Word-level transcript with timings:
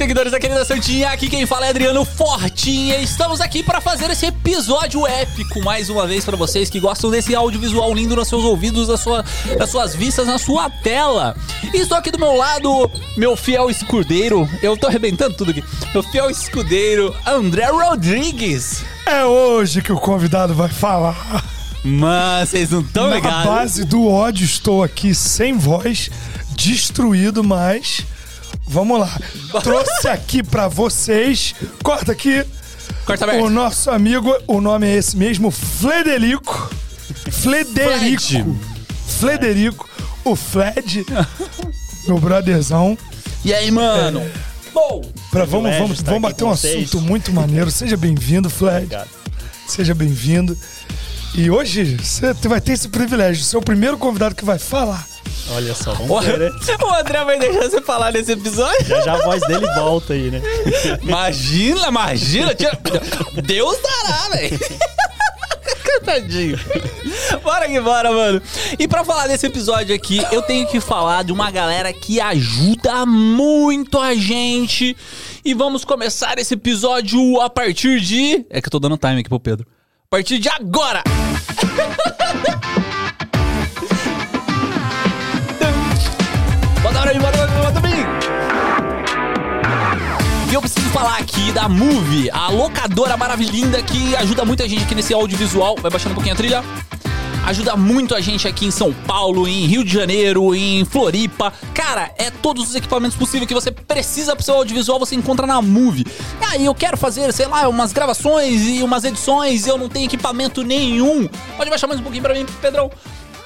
seguidores 0.00 0.32
da 0.32 0.40
querida 0.40 0.64
Santinha, 0.64 1.10
aqui 1.10 1.28
quem 1.28 1.44
fala 1.44 1.66
é 1.66 1.68
Adriano 1.68 2.06
Fortinha. 2.06 2.96
Estamos 3.00 3.38
aqui 3.38 3.62
para 3.62 3.82
fazer 3.82 4.10
esse 4.10 4.24
episódio 4.24 5.06
épico 5.06 5.62
mais 5.62 5.90
uma 5.90 6.06
vez 6.06 6.24
para 6.24 6.38
vocês 6.38 6.70
que 6.70 6.80
gostam 6.80 7.10
desse 7.10 7.34
audiovisual 7.34 7.92
lindo 7.92 8.16
nos 8.16 8.26
seus 8.26 8.42
ouvidos, 8.42 8.88
nas, 8.88 8.98
sua, 9.00 9.22
nas 9.58 9.68
suas 9.68 9.94
vistas, 9.94 10.26
na 10.26 10.38
sua 10.38 10.70
tela. 10.70 11.36
E 11.74 11.76
estou 11.76 11.98
aqui 11.98 12.10
do 12.10 12.18
meu 12.18 12.32
lado, 12.34 12.90
meu 13.14 13.36
fiel 13.36 13.68
escudeiro. 13.68 14.48
Eu 14.62 14.74
tô 14.74 14.86
arrebentando 14.86 15.34
tudo 15.36 15.50
aqui. 15.50 15.62
Meu 15.92 16.02
fiel 16.02 16.30
escudeiro, 16.30 17.14
André 17.26 17.66
Rodrigues. 17.66 18.82
É 19.04 19.26
hoje 19.26 19.82
que 19.82 19.92
o 19.92 20.00
convidado 20.00 20.54
vai 20.54 20.70
falar. 20.70 21.44
Mas 21.84 22.48
vocês 22.48 22.70
não 22.70 22.80
estão 22.80 23.10
Na 23.10 23.16
ligados? 23.16 23.44
base 23.44 23.84
do 23.84 24.08
ódio, 24.08 24.46
estou 24.46 24.82
aqui 24.82 25.14
sem 25.14 25.58
voz, 25.58 26.08
destruído, 26.56 27.44
mas. 27.44 28.06
Vamos 28.70 29.00
lá. 29.00 29.18
Trouxe 29.62 30.06
aqui 30.08 30.42
pra 30.44 30.68
vocês. 30.68 31.54
Corta 31.82 32.12
aqui. 32.12 32.44
Corta 33.04 33.24
aberto. 33.24 33.44
O 33.44 33.50
nosso 33.50 33.90
amigo, 33.90 34.32
o 34.46 34.60
nome 34.60 34.86
é 34.86 34.94
esse 34.96 35.16
mesmo, 35.16 35.50
Flederico. 35.50 36.70
Flederico. 37.32 38.22
Fred. 38.22 38.46
Flederico. 39.18 39.88
O 40.24 40.36
Fled. 40.36 41.04
Meu 42.06 42.18
brotherzão. 42.18 42.96
E 43.44 43.52
aí, 43.52 43.70
mano? 43.72 44.22
Bom, 44.72 45.02
Pra, 45.32 45.44
vamos, 45.44 45.74
vamos, 45.76 45.98
estar 45.98 46.12
vamos 46.12 46.22
bater 46.30 46.44
um 46.44 46.50
vocês. 46.50 46.84
assunto 46.88 47.00
muito 47.00 47.32
maneiro. 47.32 47.70
Seja 47.72 47.96
bem-vindo, 47.96 48.48
Fled. 48.48 48.84
Obrigado. 48.84 49.08
Seja 49.66 49.94
bem-vindo. 49.94 50.56
E 51.34 51.50
hoje 51.50 51.96
você 51.96 52.32
vai 52.48 52.60
ter 52.60 52.72
esse 52.72 52.88
privilégio. 52.88 53.42
Você 53.44 53.56
é 53.56 53.58
o 53.58 53.62
primeiro 53.62 53.96
convidado 53.96 54.34
que 54.34 54.44
vai 54.44 54.58
falar. 54.58 55.06
Olha 55.52 55.74
só, 55.74 55.92
vamos 55.94 56.10
o 56.10 56.20
ver, 56.20 56.38
né? 56.38 56.50
o 56.82 56.94
André 56.94 57.24
vai 57.24 57.38
deixar 57.38 57.62
você 57.70 57.80
falar 57.80 58.12
nesse 58.12 58.32
episódio? 58.32 58.84
Já 58.86 59.00
já 59.00 59.14
a 59.14 59.22
voz 59.22 59.40
dele 59.46 59.66
volta 59.74 60.12
aí, 60.12 60.30
né? 60.30 60.40
Imagina, 61.02 61.88
imagina. 61.88 62.54
tira- 62.54 62.78
Deus 63.42 63.76
dará, 63.82 64.28
velho. 64.36 64.58
Tadinho. 66.04 66.58
Bora 67.42 67.68
que 67.68 67.80
bora, 67.80 68.12
mano. 68.12 68.40
E 68.78 68.86
pra 68.88 69.04
falar 69.04 69.26
desse 69.26 69.46
episódio 69.46 69.94
aqui, 69.94 70.24
eu 70.32 70.42
tenho 70.42 70.66
que 70.66 70.80
falar 70.80 71.24
de 71.24 71.32
uma 71.32 71.50
galera 71.50 71.92
que 71.92 72.20
ajuda 72.20 73.04
muito 73.06 73.98
a 73.98 74.14
gente. 74.14 74.96
E 75.44 75.52
vamos 75.54 75.84
começar 75.84 76.38
esse 76.38 76.54
episódio 76.54 77.40
a 77.40 77.50
partir 77.50 78.00
de. 78.00 78.44
É 78.50 78.60
que 78.60 78.68
eu 78.68 78.70
tô 78.72 78.78
dando 78.78 78.96
time 78.96 79.20
aqui 79.20 79.28
pro 79.28 79.40
Pedro. 79.40 79.66
A 80.04 80.10
partir 80.10 80.38
de 80.38 80.48
agora! 80.48 81.02
Mim, 87.14 87.18
bota 87.62 87.80
pra 87.80 87.88
mim! 87.88 88.04
E 90.50 90.54
eu 90.54 90.60
preciso 90.60 90.88
falar 90.90 91.18
aqui 91.18 91.52
da 91.52 91.68
Move, 91.68 92.30
a 92.30 92.48
locadora 92.48 93.16
maravilhinda 93.16 93.82
que 93.82 94.14
ajuda 94.16 94.44
muita 94.44 94.68
gente 94.68 94.84
aqui 94.84 94.94
nesse 94.94 95.12
audiovisual. 95.12 95.76
Vai 95.80 95.90
baixando 95.90 96.12
um 96.12 96.14
pouquinho 96.14 96.34
a 96.34 96.36
trilha. 96.36 96.64
Ajuda 97.46 97.74
muito 97.74 98.14
a 98.14 98.20
gente 98.20 98.46
aqui 98.46 98.66
em 98.66 98.70
São 98.70 98.92
Paulo, 98.92 99.48
em 99.48 99.66
Rio 99.66 99.82
de 99.82 99.92
Janeiro, 99.92 100.54
em 100.54 100.84
Floripa. 100.84 101.52
Cara, 101.74 102.12
é 102.16 102.30
todos 102.30 102.68
os 102.68 102.74
equipamentos 102.74 103.16
possíveis 103.16 103.48
que 103.48 103.54
você 103.54 103.70
precisa 103.72 104.36
pro 104.36 104.44
seu 104.44 104.54
audiovisual, 104.54 104.98
você 104.98 105.16
encontra 105.16 105.46
na 105.46 105.60
Move. 105.60 106.06
E 106.40 106.44
aí, 106.44 106.64
eu 106.64 106.74
quero 106.74 106.96
fazer, 106.96 107.32
sei 107.32 107.46
lá, 107.46 107.66
umas 107.68 107.92
gravações 107.92 108.62
e 108.68 108.82
umas 108.82 109.04
edições 109.04 109.66
e 109.66 109.68
eu 109.68 109.78
não 109.78 109.88
tenho 109.88 110.04
equipamento 110.04 110.62
nenhum. 110.62 111.28
Pode 111.56 111.70
baixar 111.70 111.86
mais 111.86 111.98
um 111.98 112.02
pouquinho 112.02 112.22
pra 112.22 112.34
mim, 112.34 112.46
Pedrão. 112.60 112.90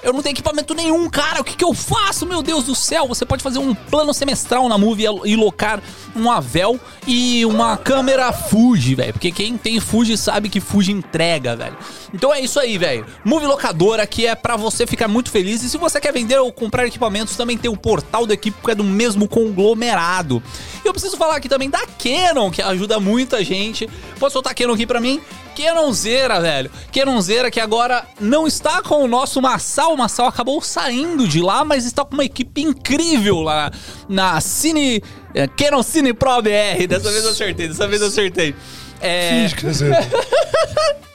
Eu 0.05 0.13
não 0.13 0.23
tenho 0.23 0.35
equipamento 0.35 0.75
nenhum, 0.75 1.09
cara. 1.09 1.41
O 1.41 1.45
que, 1.45 1.57
que 1.57 1.65
eu 1.65 1.73
faço? 1.73 2.27
Meu 2.27 2.43
Deus 2.43 2.65
do 2.65 2.75
céu. 2.75 3.09
Você 3.09 3.25
pode 3.25 3.43
fazer 3.43 3.59
um 3.59 3.75
plano 3.75 4.13
semestral 4.13 4.69
na 4.69 4.77
Move 4.77 5.03
e 5.25 5.35
locar 5.35 5.83
um 6.15 6.31
Avel 6.31 6.79
e 7.07 7.45
uma 7.47 7.79
câmera 7.79 8.31
Fuji, 8.31 8.95
velho. 8.95 9.15
Porque 9.15 9.33
quem 9.33 9.57
tem 9.57 9.81
Fuji 9.81 10.19
sabe 10.19 10.51
que 10.51 10.61
Fuji 10.61 10.93
entrega, 10.93 11.57
velho. 11.57 11.75
Então 12.13 12.35
é 12.35 12.39
isso 12.39 12.61
aí, 12.61 12.77
velho. 12.77 13.07
Move 13.25 13.47
Locadora, 13.47 14.07
que 14.07 14.27
é 14.27 14.35
pra 14.35 14.57
você 14.57 14.87
ficar 14.87 15.09
muito 15.09 15.31
feliz. 15.31 15.63
E 15.63 15.71
se 15.71 15.79
você 15.79 15.99
quer 15.99 16.13
vender 16.13 16.39
ou 16.39 16.53
comprar 16.53 16.87
equipamentos, 16.87 17.35
também 17.35 17.57
tem 17.57 17.71
o 17.71 17.77
portal 17.77 18.27
da 18.27 18.35
equipe, 18.35 18.59
que 18.63 18.71
é 18.71 18.75
do 18.75 18.85
mesmo 18.85 19.27
conglomerado. 19.27 20.43
E 20.85 20.87
eu 20.87 20.93
preciso 20.93 21.17
falar 21.17 21.37
aqui 21.37 21.49
também 21.49 21.71
da 21.71 21.81
Canon, 21.87 22.51
que 22.51 22.61
ajuda 22.61 23.01
muita 23.01 23.43
gente. 23.43 23.89
Pode 24.21 24.35
soltar 24.35 24.55
Canon 24.55 24.75
aqui 24.75 24.87
pra 24.87 25.01
mim? 25.01 25.19
Canonzeira, 25.55 26.41
velho. 26.41 26.71
Canonzeira 26.93 27.51
que 27.51 27.61
agora 27.61 28.05
não 28.21 28.47
está 28.47 28.83
com 28.83 29.03
o 29.05 29.09
nosso 29.09 29.41
Massal. 29.41 29.95
O 29.95 29.97
Massal 29.97 30.27
acabou 30.27 30.61
saindo 30.61 31.27
de 31.29 31.41
lá, 31.41 31.65
mas 31.65 31.85
está 31.85 32.05
com 32.05 32.15
uma 32.15 32.25
equipe 32.25 32.63
incrível 32.63 33.41
lá 33.41 33.71
na 34.09 34.41
Cine... 34.41 35.03
é, 35.35 35.47
Canon 35.47 35.83
Cine 35.83 36.13
Pro 36.13 36.43
BR. 36.43 36.87
Dessa 36.89 37.11
vez 37.11 37.25
eu 37.25 37.31
acertei, 37.31 37.69
dessa 37.69 37.87
vez 37.89 38.01
eu 38.03 38.09
acertei. 38.09 38.55
É... 39.01 39.31
Finge, 39.49 39.55
quer 39.57 39.71
dizer, 39.71 39.97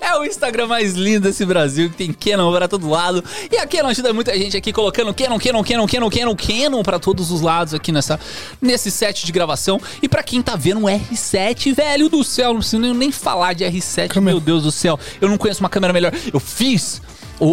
É 0.00 0.16
o 0.18 0.24
Instagram 0.24 0.66
mais 0.66 0.92
lindo 0.94 1.20
desse 1.20 1.44
Brasil, 1.44 1.88
que 1.90 1.96
tem 1.96 2.12
Canon 2.12 2.52
pra 2.54 2.68
todo 2.68 2.88
lado. 2.88 3.22
E 3.50 3.56
a 3.56 3.66
Canon 3.66 3.88
ajuda 3.88 4.12
muita 4.12 4.36
gente 4.38 4.56
aqui 4.56 4.72
colocando 4.72 5.12
Canon, 5.14 5.38
Canon, 5.38 5.62
Canon, 5.64 5.86
Canon, 5.86 6.10
Canon, 6.10 6.36
Canon 6.36 6.82
pra 6.82 6.98
todos 6.98 7.30
os 7.30 7.40
lados 7.40 7.72
aqui 7.74 7.90
nessa, 7.92 8.18
nesse 8.60 8.90
set 8.90 9.24
de 9.24 9.32
gravação. 9.32 9.80
E 10.02 10.08
pra 10.08 10.22
quem 10.22 10.42
tá 10.42 10.56
vendo 10.56 10.80
um 10.80 10.84
R7, 10.84 11.74
velho 11.74 12.08
do 12.08 12.22
céu, 12.24 12.52
não 12.52 12.60
preciso 12.60 12.78
nem, 12.78 13.10
falar 13.12 13.52
de 13.54 13.64
R7, 13.64 14.08
Câmera. 14.08 14.34
meu 14.36 14.40
Deus 14.40 14.62
do 14.64 14.72
céu. 14.72 14.98
Eu 15.20 15.28
não 15.28 15.38
conheço 15.38 15.60
uma 15.60 15.68
câmera 15.70 15.92
melhor. 15.92 16.12
Eu 16.32 16.40
fiz 16.40 17.00
o... 17.40 17.46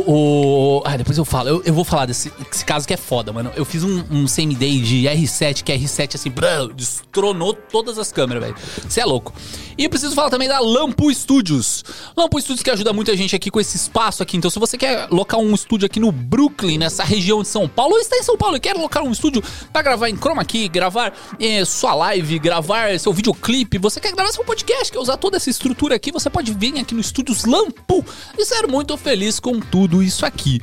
o- 0.79 0.83
ah, 0.85 0.95
depois 0.97 1.17
eu 1.17 1.25
falo. 1.25 1.49
Eu, 1.49 1.61
eu 1.65 1.73
vou 1.73 1.83
falar 1.83 2.05
desse, 2.05 2.29
caso 2.65 2.87
que 2.87 2.93
é 2.93 2.97
foda, 2.97 3.31
mano. 3.33 3.51
Eu 3.55 3.65
fiz 3.65 3.83
um, 3.83 4.03
um 4.11 4.27
same-day 4.27 4.79
de 4.79 5.03
R7, 5.05 5.63
que 5.63 5.71
é 5.71 5.77
R7 5.77 6.15
assim, 6.15 6.29
brrr, 6.29 6.73
destronou 6.73 7.53
todas 7.53 7.97
as 7.97 8.11
câmeras, 8.11 8.43
velho. 8.43 8.55
Você 8.87 9.01
é 9.01 9.05
louco. 9.05 9.33
E 9.81 9.89
preciso 9.89 10.13
falar 10.13 10.29
também 10.29 10.47
da 10.47 10.59
Lampu 10.59 11.11
Studios. 11.11 11.83
Lampu 12.15 12.39
Studios 12.39 12.61
que 12.61 12.69
ajuda 12.69 12.93
muita 12.93 13.17
gente 13.17 13.35
aqui 13.35 13.49
com 13.49 13.59
esse 13.59 13.75
espaço 13.75 14.21
aqui. 14.21 14.37
Então, 14.37 14.51
se 14.51 14.59
você 14.59 14.77
quer 14.77 15.07
locar 15.09 15.39
um 15.39 15.55
estúdio 15.55 15.87
aqui 15.87 15.99
no 15.99 16.11
Brooklyn, 16.11 16.77
nessa 16.77 17.03
região 17.03 17.41
de 17.41 17.47
São 17.47 17.67
Paulo, 17.67 17.95
ou 17.95 17.99
está 17.99 18.15
em 18.15 18.21
São 18.21 18.37
Paulo 18.37 18.57
e 18.57 18.59
quer 18.59 18.75
locar 18.75 19.01
um 19.01 19.11
estúdio 19.11 19.41
pra 19.73 19.81
gravar 19.81 20.07
em 20.07 20.15
chroma 20.15 20.45
key, 20.45 20.67
gravar 20.67 21.17
eh, 21.39 21.65
sua 21.65 21.95
live, 21.95 22.37
gravar 22.37 22.99
seu 22.99 23.11
videoclipe, 23.11 23.79
você 23.79 23.99
quer 23.99 24.11
gravar 24.11 24.31
seu 24.31 24.45
podcast, 24.45 24.91
quer 24.91 24.99
usar 24.99 25.17
toda 25.17 25.37
essa 25.37 25.49
estrutura 25.49 25.95
aqui, 25.95 26.11
você 26.11 26.29
pode 26.29 26.53
vir 26.53 26.77
aqui 26.77 26.93
no 26.93 27.01
Estúdios 27.01 27.43
Lampu 27.45 28.05
e 28.37 28.45
ser 28.45 28.67
muito 28.67 28.95
feliz 28.97 29.39
com 29.39 29.59
tudo 29.59 30.03
isso 30.03 30.27
aqui. 30.27 30.61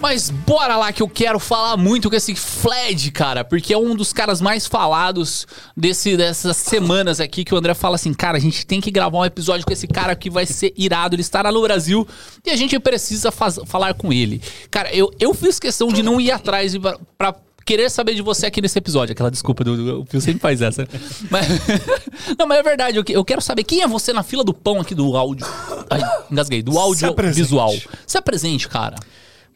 Mas 0.00 0.30
bora 0.30 0.76
lá 0.78 0.92
que 0.92 1.02
eu 1.02 1.08
quero 1.08 1.38
falar 1.38 1.76
muito 1.76 2.08
com 2.08 2.16
esse 2.16 2.34
Fled, 2.34 3.10
cara, 3.10 3.44
porque 3.44 3.72
é 3.74 3.76
um 3.78 3.94
dos 3.94 4.12
caras 4.14 4.40
mais 4.40 4.66
falados 4.66 5.46
desse, 5.76 6.16
dessas 6.16 6.56
semanas 6.56 7.20
aqui 7.20 7.44
que 7.44 7.54
o 7.54 7.58
André 7.58 7.74
fala 7.74 7.96
assim, 7.96 8.14
cara, 8.14 8.38
a 8.38 8.40
gente 8.40 8.64
tem 8.66 8.80
que 8.80 8.90
gravar 8.90 9.18
um 9.18 9.24
episódio 9.24 9.66
com 9.66 9.72
esse 9.72 9.86
cara 9.86 10.16
que 10.16 10.30
vai 10.30 10.46
ser 10.46 10.72
irado, 10.76 11.14
ele 11.14 11.20
estará 11.20 11.52
no 11.52 11.60
Brasil 11.60 12.08
e 12.44 12.50
a 12.50 12.56
gente 12.56 12.78
precisa 12.80 13.30
faz- 13.30 13.60
falar 13.66 13.92
com 13.92 14.10
ele. 14.10 14.40
Cara, 14.70 14.90
eu, 14.94 15.10
eu 15.20 15.34
fiz 15.34 15.60
questão 15.60 15.88
de 15.88 16.02
não 16.02 16.18
ir 16.18 16.30
atrás 16.30 16.74
pra, 16.78 16.98
pra 17.18 17.34
querer 17.66 17.90
saber 17.90 18.14
de 18.14 18.22
você 18.22 18.46
aqui 18.46 18.62
nesse 18.62 18.78
episódio. 18.78 19.12
Aquela 19.12 19.30
desculpa 19.30 19.62
do, 19.62 20.00
o 20.00 20.06
Pio 20.06 20.20
sempre 20.20 20.40
faz 20.40 20.62
essa. 20.62 20.88
Mas, 21.30 21.46
não, 22.38 22.46
mas 22.46 22.58
é 22.58 22.62
verdade, 22.62 22.96
eu, 22.96 23.04
eu 23.06 23.24
quero 23.24 23.42
saber 23.42 23.64
quem 23.64 23.82
é 23.82 23.86
você 23.86 24.14
na 24.14 24.22
fila 24.22 24.42
do 24.42 24.54
pão 24.54 24.80
aqui 24.80 24.94
do 24.94 25.14
áudio. 25.14 25.46
Ai, 25.90 26.00
engasguei, 26.30 26.62
do 26.62 26.78
áudio 26.78 27.06
visual. 27.34 27.74
Se 28.06 28.16
apresente, 28.16 28.66
cara. 28.66 28.96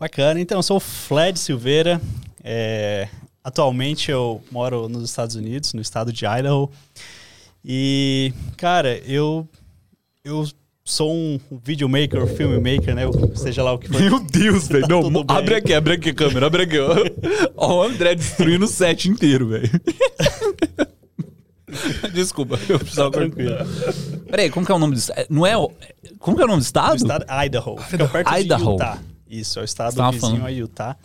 Bacana. 0.04 0.38
Então, 0.38 0.59
eu 0.59 0.62
sou 0.62 0.76
o 0.76 0.81
Fled 0.81 1.38
Silveira. 1.38 1.98
É, 2.42 3.09
atualmente 3.42 4.10
eu 4.10 4.42
moro 4.53 4.87
nos 4.87 5.03
Estados 5.03 5.34
Unidos, 5.34 5.72
no 5.72 5.81
estado 5.81 6.12
de 6.12 6.26
Idaho. 6.26 6.70
E, 7.65 8.31
cara, 8.59 8.98
eu, 9.06 9.48
eu 10.22 10.47
sou 10.84 11.10
um 11.10 11.41
videomaker, 11.65 12.26
filmmaker, 12.26 12.95
né? 12.95 13.04
Seja 13.34 13.62
lá 13.62 13.72
o 13.72 13.78
que 13.78 13.89
for. 13.89 13.98
Meu 13.98 14.21
Deus, 14.21 14.68
velho. 14.68 14.83
Tá 14.83 14.89
Não, 14.89 15.03
tudo 15.04 15.24
bem. 15.24 15.36
abre 15.39 15.54
aqui, 15.54 15.72
abre 15.72 15.95
aqui 15.95 16.10
a 16.10 16.15
câmera, 16.15 16.48
abre 16.48 16.65
aqui. 16.65 16.77
ó. 17.57 17.78
O 17.78 17.83
André 17.83 18.15
destruindo 18.15 18.66
o 18.66 18.68
set 18.68 19.09
inteiro, 19.09 19.48
velho. 19.48 19.71
Desculpa, 22.12 22.60
eu 22.68 22.78
precisava 22.78 23.10
Tranquilo. 23.10 23.57
Peraí, 24.30 24.50
como 24.50 24.66
que 24.66 24.71
é 24.71 24.74
o 24.74 24.78
nome 24.78 24.92
do 24.92 24.98
estado? 24.98 25.27
Não 25.30 25.47
é 25.47 25.57
o... 25.57 25.72
Como 26.18 26.36
que 26.36 26.42
é 26.42 26.45
o 26.45 26.48
nome 26.48 26.60
do 26.60 26.65
estado? 26.65 26.91
Do 26.91 26.97
estado 26.97 27.24
Idaho. 27.47 27.78
Fica 27.78 28.07
perto 28.07 28.34
Idaho. 28.39 28.62
de 28.65 28.71
Utah. 28.71 28.98
Isso, 29.41 29.59
é 29.59 29.63
o 29.63 29.65
estado 29.65 29.92
Você 29.92 29.98
tava 29.98 30.13
vizinho 30.13 30.31
falando. 30.33 30.47
a 30.47 30.51
Utah. 30.51 30.97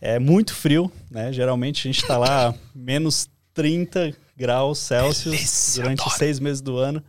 É 0.00 0.18
muito 0.18 0.54
frio, 0.54 0.90
né? 1.10 1.32
Geralmente 1.32 1.88
a 1.88 1.92
gente 1.92 2.06
tá 2.06 2.18
lá 2.18 2.54
menos 2.74 3.28
30 3.54 4.14
graus 4.36 4.78
Celsius 4.78 5.34
Delícia, 5.34 5.82
durante 5.82 6.00
adoro. 6.00 6.16
seis 6.16 6.40
meses 6.40 6.60
do 6.60 6.76
ano. 6.76 7.02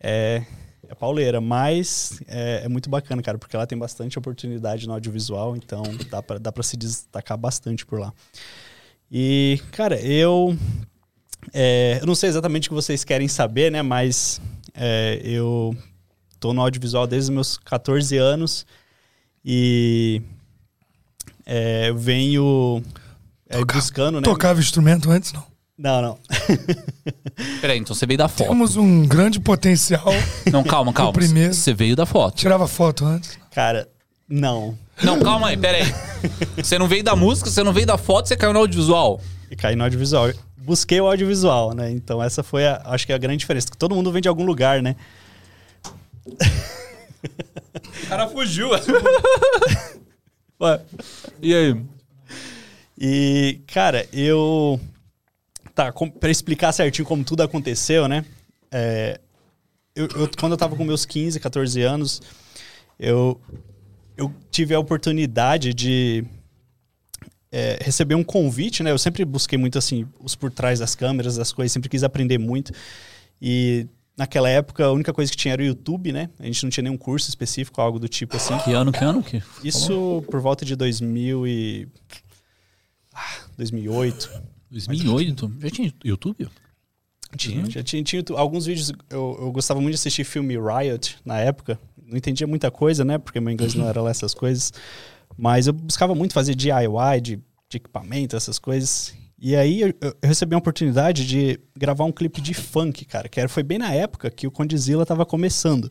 É, 0.00 0.42
é 0.88 0.94
pauleira, 0.94 1.40
mas 1.40 2.20
é, 2.28 2.62
é 2.64 2.68
muito 2.68 2.88
bacana, 2.90 3.22
cara, 3.22 3.38
porque 3.38 3.56
lá 3.56 3.66
tem 3.66 3.78
bastante 3.78 4.18
oportunidade 4.18 4.86
no 4.86 4.92
audiovisual, 4.92 5.56
então 5.56 5.82
dá 6.10 6.22
pra, 6.22 6.38
dá 6.38 6.52
pra 6.52 6.62
se 6.62 6.76
destacar 6.76 7.36
bastante 7.38 7.84
por 7.86 7.98
lá. 7.98 8.12
E, 9.10 9.60
cara, 9.72 9.98
eu. 10.00 10.56
é, 11.52 11.98
eu 12.00 12.06
não 12.06 12.14
sei 12.14 12.28
exatamente 12.28 12.68
o 12.68 12.70
que 12.70 12.74
vocês 12.74 13.04
querem 13.04 13.28
saber, 13.28 13.70
né? 13.72 13.80
Mas 13.82 14.40
é, 14.74 15.20
eu 15.24 15.74
tô 16.38 16.52
no 16.52 16.60
audiovisual 16.60 17.06
desde 17.06 17.30
os 17.30 17.34
meus 17.34 17.56
14 17.58 18.16
anos 18.18 18.66
e 19.48 20.20
é, 21.46 21.90
eu 21.90 21.96
venho 21.96 22.82
é, 23.48 23.58
Toca- 23.58 23.74
buscando, 23.76 24.20
né? 24.20 24.24
Tocava 24.24 24.58
instrumento 24.58 25.08
antes, 25.08 25.32
não? 25.32 25.44
Não, 25.78 26.02
não. 26.02 26.18
Peraí, 27.60 27.78
então 27.78 27.94
você 27.94 28.06
veio 28.06 28.18
da 28.18 28.28
foto. 28.28 28.48
Temos 28.48 28.76
um 28.76 29.06
grande 29.06 29.38
potencial. 29.38 30.06
Não, 30.50 30.64
calma, 30.64 30.92
calma. 30.92 31.12
primeiro. 31.12 31.54
Você 31.54 31.72
veio 31.72 31.94
da 31.94 32.06
foto. 32.06 32.36
Tirava 32.36 32.66
foto 32.66 33.04
antes. 33.04 33.38
Cara, 33.52 33.86
não. 34.28 34.76
Não, 35.02 35.20
calma 35.20 35.48
aí, 35.48 35.56
peraí. 35.56 35.84
Você 36.56 36.78
não 36.78 36.88
veio 36.88 37.04
da 37.04 37.14
música, 37.14 37.50
você 37.50 37.62
não 37.62 37.72
veio 37.72 37.86
da 37.86 37.98
foto, 37.98 38.26
você 38.26 38.36
caiu 38.36 38.54
no 38.54 38.60
audiovisual. 38.60 39.20
E 39.50 39.54
caí 39.54 39.76
no 39.76 39.84
audiovisual. 39.84 40.32
Busquei 40.56 41.00
o 41.00 41.06
audiovisual, 41.06 41.74
né? 41.74 41.90
Então 41.92 42.22
essa 42.22 42.42
foi, 42.42 42.66
a, 42.66 42.80
acho 42.86 43.06
que 43.06 43.12
a 43.12 43.18
grande 43.18 43.38
diferença. 43.38 43.70
Que 43.70 43.76
todo 43.76 43.94
mundo 43.94 44.10
vem 44.10 44.22
de 44.22 44.28
algum 44.28 44.44
lugar, 44.44 44.82
né? 44.82 44.96
O 47.76 48.06
cara 48.08 48.28
fugiu. 48.28 48.70
Ué, 50.60 50.80
e 51.42 51.54
aí? 51.54 51.82
E, 52.98 53.60
cara, 53.66 54.06
eu. 54.12 54.80
Tá, 55.74 55.92
com, 55.92 56.08
pra 56.08 56.30
explicar 56.30 56.72
certinho 56.72 57.06
como 57.06 57.22
tudo 57.22 57.42
aconteceu, 57.42 58.08
né? 58.08 58.24
É, 58.70 59.20
eu, 59.94 60.08
eu- 60.16 60.30
quando 60.38 60.52
eu 60.52 60.56
tava 60.58 60.74
com 60.74 60.84
meus 60.84 61.04
15, 61.04 61.38
14 61.38 61.82
anos, 61.82 62.22
eu, 62.98 63.38
eu 64.16 64.32
tive 64.50 64.74
a 64.74 64.78
oportunidade 64.80 65.74
de 65.74 66.24
é, 67.52 67.78
receber 67.82 68.14
um 68.14 68.24
convite, 68.24 68.82
né? 68.82 68.90
Eu 68.90 68.98
sempre 68.98 69.22
busquei 69.26 69.58
muito, 69.58 69.76
assim, 69.76 70.06
os 70.18 70.34
por 70.34 70.50
trás 70.50 70.78
das 70.78 70.94
câmeras, 70.94 71.36
das 71.36 71.52
coisas, 71.52 71.72
sempre 71.72 71.90
quis 71.90 72.02
aprender 72.02 72.38
muito. 72.38 72.72
E 73.40 73.86
naquela 74.16 74.48
época, 74.48 74.84
a 74.84 74.92
única 74.92 75.12
coisa 75.12 75.30
que 75.30 75.36
tinha 75.36 75.52
era 75.52 75.62
o 75.62 75.66
YouTube, 75.66 76.12
né? 76.12 76.30
A 76.38 76.46
gente 76.46 76.62
não 76.62 76.70
tinha 76.70 76.82
nenhum 76.84 76.96
curso 76.96 77.28
específico, 77.28 77.80
algo 77.80 77.98
do 77.98 78.08
tipo 78.08 78.36
assim. 78.36 78.56
Que 78.58 78.72
ano, 78.72 78.90
que 78.90 79.04
ano? 79.04 79.22
Que... 79.22 79.42
Isso 79.62 80.24
por 80.30 80.40
volta 80.40 80.64
de 80.64 80.74
2000 80.74 81.46
e... 81.46 81.88
ah, 83.14 83.36
2008. 83.56 84.42
2008? 84.70 85.58
Já 85.60 85.70
tinha 85.70 85.94
YouTube? 86.04 86.48
Tinha, 87.36 87.68
já 87.68 87.82
tinha, 87.82 88.02
tinha 88.02 88.24
alguns 88.36 88.66
vídeos. 88.66 88.92
Eu, 89.10 89.36
eu 89.40 89.52
gostava 89.52 89.80
muito 89.80 89.94
de 89.94 90.00
assistir 90.00 90.24
filme 90.24 90.56
Riot 90.56 91.16
na 91.24 91.38
época. 91.38 91.78
Não 92.00 92.16
entendia 92.16 92.46
muita 92.46 92.70
coisa, 92.70 93.04
né? 93.04 93.18
Porque 93.18 93.40
meu 93.40 93.52
inglês 93.52 93.74
não 93.74 93.86
era 93.86 94.00
lá 94.00 94.10
essas 94.10 94.32
coisas. 94.32 94.72
Mas 95.36 95.66
eu 95.66 95.72
buscava 95.72 96.14
muito 96.14 96.32
fazer 96.32 96.54
DIY, 96.54 97.20
de, 97.20 97.36
de 97.68 97.76
equipamento, 97.76 98.36
essas 98.36 98.58
coisas. 98.58 99.14
E 99.46 99.54
aí 99.54 99.80
eu, 99.80 99.94
eu 100.00 100.16
recebi 100.24 100.56
a 100.56 100.58
oportunidade 100.58 101.24
de 101.24 101.60
gravar 101.78 102.02
um 102.02 102.10
clipe 102.10 102.40
de 102.40 102.52
funk, 102.52 103.04
cara. 103.04 103.28
Que 103.28 103.38
era, 103.38 103.48
foi 103.48 103.62
bem 103.62 103.78
na 103.78 103.94
época 103.94 104.28
que 104.28 104.44
o 104.44 104.50
Condizila 104.50 105.06
tava 105.06 105.24
começando. 105.24 105.88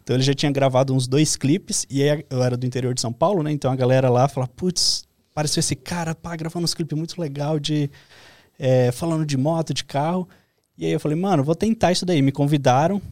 Então 0.00 0.14
ele 0.14 0.22
já 0.22 0.32
tinha 0.32 0.52
gravado 0.52 0.94
uns 0.94 1.08
dois 1.08 1.34
clipes. 1.34 1.84
E 1.90 2.00
aí 2.00 2.24
eu 2.30 2.40
era 2.40 2.56
do 2.56 2.64
interior 2.64 2.94
de 2.94 3.00
São 3.00 3.12
Paulo, 3.12 3.42
né? 3.42 3.50
Então 3.50 3.72
a 3.72 3.74
galera 3.74 4.08
lá 4.08 4.28
falava, 4.28 4.52
putz, 4.54 5.02
apareceu 5.32 5.58
esse 5.58 5.74
cara, 5.74 6.14
pá, 6.14 6.36
gravando 6.36 6.62
uns 6.62 6.74
clipes 6.74 6.96
muito 6.96 7.20
legal 7.20 7.58
de... 7.58 7.90
é, 8.56 8.92
falando 8.92 9.26
de 9.26 9.36
moto, 9.36 9.74
de 9.74 9.82
carro. 9.82 10.28
E 10.78 10.86
aí 10.86 10.92
eu 10.92 11.00
falei, 11.00 11.18
mano, 11.18 11.42
vou 11.42 11.56
tentar 11.56 11.90
isso 11.90 12.06
daí. 12.06 12.22
Me 12.22 12.30
convidaram 12.30 13.02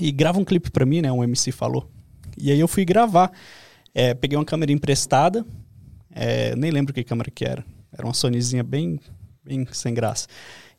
e 0.00 0.10
grava 0.10 0.40
um 0.40 0.44
clipe 0.44 0.72
pra 0.72 0.84
mim, 0.84 1.00
né? 1.00 1.12
Um 1.12 1.22
MC 1.22 1.52
falou. 1.52 1.88
E 2.36 2.50
aí 2.50 2.58
eu 2.58 2.66
fui 2.66 2.84
gravar. 2.84 3.30
É, 3.94 4.12
peguei 4.12 4.36
uma 4.36 4.44
câmera 4.44 4.72
emprestada. 4.72 5.46
é, 6.10 6.56
nem 6.56 6.72
lembro 6.72 6.92
que 6.92 7.04
câmera 7.04 7.30
que 7.30 7.44
era. 7.44 7.64
Era 7.96 8.06
uma 8.06 8.14
Sonyzinha 8.14 8.62
bem, 8.62 9.00
bem 9.44 9.66
sem 9.72 9.94
graça. 9.94 10.26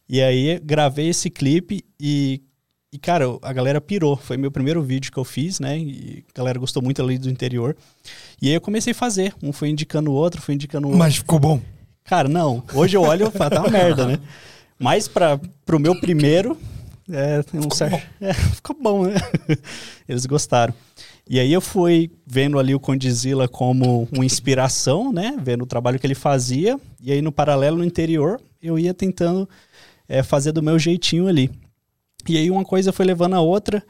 E 0.08 0.22
aí 0.22 0.60
gravei 0.60 1.10
esse 1.10 1.30
clipe 1.30 1.84
e, 2.00 2.42
e, 2.94 3.00
cara, 3.00 3.26
a 3.42 3.52
galera 3.52 3.82
pirou. 3.82 4.16
Foi 4.16 4.38
meu 4.38 4.52
primeiro 4.52 4.82
vídeo 4.84 5.12
que 5.12 5.18
eu 5.18 5.24
fiz, 5.24 5.60
né? 5.60 5.78
E 5.80 6.24
a 6.34 6.38
galera 6.38 6.60
gostou 6.60 6.84
muito 6.84 7.02
ali 7.02 7.18
do 7.18 7.30
interior. 7.30 7.76
E 8.42 8.50
aí 8.50 8.54
eu 8.54 8.62
comecei 8.62 8.92
a 8.92 8.96
fazer. 8.96 9.34
Um 9.42 9.52
foi 9.52 9.70
indicando 9.70 10.12
o 10.12 10.14
outro, 10.14 10.42
foi 10.42 10.54
indicando 10.54 10.88
o 10.88 10.90
outro. 10.92 11.00
Mas 11.00 11.16
ficou 11.16 11.40
bom. 11.40 11.60
Cara, 12.04 12.30
não. 12.30 12.64
Hoje 12.74 12.96
eu 12.96 13.02
olho 13.02 13.28
e 13.28 13.32
falo, 13.32 13.50
tá 13.50 13.62
uma 13.62 13.70
merda, 13.70 14.06
né? 14.06 14.20
Mas 14.78 15.08
para 15.08 15.40
pro 15.66 15.80
meu 15.80 16.00
primeiro, 16.00 16.58
é, 17.10 17.42
tem 17.44 17.60
um 17.60 17.72
certo, 17.72 18.02
é, 18.22 18.34
ficou 18.34 18.76
bom, 18.80 19.06
né? 19.06 19.16
Eles 20.08 20.26
gostaram. 20.26 20.74
E 21.28 21.40
aí 21.40 21.52
eu 21.52 21.62
fui 21.62 22.12
vendo 22.26 22.60
ali 22.60 22.76
o 22.76 22.80
Condizila 22.80 23.48
como 23.48 24.08
uma 24.12 24.26
inspiração, 24.26 25.12
né? 25.12 25.36
Vendo 25.42 25.64
o 25.64 25.68
trabalho 25.68 26.00
que 26.00 26.06
ele 26.06 26.16
fazia. 26.16 26.80
E 27.02 27.12
aí 27.12 27.22
no 27.22 27.32
paralelo, 27.32 27.78
no 27.78 27.84
interior, 27.84 28.40
eu 28.62 28.78
ia 28.78 28.94
tentando 28.94 29.50
é, 30.08 30.22
fazer 30.22 30.52
do 30.52 30.62
meu 30.62 30.78
jeitinho 30.78 31.28
ali. 31.28 31.50
E 32.28 32.38
aí 32.38 32.52
uma 32.52 32.64
coisa 32.64 32.92
foi 32.92 33.06
levando 33.06 33.34
a 33.34 33.42
outra. 33.42 33.84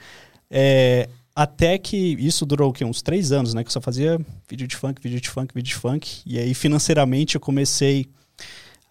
é, 0.49 1.09
até 1.35 1.77
que 1.77 1.97
isso 1.97 2.45
durou 2.45 2.69
o 2.69 2.73
quê? 2.73 2.85
uns 2.85 3.01
três 3.01 3.33
anos, 3.33 3.53
né? 3.53 3.61
Que 3.61 3.67
eu 3.67 3.73
só 3.73 3.81
fazia 3.81 4.17
vídeo 4.49 4.65
de 4.65 4.75
funk, 4.77 5.01
vídeo 5.01 5.19
de 5.19 5.29
funk, 5.29 5.53
vídeo 5.53 5.67
de 5.67 5.75
funk. 5.75 6.21
E 6.25 6.39
aí 6.39 6.53
financeiramente 6.53 7.35
eu 7.35 7.41
comecei 7.41 8.05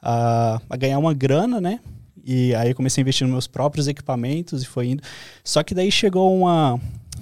a, 0.02 0.61
a 0.69 0.76
ganhar 0.76 0.99
uma 0.99 1.14
grana, 1.14 1.58
né? 1.58 1.81
E 2.23 2.55
aí 2.55 2.75
comecei 2.75 3.00
a 3.00 3.02
investir 3.02 3.26
nos 3.26 3.32
meus 3.32 3.47
próprios 3.47 3.88
equipamentos 3.88 4.62
e 4.62 4.67
foi 4.67 4.88
indo. 4.88 5.02
Só 5.43 5.62
que 5.62 5.75
daí 5.75 5.90
chegou 5.90 6.37
uma, 6.37 6.79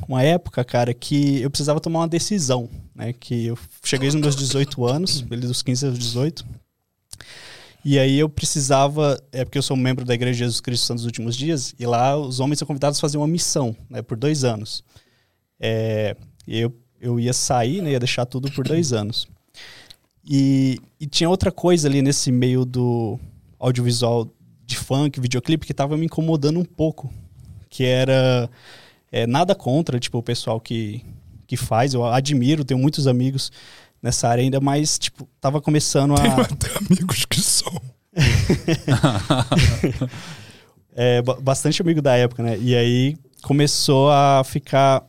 uma 0.09 0.23
época, 0.23 0.65
cara, 0.65 0.93
que 0.93 1.41
eu 1.41 1.51
precisava 1.51 1.81
tomar 1.81 2.01
uma 2.01 2.09
decisão, 2.09 2.69
né? 2.95 3.13
Que 3.13 3.47
eu 3.47 3.59
cheguei 3.85 4.11
nos 4.11 4.21
meus 4.21 4.37
18 4.37 4.85
anos, 4.85 5.21
dos 5.21 5.63
15 5.63 5.87
aos 5.87 5.99
18. 5.99 6.45
E 7.85 7.99
aí 7.99 8.19
eu 8.19 8.29
precisava, 8.29 9.21
é 9.33 9.45
porque 9.45 9.59
eu 9.59 9.63
sou 9.63 9.77
membro 9.77 10.05
da 10.05 10.15
Igreja 10.15 10.35
de 10.35 10.39
Jesus 10.39 10.61
Cristo 10.61 10.95
dos 10.95 11.05
Últimos 11.05 11.37
Dias, 11.37 11.75
e 11.79 11.85
lá 11.85 12.17
os 12.17 12.39
homens 12.39 12.59
são 12.59 12.67
convidados 12.67 12.99
a 12.99 13.01
fazer 13.01 13.19
uma 13.19 13.27
missão, 13.27 13.75
né, 13.91 14.03
por 14.03 14.17
dois 14.17 14.45
anos. 14.45 14.85
É, 15.59 16.17
eu, 16.47 16.73
eu 17.01 17.19
ia 17.19 17.33
sair, 17.33 17.83
né, 17.83 17.91
ia 17.91 17.99
deixar 17.99 18.25
tudo 18.25 18.51
por 18.53 18.65
dois 18.65 18.93
anos. 18.93 19.27
E, 20.25 20.79
e 21.01 21.07
tinha 21.07 21.29
outra 21.29 21.51
coisa 21.51 21.89
ali 21.89 22.03
nesse 22.03 22.31
meio 22.31 22.65
do 22.65 23.19
audiovisual 23.59 24.33
de 24.65 24.77
funk, 24.77 25.21
videoclipe, 25.21 25.67
que 25.67 25.75
tava 25.75 25.97
me 25.97 26.07
incomodando 26.07 26.61
um 26.61 26.65
pouco, 26.65 27.13
que 27.69 27.85
era 27.85 28.49
é, 29.13 29.27
nada 29.27 29.55
contra, 29.55 30.01
tipo, 30.01 30.19
o 30.19 30.23
pessoal 30.23 30.59
que, 30.59 31.05
que 31.47 31.57
faz, 31.57 31.93
eu 31.93 32.05
admiro, 32.05 32.65
tenho 32.65 32.81
muitos 32.81 33.07
amigos 33.07 33.53
nessa 34.03 34.27
área 34.27 34.43
ainda, 34.43 34.59
mas, 34.61 34.99
tipo, 34.99 35.29
tava 35.41 35.61
começando 35.61 36.15
Tenho 36.17 36.33
a... 36.33 36.41
até 36.41 36.69
amigos 36.79 37.27
que 37.27 37.41
são. 37.41 37.73
é, 40.95 41.23
ba- 41.23 41.39
bastante 41.41 41.81
amigo 41.81 42.03
da 42.03 42.17
época, 42.17 42.43
né? 42.43 42.59
E 42.59 42.75
aí 42.75 43.17
começou 43.43 44.11
a 44.11 44.43
ficar. 44.45 45.05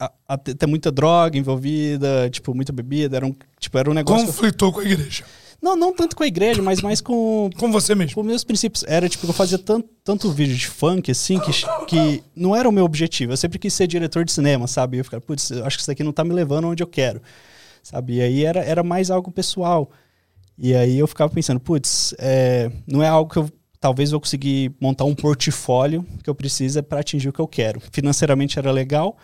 A, 0.00 0.10
a 0.26 0.38
ter 0.38 0.54
ter 0.54 0.66
muita 0.66 0.90
droga 0.90 1.36
envolvida, 1.36 2.28
tipo, 2.30 2.54
muita 2.54 2.72
bebida. 2.72 3.16
Era 3.16 3.26
um, 3.26 3.34
tipo, 3.58 3.78
era 3.78 3.90
um 3.90 3.94
negócio. 3.94 4.26
Conflitou 4.26 4.72
com 4.72 4.80
a 4.80 4.84
igreja. 4.84 5.24
Não, 5.62 5.76
não 5.76 5.94
tanto 5.94 6.16
com 6.16 6.24
a 6.24 6.26
igreja, 6.26 6.60
mas 6.60 6.82
mais 6.82 7.00
com, 7.00 7.48
Com 7.56 7.70
você 7.70 7.94
mesmo. 7.94 8.16
com 8.16 8.22
meus 8.24 8.42
princípios. 8.42 8.82
Era, 8.88 9.08
tipo, 9.08 9.24
eu 9.28 9.32
fazia 9.32 9.56
tanto, 9.56 9.88
tanto 10.02 10.32
vídeo 10.32 10.56
de 10.56 10.66
funk, 10.66 11.08
assim, 11.08 11.38
que, 11.38 11.52
que 11.86 12.24
não 12.34 12.56
era 12.56 12.68
o 12.68 12.72
meu 12.72 12.84
objetivo. 12.84 13.32
Eu 13.32 13.36
sempre 13.36 13.60
quis 13.60 13.72
ser 13.72 13.86
diretor 13.86 14.24
de 14.24 14.32
cinema, 14.32 14.66
sabe? 14.66 14.98
Eu 14.98 15.04
ficava, 15.04 15.20
putz, 15.20 15.52
acho 15.52 15.76
que 15.76 15.82
isso 15.82 15.86
daqui 15.86 16.02
não 16.02 16.12
tá 16.12 16.24
me 16.24 16.34
levando 16.34 16.66
onde 16.66 16.82
eu 16.82 16.86
quero, 16.88 17.22
sabe? 17.80 18.14
E 18.16 18.20
aí 18.20 18.44
era, 18.44 18.58
era 18.60 18.82
mais 18.82 19.08
algo 19.08 19.30
pessoal. 19.30 19.88
E 20.58 20.74
aí 20.74 20.98
eu 20.98 21.06
ficava 21.06 21.32
pensando, 21.32 21.60
putz, 21.60 22.12
é, 22.18 22.70
não 22.84 23.00
é 23.00 23.06
algo 23.06 23.30
que 23.30 23.38
eu 23.38 23.48
talvez 23.78 24.10
vou 24.10 24.20
conseguir 24.20 24.72
montar 24.80 25.04
um 25.04 25.14
portfólio 25.14 26.04
que 26.22 26.30
eu 26.30 26.34
precisa 26.34 26.82
para 26.82 27.00
atingir 27.00 27.28
o 27.28 27.32
que 27.32 27.40
eu 27.40 27.48
quero. 27.48 27.80
Financeiramente 27.92 28.58
era 28.58 28.70
legal, 28.70 29.16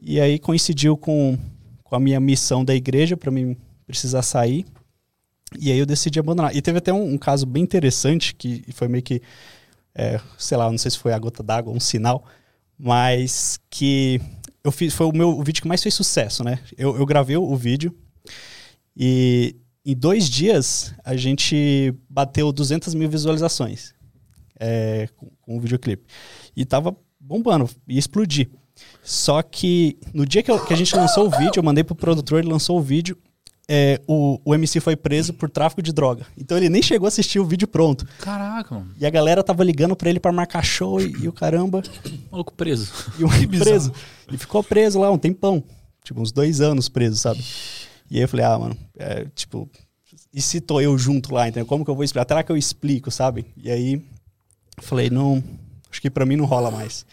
e 0.00 0.20
aí 0.20 0.38
coincidiu 0.38 0.96
com, 0.96 1.38
com 1.82 1.96
a 1.96 2.00
minha 2.00 2.20
missão 2.20 2.64
da 2.64 2.74
igreja 2.74 3.16
para 3.16 3.30
mim 3.30 3.56
precisar 3.86 4.22
sair. 4.22 4.66
E 5.58 5.70
aí 5.70 5.78
eu 5.78 5.86
decidi 5.86 6.18
abandonar. 6.18 6.54
E 6.54 6.60
teve 6.62 6.78
até 6.78 6.92
um, 6.92 7.12
um 7.14 7.18
caso 7.18 7.46
bem 7.46 7.62
interessante, 7.62 8.34
que 8.34 8.64
foi 8.72 8.88
meio 8.88 9.02
que, 9.02 9.20
é, 9.94 10.20
sei 10.38 10.56
lá, 10.56 10.70
não 10.70 10.78
sei 10.78 10.90
se 10.90 10.98
foi 10.98 11.12
a 11.12 11.18
gota 11.18 11.42
d'água, 11.42 11.72
um 11.72 11.80
sinal, 11.80 12.24
mas 12.78 13.58
que 13.70 14.20
eu 14.64 14.72
fiz, 14.72 14.94
foi 14.94 15.06
o 15.06 15.12
meu 15.12 15.28
o 15.30 15.42
vídeo 15.44 15.62
que 15.62 15.68
mais 15.68 15.82
fez 15.82 15.94
sucesso, 15.94 16.42
né? 16.42 16.58
Eu, 16.76 16.96
eu 16.96 17.06
gravei 17.06 17.36
o 17.36 17.54
vídeo 17.56 17.94
e 18.96 19.56
em 19.84 19.94
dois 19.94 20.28
dias 20.28 20.94
a 21.04 21.16
gente 21.16 21.94
bateu 22.08 22.50
200 22.52 22.94
mil 22.94 23.08
visualizações 23.08 23.94
é, 24.58 25.08
com, 25.16 25.28
com 25.42 25.56
o 25.56 25.60
videoclipe. 25.60 26.04
E 26.56 26.64
tava 26.64 26.96
bombando, 27.20 27.68
ia 27.86 27.98
explodir. 27.98 28.48
Só 29.02 29.42
que 29.42 29.98
no 30.12 30.26
dia 30.26 30.42
que, 30.42 30.50
eu- 30.50 30.64
que 30.64 30.72
a 30.72 30.76
gente 30.76 30.94
lançou 30.96 31.26
o 31.26 31.30
vídeo, 31.30 31.58
eu 31.60 31.62
mandei 31.62 31.84
pro 31.84 31.94
produtor, 31.94 32.40
ele 32.40 32.48
lançou 32.50 32.78
o 32.78 32.82
vídeo, 32.82 33.16
é, 33.68 34.00
o, 34.06 34.40
o 34.44 34.54
MC 34.54 34.80
foi 34.80 34.96
preso 34.96 35.32
por 35.32 35.48
tráfico 35.48 35.82
de 35.82 35.92
droga. 35.92 36.26
Então 36.36 36.56
ele 36.56 36.68
nem 36.68 36.82
chegou 36.82 37.06
a 37.06 37.08
assistir 37.08 37.38
o 37.38 37.44
vídeo 37.44 37.66
pronto. 37.66 38.06
Caraca, 38.18 38.74
mano. 38.74 38.92
E 38.98 39.06
a 39.06 39.10
galera 39.10 39.42
tava 39.42 39.64
ligando 39.64 39.96
pra 39.96 40.10
ele 40.10 40.20
pra 40.20 40.32
marcar 40.32 40.62
show 40.62 41.00
e, 41.00 41.12
e 41.22 41.28
o 41.28 41.32
caramba. 41.32 41.82
Maluco 42.30 42.54
preso. 42.54 42.92
E 43.18 43.24
o 43.24 43.28
preso. 43.58 43.92
E 44.30 44.36
ficou 44.36 44.62
preso 44.62 45.00
lá 45.00 45.10
um 45.10 45.18
tempão. 45.18 45.62
Tipo, 46.02 46.20
uns 46.20 46.32
dois 46.32 46.60
anos 46.60 46.88
preso, 46.88 47.16
sabe? 47.16 47.42
E 48.10 48.16
aí 48.16 48.22
eu 48.22 48.28
falei, 48.28 48.44
ah, 48.44 48.58
mano, 48.58 48.76
é, 48.98 49.24
tipo, 49.34 49.68
e 50.32 50.42
se 50.42 50.60
tô 50.60 50.80
eu 50.80 50.96
junto 50.98 51.32
lá, 51.32 51.48
entendeu? 51.48 51.64
Como 51.64 51.84
que 51.84 51.90
eu 51.90 51.94
vou 51.94 52.04
explicar? 52.04 52.22
Até 52.22 52.34
lá 52.34 52.42
que 52.42 52.52
eu 52.52 52.56
explico, 52.56 53.10
sabe? 53.10 53.46
E 53.56 53.70
aí 53.70 53.94
eu 54.76 54.82
falei, 54.82 55.08
não, 55.08 55.42
acho 55.90 56.02
que 56.02 56.10
pra 56.10 56.26
mim 56.26 56.36
não 56.36 56.44
rola 56.44 56.70
mais. 56.70 57.06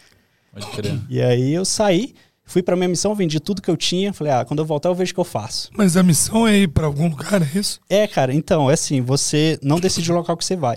Pode 0.52 0.66
crer. 0.72 1.00
E 1.08 1.22
aí 1.22 1.54
eu 1.54 1.64
saí, 1.64 2.14
fui 2.52 2.62
pra 2.62 2.76
minha 2.76 2.88
missão, 2.88 3.14
vendi 3.14 3.40
tudo 3.40 3.62
que 3.62 3.70
eu 3.70 3.76
tinha. 3.76 4.12
Falei, 4.12 4.32
ah, 4.32 4.44
quando 4.44 4.58
eu 4.58 4.66
voltar 4.66 4.90
eu 4.90 4.94
vejo 4.94 5.12
o 5.12 5.14
que 5.14 5.20
eu 5.20 5.24
faço. 5.24 5.70
Mas 5.76 5.96
a 5.96 6.02
missão 6.02 6.46
é 6.46 6.58
ir 6.58 6.68
pra 6.68 6.84
algum 6.86 7.08
lugar, 7.08 7.40
é 7.42 7.58
isso? 7.58 7.80
É, 7.88 8.06
cara, 8.06 8.34
então, 8.34 8.70
é 8.70 8.74
assim, 8.74 9.00
você 9.00 9.58
não 9.62 9.80
decide 9.80 10.12
o 10.12 10.14
local 10.14 10.36
que 10.36 10.44
você 10.44 10.54
vai. 10.54 10.76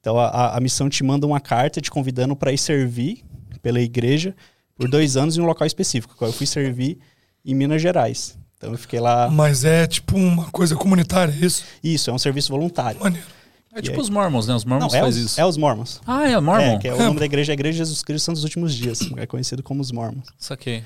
Então 0.00 0.18
a, 0.20 0.56
a 0.56 0.60
missão 0.60 0.88
te 0.88 1.02
manda 1.02 1.26
uma 1.26 1.40
carta 1.40 1.80
te 1.80 1.90
convidando 1.90 2.36
para 2.36 2.52
ir 2.52 2.58
servir 2.58 3.24
pela 3.60 3.80
igreja 3.80 4.36
por 4.76 4.88
dois 4.88 5.16
anos 5.16 5.36
em 5.36 5.40
um 5.40 5.46
local 5.46 5.66
específico. 5.66 6.14
Eu 6.24 6.32
fui 6.32 6.46
servir 6.46 6.98
em 7.44 7.54
Minas 7.54 7.82
Gerais. 7.82 8.38
Então 8.56 8.70
eu 8.70 8.78
fiquei 8.78 9.00
lá. 9.00 9.28
Mas 9.28 9.64
é 9.64 9.84
tipo 9.84 10.16
uma 10.16 10.44
coisa 10.50 10.76
comunitária, 10.76 11.32
é 11.32 11.44
isso? 11.44 11.64
Isso, 11.82 12.08
é 12.08 12.12
um 12.12 12.18
serviço 12.18 12.52
voluntário. 12.52 13.00
Maneiro. 13.00 13.26
É 13.74 13.82
tipo 13.82 14.00
os 14.00 14.08
Mormons, 14.08 14.46
né? 14.46 14.54
Os 14.54 14.64
Mormons 14.64 14.92
Não, 14.92 14.98
é 14.98 15.02
fazem 15.02 15.24
os, 15.24 15.32
isso. 15.32 15.40
é 15.40 15.44
os 15.44 15.56
Mormons. 15.56 16.00
Ah, 16.06 16.26
é 16.26 16.38
o 16.38 16.40
Mormon? 16.40 16.62
É, 16.62 16.78
que 16.78 16.88
é 16.88 16.94
o 16.94 16.98
nome 16.98 17.18
da 17.20 17.26
igreja, 17.26 17.52
é 17.52 17.52
a 17.52 17.54
Igreja 17.54 17.72
de 17.72 17.78
Jesus 17.78 18.02
Cristo 18.02 18.24
Santos 18.26 18.42
dos 18.42 18.48
Últimos 18.48 18.74
Dias. 18.74 19.00
É 19.16 19.26
conhecido 19.26 19.62
como 19.62 19.82
os 19.82 19.90
Mormons. 19.90 20.28
Saquei. 20.38 20.82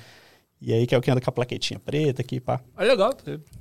E 0.61 0.73
aí 0.75 0.87
que 0.87 0.95
é 0.95 0.99
o 0.99 1.01
que 1.01 1.11
anda 1.11 1.21
com 1.21 1.31
a 1.31 1.33
plaquetinha 1.33 1.79
preta 1.81 2.21
aqui, 2.23 2.39
pá. 2.41 2.61
É 2.77 2.85
legal. 2.85 3.13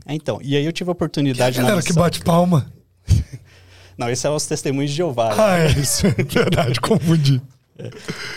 É, 0.05 0.13
então, 0.13 0.39
e 0.43 0.55
aí 0.57 0.65
eu 0.65 0.73
tive 0.73 0.89
a 0.89 0.93
oportunidade 0.93 1.57
na 1.57 1.63
galera 1.67 1.81
que 1.85 1.93
bate 1.93 2.19
palma. 2.21 2.71
Não, 3.97 4.09
esse 4.09 4.25
é 4.25 4.29
os 4.29 4.45
testemunhos 4.45 4.91
de 4.91 4.97
Jeová. 4.97 5.29
né? 5.29 5.35
Ah, 5.37 5.57
é 5.59 5.67
isso. 5.71 6.07
É 6.07 6.11
verdade, 6.23 6.79
confundi. 6.79 7.41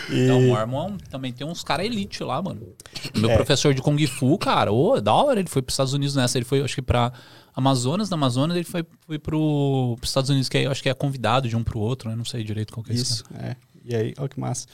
E- 0.09 0.27
Não, 0.27 0.39
o 0.39 0.47
Mormon 0.47 0.97
também 1.09 1.31
tem 1.33 1.45
uns 1.45 1.63
caras 1.63 1.85
elite 1.85 2.23
lá, 2.23 2.41
mano. 2.41 2.61
Meu 3.15 3.29
É. 3.29 3.35
professor 3.35 3.73
de 3.73 3.81
Kung 3.81 3.97
Fu, 4.07 4.37
cara, 4.37 4.71
ô, 4.71 4.99
da 5.01 5.13
hora, 5.13 5.39
ele 5.39 5.49
foi 5.49 5.61
pros 5.61 5.73
Estados 5.73 5.93
Unidos 5.93 6.15
nessa. 6.15 6.37
Ele 6.37 6.45
foi, 6.45 6.61
acho 6.61 6.75
que 6.75 6.81
pra 6.81 7.11
Amazonas, 7.53 8.09
na 8.09 8.15
Amazonas, 8.15 8.55
ele 8.55 8.65
foi, 8.65 8.85
foi 9.05 9.19
pro, 9.19 9.95
pros 9.99 10.09
Estados 10.09 10.29
Unidos, 10.29 10.47
que 10.49 10.57
aí 10.57 10.63
eu 10.63 10.71
acho 10.71 10.81
que 10.81 10.89
é 10.89 10.93
convidado 10.93 11.47
de 11.49 11.55
um 11.57 11.63
pro 11.63 11.79
outro, 11.79 12.09
né? 12.09 12.15
Não 12.15 12.25
sei 12.25 12.43
direito 12.43 12.73
qual 12.73 12.83
que 12.83 12.91
é 12.91 12.95
Isso, 12.95 13.23
é. 13.37 13.55
E 13.83 13.93
aí, 13.95 14.13
olha 14.17 14.29
que 14.29 14.39
massa. 14.39 14.67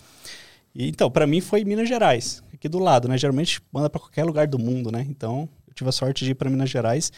E, 0.75 0.87
então, 0.87 1.09
pra 1.09 1.25
mim 1.25 1.41
foi 1.41 1.63
Minas 1.65 1.87
Gerais, 1.89 2.43
aqui 2.59 2.69
do 2.69 2.77
lado, 2.77 3.07
né? 3.07 3.17
Geralmente 3.17 3.61
manda 3.71 3.89
pra 3.89 3.99
qualquer 3.99 4.25
lugar 4.25 4.45
do 4.45 4.59
mundo, 4.59 4.91
né? 4.91 5.05
Então, 5.09 5.49
eu 5.67 5.73
tive 5.73 5.89
a 5.89 5.93
sorte 5.93 6.25
de 6.25 6.31
ir 6.31 6.35
pra 6.35 6.49
Minas 6.49 6.69
Gerais 6.69 7.11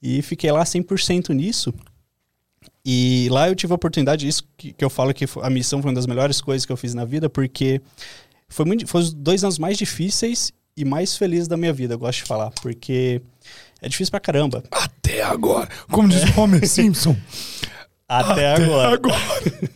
e 0.00 0.22
fiquei 0.22 0.52
lá 0.52 0.62
100% 0.62 1.30
nisso. 1.30 1.74
E 2.84 3.28
lá 3.30 3.48
eu 3.48 3.56
tive 3.56 3.72
a 3.72 3.76
oportunidade, 3.76 4.28
isso 4.28 4.44
que, 4.56 4.72
que 4.72 4.84
eu 4.84 4.90
falo 4.90 5.12
que 5.12 5.24
a 5.42 5.50
missão 5.50 5.80
foi 5.82 5.90
uma 5.90 5.94
das 5.94 6.06
melhores 6.06 6.40
coisas 6.40 6.64
que 6.64 6.72
eu 6.72 6.76
fiz 6.76 6.94
na 6.94 7.04
vida, 7.04 7.28
porque 7.28 7.80
foi, 8.48 8.64
muito, 8.64 8.86
foi 8.86 9.00
os 9.00 9.12
dois 9.12 9.42
anos 9.42 9.58
mais 9.58 9.76
difíceis 9.76 10.52
e 10.76 10.84
mais 10.84 11.16
felizes 11.16 11.48
da 11.48 11.56
minha 11.56 11.72
vida, 11.72 11.94
eu 11.94 11.98
gosto 11.98 12.20
de 12.20 12.24
falar, 12.24 12.50
porque 12.62 13.20
é 13.80 13.88
difícil 13.88 14.10
pra 14.10 14.20
caramba. 14.20 14.62
Até 14.70 15.22
agora. 15.22 15.68
Como 15.90 16.08
diz 16.08 16.22
o 16.22 16.40
Homer 16.40 16.66
Simpson. 16.68 17.16
Até, 18.08 18.54
agora. 18.54 18.94
agora. 18.94 19.20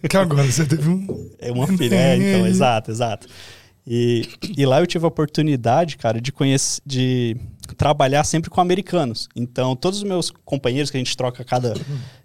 Que 0.08 0.16
agora 0.16 0.44
você 0.44 0.64
teve 0.64 0.88
um. 0.88 1.30
É 1.38 1.52
uma 1.52 1.66
filha, 1.66 1.94
é, 1.94 2.16
então, 2.16 2.46
exato, 2.48 2.90
exato. 2.90 3.26
E, 3.86 4.28
e 4.56 4.64
lá 4.64 4.80
eu 4.80 4.86
tive 4.86 5.04
a 5.04 5.08
oportunidade, 5.08 5.96
cara, 5.96 6.20
de 6.20 6.30
conhecer, 6.30 6.80
de 6.86 7.36
trabalhar 7.76 8.22
sempre 8.24 8.48
com 8.48 8.60
americanos. 8.60 9.28
Então, 9.34 9.74
todos 9.74 9.98
os 9.98 10.04
meus 10.04 10.30
companheiros 10.30 10.90
que 10.90 10.96
a 10.96 11.00
gente 11.00 11.16
troca 11.16 11.42
a 11.42 11.44
cada 11.44 11.74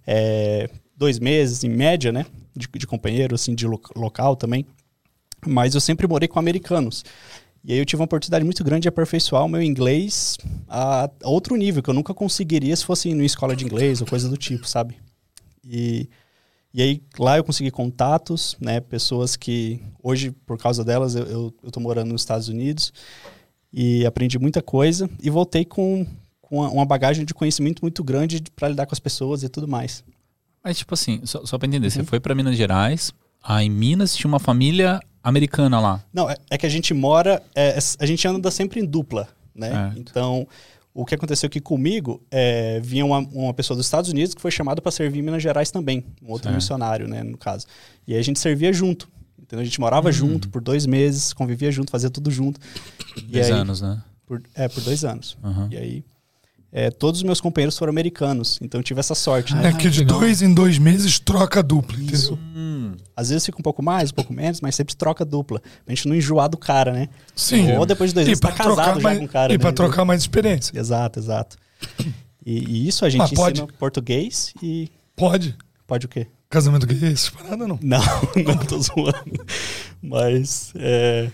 é, 0.05 0.69
dois 0.95 1.19
meses, 1.19 1.63
em 1.63 1.69
média, 1.69 2.11
né? 2.11 2.25
De, 2.55 2.67
de 2.71 2.85
companheiro, 2.87 3.33
assim, 3.35 3.55
de 3.55 3.65
lo- 3.65 3.81
local 3.95 4.35
também. 4.35 4.65
Mas 5.45 5.73
eu 5.73 5.81
sempre 5.81 6.07
morei 6.07 6.27
com 6.27 6.37
americanos. 6.39 7.03
E 7.63 7.73
aí 7.73 7.79
eu 7.79 7.85
tive 7.85 8.01
uma 8.01 8.05
oportunidade 8.05 8.45
muito 8.45 8.63
grande 8.63 8.83
de 8.83 8.87
aperfeiçoar 8.87 9.43
o 9.43 9.49
meu 9.49 9.61
inglês 9.61 10.37
a 10.69 11.09
a 11.23 11.29
outro 11.29 11.55
nível, 11.55 11.81
que 11.83 11.89
eu 11.89 11.93
nunca 11.93 12.13
conseguiria 12.13 12.75
se 12.75 12.85
fosse 12.85 13.09
numa 13.13 13.25
escola 13.25 13.55
de 13.55 13.65
inglês 13.65 13.99
ou 13.99 14.07
coisa 14.07 14.29
do 14.29 14.37
tipo, 14.37 14.67
sabe? 14.67 14.95
E, 15.65 16.07
e 16.77 16.81
aí 16.83 17.01
lá 17.17 17.37
eu 17.37 17.43
consegui 17.43 17.71
contatos, 17.71 18.55
né? 18.61 18.79
Pessoas 18.79 19.35
que 19.35 19.81
hoje, 20.01 20.29
por 20.45 20.57
causa 20.57 20.83
delas, 20.85 21.15
eu, 21.15 21.25
eu, 21.25 21.53
eu 21.63 21.71
tô 21.71 21.79
morando 21.79 22.11
nos 22.11 22.21
Estados 22.21 22.47
Unidos 22.47 22.93
e 23.73 24.05
aprendi 24.05 24.37
muita 24.39 24.61
coisa 24.61 25.09
e 25.21 25.29
voltei 25.29 25.65
com, 25.65 26.05
com 26.39 26.59
uma- 26.61 26.85
bagagem 26.85 27.25
de 27.25 27.33
conhecimento 27.33 27.81
muito 27.81 28.03
grande 28.03 28.41
para 28.55 28.69
lidar 28.69 28.85
com 28.85 28.93
as 28.93 28.99
pessoas 28.99 29.43
e 29.43 29.49
tudo 29.49 29.67
mais. 29.67 30.03
Mas, 30.63 30.77
tipo 30.77 30.93
assim, 30.93 31.19
só, 31.25 31.45
só 31.45 31.57
pra 31.57 31.67
entender, 31.67 31.89
você 31.89 31.99
Uhum. 31.99 32.05
foi 32.05 32.19
pra 32.19 32.35
Minas 32.35 32.55
Gerais, 32.55 33.11
aí 33.43 33.65
em 33.65 33.69
Minas 33.69 34.15
tinha 34.15 34.27
uma 34.29 34.39
família 34.39 34.99
americana 35.23 35.79
lá. 35.79 36.03
Não, 36.13 36.29
é, 36.29 36.35
é 36.49 36.57
que 36.57 36.65
a 36.65 36.69
gente 36.69 36.93
mora, 36.93 37.41
é, 37.55 37.69
é- 37.69 37.79
a 37.99 38.05
gente 38.05 38.27
anda 38.27 38.49
sempre 38.51 38.79
em 38.79 38.85
dupla, 38.85 39.27
né? 39.55 39.71
Certo. 39.71 39.99
Então, 39.99 40.47
o 40.99 41.05
que 41.05 41.13
aconteceu 41.13 41.45
aqui 41.45 41.59
comigo, 41.61 42.21
é, 42.31 42.79
vinha 42.79 43.05
uma, 43.05 43.19
uma 43.19 43.53
pessoa 43.53 43.77
dos 43.77 43.85
Estados 43.85 44.09
Unidos 44.09 44.33
que 44.33 44.41
foi 44.41 44.49
chamada 44.49 44.81
para 44.81 44.91
servir 44.91 45.19
em 45.19 45.21
Minas 45.21 45.43
Gerais 45.43 45.69
também, 45.69 46.03
um 46.23 46.31
outro 46.31 46.45
Certo. 46.45 46.55
missionário, 46.55 47.07
né, 47.07 47.21
no 47.21 47.37
caso. 47.37 47.67
E 48.07 48.13
aí 48.13 48.19
a 48.19 48.23
gente 48.23 48.39
servia 48.39 48.73
junto. 48.73 49.07
Entendeu? 49.39 49.61
A 49.61 49.65
gente 49.65 49.79
morava 49.79 50.11
junto 50.11 50.49
por 50.49 50.59
dois 50.61 50.85
meses, 50.87 51.31
convivia 51.33 51.71
junto, 51.71 51.91
fazia 51.91 52.09
tudo 52.09 52.29
junto. 52.31 52.59
Dois 53.29 53.45
aí- 53.45 53.51
anos, 53.51 53.79
né? 53.81 54.01
Por, 54.25 54.41
é, 54.55 54.67
por 54.67 54.81
dois 54.83 55.05
anos. 55.05 55.37
Aham. 55.43 55.69
E 55.71 55.77
aí, 55.77 56.03
é, 56.77 56.91
todos 56.91 57.21
os 57.21 57.23
meus 57.23 57.41
companheiros 57.41 57.75
foram 57.75 57.89
americanos, 57.89 58.59
então 58.61 58.79
eu 58.79 58.83
tive 58.83 58.99
essa 58.99 59.15
sorte, 59.15 59.55
né? 59.55 59.69
É 59.69 59.73
que 59.73 59.89
de 59.89 60.01
legal. 60.01 60.19
dois 60.19 60.43
em 60.43 60.53
dois 60.53 60.77
meses 60.77 61.17
troca 61.17 61.63
dupla, 61.63 61.97
entendeu? 61.99 62.37
Hum, 62.55 62.93
Às 63.15 63.29
vezes 63.29 63.47
fica 63.47 63.57
um 63.57 63.63
pouco 63.63 63.81
mais, 63.81 64.11
um 64.11 64.13
pouco 64.13 64.31
menos, 64.31 64.61
mas 64.61 64.75
sempre 64.75 64.95
troca 64.95 65.25
dupla. 65.25 65.59
Pra 65.59 65.95
gente 65.95 66.07
não 66.07 66.15
enjoar 66.15 66.47
do 66.47 66.55
cara, 66.55 66.91
né? 66.93 67.09
Sim. 67.35 67.75
Ou 67.77 67.83
depois 67.83 68.11
de 68.11 68.13
dois 68.13 68.27
anos 68.27 68.39
tá 68.39 68.51
casado 68.51 68.97
já 68.97 69.01
mais, 69.01 69.17
com 69.17 69.25
o 69.25 69.27
cara. 69.27 69.51
E 69.51 69.57
pra 69.57 69.69
né? 69.69 69.75
trocar 69.75 70.05
mais 70.05 70.21
experiência. 70.21 70.77
Exato, 70.77 71.17
exato. 71.17 71.57
E, 72.45 72.59
e 72.59 72.87
isso 72.87 73.03
a 73.05 73.09
gente 73.09 73.21
Mas 73.21 73.31
pode? 73.31 73.59
ensina 73.59 73.73
português 73.79 74.53
e. 74.61 74.91
Pode. 75.15 75.57
Pode 75.87 76.05
o 76.05 76.09
quê? 76.09 76.27
Casamento 76.47 76.85
gay, 76.85 77.11
essas 77.11 77.31
paradas 77.31 77.67
não. 77.67 77.79
Não, 77.81 77.99
não 78.45 78.57
tô 78.57 78.79
zoando. 78.79 79.43
Mas. 79.99 80.73
É... 80.75 81.31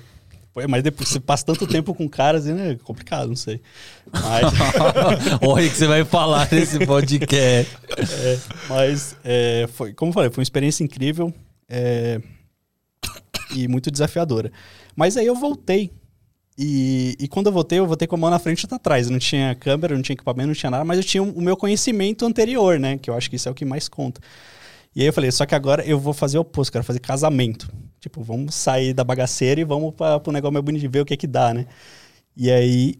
Mas 0.69 0.83
depois 0.83 1.09
você 1.09 1.19
passa 1.19 1.45
tanto 1.45 1.65
tempo 1.65 1.95
com 1.95 2.07
caras, 2.07 2.45
né? 2.45 2.71
É 2.71 2.75
complicado, 2.75 3.27
não 3.27 3.35
sei. 3.35 3.59
Mas, 4.11 4.53
Olha 5.41 5.67
o 5.67 5.69
que 5.69 5.75
você 5.75 5.87
vai 5.87 6.05
falar 6.05 6.47
nesse 6.51 6.85
podcast. 6.85 7.75
é, 7.97 8.39
mas 8.69 9.17
é, 9.23 9.67
foi, 9.73 9.93
como 9.93 10.09
eu 10.09 10.13
falei, 10.13 10.29
foi 10.29 10.41
uma 10.41 10.43
experiência 10.43 10.83
incrível 10.83 11.33
é, 11.67 12.21
e 13.55 13.67
muito 13.67 13.89
desafiadora. 13.89 14.51
Mas 14.95 15.17
aí 15.17 15.25
eu 15.25 15.35
voltei. 15.35 15.91
E, 16.55 17.15
e 17.19 17.27
quando 17.27 17.47
eu 17.47 17.51
voltei, 17.51 17.79
eu 17.79 17.87
voltei 17.87 18.07
com 18.07 18.15
a 18.15 18.19
mão 18.19 18.29
na 18.29 18.37
frente 18.37 18.61
e 18.61 18.65
outra 18.65 18.75
atrás. 18.75 19.07
Eu 19.07 19.11
não 19.11 19.19
tinha 19.19 19.55
câmera, 19.55 19.95
não 19.95 20.03
tinha 20.03 20.13
equipamento, 20.13 20.47
não 20.47 20.53
tinha 20.53 20.69
nada, 20.69 20.85
mas 20.85 20.97
eu 20.97 21.03
tinha 21.03 21.23
o 21.23 21.41
meu 21.41 21.57
conhecimento 21.57 22.25
anterior, 22.27 22.79
né? 22.79 22.99
Que 22.99 23.09
eu 23.09 23.15
acho 23.15 23.27
que 23.27 23.37
isso 23.37 23.49
é 23.49 23.51
o 23.51 23.55
que 23.55 23.65
mais 23.65 23.89
conta. 23.89 24.21
E 24.95 25.01
aí 25.01 25.07
eu 25.07 25.13
falei, 25.13 25.31
só 25.31 25.47
que 25.47 25.55
agora 25.55 25.83
eu 25.83 25.99
vou 25.99 26.13
fazer 26.13 26.37
o 26.37 26.41
oposto, 26.41 26.71
quero 26.71 26.83
fazer 26.83 26.99
casamento. 26.99 27.67
Tipo, 28.03 28.21
vamos 28.21 28.53
sair 28.53 28.93
da 28.93 29.01
bagaceira 29.01 29.61
e 29.61 29.63
vamos 29.63 29.93
para 29.95 30.21
o 30.27 30.31
negócio 30.33 30.51
mais 30.51 30.65
bonito, 30.65 30.91
ver 30.91 30.99
o 30.99 31.05
que 31.05 31.13
é 31.13 31.17
que 31.17 31.25
dá, 31.25 31.53
né? 31.53 31.65
E 32.35 32.51
aí 32.51 32.95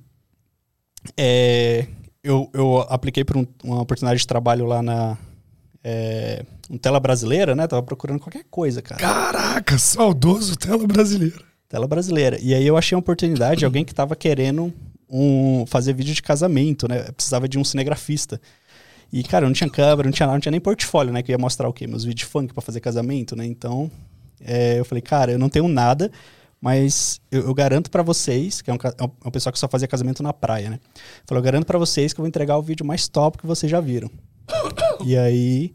é, 1.17 1.86
eu, 2.24 2.50
eu 2.53 2.77
apliquei 2.88 3.25
para 3.25 3.38
uma 3.65 3.81
oportunidade 3.81 4.22
de 4.22 4.25
trabalho 4.25 4.65
lá 4.65 4.81
na 4.81 5.17
é, 5.83 6.45
um 6.69 6.77
tela 6.77 7.01
brasileira, 7.01 7.53
né? 7.53 7.67
Tava 7.67 7.83
procurando 7.83 8.22
qualquer 8.22 8.45
coisa, 8.50 8.81
cara. 8.81 9.01
Caraca, 9.01 9.77
saudoso 9.77 10.55
tela 10.55 10.88
brasileira. 10.88 11.43
Tela 11.67 11.86
brasileira. 11.86 12.39
E 12.41 12.53
aí 12.53 12.65
eu 12.65 12.77
achei 12.77 12.95
uma 12.95 13.01
oportunidade 13.01 13.60
de 13.60 13.65
alguém 13.65 13.83
que 13.83 13.93
tava 13.93 14.15
querendo 14.15 14.74
um, 15.10 15.65
fazer 15.67 15.91
vídeo 15.91 16.13
de 16.13 16.24
casamento, 16.24 16.88
né? 16.88 17.12
Precisava 17.12 17.45
de 17.50 17.60
um 17.60 17.63
cinegrafista. 17.65 18.39
E, 19.12 19.22
cara, 19.22 19.43
eu 19.43 19.50
não 19.50 19.53
tinha 19.53 19.69
câmera, 19.69 20.07
não 20.07 20.13
tinha 20.13 20.27
nada, 20.27 20.38
não 20.38 20.41
tinha 20.41 20.51
nem 20.51 20.62
portfólio, 20.62 21.12
né? 21.12 21.22
Que 21.22 21.33
eu 21.33 21.33
ia 21.33 21.38
mostrar 21.38 21.67
o 21.67 21.74
quê? 21.74 21.86
Meus 21.88 22.05
vídeos 22.05 22.29
funk 22.29 22.53
pra 22.53 22.62
fazer 22.62 22.79
casamento, 22.79 23.36
né? 23.36 23.45
Então, 23.45 23.91
é, 24.46 24.80
eu 24.80 24.86
falei, 24.86 25.02
cara, 25.02 25.32
eu 25.32 25.40
não 25.40 25.50
tenho 25.50 25.68
nada, 25.68 26.12
mas 26.62 27.20
eu, 27.32 27.42
eu 27.48 27.54
garanto 27.54 27.90
pra 27.92 28.02
vocês, 28.04 28.62
que 28.62 28.70
é 28.70 28.74
um, 28.74 28.78
é 28.78 29.28
um 29.28 29.32
pessoal 29.32 29.52
que 29.54 29.60
só 29.60 29.68
fazia 29.68 29.88
casamento 29.88 30.22
na 30.24 30.32
praia, 30.34 30.70
né? 30.70 30.80
Falou, 31.26 31.40
eu 31.40 31.44
garanto 31.44 31.66
pra 31.66 31.78
vocês 31.78 32.14
que 32.14 32.20
eu 32.20 32.24
vou 32.24 32.28
entregar 32.28 32.58
o 32.58 32.62
vídeo 32.62 32.86
mais 32.86 33.08
top 33.08 33.38
que 33.38 33.46
vocês 33.46 33.70
já 33.72 33.80
viram. 33.82 34.10
e 35.06 35.18
aí, 35.18 35.74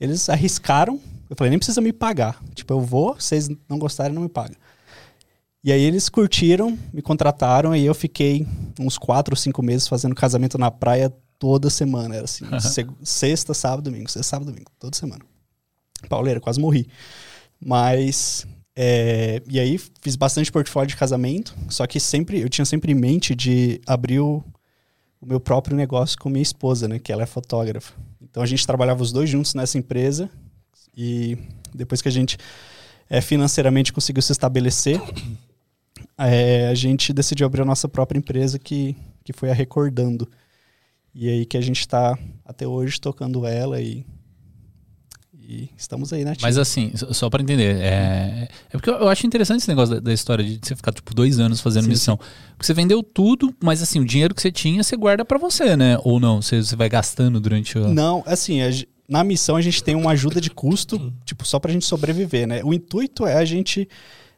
eles 0.00 0.28
arriscaram. 0.28 1.00
Eu 1.28 1.36
falei, 1.36 1.50
nem 1.50 1.58
precisa 1.58 1.80
me 1.80 1.92
pagar. 1.92 2.42
Tipo, 2.54 2.74
eu 2.74 2.80
vou, 2.80 3.14
vocês 3.14 3.48
não 3.68 3.78
gostarem, 3.78 4.12
não 4.14 4.22
me 4.22 4.28
pagam. 4.28 4.56
E 5.64 5.70
aí 5.72 5.80
eles 5.80 6.08
curtiram, 6.08 6.76
me 6.92 7.00
contrataram 7.00 7.74
e 7.74 7.86
eu 7.86 7.94
fiquei 7.94 8.46
uns 8.80 8.98
quatro 8.98 9.32
ou 9.32 9.36
cinco 9.36 9.62
meses 9.62 9.86
fazendo 9.86 10.14
casamento 10.14 10.58
na 10.58 10.70
praia 10.70 11.12
toda 11.38 11.70
semana. 11.70 12.16
Era 12.16 12.24
assim, 12.24 12.44
seg- 12.60 12.90
sexta, 13.02 13.54
sábado, 13.54 13.84
domingo, 13.90 14.10
sexta, 14.10 14.28
sábado, 14.30 14.50
domingo, 14.50 14.70
toda 14.78 14.96
semana. 14.96 15.24
Pauleira, 16.08 16.40
quase 16.40 16.60
morri. 16.60 16.88
Mas, 17.64 18.44
é, 18.74 19.40
e 19.48 19.60
aí 19.60 19.78
fiz 20.00 20.16
bastante 20.16 20.50
portfólio 20.50 20.88
de 20.88 20.96
casamento, 20.96 21.54
só 21.68 21.86
que 21.86 22.00
sempre, 22.00 22.40
eu 22.40 22.48
tinha 22.48 22.64
sempre 22.64 22.90
em 22.90 22.94
mente 22.94 23.36
de 23.36 23.80
abrir 23.86 24.18
o, 24.18 24.42
o 25.20 25.26
meu 25.26 25.38
próprio 25.38 25.76
negócio 25.76 26.18
com 26.18 26.28
minha 26.28 26.42
esposa, 26.42 26.88
né, 26.88 26.98
que 26.98 27.12
ela 27.12 27.22
é 27.22 27.26
fotógrafa. 27.26 27.94
Então 28.20 28.42
a 28.42 28.46
gente 28.46 28.66
trabalhava 28.66 29.02
os 29.02 29.12
dois 29.12 29.30
juntos 29.30 29.54
nessa 29.54 29.78
empresa 29.78 30.28
e 30.96 31.38
depois 31.72 32.02
que 32.02 32.08
a 32.08 32.12
gente 32.12 32.36
é, 33.08 33.20
financeiramente 33.20 33.92
conseguiu 33.92 34.22
se 34.22 34.32
estabelecer, 34.32 35.00
é, 36.18 36.66
a 36.66 36.74
gente 36.74 37.12
decidiu 37.12 37.46
abrir 37.46 37.62
a 37.62 37.66
nossa 37.66 37.88
própria 37.88 38.18
empresa 38.18 38.58
que, 38.58 38.96
que 39.22 39.32
foi 39.32 39.50
a 39.50 39.54
Recordando. 39.54 40.28
E 41.14 41.28
aí 41.28 41.46
que 41.46 41.58
a 41.58 41.60
gente 41.60 41.80
está 41.80 42.18
até 42.44 42.66
hoje 42.66 43.00
tocando 43.00 43.46
ela 43.46 43.80
e, 43.80 44.04
e 45.48 45.68
estamos 45.76 46.12
aí, 46.12 46.24
né? 46.24 46.34
Mas 46.40 46.56
assim, 46.58 46.92
só- 46.94 47.28
pra 47.28 47.42
entender, 47.42 47.76
é, 47.76 48.48
é 48.68 48.72
porque 48.72 48.90
eu, 48.90 49.08
acho 49.08 49.26
interessante 49.26 49.60
esse 49.60 49.68
negócio 49.68 49.94
da, 49.96 50.00
da 50.00 50.12
história 50.12 50.44
de 50.44 50.58
você 50.62 50.76
ficar, 50.76 50.92
tipo, 50.92 51.14
dois 51.14 51.38
anos 51.38 51.60
fazendo 51.60 51.84
Sim, 51.84 51.90
missão. 51.90 52.16
Porque 52.16 52.66
você 52.66 52.74
vendeu 52.74 53.02
tudo, 53.02 53.54
mas 53.62 53.82
assim, 53.82 54.00
o 54.00 54.04
dinheiro 54.04 54.34
que 54.34 54.42
você 54.42 54.52
tinha, 54.52 54.82
você 54.82 54.96
guarda 54.96 55.24
pra 55.24 55.38
você, 55.38 55.76
né? 55.76 55.98
Ou 56.04 56.20
não? 56.20 56.40
Você, 56.40 56.62
você 56.62 56.76
vai 56.76 56.88
gastando 56.88 57.40
durante 57.40 57.78
o... 57.78 57.88
Não, 57.88 58.22
assim, 58.26 58.60
na 59.08 59.22
missão 59.24 59.56
a 59.56 59.60
gente 59.60 59.82
tem 59.82 59.94
uma 59.94 60.12
ajuda 60.12 60.40
de 60.40 60.50
custo, 60.50 61.12
tipo, 61.24 61.46
só 61.46 61.58
pra 61.58 61.72
gente 61.72 61.84
sobreviver, 61.84 62.46
né? 62.46 62.62
O 62.64 62.72
intuito 62.72 63.26
é 63.26 63.34
a 63.34 63.44
gente 63.44 63.88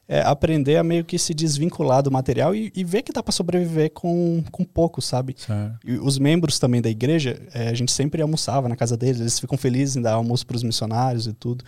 é, 0.07 0.21
aprender 0.21 0.77
a 0.77 0.85
meio 0.85 1.05
que 1.05 1.19
se 1.19 1.33
desvincular 1.33 2.03
do 2.03 2.11
material 2.11 2.55
e, 2.55 2.71
e 2.75 2.85
ver 2.85 3.03
que 3.03 3.13
dá 3.13 3.23
para 3.23 3.33
sobreviver 3.33 3.91
com, 3.91 4.45
com 4.51 4.65
pouco, 4.65 5.01
sabe? 5.01 5.35
Os 6.03 6.19
membros 6.19 6.59
também 6.59 6.83
da 6.83 6.91
igreja, 6.91 7.41
é, 7.53 7.69
a 7.69 7.75
gente 7.75 7.91
sempre 7.91 8.21
almoçava 8.21 8.69
na 8.69 8.77
casa 8.77 8.97
deles, 8.97 9.21
eles 9.21 9.39
ficam 9.39 9.57
felizes 9.57 9.97
em 9.97 10.03
dar 10.03 10.15
almoço 10.15 10.47
para 10.47 10.57
os 10.57 10.63
missionários 10.63 11.27
e 11.27 11.33
tudo. 11.33 11.65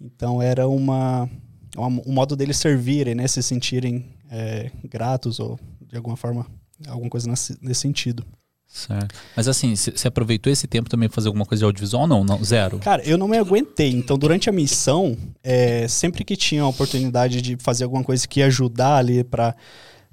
Então 0.00 0.40
era 0.40 0.68
uma, 0.68 1.28
uma, 1.76 2.02
um 2.06 2.12
modo 2.12 2.36
deles 2.36 2.56
servirem, 2.56 3.14
né? 3.14 3.26
Se 3.26 3.42
sentirem 3.42 4.06
é, 4.30 4.70
gratos 4.84 5.40
ou 5.40 5.58
de 5.88 5.96
alguma 5.96 6.16
forma, 6.16 6.46
alguma 6.86 7.10
coisa 7.10 7.28
nesse, 7.28 7.58
nesse 7.60 7.80
sentido. 7.80 8.24
Certo. 8.72 9.14
Mas 9.36 9.48
assim, 9.48 9.74
você 9.74 10.06
aproveitou 10.06 10.52
esse 10.52 10.68
tempo 10.68 10.88
também 10.88 11.08
pra 11.08 11.16
fazer 11.16 11.26
alguma 11.26 11.44
coisa 11.44 11.60
de 11.60 11.64
audiovisual? 11.64 12.06
Não, 12.06 12.22
não, 12.22 12.42
zero. 12.42 12.78
Cara, 12.78 13.02
eu 13.02 13.18
não 13.18 13.26
me 13.26 13.36
aguentei. 13.36 13.90
Então, 13.90 14.16
durante 14.16 14.48
a 14.48 14.52
missão, 14.52 15.16
é, 15.42 15.88
sempre 15.88 16.24
que 16.24 16.36
tinha 16.36 16.62
a 16.62 16.68
oportunidade 16.68 17.42
de 17.42 17.56
fazer 17.58 17.82
alguma 17.82 18.04
coisa 18.04 18.28
que 18.28 18.38
ia 18.38 18.46
ajudar 18.46 18.96
ali 18.96 19.24
pra, 19.24 19.56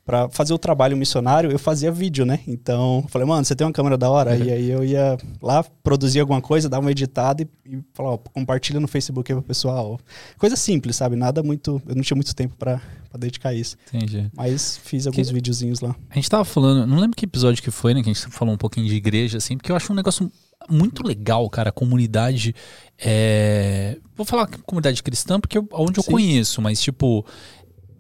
pra 0.08 0.30
fazer 0.30 0.54
o 0.54 0.58
trabalho 0.58 0.96
missionário, 0.98 1.52
eu 1.52 1.60
fazia 1.60 1.92
vídeo, 1.92 2.26
né? 2.26 2.40
Então, 2.48 3.06
falei, 3.10 3.28
mano, 3.28 3.44
você 3.46 3.54
tem 3.56 3.68
uma 3.68 3.74
câmera 3.74 3.98
da 3.98 4.10
hora? 4.10 4.36
E 4.38 4.50
aí 4.52 4.72
eu 4.72 4.84
ia 4.84 5.18
lá, 5.42 5.64
produzir 5.84 6.22
alguma 6.22 6.42
coisa, 6.42 6.70
dar 6.70 6.80
uma 6.80 6.90
editada 6.90 7.44
e, 7.44 7.48
e 7.76 7.84
falar, 7.94 8.12
ó, 8.14 8.18
compartilha 8.18 8.80
no 8.80 8.88
Facebook 8.88 9.32
aí 9.32 9.36
pro 9.38 9.46
pessoal. 9.46 10.00
Coisa 10.38 10.56
simples, 10.56 10.96
sabe? 10.96 11.16
Nada 11.16 11.44
muito. 11.44 11.82
Eu 11.86 11.94
não 11.96 12.02
tinha 12.02 12.16
muito 12.16 12.34
tempo 12.34 12.56
pra, 12.58 12.82
pra 13.10 13.20
dedicar 13.20 13.54
isso. 13.54 13.76
Entendi. 13.94 14.32
Mas 14.34 14.78
fiz 14.84 15.06
alguns 15.06 15.28
Que- 15.28 15.34
videozinhos 15.34 15.82
lá. 15.82 15.94
A 16.10 16.16
gente 16.16 16.30
tava 16.30 16.46
falando, 16.46 16.88
não 16.88 16.98
lembro 17.00 17.16
que 17.16 17.26
episódio 17.26 17.62
que 17.62 17.70
foi, 17.70 17.94
né? 17.94 18.02
Que 18.02 18.10
a 18.10 18.14
gente 18.14 18.28
falou 18.30 18.54
um 18.54 18.58
pouquinho 18.58 18.88
de 18.88 18.96
igreja, 18.96 19.38
assim, 19.38 19.58
porque 19.58 19.72
eu 19.72 19.76
acho 19.76 19.92
um 19.92 19.96
negócio 19.96 20.32
muito 20.70 21.06
legal, 21.06 21.50
cara, 21.50 21.70
a 21.70 21.72
comunidade. 21.72 22.56
é, 22.98 23.98
Vou 24.16 24.26
falar 24.26 24.48
comunidade 24.66 25.02
cristã, 25.04 25.40
porque 25.40 25.58
é 25.58 25.62
onde 25.74 26.00
eu 26.00 26.04
Sim. 26.04 26.12
conheço, 26.12 26.62
mas 26.62 26.82
tipo. 26.82 27.26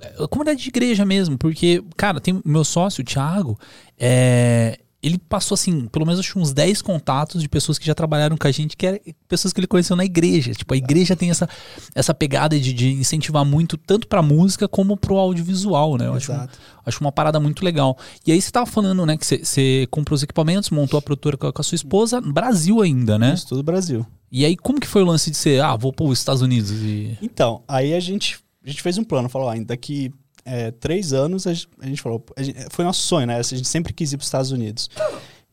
É, 0.01 0.23
A 0.23 0.27
comunidade 0.27 0.61
de 0.61 0.69
igreja 0.69 1.05
mesmo, 1.05 1.37
porque, 1.37 1.83
cara, 1.95 2.19
tem 2.19 2.35
o 2.35 2.41
meu 2.45 2.63
sócio, 2.63 3.01
o 3.01 3.05
Thiago, 3.05 3.57
é, 3.97 4.79
ele 5.01 5.17
passou, 5.19 5.53
assim, 5.53 5.87
pelo 5.87 6.05
menos 6.05 6.19
acho 6.19 6.39
uns 6.39 6.51
10 6.51 6.81
contatos 6.81 7.41
de 7.41 7.47
pessoas 7.47 7.77
que 7.77 7.85
já 7.85 7.93
trabalharam 7.93 8.35
com 8.35 8.47
a 8.47 8.51
gente, 8.51 8.75
que 8.75 8.85
eram 8.85 8.99
pessoas 9.27 9.53
que 9.53 9.59
ele 9.59 9.67
conheceu 9.67 9.95
na 9.95 10.03
igreja. 10.03 10.51
Tipo, 10.53 10.73
a 10.73 10.77
igreja 10.77 11.15
tem 11.15 11.29
essa, 11.29 11.47
essa 11.93 12.13
pegada 12.15 12.59
de, 12.59 12.73
de 12.73 12.91
incentivar 12.93 13.45
muito, 13.45 13.77
tanto 13.77 14.07
pra 14.07 14.21
música 14.23 14.67
como 14.67 14.97
pro 14.97 15.15
audiovisual, 15.17 15.97
né? 15.97 16.07
Eu 16.07 16.13
acho, 16.15 16.31
Exato. 16.31 16.57
Acho 16.85 16.99
uma 17.01 17.11
parada 17.11 17.39
muito 17.39 17.63
legal. 17.63 17.95
E 18.25 18.31
aí 18.31 18.41
você 18.41 18.49
tava 18.51 18.65
falando, 18.65 19.05
né, 19.05 19.15
que 19.17 19.25
você- 19.25 19.45
você 19.45 19.87
comprou 19.91 20.15
os 20.15 20.23
equipamentos, 20.23 20.71
montou 20.71 20.97
a 20.97 21.01
produtora 21.01 21.37
com 21.37 21.47
a, 21.47 21.53
com 21.53 21.61
a 21.61 21.63
sua 21.63 21.75
esposa, 21.75 22.19
no 22.19 22.33
Brasil 22.33 22.81
ainda, 22.81 23.19
né? 23.19 23.33
Isso 23.35 23.47
tudo 23.47 23.61
Brasil. 23.61 24.05
E 24.31 24.43
aí 24.45 24.57
como 24.57 24.79
que 24.79 24.87
foi 24.87 25.03
o 25.03 25.05
lance 25.05 25.29
de 25.29 25.37
ser, 25.37 25.61
ah, 25.61 25.75
vou 25.75 25.93
para 25.93 26.05
os 26.05 26.17
Estados 26.19 26.41
Unidos 26.41 26.71
e... 26.71 27.17
Então, 27.21 27.61
aí 27.67 27.93
a 27.93 27.99
gente, 27.99 28.39
a 28.67 28.69
gente 28.71 28.81
fez 28.81 28.97
um 28.97 29.03
plano, 29.03 29.29
falou, 29.29 29.49
ah, 29.49 29.55
daqui 29.63 30.11
é, 30.45 30.71
três 30.71 31.13
anos, 31.13 31.47
a 31.47 31.53
gente, 31.53 31.67
a 31.79 31.85
gente 31.87 32.01
falou, 32.01 32.23
a 32.35 32.43
gente- 32.43 32.57
foi 32.69 32.85
nosso 32.85 33.01
sonho, 33.01 33.27
né? 33.27 33.37
A 33.37 33.41
gente 33.41 33.67
sempre 33.67 33.93
quis 33.93 34.11
ir 34.13 34.17
para 34.17 34.23
os 34.23 34.27
Estados 34.27 34.51
Unidos. 34.51 34.89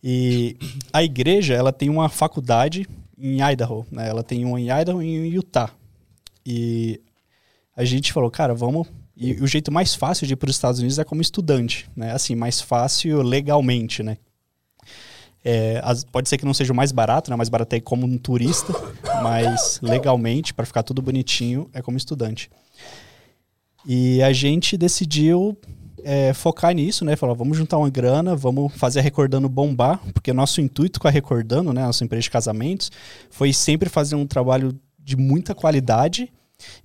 E 0.02 0.56
a 0.92 1.02
igreja, 1.02 1.54
ela 1.54 1.72
tem 1.72 1.88
uma 1.88 2.08
faculdade 2.08 2.86
em 3.18 3.40
Idaho, 3.42 3.86
né? 3.90 4.08
Ela 4.08 4.22
tem 4.22 4.44
uma 4.44 4.60
em 4.60 4.68
Idaho 4.70 5.02
e 5.02 5.06
em 5.06 5.26
Utah. 5.32 5.70
E 6.44 7.00
a 7.76 7.84
gente 7.84 8.12
falou, 8.12 8.30
cara, 8.30 8.54
vamos... 8.54 8.86
E 9.16 9.34
o 9.34 9.46
jeito 9.46 9.70
mais 9.70 9.94
fácil 9.94 10.26
de 10.26 10.32
ir 10.32 10.36
para 10.36 10.50
os 10.50 10.56
Estados 10.56 10.80
Unidos 10.80 10.98
é 10.98 11.04
como 11.04 11.22
estudante, 11.22 11.88
né? 11.94 12.10
Assim, 12.12 12.34
mais 12.34 12.60
fácil 12.60 13.22
legalmente, 13.22 14.02
né? 14.02 14.18
É, 15.44 15.80
as- 15.84 16.04
pode 16.04 16.28
ser 16.28 16.36
que 16.38 16.44
não 16.44 16.54
seja 16.54 16.72
o 16.72 16.76
mais 16.76 16.90
barato, 16.90 17.30
né? 17.30 17.36
Mais 17.36 17.48
barato 17.48 17.74
é 17.76 17.80
como 17.80 18.06
um 18.06 18.18
turista, 18.18 18.72
mas 19.22 19.78
legalmente, 19.82 20.52
para 20.52 20.66
ficar 20.66 20.82
tudo 20.82 21.00
bonitinho, 21.00 21.70
é 21.72 21.80
como 21.80 21.96
estudante. 21.96 22.50
E 23.86 24.22
a 24.22 24.32
gente 24.32 24.76
decidiu 24.76 25.56
é, 26.02 26.32
focar 26.34 26.74
nisso, 26.74 27.04
né? 27.04 27.16
Falar, 27.16 27.34
vamos 27.34 27.56
juntar 27.56 27.78
uma 27.78 27.90
grana, 27.90 28.36
vamos 28.36 28.72
fazer 28.76 29.00
a 29.00 29.02
Recordando 29.02 29.48
bombar, 29.48 30.00
porque 30.12 30.32
nosso 30.32 30.60
intuito 30.60 31.00
com 31.00 31.08
a 31.08 31.10
Recordando, 31.10 31.72
né? 31.72 31.82
Nossa 31.82 32.04
empresa 32.04 32.22
de 32.22 32.30
casamentos, 32.30 32.92
foi 33.30 33.52
sempre 33.52 33.88
fazer 33.88 34.14
um 34.14 34.26
trabalho 34.26 34.78
de 34.98 35.16
muita 35.16 35.54
qualidade 35.54 36.30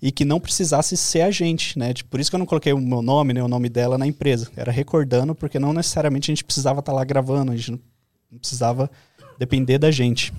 e 0.01 0.11
que 0.11 0.25
não 0.25 0.39
precisasse 0.39 0.97
ser 0.97 1.21
a 1.21 1.31
gente, 1.31 1.77
né? 1.77 1.93
Por 2.09 2.19
isso 2.19 2.29
que 2.29 2.35
eu 2.35 2.39
não 2.39 2.45
coloquei 2.45 2.73
o 2.73 2.79
meu 2.79 3.01
nome, 3.01 3.33
nem 3.33 3.43
o 3.43 3.47
nome 3.47 3.69
dela 3.69 3.97
na 3.97 4.07
empresa. 4.07 4.49
Era 4.55 4.71
Recordando, 4.71 5.35
porque 5.35 5.59
não 5.59 5.73
necessariamente 5.73 6.31
a 6.31 6.33
gente 6.33 6.43
precisava 6.43 6.79
estar 6.79 6.93
lá 6.93 7.03
gravando, 7.03 7.51
a 7.51 7.55
gente 7.55 7.71
não 7.71 8.39
precisava 8.39 8.89
depender 9.37 9.77
da 9.77 9.91
gente. 9.91 10.33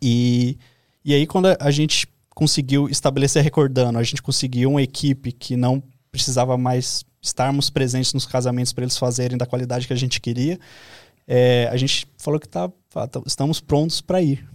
E, 0.00 0.58
e 1.04 1.14
aí, 1.14 1.26
quando 1.26 1.48
a 1.58 1.70
gente 1.70 2.06
conseguiu 2.38 2.88
estabelecer 2.88 3.42
recordando, 3.42 3.98
a 3.98 4.02
gente 4.04 4.22
conseguiu 4.22 4.70
uma 4.70 4.80
equipe 4.80 5.32
que 5.32 5.56
não 5.56 5.82
precisava 6.08 6.56
mais 6.56 7.04
estarmos 7.20 7.68
presentes 7.68 8.14
nos 8.14 8.24
casamentos 8.24 8.72
para 8.72 8.84
eles 8.84 8.96
fazerem 8.96 9.36
da 9.36 9.44
qualidade 9.44 9.88
que 9.88 9.92
a 9.92 9.96
gente 9.96 10.20
queria, 10.20 10.56
é, 11.26 11.68
a 11.68 11.76
gente 11.76 12.06
falou 12.16 12.38
que 12.38 12.48
tá, 12.48 12.70
tá- 12.90 13.10
estamos 13.26 13.60
prontos 13.60 14.00
para 14.00 14.22
ir. 14.22 14.48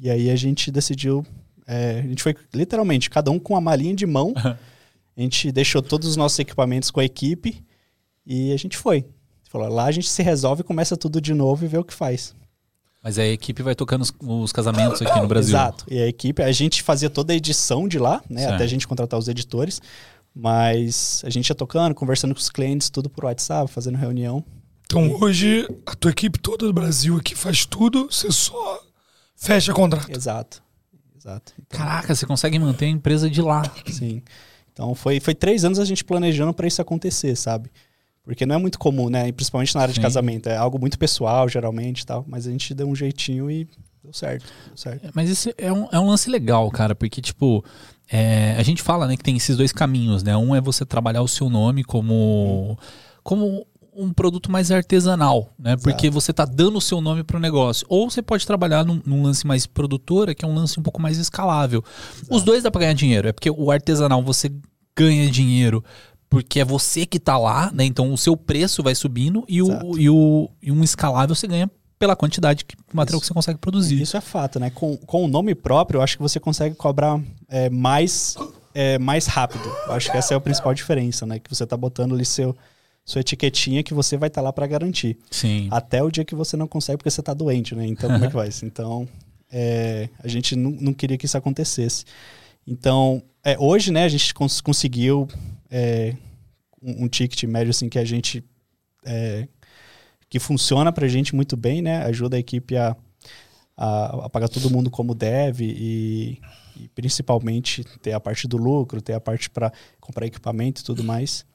E 0.00 0.08
aí 0.08 0.30
a 0.30 0.36
gente 0.36 0.70
decidiu. 0.70 1.26
é, 1.66 1.98
a 1.98 2.02
gente 2.02 2.22
foi 2.22 2.36
literalmente, 2.54 3.10
cada 3.10 3.32
um 3.32 3.38
com 3.40 3.54
uma 3.54 3.60
malinha 3.60 3.96
de 3.96 4.06
mão. 4.06 4.32
a 4.36 5.20
gente 5.20 5.50
deixou 5.50 5.82
todos 5.82 6.06
os 6.06 6.14
nossos 6.14 6.38
equipamentos 6.38 6.88
com 6.88 7.00
a 7.00 7.04
equipe 7.04 7.64
e 8.24 8.52
a 8.52 8.56
gente 8.56 8.76
foi. 8.76 9.04
Falou, 9.50 9.68
lá 9.68 9.86
a 9.86 9.90
gente 9.90 10.08
se 10.08 10.22
resolve, 10.22 10.62
começa 10.62 10.96
tudo 10.96 11.20
de 11.20 11.34
novo 11.34 11.64
e 11.64 11.68
vê 11.68 11.78
o 11.78 11.84
que 11.84 11.94
faz. 11.94 12.32
Mas 13.02 13.18
aí 13.18 13.30
a 13.30 13.32
equipe 13.32 13.62
vai 13.62 13.74
tocando 13.74 14.02
os, 14.02 14.12
os 14.20 14.52
casamentos 14.52 15.00
aqui 15.00 15.20
no 15.20 15.28
Brasil. 15.28 15.50
Exato. 15.50 15.84
E 15.88 16.00
a 16.00 16.06
equipe, 16.06 16.42
a 16.42 16.52
gente 16.52 16.82
fazia 16.82 17.08
toda 17.08 17.32
a 17.32 17.36
edição 17.36 17.86
de 17.86 17.98
lá, 17.98 18.22
né? 18.28 18.42
Certo. 18.42 18.54
Até 18.54 18.64
a 18.64 18.66
gente 18.66 18.86
contratar 18.88 19.18
os 19.18 19.28
editores. 19.28 19.80
Mas 20.34 21.22
a 21.24 21.30
gente 21.30 21.48
ia 21.48 21.54
tocando, 21.54 21.94
conversando 21.94 22.34
com 22.34 22.40
os 22.40 22.50
clientes, 22.50 22.90
tudo 22.90 23.08
por 23.08 23.24
WhatsApp, 23.24 23.70
fazendo 23.70 23.96
reunião. 23.96 24.44
Então 24.86 25.18
hoje 25.20 25.68
a 25.84 25.94
tua 25.94 26.10
equipe 26.10 26.38
toda 26.38 26.66
do 26.66 26.72
Brasil 26.72 27.16
aqui 27.16 27.34
faz 27.34 27.66
tudo, 27.66 28.08
você 28.10 28.30
só 28.30 28.82
fecha 29.36 29.72
contrato. 29.72 30.10
Exato. 30.10 30.62
Exato. 31.16 31.52
Então, 31.60 31.78
Caraca, 31.78 32.14
você 32.14 32.24
consegue 32.24 32.58
manter 32.58 32.86
a 32.86 32.88
empresa 32.88 33.28
de 33.28 33.42
lá. 33.42 33.62
sim. 33.86 34.22
Então 34.72 34.94
foi, 34.94 35.18
foi 35.18 35.34
três 35.34 35.64
anos 35.64 35.78
a 35.80 35.84
gente 35.84 36.04
planejando 36.04 36.54
para 36.54 36.68
isso 36.68 36.80
acontecer, 36.80 37.34
sabe? 37.34 37.70
Porque 38.28 38.44
não 38.44 38.56
é 38.56 38.58
muito 38.58 38.78
comum, 38.78 39.08
né? 39.08 39.26
E 39.26 39.32
Principalmente 39.32 39.74
na 39.74 39.80
área 39.80 39.94
Sim. 39.94 40.00
de 40.00 40.02
casamento. 40.02 40.50
É 40.50 40.56
algo 40.58 40.78
muito 40.78 40.98
pessoal, 40.98 41.48
geralmente 41.48 42.04
tal. 42.04 42.26
Mas 42.28 42.46
a 42.46 42.50
gente 42.50 42.74
deu 42.74 42.86
um 42.86 42.94
jeitinho 42.94 43.50
e 43.50 43.66
deu 44.04 44.12
certo. 44.12 44.44
Deu 44.66 44.76
certo. 44.76 45.10
Mas 45.14 45.30
isso 45.30 45.50
é 45.56 45.72
um, 45.72 45.88
é 45.90 45.98
um 45.98 46.06
lance 46.06 46.28
legal, 46.28 46.70
cara, 46.70 46.94
porque, 46.94 47.22
tipo, 47.22 47.64
é, 48.12 48.54
a 48.58 48.62
gente 48.62 48.82
fala, 48.82 49.06
né, 49.06 49.16
que 49.16 49.24
tem 49.24 49.34
esses 49.34 49.56
dois 49.56 49.72
caminhos, 49.72 50.22
né? 50.22 50.36
Um 50.36 50.54
é 50.54 50.60
você 50.60 50.84
trabalhar 50.84 51.22
o 51.22 51.26
seu 51.26 51.48
nome 51.48 51.82
como, 51.82 52.78
como 53.22 53.66
um 53.96 54.12
produto 54.12 54.52
mais 54.52 54.70
artesanal, 54.70 55.50
né? 55.58 55.78
Porque 55.78 56.10
você 56.10 56.30
tá 56.30 56.44
dando 56.44 56.76
o 56.76 56.82
seu 56.82 57.00
nome 57.00 57.24
pro 57.24 57.40
negócio. 57.40 57.86
Ou 57.88 58.10
você 58.10 58.20
pode 58.20 58.46
trabalhar 58.46 58.84
num, 58.84 59.00
num 59.06 59.22
lance 59.22 59.46
mais 59.46 59.66
produtora, 59.66 60.34
que 60.34 60.44
é 60.44 60.48
um 60.48 60.54
lance 60.54 60.78
um 60.78 60.82
pouco 60.82 61.00
mais 61.00 61.16
escalável. 61.16 61.82
Os 62.28 62.42
dois 62.42 62.62
dá 62.62 62.70
pra 62.70 62.80
ganhar 62.82 62.92
dinheiro. 62.92 63.26
É 63.26 63.32
porque 63.32 63.50
o 63.50 63.70
artesanal 63.70 64.22
você 64.22 64.52
ganha 64.98 65.30
dinheiro 65.30 65.84
porque 66.30 66.60
é 66.60 66.64
você 66.64 67.06
que 67.06 67.18
tá 67.18 67.38
lá, 67.38 67.70
né? 67.72 67.84
Então 67.84 68.12
o 68.12 68.18
seu 68.18 68.36
preço 68.36 68.82
vai 68.82 68.94
subindo 68.94 69.44
e, 69.48 69.62
o, 69.62 69.98
e, 69.98 70.10
o, 70.10 70.50
e 70.62 70.70
um 70.70 70.82
escalável 70.84 71.34
você 71.34 71.46
ganha 71.46 71.70
pela 71.98 72.14
quantidade 72.14 72.64
de 72.68 72.76
material 72.94 73.20
que 73.20 73.26
você 73.26 73.34
consegue 73.34 73.58
produzir. 73.58 74.00
Isso 74.00 74.16
é 74.16 74.20
fato, 74.20 74.60
né? 74.60 74.70
Com, 74.70 74.96
com 74.96 75.24
o 75.24 75.28
nome 75.28 75.54
próprio, 75.54 75.98
eu 75.98 76.02
acho 76.02 76.16
que 76.16 76.22
você 76.22 76.38
consegue 76.38 76.74
cobrar 76.76 77.20
é, 77.48 77.68
mais, 77.68 78.36
é, 78.74 78.98
mais 78.98 79.26
rápido. 79.26 79.64
Eu 79.86 79.94
acho 79.94 80.10
que 80.10 80.16
essa 80.16 80.34
é 80.34 80.36
a 80.36 80.40
principal 80.40 80.72
diferença, 80.74 81.26
né? 81.26 81.38
Que 81.38 81.52
você 81.52 81.66
tá 81.66 81.76
botando 81.76 82.14
ali 82.14 82.24
seu, 82.24 82.56
sua 83.04 83.20
etiquetinha 83.20 83.82
que 83.82 83.94
você 83.94 84.16
vai 84.16 84.28
estar 84.28 84.42
lá 84.42 84.52
para 84.52 84.66
garantir. 84.66 85.18
Sim. 85.30 85.66
Até 85.72 86.02
o 86.02 86.10
dia 86.10 86.24
que 86.24 86.36
você 86.36 86.56
não 86.56 86.68
consegue 86.68 86.98
porque 86.98 87.10
você 87.10 87.22
tá 87.22 87.34
doente, 87.34 87.74
né? 87.74 87.84
Então, 87.86 88.08
como 88.10 88.24
é 88.24 88.28
que 88.28 88.34
vai? 88.36 88.48
Então, 88.62 89.08
é, 89.50 90.08
a 90.22 90.28
gente 90.28 90.54
não, 90.54 90.70
não 90.70 90.92
queria 90.92 91.16
que 91.18 91.24
isso 91.26 91.36
acontecesse. 91.38 92.04
Então, 92.66 93.22
é, 93.42 93.56
hoje, 93.58 93.90
né, 93.90 94.04
a 94.04 94.08
gente 94.08 94.32
cons- 94.34 94.60
conseguiu 94.60 95.26
é, 95.70 96.14
um, 96.82 97.04
um 97.04 97.08
ticket 97.08 97.42
médio, 97.44 97.70
assim, 97.70 97.88
que 97.88 97.98
a 97.98 98.04
gente... 98.04 98.44
é, 99.04 99.46
que 100.30 100.38
funciona 100.38 100.92
pra 100.92 101.08
gente 101.08 101.34
muito 101.34 101.56
bem, 101.56 101.80
né? 101.80 102.04
Ajuda 102.04 102.36
a 102.36 102.38
equipe 102.38 102.76
a, 102.76 102.94
a, 103.74 104.26
a 104.26 104.28
pagar 104.28 104.48
todo 104.48 104.68
mundo 104.70 104.90
como 104.90 105.14
deve 105.14 105.64
e, 105.64 106.38
e 106.76 106.88
principalmente 106.88 107.82
ter 108.02 108.12
a 108.12 108.20
parte 108.20 108.46
do 108.46 108.58
lucro, 108.58 109.00
ter 109.00 109.14
a 109.14 109.20
parte 109.20 109.48
para 109.48 109.72
comprar 109.98 110.26
equipamento 110.26 110.82
e 110.82 110.84
tudo 110.84 111.02
mais. 111.02 111.46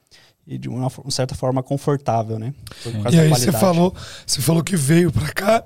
E 0.44 0.58
de 0.58 0.68
uma, 0.68 0.90
fo- 0.90 1.08
certa 1.08 1.36
forma 1.36 1.62
confortável, 1.62 2.36
né? 2.36 2.52
Por 2.82 2.90
Sim. 2.92 3.02
causa 3.02 3.10
E 3.10 3.16
da 3.16 3.22
aí 3.22 3.28
você 3.30 3.52
falou, 3.52 3.94
você 4.26 4.40
falou 4.40 4.64
que 4.64 4.76
veio 4.76 5.12
pra 5.12 5.32
cá, 5.32 5.64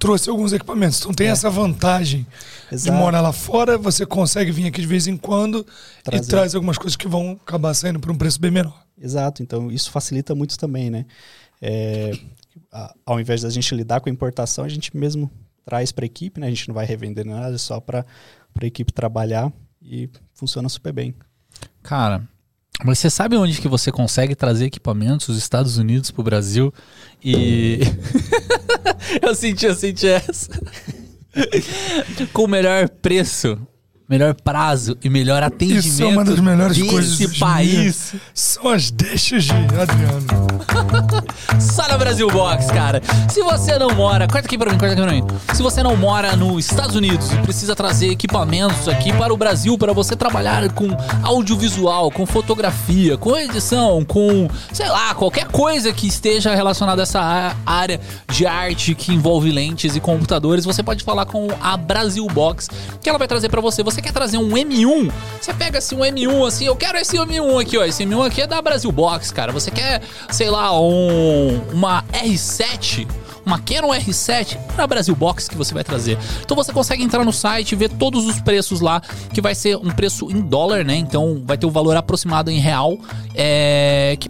trouxe 0.00 0.28
alguns 0.28 0.52
equipamentos. 0.52 0.98
Então 1.00 1.12
tem 1.14 1.28
É. 1.28 1.30
essa 1.30 1.48
vantagem 1.48 2.26
de 2.70 2.74
Exato. 2.74 2.98
morar 2.98 3.20
lá 3.20 3.32
fora, 3.32 3.78
você 3.78 4.04
consegue 4.04 4.50
vir 4.50 4.66
aqui 4.66 4.80
de 4.80 4.86
vez 4.86 5.06
em 5.06 5.16
quando 5.16 5.64
e 6.00 6.02
Trazer. 6.02 6.26
traz 6.28 6.54
algumas 6.56 6.76
coisas 6.78 6.96
que 6.96 7.06
vão 7.06 7.38
acabar 7.46 7.72
saindo 7.74 8.00
por 8.00 8.10
um 8.10 8.16
preço 8.16 8.40
bem 8.40 8.50
menor. 8.50 8.82
Exato, 9.00 9.42
então 9.42 9.70
isso 9.70 9.90
facilita 9.90 10.34
muito 10.34 10.58
também, 10.58 10.90
né? 10.90 11.06
É, 11.62 12.12
ao 13.06 13.20
invés 13.20 13.42
da 13.42 13.50
gente 13.50 13.74
lidar 13.74 14.00
com 14.00 14.08
a 14.08 14.12
importação, 14.12 14.64
a 14.64 14.68
gente 14.68 14.96
mesmo 14.96 15.30
traz 15.64 15.92
para 15.92 16.04
a 16.04 16.06
equipe, 16.06 16.40
né? 16.40 16.46
A 16.46 16.50
gente 16.50 16.66
não 16.68 16.74
vai 16.74 16.84
revender 16.86 17.24
nada, 17.24 17.54
é 17.54 17.58
só 17.58 17.78
para 17.80 18.04
a 18.60 18.66
equipe 18.66 18.92
trabalhar 18.92 19.52
e 19.82 20.08
funciona 20.34 20.68
super 20.68 20.92
bem. 20.92 21.14
Cara, 21.82 22.26
mas 22.84 22.98
você 22.98 23.10
sabe 23.10 23.36
onde 23.36 23.60
que 23.60 23.68
você 23.68 23.92
consegue 23.92 24.34
trazer 24.34 24.64
equipamentos 24.66 25.26
dos 25.26 25.36
Estados 25.38 25.76
Unidos 25.78 26.10
pro 26.10 26.22
Brasil 26.22 26.72
e 27.22 27.80
eu 29.22 29.34
senti, 29.34 29.66
eu 29.66 29.74
senti 29.74 30.08
essa. 30.08 30.50
Com 32.32 32.44
o 32.44 32.48
melhor 32.48 32.88
preço, 32.88 33.58
melhor 34.10 34.34
prazo 34.34 34.98
e 35.04 35.08
melhor 35.08 35.40
atendimento 35.40 35.86
Isso 35.86 36.02
é 36.02 36.06
uma 36.06 36.24
das 36.24 36.40
melhores 36.40 36.76
desse 36.76 36.90
coisas 36.90 37.20
em 37.20 37.38
país. 37.38 38.14
São 38.34 38.68
as 38.68 38.90
deixas 38.90 39.44
de 39.44 39.52
Adriano. 39.52 40.26
Só 41.60 41.86
na 41.86 41.96
Brasil 41.96 42.28
Box, 42.28 42.66
cara. 42.72 43.00
Se 43.28 43.40
você 43.40 43.78
não 43.78 43.94
mora, 43.94 44.26
corta 44.26 44.48
aqui 44.48 44.58
pra 44.58 44.72
mim, 44.72 44.78
corta 44.78 44.94
aqui 44.94 45.02
pra 45.02 45.12
mim. 45.12 45.24
Se 45.54 45.62
você 45.62 45.80
não 45.82 45.96
mora 45.96 46.34
nos 46.34 46.68
Estados 46.68 46.96
Unidos 46.96 47.32
e 47.32 47.36
precisa 47.36 47.76
trazer 47.76 48.08
equipamentos 48.08 48.88
aqui 48.88 49.12
para 49.12 49.32
o 49.32 49.36
Brasil 49.36 49.78
para 49.78 49.92
você 49.92 50.16
trabalhar 50.16 50.68
com 50.72 50.88
audiovisual, 51.22 52.10
com 52.10 52.26
fotografia, 52.26 53.16
com 53.16 53.36
edição, 53.36 54.04
com, 54.04 54.48
sei 54.72 54.88
lá, 54.88 55.14
qualquer 55.14 55.46
coisa 55.46 55.92
que 55.92 56.08
esteja 56.08 56.52
relacionada 56.54 57.02
a 57.02 57.04
essa 57.04 57.56
área 57.64 58.00
de 58.28 58.44
arte 58.44 58.94
que 58.94 59.12
envolve 59.12 59.52
lentes 59.52 59.94
e 59.94 60.00
computadores, 60.00 60.64
você 60.64 60.82
pode 60.82 61.04
falar 61.04 61.26
com 61.26 61.46
a 61.60 61.76
Brasil 61.76 62.26
Box, 62.26 62.68
que 63.00 63.08
ela 63.08 63.18
vai 63.18 63.28
trazer 63.28 63.48
pra 63.48 63.60
você. 63.60 63.82
Você 63.84 63.99
quer 64.02 64.12
trazer 64.12 64.38
um 64.38 64.50
M1? 64.50 65.10
Você 65.40 65.54
pega 65.54 65.78
assim 65.78 65.96
um 65.96 66.00
M1 66.00 66.46
assim, 66.46 66.66
eu 66.66 66.76
quero 66.76 66.98
esse 66.98 67.16
M1 67.16 67.60
aqui, 67.60 67.78
ó. 67.78 67.84
Esse 67.84 68.04
M1 68.04 68.26
aqui 68.26 68.42
é 68.42 68.46
da 68.46 68.60
Brasil 68.60 68.90
Box, 68.90 69.32
cara. 69.32 69.52
Você 69.52 69.70
quer, 69.70 70.02
sei 70.30 70.50
lá, 70.50 70.78
um 70.78 71.60
uma 71.72 72.04
R7 72.12 73.06
uma 73.44 73.58
Canon 73.58 73.88
R7 73.88 74.58
para 74.74 74.86
Brasil 74.86 75.14
Box 75.14 75.48
que 75.48 75.56
você 75.56 75.74
vai 75.74 75.82
trazer. 75.82 76.18
Então 76.42 76.56
você 76.56 76.72
consegue 76.72 77.02
entrar 77.02 77.24
no 77.24 77.32
site 77.32 77.72
e 77.72 77.76
ver 77.76 77.88
todos 77.90 78.26
os 78.26 78.40
preços 78.40 78.80
lá, 78.80 79.00
que 79.32 79.40
vai 79.40 79.54
ser 79.54 79.76
um 79.76 79.90
preço 79.90 80.30
em 80.30 80.40
dólar, 80.40 80.84
né? 80.84 80.94
Então 80.96 81.42
vai 81.44 81.58
ter 81.58 81.66
o 81.66 81.70
valor 81.70 81.96
aproximado 81.96 82.50
em 82.50 82.58
real, 82.58 82.98
é, 83.34 84.16
que 84.20 84.28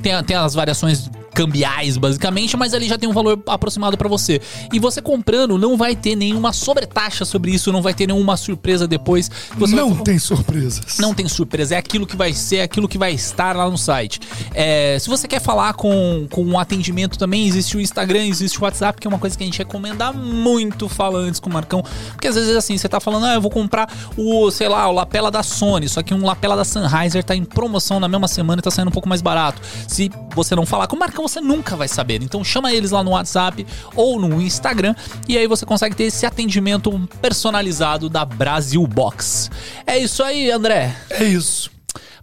tem, 0.00 0.22
tem 0.24 0.36
as 0.36 0.54
variações 0.54 1.10
cambiais, 1.34 1.96
basicamente, 1.96 2.56
mas 2.56 2.74
ali 2.74 2.88
já 2.88 2.98
tem 2.98 3.08
um 3.08 3.12
valor 3.12 3.42
aproximado 3.46 3.96
para 3.96 4.08
você. 4.08 4.40
E 4.72 4.78
você 4.78 5.00
comprando, 5.00 5.58
não 5.58 5.76
vai 5.76 5.96
ter 5.96 6.16
nenhuma 6.16 6.52
sobretaxa 6.52 7.24
sobre 7.24 7.50
isso, 7.50 7.72
não 7.72 7.82
vai 7.82 7.94
ter 7.94 8.06
nenhuma 8.06 8.36
surpresa 8.36 8.86
depois. 8.86 9.30
Você 9.56 9.74
vai 9.74 9.84
Não 9.84 9.96
tem 9.96 10.18
surpresas. 10.18 10.98
não 10.98 11.14
tem 11.14 11.28
surpresa, 11.28 11.74
é 11.74 11.78
aquilo 11.78 12.06
que 12.06 12.16
vai 12.16 12.32
ser, 12.32 12.56
é 12.56 12.62
aquilo 12.62 12.88
que 12.88 12.98
vai 12.98 13.12
estar 13.12 13.56
lá 13.56 13.68
no 13.70 13.78
site. 13.78 14.20
É, 14.54 14.98
se 15.00 15.08
você 15.08 15.26
quer 15.26 15.40
falar 15.40 15.74
com, 15.74 16.26
com 16.30 16.44
um 16.44 16.58
atendimento 16.58 17.18
também, 17.18 17.46
existe 17.46 17.76
o 17.76 17.80
Instagram, 17.80 18.26
existe 18.26 18.58
o 18.58 18.64
WhatsApp, 18.64 19.00
que 19.00 19.06
é 19.06 19.10
uma 19.10 19.18
coisa 19.18 19.36
que 19.36 19.42
a 19.42 19.46
gente 19.46 19.58
recomenda 19.58 20.12
muito 20.12 20.88
falar 20.88 21.18
antes 21.20 21.40
com 21.40 21.48
o 21.48 21.52
Marcão. 21.52 21.82
Porque 22.12 22.28
às 22.28 22.34
vezes 22.34 22.54
assim, 22.56 22.76
você 22.76 22.88
tá 22.88 23.00
falando, 23.00 23.26
ah, 23.26 23.34
eu 23.34 23.40
vou 23.40 23.50
comprar 23.50 23.88
o, 24.16 24.50
sei 24.50 24.68
lá, 24.68 24.88
o 24.88 24.92
lapela 24.92 25.30
da 25.30 25.42
Sony, 25.42 25.88
só 25.88 26.02
que 26.02 26.14
um 26.14 26.24
lapela 26.24 26.56
da 26.56 26.64
Sennheiser 26.64 27.24
tá 27.24 27.34
em 27.34 27.44
promoção 27.44 27.98
na 27.98 28.08
mesma 28.08 28.28
semana 28.28 28.60
e 28.60 28.62
tá 28.62 28.70
saindo 28.70 28.88
um 28.88 28.92
pouco 28.92 29.08
mais 29.08 29.22
barato. 29.22 29.60
Se 29.88 30.10
você 30.34 30.54
não 30.54 30.66
falar 30.66 30.86
com 30.86 30.96
o 30.96 30.98
Marcão, 30.98 31.21
você 31.22 31.40
nunca 31.40 31.76
vai 31.76 31.88
saber. 31.88 32.22
Então 32.22 32.44
chama 32.44 32.72
eles 32.72 32.90
lá 32.90 33.02
no 33.02 33.10
WhatsApp 33.12 33.66
ou 33.94 34.20
no 34.20 34.40
Instagram 34.40 34.94
e 35.28 35.38
aí 35.38 35.46
você 35.46 35.64
consegue 35.64 35.96
ter 35.96 36.04
esse 36.04 36.26
atendimento 36.26 36.90
personalizado 37.20 38.08
da 38.08 38.24
Brasil 38.24 38.86
Box. 38.86 39.50
É 39.86 39.98
isso 39.98 40.22
aí, 40.22 40.50
André. 40.50 40.94
É 41.10 41.24
isso. 41.24 41.70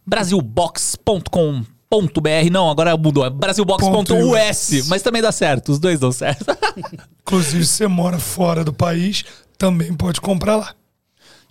brasilbox.com.br 0.06 1.66
não, 2.52 2.70
agora 2.70 2.96
mudou, 2.96 3.26
é 3.26 3.30
brasilbox.us, 3.32 4.88
mas 4.88 5.02
também 5.02 5.22
dá 5.22 5.32
certo, 5.32 5.72
os 5.72 5.80
dois 5.80 6.00
dão 6.00 6.12
certo. 6.12 6.46
Inclusive, 7.22 7.66
se 7.66 7.74
você 7.74 7.88
mora 7.88 8.20
fora 8.20 8.64
do 8.64 8.72
país, 8.72 9.26
também 9.58 9.94
pode 9.94 10.22
comprar 10.22 10.56
lá. 10.56 10.76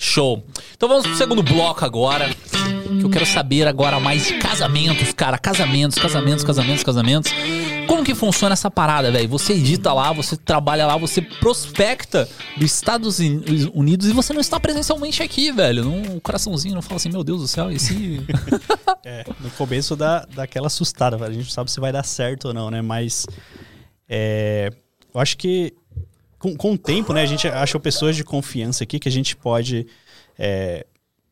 Show. 0.00 0.46
Então 0.76 0.88
vamos 0.88 1.04
pro 1.04 1.16
segundo 1.16 1.42
bloco 1.42 1.84
agora. 1.84 2.28
Que 2.28 3.04
eu 3.04 3.10
quero 3.10 3.26
saber 3.26 3.66
agora 3.66 3.98
mais 3.98 4.28
de 4.28 4.34
casamentos, 4.38 5.12
cara. 5.12 5.36
Casamentos, 5.36 5.98
casamentos, 5.98 6.44
casamentos, 6.44 6.84
casamentos. 6.84 7.32
Como 7.88 8.04
que 8.04 8.14
funciona 8.14 8.52
essa 8.52 8.70
parada, 8.70 9.10
velho? 9.10 9.28
Você 9.28 9.54
edita 9.54 9.92
lá, 9.92 10.12
você 10.12 10.36
trabalha 10.36 10.86
lá, 10.86 10.96
você 10.96 11.20
prospecta 11.20 12.28
dos 12.56 12.72
Estados 12.72 13.18
Unidos 13.18 14.08
e 14.08 14.12
você 14.12 14.32
não 14.32 14.40
está 14.40 14.60
presencialmente 14.60 15.22
aqui, 15.22 15.50
velho. 15.50 15.84
Não, 15.84 16.16
o 16.16 16.20
coraçãozinho 16.20 16.76
não 16.76 16.82
fala 16.82 16.96
assim, 16.96 17.10
meu 17.10 17.24
Deus 17.24 17.40
do 17.40 17.48
céu, 17.48 17.70
e 17.70 17.78
se. 17.78 18.24
É, 19.04 19.24
no 19.40 19.48
começo 19.52 19.96
dá, 19.96 20.26
dá 20.34 20.42
aquela 20.42 20.66
assustada, 20.66 21.16
a 21.24 21.30
gente 21.30 21.44
não 21.44 21.50
sabe 21.50 21.70
se 21.70 21.80
vai 21.80 21.90
dar 21.90 22.02
certo 22.02 22.48
ou 22.48 22.54
não, 22.54 22.70
né? 22.70 22.82
Mas 22.82 23.26
é, 24.08 24.70
eu 25.14 25.20
acho 25.20 25.38
que 25.38 25.72
com, 26.38 26.56
com 26.56 26.72
o 26.72 26.78
tempo, 26.78 27.12
né, 27.12 27.22
a 27.22 27.26
gente 27.26 27.48
achou 27.48 27.80
pessoas 27.80 28.16
de 28.16 28.24
confiança 28.24 28.84
aqui 28.84 28.98
que 28.98 29.08
a 29.08 29.12
gente 29.12 29.36
pode. 29.36 29.86
é, 30.38 30.86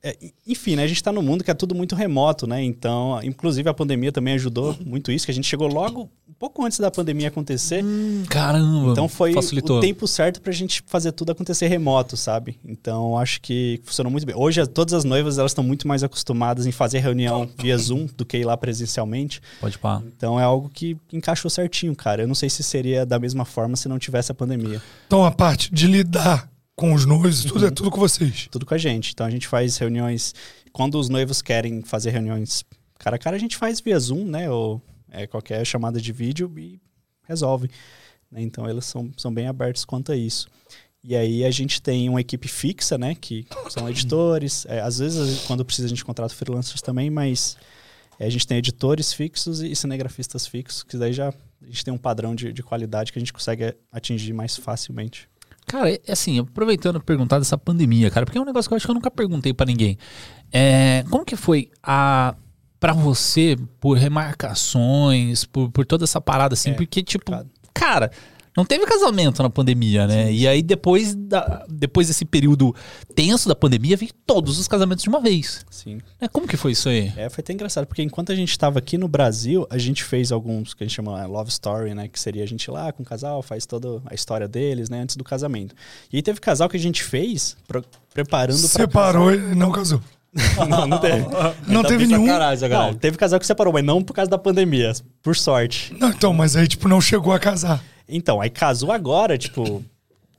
é, 0.07 0.17
enfim, 0.47 0.77
né, 0.77 0.85
a 0.85 0.87
gente 0.87 0.99
está 0.99 1.11
num 1.11 1.21
mundo 1.21 1.43
que 1.43 1.51
é 1.51 1.55
tudo 1.55 1.75
muito 1.75 1.97
remoto, 1.97 2.47
né? 2.47 2.63
Então, 2.63 3.19
inclusive 3.25 3.69
a 3.69 3.75
pandemia 3.75 4.13
também 4.13 4.35
ajudou 4.35 4.77
muito 4.87 5.11
isso, 5.11 5.27
que 5.27 5.33
a 5.33 5.35
gente 5.35 5.49
chegou 5.49 5.67
logo 5.67 6.09
um 6.29 6.33
pouco 6.39 6.65
antes 6.65 6.79
da 6.79 6.93
pandemia 6.93 7.27
acontecer. 7.27 7.85
Caramba. 8.29 8.93
Então 8.93 9.09
foi 9.09 9.33
facilitou. 9.33 9.79
o 9.79 9.81
tempo 9.81 10.07
certo 10.07 10.41
pra 10.41 10.53
gente 10.53 10.81
fazer 10.87 11.11
tudo 11.11 11.33
acontecer 11.33 11.67
remoto, 11.67 12.17
sabe? 12.17 12.57
Então 12.65 13.19
acho 13.19 13.41
que 13.41 13.81
funcionou 13.83 14.11
muito 14.13 14.25
bem. 14.25 14.37
Hoje 14.37 14.65
todas 14.69 14.95
as 14.95 15.03
noivas 15.03 15.39
elas 15.39 15.51
estão 15.51 15.65
muito 15.65 15.89
mais 15.89 16.05
acostumadas 16.05 16.67
em 16.67 16.73
fazer 16.73 17.01
reunião 17.01 17.49
via 17.59 17.77
Zoom 17.77 18.07
do 18.17 18.25
que 18.25 18.37
ir 18.37 18.45
lá 18.45 18.57
presencialmente. 18.57 19.43
Pode 19.61 19.77
pá. 19.77 20.01
Então 20.17 20.39
é 20.39 20.45
algo 20.45 20.71
que 20.73 20.97
encaixou 21.13 21.51
certinho, 21.51 21.97
cara. 21.97 22.23
Eu 22.23 22.29
não 22.29 22.35
sei 22.35 22.49
se 22.49 22.63
seria 22.63 23.05
da 23.05 23.19
mesma 23.19 23.45
forma 23.45 23.75
se 23.75 23.89
não 23.89 23.99
tivesse 23.99 24.31
a 24.31 24.35
pandemia. 24.35 24.81
Então, 25.07 25.25
a 25.25 25.33
parte 25.33 25.73
de 25.73 25.87
lidar 25.87 26.49
com 26.77 26.93
os 26.93 27.05
noivos, 27.07 27.43
tudo 27.45 27.63
Uhum. 27.63 27.67
é 27.69 27.71
tudo 27.71 27.91
com 27.91 27.99
vocês. 27.99 28.49
Tudo 28.51 28.67
com 28.67 28.75
a 28.75 28.79
gente. 28.79 29.13
Então 29.13 29.27
a 29.27 29.31
gente 29.31 29.49
faz 29.49 29.79
reuniões 29.79 30.35
quando 30.73 30.99
os 31.01 31.09
noivos 31.09 31.41
querem 31.43 31.83
fazer 31.83 32.11
reuniões 32.11 32.63
cara 32.99 33.17
a 33.17 33.19
cara, 33.19 33.35
a 33.37 33.39
gente 33.39 33.57
faz 33.57 33.81
via 33.81 33.99
Zoom, 33.99 34.25
né? 34.27 34.51
Ou 34.51 34.81
é, 35.11 35.27
qualquer 35.27 35.65
chamada 35.65 36.01
de 36.01 36.13
vídeo 36.13 36.53
e 36.59 36.79
resolve. 37.27 37.71
né? 38.31 38.43
Então 38.43 38.69
eles 38.69 38.85
são, 38.85 39.11
são 39.17 39.33
bem 39.33 39.47
abertos 39.49 39.85
quanto 39.85 40.13
a 40.13 40.17
isso. 40.17 40.49
E 41.03 41.15
aí 41.15 41.45
a 41.45 41.51
gente 41.51 41.81
tem 41.81 42.09
uma 42.09 42.21
equipe 42.21 42.49
fixa, 42.49 42.99
né? 42.99 43.15
Que 43.15 43.47
são 43.71 43.89
editores. 43.89 44.67
É, 44.69 44.81
às 44.81 44.99
vezes, 44.99 45.41
quando 45.47 45.65
precisa, 45.65 45.87
a 45.87 45.89
gente 45.89 46.05
contrata 46.05 46.35
freelancers 46.35 46.83
também, 46.83 47.09
mas 47.11 47.57
é, 48.19 48.27
a 48.27 48.31
gente 48.31 48.47
tem 48.47 48.59
editores 48.59 49.13
fixos 49.13 49.61
e 49.61 49.75
cinegrafistas 49.77 50.47
fixos, 50.47 50.83
que 50.83 50.97
daí 50.97 51.13
já 51.13 51.29
a 51.29 51.67
gente 51.67 51.85
tem 51.85 51.95
um 51.95 51.99
padrão 51.99 52.35
de, 52.35 52.53
de 52.53 52.63
qualidade 52.63 53.13
que 53.13 53.19
a 53.19 53.21
gente 53.21 53.33
consegue 53.33 53.75
atingir 53.93 54.33
mais 54.33 54.57
facilmente. 54.57 55.29
Cara, 55.67 55.91
é 55.91 56.01
assim, 56.09 56.39
aproveitando 56.39 57.01
perguntar 57.01 57.39
dessa 57.39 57.59
pandemia, 57.59 58.11
cara, 58.11 58.25
porque 58.25 58.39
é 58.39 58.41
um 58.41 58.45
negócio 58.45 58.69
que 58.69 58.75
eu 58.75 58.77
acho 58.77 58.87
que 58.87 58.91
eu 58.91 58.95
nunca 58.95 59.11
perguntei 59.11 59.53
pra 59.53 59.67
ninguém. 59.67 59.99
É, 60.53 61.05
como 61.11 61.25
que 61.25 61.37
foi 61.37 61.71
a 61.83 62.35
para 62.79 62.93
você 62.93 63.57
por 63.81 63.97
remarcações, 63.97 65.45
por, 65.45 65.71
por 65.71 65.85
toda 65.87 66.05
essa 66.05 66.21
parada 66.21 66.55
assim, 66.55 66.71
É, 66.71 66.75
porque 66.75 67.03
tipo, 67.03 67.25
complicado. 67.25 67.51
cara, 67.75 68.11
não 68.57 68.65
teve 68.65 68.87
casamento 68.87 69.43
na 69.43 69.51
pandemia, 69.51 70.07
né? 70.07 70.33
E 70.33 70.49
aí 70.49 70.63
depois 70.63 71.15
da, 71.15 71.65
depois 71.69 72.07
desse 72.09 72.25
período 72.25 72.75
tenso 73.15 73.49
da 73.49 73.55
pandemia, 73.55 73.97
veio 73.97 74.13
todos 74.27 74.59
os 74.59 74.67
casamentos 74.67 75.03
de 75.03 75.09
uma 75.09 75.21
vez. 75.21 75.65
Sim. 75.71 75.99
É, 76.21 76.27
como 76.29 76.47
que 76.49 76.57
foi 76.57 76.73
isso 76.73 76.89
aí? 76.89 77.13
É, 77.17 77.29
foi 77.29 77.43
até 77.43 77.53
engraçado, 77.53 77.87
porque 77.87 78.03
enquanto 78.03 78.33
a 78.33 78.35
gente 78.35 78.51
estava 78.51 78.79
aqui 78.79 78.97
no 78.97 79.09
Brasil, 79.09 79.67
a 79.71 79.79
gente 79.79 80.03
fez 80.05 80.33
alguns 80.33 80.73
que 80.75 80.83
a 80.83 80.87
gente 80.87 80.95
chama 80.97 81.23
é, 81.23 81.27
Love 81.27 81.51
Story, 81.51 81.95
né? 81.95 82.09
Que 82.09 82.19
seria 82.19 82.43
a 82.43 82.47
gente 82.47 82.65
ir 82.65 82.71
lá 82.71 82.93
com 82.93 83.03
o 83.03 83.07
casal, 83.07 83.43
faz 83.43 83.67
toda 83.67 84.01
a 84.07 84.15
história 84.15 84.49
deles, 84.49 84.89
né? 84.89 85.01
Antes 85.01 85.17
do 85.17 85.25
casamento. 85.25 85.75
E 86.13 86.17
aí 86.17 86.23
teve 86.23 86.41
casal 86.41 86.69
que 86.69 86.77
a 86.77 86.81
gente 86.81 87.03
fez 87.03 87.57
pro- 87.69 87.85
preparando 88.15 88.59
pra 88.61 88.69
Separou 88.69 89.35
e 89.35 89.55
não 89.55 89.71
casou. 89.71 90.01
Não, 90.69 90.87
não 90.87 90.99
teve. 90.99 91.25
Não 91.67 91.83
Tá 91.83 91.89
teve 91.89 92.07
nenhum. 92.07 92.27
sacanagem, 92.27 92.69
Não, 92.69 92.95
teve 92.95 93.17
casal 93.17 93.39
que 93.41 93.47
separou, 93.47 93.73
mas 93.73 93.85
não 93.85 94.03
por 94.03 94.13
causa 94.13 94.31
da 94.31 94.39
pandemia, 94.39 94.93
por 95.23 95.35
sorte. 95.37 95.95
Não, 95.99 96.11
então, 96.11 96.33
mas 96.35 96.57
aí, 96.57 96.67
tipo, 96.69 96.89
não 96.89 97.01
chegou 97.01 97.33
a 97.33 97.39
casar. 97.39 97.83
Então, 98.09 98.41
aí 98.41 98.51
casou 98.51 98.93
agora, 98.93 99.37
tipo, 99.37 99.83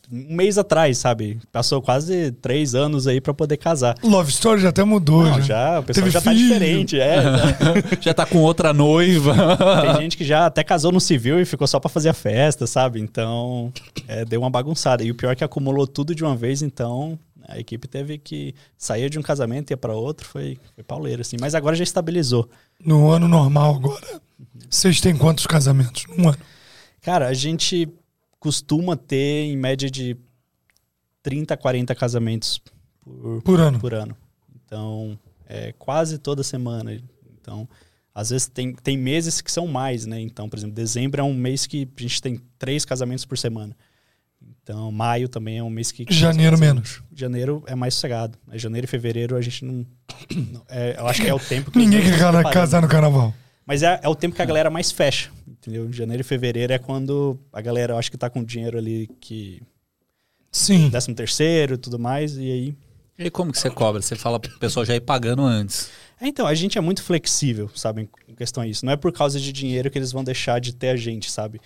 um 0.10 0.36
mês 0.36 0.58
atrás, 0.58 0.98
sabe? 1.00 1.38
Passou 1.52 1.82
quase 1.82 2.32
três 2.42 2.74
anos 2.76 3.08
aí 3.08 3.20
pra 3.20 3.34
poder 3.34 3.58
casar. 3.58 3.96
Love 4.04 4.30
Story 4.32 4.62
já 4.62 4.70
até 4.70 4.84
mudou. 4.84 5.24
Não, 5.24 5.42
já. 5.42 5.74
já, 5.74 5.80
o 5.80 5.84
pessoal 5.84 6.04
Teve 6.06 6.12
já 6.12 6.22
tá 6.22 6.32
filho. 6.32 6.48
diferente, 6.48 7.00
é. 7.00 7.18
Já 8.00 8.14
tá 8.14 8.26
com 8.26 8.38
outra 8.40 8.72
noiva. 8.74 9.34
Tem 9.82 10.02
gente 10.04 10.16
que 10.16 10.24
já 10.24 10.46
até 10.46 10.64
casou 10.64 10.92
no 10.94 11.02
civil 11.02 11.42
e 11.42 11.46
ficou 11.46 11.68
só 11.68 11.78
pra 11.80 11.90
fazer 11.90 12.08
a 12.10 12.14
festa, 12.14 12.66
sabe? 12.66 13.02
Então, 13.02 13.72
é, 14.08 14.24
deu 14.24 14.40
uma 14.40 14.50
bagunçada. 14.50 15.04
E 15.04 15.12
o 15.12 15.16
pior 15.16 15.32
é 15.32 15.36
que 15.36 15.44
acumulou 15.44 15.86
tudo 15.86 16.16
de 16.16 16.24
uma 16.24 16.36
vez, 16.38 16.62
então 16.62 17.20
a 17.48 17.58
equipe 17.58 17.88
teve 17.88 18.18
que 18.18 18.54
sair 18.78 19.10
de 19.10 19.18
um 19.18 19.22
casamento 19.22 19.72
e 19.72 19.74
ia 19.74 19.78
pra 19.78 19.94
outro, 19.96 20.28
foi, 20.28 20.58
foi 20.76 20.84
pauleiro, 20.84 21.22
assim. 21.22 21.38
Mas 21.40 21.56
agora 21.56 21.76
já 21.76 21.84
estabilizou. 21.84 22.50
No 22.84 23.10
ano 23.10 23.28
normal 23.28 23.76
agora. 23.76 24.22
Vocês 24.70 25.00
têm 25.00 25.16
quantos 25.16 25.48
casamentos 25.48 26.06
num 26.08 26.28
ano? 26.28 26.38
Cara, 27.02 27.28
a 27.28 27.34
gente 27.34 27.88
costuma 28.40 28.98
ter 28.98 29.46
em 29.46 29.56
média 29.56 29.90
de 29.90 30.18
30, 31.24 31.56
40 31.56 31.96
casamentos 31.96 32.62
por, 33.02 33.42
Por 33.42 33.60
ano. 33.60 33.80
por 33.80 33.94
ano. 33.94 34.16
Então, 34.66 35.18
é 35.46 35.74
quase 35.80 36.18
toda 36.18 36.44
semana. 36.44 37.02
Então, 37.40 37.68
às 38.14 38.30
vezes 38.30 38.48
tem, 38.48 38.74
tem 38.74 38.98
meses 38.98 39.40
que 39.40 39.52
são 39.52 39.68
mais, 39.68 40.06
né? 40.06 40.20
Então, 40.20 40.50
por 40.50 40.58
exemplo, 40.58 40.76
dezembro 40.76 41.22
é 41.22 41.24
um 41.24 41.34
mês 41.34 41.66
que 41.66 41.88
a 41.98 42.02
gente 42.02 42.22
tem 42.22 42.42
três 42.60 42.84
casamentos 42.84 43.24
por 43.24 43.38
semana. 43.38 43.76
Então, 44.70 44.92
maio 44.92 45.30
também 45.30 45.60
é 45.60 45.64
um 45.64 45.70
mês 45.70 45.94
que. 45.94 46.06
Janeiro 46.10 46.60
menos. 46.60 47.02
Janeiro 47.16 47.64
é 47.68 47.74
mais 47.74 47.94
sossegado. 47.94 48.38
Né? 48.46 48.58
Janeiro 48.58 48.84
e 48.84 48.88
fevereiro 48.90 49.38
a 49.38 49.42
gente 49.42 49.64
não. 49.64 49.86
não- 50.36 50.62
é, 50.68 50.96
eu 51.00 51.08
acho 51.08 51.22
que 51.22 51.28
é 51.30 51.34
o 51.34 51.40
tempo 51.40 51.72
que. 51.72 51.78
Ninguém 51.80 52.02
quer 52.02 52.18
preparando. 52.18 52.52
casar 52.52 52.82
no 52.82 52.88
carnaval. 52.90 53.34
Mas 53.66 53.82
é, 53.82 53.98
é 54.04 54.10
o 54.10 54.16
tempo 54.16 54.36
que 54.36 54.42
a 54.42 54.46
galera 54.46 54.70
mais 54.70 54.92
fecha. 54.92 55.30
Entendeu? 55.48 55.90
Janeiro 55.94 56.20
e 56.20 56.24
fevereiro 56.26 56.74
é 56.74 56.78
quando 56.78 57.40
a 57.54 57.62
galera, 57.62 57.94
eu 57.94 57.98
acho 57.98 58.12
que 58.12 58.18
tá 58.18 58.30
com 58.30 58.44
dinheiro 58.44 58.78
ali 58.78 59.08
que. 59.22 59.62
Sim. 60.52 60.90
décimo 60.90 61.16
terceiro 61.16 61.76
e 61.76 61.78
tudo 61.78 61.98
mais. 61.98 62.36
E 62.38 62.52
aí. 62.52 62.76
E 63.18 63.30
como 63.30 63.54
que 63.54 63.60
você 63.60 63.70
cobra? 63.70 64.02
Você 64.02 64.18
fala 64.18 64.38
pro 64.38 64.52
pessoal 64.60 64.86
já 64.86 64.94
ir 64.96 65.02
pagando 65.02 65.44
antes. 65.44 65.90
É, 66.20 66.28
Então, 66.28 66.46
a 66.46 66.54
gente 66.54 66.78
é 66.78 66.82
muito 66.82 67.02
flexível, 67.04 67.70
sabe, 67.74 68.10
em 68.28 68.36
questão 68.36 68.64
a 68.64 68.68
isso. 68.68 68.86
Não 68.86 68.92
é 68.92 68.98
por 68.98 69.14
causa 69.14 69.40
de 69.40 69.54
dinheiro 69.54 69.90
que 69.90 69.98
eles 69.98 70.12
vão 70.12 70.26
deixar 70.26 70.60
de 70.60 70.74
ter 70.76 70.90
a 70.90 70.96
gente, 70.98 71.32
sabe? 71.32 71.62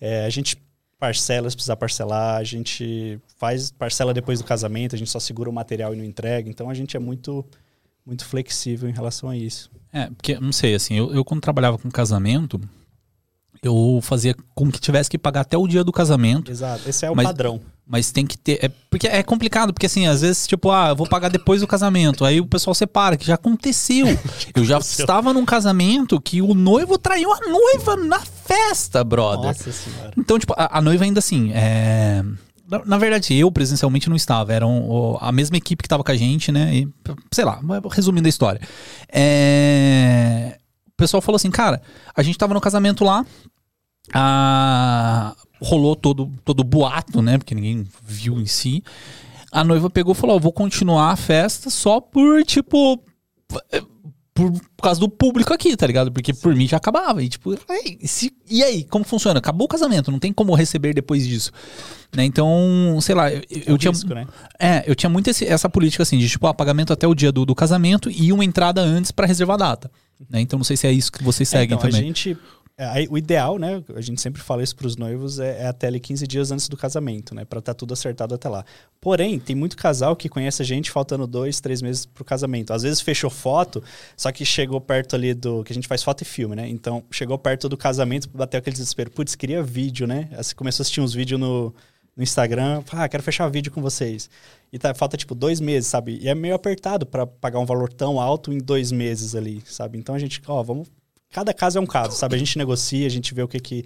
É, 0.00 0.24
a 0.24 0.30
gente 0.30 0.56
parcela 0.98 1.48
se 1.50 1.56
precisar 1.56 1.76
parcelar, 1.76 2.36
a 2.36 2.44
gente 2.44 3.20
faz 3.38 3.70
parcela 3.70 4.14
depois 4.14 4.38
do 4.38 4.44
casamento, 4.44 4.94
a 4.94 4.98
gente 4.98 5.10
só 5.10 5.20
segura 5.20 5.50
o 5.50 5.52
material 5.52 5.94
e 5.94 5.96
não 5.96 6.04
entrega. 6.04 6.48
Então, 6.48 6.70
a 6.70 6.74
gente 6.74 6.96
é 6.96 7.00
muito, 7.00 7.44
muito 8.04 8.24
flexível 8.24 8.88
em 8.88 8.92
relação 8.92 9.28
a 9.28 9.36
isso. 9.36 9.70
É, 9.92 10.06
porque, 10.06 10.38
não 10.40 10.52
sei, 10.52 10.74
assim, 10.74 10.94
eu, 10.94 11.12
eu 11.12 11.24
quando 11.24 11.40
trabalhava 11.40 11.78
com 11.78 11.90
casamento, 11.90 12.60
eu 13.66 14.00
fazia 14.02 14.34
com 14.54 14.70
que 14.70 14.80
tivesse 14.80 15.08
que 15.10 15.18
pagar 15.18 15.42
até 15.42 15.56
o 15.56 15.66
dia 15.66 15.82
do 15.84 15.92
casamento, 15.92 16.50
Exato, 16.50 16.88
esse 16.88 17.04
é 17.04 17.10
o 17.10 17.16
Mas- 17.16 17.26
padrão. 17.26 17.60
mas 17.86 18.10
tem 18.10 18.26
que 18.26 18.36
ter. 18.36 18.58
É, 18.64 18.70
porque 18.90 19.06
é 19.06 19.22
complicado, 19.22 19.72
porque 19.72 19.86
assim, 19.86 20.06
às 20.06 20.20
vezes, 20.22 20.46
tipo, 20.46 20.70
ah, 20.70 20.88
eu 20.90 20.96
vou 20.96 21.08
pagar 21.08 21.28
depois 21.28 21.60
do 21.60 21.66
casamento. 21.66 22.24
Aí 22.24 22.40
o 22.40 22.46
pessoal 22.46 22.74
separa, 22.74 23.16
que 23.16 23.24
já 23.26 23.34
aconteceu. 23.34 24.06
Eu 24.54 24.64
já 24.64 24.78
estava 24.78 25.32
num 25.32 25.44
casamento 25.44 26.20
que 26.20 26.40
o 26.42 26.54
noivo 26.54 26.96
traiu 26.98 27.32
a 27.32 27.38
noiva 27.40 27.94
na 27.96 28.18
festa, 28.20 29.04
brother. 29.04 29.46
Nossa 29.48 29.70
senhora. 29.70 30.12
Então, 30.16 30.38
tipo, 30.38 30.54
a, 30.56 30.78
a 30.78 30.80
noiva 30.80 31.04
ainda 31.04 31.18
assim, 31.18 31.52
é... 31.52 32.24
Na, 32.68 32.84
na 32.84 32.98
verdade, 32.98 33.32
eu 33.32 33.52
presencialmente 33.52 34.08
não 34.08 34.16
estava. 34.16 34.52
Era 34.52 34.66
a 35.20 35.30
mesma 35.30 35.56
equipe 35.56 35.82
que 35.82 35.86
estava 35.86 36.02
com 36.02 36.10
a 36.10 36.16
gente, 36.16 36.50
né? 36.50 36.74
E, 36.74 36.88
sei 37.30 37.44
lá, 37.44 37.60
resumindo 37.92 38.26
a 38.26 38.28
história. 38.28 38.60
É, 39.08 40.58
O 40.88 40.96
pessoal 40.96 41.20
falou 41.20 41.36
assim, 41.36 41.50
cara, 41.50 41.80
a 42.16 42.22
gente 42.22 42.36
tava 42.38 42.54
no 42.54 42.60
casamento 42.60 43.04
lá, 43.04 43.24
a- 44.12 45.34
rolou 45.60 45.96
todo 45.96 46.30
todo 46.44 46.62
boato, 46.64 47.22
né? 47.22 47.38
Porque 47.38 47.54
ninguém 47.54 47.86
viu 48.04 48.38
em 48.40 48.46
si. 48.46 48.82
A 49.52 49.64
noiva 49.64 49.88
pegou 49.88 50.12
e 50.12 50.16
falou, 50.16 50.36
ó, 50.36 50.38
vou 50.38 50.52
continuar 50.52 51.12
a 51.12 51.16
festa 51.16 51.70
só 51.70 52.00
por, 52.00 52.44
tipo... 52.44 53.00
Por, 54.34 54.52
por 54.52 54.82
causa 54.82 55.00
do 55.00 55.08
público 55.08 55.54
aqui, 55.54 55.74
tá 55.74 55.86
ligado? 55.86 56.12
Porque 56.12 56.34
por 56.34 56.54
mim 56.54 56.68
já 56.68 56.76
acabava. 56.76 57.22
E 57.22 57.28
tipo, 57.30 57.54
"Ei, 57.70 57.96
e 58.02 58.06
se- 58.06 58.34
e 58.50 58.62
aí, 58.62 58.84
como 58.84 59.02
funciona? 59.02 59.38
Acabou 59.38 59.64
o 59.64 59.68
casamento, 59.68 60.10
não 60.10 60.18
tem 60.18 60.30
como 60.30 60.54
receber 60.54 60.92
depois 60.92 61.26
disso. 61.26 61.50
Né? 62.14 62.24
Então, 62.26 62.98
sei 63.00 63.14
lá, 63.14 63.32
eu, 63.32 63.40
eu 63.66 63.78
tinha. 63.78 63.90
risco, 63.90 64.12
né? 64.12 64.26
É, 64.60 64.84
eu 64.86 64.94
tinha 64.94 65.08
muito 65.08 65.30
esse- 65.30 65.46
essa 65.46 65.70
política 65.70 66.02
assim, 66.02 66.18
de 66.18 66.28
tipo, 66.28 66.46
ah, 66.46 66.52
pagamento 66.52 66.92
até 66.92 67.06
o 67.08 67.14
dia 67.14 67.32
do, 67.32 67.46
do 67.46 67.54
casamento 67.54 68.10
e 68.10 68.30
uma 68.30 68.44
entrada 68.44 68.82
antes 68.82 69.10
pra 69.10 69.26
reservar 69.26 69.54
a 69.54 69.58
data. 69.58 69.90
Né? 70.28 70.42
Então 70.42 70.58
não 70.58 70.64
sei 70.64 70.76
se 70.76 70.86
é 70.86 70.92
isso 70.92 71.10
que 71.10 71.24
vocês 71.24 71.48
É, 71.54 71.60
seguem 71.60 71.74
então, 71.76 71.88
também. 71.88 72.02
A 72.02 72.04
gente, 72.04 72.36
é, 72.78 73.06
o 73.08 73.16
ideal, 73.16 73.58
né? 73.58 73.82
A 73.94 74.02
gente 74.02 74.20
sempre 74.20 74.42
fala 74.42 74.62
isso 74.62 74.76
pros 74.76 74.96
noivos, 74.96 75.38
é, 75.38 75.62
é 75.62 75.66
até 75.66 75.86
ali 75.86 75.98
15 75.98 76.26
dias 76.26 76.50
antes 76.50 76.68
do 76.68 76.76
casamento, 76.76 77.34
né? 77.34 77.42
Pra 77.44 77.58
estar 77.58 77.72
tudo 77.72 77.94
acertado 77.94 78.34
até 78.34 78.50
lá. 78.50 78.66
Porém, 79.00 79.38
tem 79.38 79.56
muito 79.56 79.78
casal 79.78 80.14
que 80.14 80.28
conhece 80.28 80.60
a 80.60 80.64
gente 80.64 80.90
faltando 80.90 81.26
dois, 81.26 81.58
três 81.58 81.80
meses 81.80 82.04
pro 82.04 82.22
casamento. 82.22 82.74
Às 82.74 82.82
vezes 82.82 83.00
fechou 83.00 83.30
foto, 83.30 83.82
só 84.14 84.30
que 84.30 84.44
chegou 84.44 84.78
perto 84.78 85.16
ali 85.16 85.32
do. 85.32 85.64
que 85.64 85.72
a 85.72 85.74
gente 85.74 85.88
faz 85.88 86.02
foto 86.02 86.20
e 86.20 86.24
filme, 86.26 86.54
né? 86.54 86.68
Então, 86.68 87.02
chegou 87.10 87.38
perto 87.38 87.66
do 87.66 87.78
casamento, 87.78 88.28
bateu 88.28 88.58
aquele 88.58 88.74
desespero. 88.74 89.10
Putz, 89.10 89.34
queria 89.34 89.62
vídeo, 89.62 90.06
né? 90.06 90.28
Você 90.36 90.54
começou 90.54 90.82
a 90.82 90.84
assistir 90.84 91.00
uns 91.00 91.14
vídeos 91.14 91.40
no, 91.40 91.74
no 92.14 92.22
Instagram. 92.22 92.82
Ah, 92.92 93.08
quero 93.08 93.22
fechar 93.22 93.48
vídeo 93.48 93.72
com 93.72 93.80
vocês. 93.80 94.28
E 94.70 94.78
tá, 94.78 94.94
falta, 94.94 95.16
tipo, 95.16 95.34
dois 95.34 95.60
meses, 95.60 95.88
sabe? 95.88 96.18
E 96.20 96.28
é 96.28 96.34
meio 96.34 96.54
apertado 96.54 97.06
pra 97.06 97.26
pagar 97.26 97.58
um 97.58 97.64
valor 97.64 97.90
tão 97.90 98.20
alto 98.20 98.52
em 98.52 98.58
dois 98.58 98.92
meses 98.92 99.34
ali, 99.34 99.62
sabe? 99.64 99.96
Então 99.96 100.14
a 100.14 100.18
gente, 100.18 100.42
ó, 100.46 100.62
vamos. 100.62 100.88
Cada 101.30 101.52
caso 101.52 101.78
é 101.78 101.80
um 101.80 101.86
caso, 101.86 102.16
sabe? 102.16 102.34
A 102.34 102.38
gente 102.38 102.56
negocia, 102.58 103.06
a 103.06 103.10
gente 103.10 103.34
vê 103.34 103.42
o 103.42 103.48
que 103.48 103.60
que. 103.60 103.84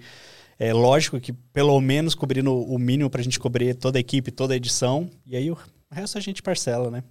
É 0.59 0.71
lógico 0.73 1.19
que 1.19 1.33
pelo 1.33 1.79
menos 1.81 2.13
cobrindo 2.13 2.53
o 2.55 2.77
mínimo 2.77 3.09
pra 3.09 3.23
gente 3.23 3.39
cobrir 3.39 3.73
toda 3.73 3.97
a 3.97 4.01
equipe, 4.01 4.29
toda 4.31 4.53
a 4.53 4.57
edição. 4.57 5.09
E 5.25 5.35
aí 5.35 5.49
o 5.49 5.57
resto 5.91 6.17
a 6.17 6.21
gente 6.21 6.41
parcela, 6.43 6.91
né? 6.91 7.03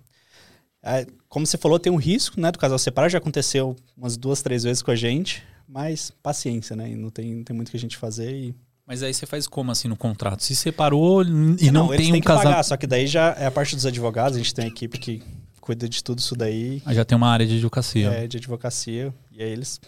É, 0.83 1.05
como 1.29 1.45
você 1.47 1.59
falou, 1.59 1.79
tem 1.79 1.93
um 1.93 1.97
risco, 1.97 2.41
né, 2.41 2.51
do 2.53 2.59
casal 2.59 2.79
separar. 2.79 3.09
Já 3.09 3.19
aconteceu 3.19 3.75
umas 3.97 4.17
duas, 4.17 4.41
três 4.41 4.63
vezes 4.63 4.83
com 4.83 4.91
a 4.93 4.97
gente. 4.97 5.43
Mas 5.69 6.11
paciência, 6.23 6.75
né? 6.75 6.91
E 6.91 6.95
não 6.97 7.11
tem, 7.11 7.35
não 7.35 7.45
tem 7.45 7.55
muito 7.55 7.69
o 7.69 7.71
que 7.73 7.77
a 7.77 7.81
gente 7.81 7.97
fazer 7.97 8.33
e 8.33 8.55
Mas 8.87 9.03
aí 9.03 9.13
você 9.13 9.27
faz 9.27 9.47
como 9.47 9.71
assim 9.73 9.89
no 9.89 9.97
contrato? 9.97 10.43
Se 10.43 10.55
separou 10.57 11.23
e 11.25 11.69
É, 11.69 11.71
não, 11.73 11.93
eles 11.93 12.07
tem 12.07 12.15
um 12.15 12.21
que 12.21 12.27
casal. 12.27 12.45
pagar, 12.45 12.63
só 12.63 12.77
que 12.77 12.87
daí 12.87 13.07
já 13.07 13.35
é 13.39 13.47
a 13.47 13.51
parte 13.51 13.75
dos 13.77 13.85
advogados, 13.87 14.37
a 14.37 14.39
gente 14.41 14.55
tem 14.55 14.65
uma 14.65 14.71
equipe 14.71 14.97
que 14.99 15.23
cuida 15.61 15.89
de 15.89 16.03
tudo 16.03 16.19
isso 16.21 16.35
daí, 16.35 16.83
Ah, 16.85 16.95
já 16.95 17.05
tem 17.05 17.17
uma 17.17 17.29
área 17.29 17.47
de 17.47 17.55
advocacia. 17.55 18.09
é, 18.11 18.27
de 18.27 18.37
advocacia, 18.39 19.13
e 19.31 19.43
aí 19.43 19.51
eles... 19.51 19.81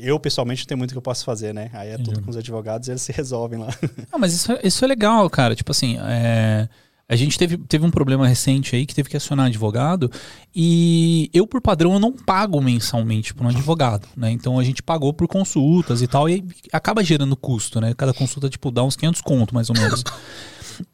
Eu, 0.00 0.18
pessoalmente, 0.20 0.62
não 0.62 0.66
tenho 0.66 0.78
muito 0.78 0.92
que 0.92 0.98
eu 0.98 1.02
posso 1.02 1.24
fazer, 1.24 1.52
né? 1.52 1.70
Aí 1.72 1.88
é 1.90 1.98
tudo 1.98 2.22
com 2.22 2.30
os 2.30 2.36
advogados 2.36 2.86
e 2.88 2.92
eles 2.92 3.02
se 3.02 3.12
resolvem 3.12 3.58
lá. 3.58 3.68
Ah, 4.12 4.18
mas 4.18 4.32
isso, 4.32 4.52
é- 4.52 4.60
isso 4.64 4.84
é 4.84 4.88
legal, 4.88 5.28
cara. 5.28 5.54
Tipo 5.56 5.72
assim, 5.72 5.98
é, 6.00 6.68
a 7.08 7.16
gente 7.16 7.38
teve, 7.38 7.56
teve 7.58 7.84
um 7.84 7.90
problema 7.90 8.26
recente 8.28 8.76
aí 8.76 8.84
que 8.86 8.94
teve 8.94 9.08
que 9.08 9.16
acionar 9.16 9.46
advogado 9.46 10.10
e 10.54 11.30
eu, 11.32 11.46
por 11.46 11.60
padrão, 11.60 11.92
eu 11.94 11.98
não 12.00 12.12
pago 12.12 12.60
mensalmente 12.60 13.32
por 13.34 13.44
um 13.46 13.48
advogado, 13.48 14.06
né? 14.16 14.30
Então 14.30 14.58
a 14.58 14.64
gente 14.64 14.82
pagou 14.82 15.12
por 15.12 15.26
consultas 15.26 16.00
e 16.02 16.06
tal 16.06 16.28
e 16.28 16.44
acaba 16.72 17.02
gerando 17.02 17.36
custo, 17.36 17.80
né? 17.80 17.92
Cada 17.96 18.12
consulta, 18.14 18.48
tipo, 18.48 18.70
dá 18.70 18.84
uns 18.84 18.94
500 18.96 19.20
conto, 19.20 19.54
mais 19.54 19.68
ou 19.70 19.76
menos. 19.76 20.04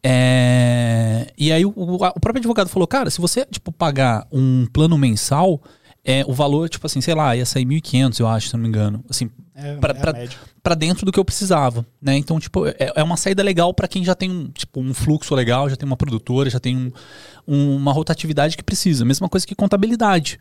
É, 0.02 1.26
e 1.36 1.52
aí 1.52 1.64
o, 1.66 1.72
o- 1.76 1.94
o 1.96 1.98
próprio 2.20 2.38
advogado 2.38 2.68
falou, 2.68 2.86
cara, 2.88 3.10
se 3.10 3.20
você, 3.20 3.44
tipo, 3.44 3.70
pagar 3.70 4.26
um 4.32 4.66
plano 4.72 4.96
mensal, 4.96 5.60
é, 6.04 6.22
o 6.26 6.32
valor, 6.32 6.68
tipo 6.68 6.86
assim, 6.86 7.00
sei 7.00 7.14
lá, 7.14 7.34
ia 7.34 7.46
sair 7.46 7.64
1.500, 7.64 8.20
eu 8.20 8.26
acho, 8.28 8.48
se 8.48 8.54
não 8.54 8.60
me 8.62 8.68
engano. 8.68 9.04
Assim, 9.08 9.30
É, 9.56 9.76
Pra- 9.76 9.92
é 9.92 9.94
pra-. 9.94 10.14
Pra 10.64 10.74
dentro 10.74 11.06
do 11.06 11.12
que 11.12 11.18
eu 11.20 11.24
precisava, 11.24 11.86
né? 12.02 12.16
Então, 12.16 12.40
tipo, 12.40 12.66
é, 12.66 12.74
é 12.96 13.02
uma 13.04 13.16
saída 13.16 13.40
legal 13.42 13.72
pra 13.72 13.86
quem 13.86 14.02
já 14.04 14.14
tem 14.14 14.28
um, 14.30 14.48
tipo, 14.48 14.80
um 14.80 14.92
fluxo 14.92 15.32
legal, 15.34 15.68
já 15.70 15.76
tem 15.76 15.86
uma 15.86 15.96
produtora, 15.96 16.50
já 16.50 16.58
tem 16.58 16.76
um- 16.76 16.90
um- 17.46 17.76
uma 17.76 17.92
rotatividade 17.92 18.57
que 18.57 18.62
precisa. 18.62 19.04
Mesma 19.04 19.28
coisa 19.28 19.46
que 19.46 19.54
contabilidade, 19.54 20.38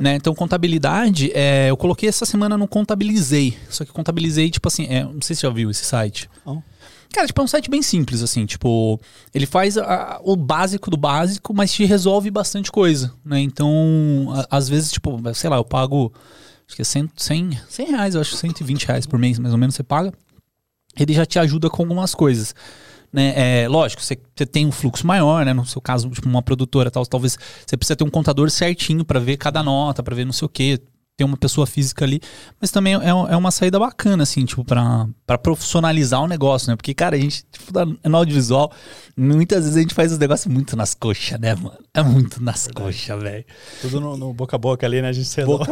né? 0.00 0.14
Então, 0.16 0.34
contabilidade, 0.34 1.30
é, 1.34 1.70
eu 1.70 1.76
coloquei 1.76 2.08
essa 2.08 2.24
semana 2.24 2.56
no 2.56 2.66
Contabilizei. 2.68 3.56
Só 3.68 3.84
que 3.84 3.92
Contabilizei, 3.92 4.50
tipo 4.50 4.68
assim, 4.68 4.86
é, 4.86 5.04
não 5.04 5.20
sei 5.22 5.34
se 5.34 5.40
você 5.40 5.46
já 5.46 5.52
viu 5.52 5.70
esse 5.70 5.84
site. 5.84 6.28
Cara, 7.12 7.26
tipo, 7.28 7.40
é 7.40 7.44
um 7.44 7.48
site 7.48 7.70
bem 7.70 7.80
simples, 7.80 8.22
assim, 8.22 8.44
tipo, 8.44 9.00
ele 9.32 9.46
faz 9.46 9.78
a- 9.78 10.20
o 10.24 10.34
básico 10.34 10.90
do 10.90 10.96
básico, 10.96 11.54
mas 11.54 11.72
te 11.72 11.84
resolve 11.84 12.28
bastante 12.28 12.72
coisa, 12.72 13.12
né? 13.24 13.38
Então, 13.40 14.32
a- 14.50 14.56
às 14.56 14.68
vezes, 14.68 14.90
tipo, 14.90 15.20
sei 15.32 15.48
lá, 15.48 15.56
eu 15.56 15.64
pago, 15.64 16.12
acho 16.66 16.74
que 16.74 16.82
é 16.82 16.84
100, 16.84 17.08
100, 17.16 17.50
100 17.68 17.86
reais, 17.90 18.14
eu 18.16 18.20
acho 18.20 18.34
120 18.34 18.84
reais 18.86 19.06
por 19.06 19.16
mês, 19.18 19.38
mais 19.38 19.52
ou 19.54 19.58
menos, 19.58 19.76
você 19.76 19.84
paga. 19.84 20.12
Ele 20.98 21.12
já 21.12 21.24
te 21.24 21.38
ajuda 21.38 21.70
com 21.70 21.82
algumas 21.82 22.14
coisas. 22.16 22.52
Né? 23.14 23.62
É, 23.62 23.68
lógico, 23.68 24.02
você, 24.02 24.16
tem 24.44 24.66
um 24.66 24.72
fluxo 24.72 25.06
maior, 25.06 25.44
né? 25.46 25.52
No 25.52 25.64
seu 25.64 25.80
caso, 25.80 26.10
tipo, 26.10 26.28
uma 26.28 26.42
produtora 26.42 26.90
tal, 26.90 27.06
talvez 27.06 27.38
você 27.64 27.76
precisa 27.76 27.94
ter 27.94 28.02
um 28.02 28.10
contador 28.10 28.50
certinho 28.50 29.04
para 29.04 29.20
ver 29.20 29.36
cada 29.36 29.62
nota, 29.62 30.02
para 30.02 30.16
ver 30.16 30.24
não 30.24 30.32
sei 30.32 30.46
o 30.46 30.48
quê, 30.48 30.80
ter 31.16 31.24
uma 31.24 31.36
pessoa 31.36 31.64
física 31.64 32.04
ali, 32.04 32.20
mas 32.60 32.72
também 32.72 32.94
é, 32.94 33.08
é 33.08 33.36
uma 33.36 33.52
saída 33.52 33.78
bacana, 33.78 34.24
assim, 34.24 34.44
tipo, 34.44 34.64
pra, 34.64 35.06
pra 35.24 35.38
profissionalizar 35.38 36.20
o 36.20 36.26
negócio, 36.26 36.68
né? 36.70 36.76
Porque, 36.76 36.92
cara, 36.92 37.14
a 37.14 37.18
gente, 37.18 37.44
tipo, 37.52 37.72
no 38.04 38.16
audiovisual, 38.16 38.72
muitas 39.16 39.62
vezes 39.62 39.76
a 39.76 39.80
gente 39.80 39.94
faz 39.94 40.10
os 40.10 40.18
negócios 40.18 40.52
muito 40.52 40.76
nas 40.76 40.92
coxas, 40.92 41.38
né, 41.38 41.54
mano? 41.54 41.78
É 41.94 42.02
muito 42.02 42.42
nas 42.42 42.66
coxas, 42.66 43.22
velho. 43.22 43.44
Tudo 43.80 44.00
no, 44.00 44.16
no 44.16 44.34
boca 44.34 44.56
a 44.56 44.58
boca 44.58 44.84
ali, 44.84 45.00
né? 45.00 45.08
A 45.08 45.12
gente 45.12 45.28
se 45.28 45.36
resolve. 45.36 45.64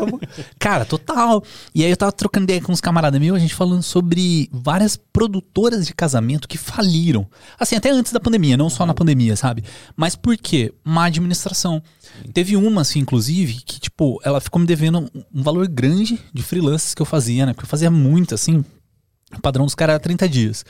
Cara, 0.61 0.85
total. 0.85 1.42
E 1.74 1.85
aí 1.85 1.90
eu 1.90 1.96
tava 1.96 2.12
trocando 2.12 2.44
ideia 2.44 2.62
com 2.62 2.70
uns 2.70 2.81
camaradas 2.81 3.20
meus, 3.20 3.37
a 3.37 3.40
gente 3.40 3.55
falando 3.55 3.83
sobre 3.83 4.48
várias 4.52 4.96
produtoras 4.96 5.85
de 5.85 5.92
casamento 5.92 6.46
que 6.46 6.57
faliram. 6.57 7.26
Assim, 7.59 7.74
até 7.74 7.90
antes 7.90 8.12
da 8.12 8.20
pandemia, 8.20 8.57
não 8.57 8.70
só 8.70 8.87
na 8.87 8.94
pandemia, 8.94 9.35
sabe? 9.35 9.64
Mas 9.96 10.14
por 10.14 10.37
quê? 10.37 10.72
Má 10.85 11.07
administração. 11.07 11.83
Teve 12.33 12.57
uma, 12.57 12.83
assim, 12.83 13.00
inclusive, 13.00 13.55
que, 13.55 13.81
tipo, 13.81 14.20
ela 14.22 14.40
ficou 14.40 14.61
me 14.61 14.66
devendo 14.66 15.11
um- 15.35 15.42
valor 15.42 15.66
grande 15.68 16.18
de 16.33 16.42
freelances 16.42 16.95
que 16.95 17.03
eu 17.03 17.07
fazia, 17.07 17.47
né? 17.47 17.53
Porque 17.53 17.64
eu 17.64 17.71
fazia 17.71 17.90
muito, 17.90 18.35
assim. 18.35 18.64
O 19.37 19.40
padrão 19.40 19.64
dos 19.64 19.75
caras 19.75 19.95
era 19.95 20.01
30 20.01 20.29
dias 20.29 20.64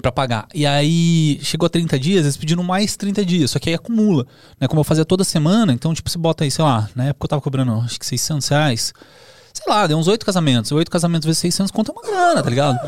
pra 0.00 0.10
pagar. 0.12 0.46
E 0.54 0.64
aí 0.66 1.38
chegou 1.42 1.66
a 1.66 1.70
30 1.70 1.98
dias, 1.98 2.24
eles 2.24 2.36
pediram 2.36 2.62
mais 2.62 2.96
30 2.96 3.24
dias, 3.24 3.50
só 3.50 3.58
que 3.58 3.68
aí 3.70 3.74
acumula. 3.74 4.26
Né? 4.60 4.66
Como 4.68 4.80
eu 4.80 4.84
fazia 4.84 5.04
toda 5.04 5.24
semana, 5.24 5.72
então, 5.72 5.92
tipo, 5.94 6.08
você 6.08 6.18
bota 6.18 6.44
aí, 6.44 6.50
sei 6.50 6.64
lá, 6.64 6.88
na 6.94 7.04
época 7.06 7.24
eu 7.24 7.28
tava 7.28 7.42
cobrando, 7.42 7.72
acho 7.80 7.98
que 7.98 8.06
600 8.06 8.48
reais. 8.48 8.92
Sei 9.52 9.64
lá, 9.72 9.86
deu 9.86 9.98
uns 9.98 10.06
oito 10.06 10.24
casamentos. 10.24 10.70
Oito 10.72 10.90
casamentos 10.90 11.26
vezes 11.26 11.40
600 11.40 11.70
conta 11.72 11.90
uma 11.92 12.02
grana, 12.02 12.42
tá 12.42 12.48
ligado? 12.48 12.78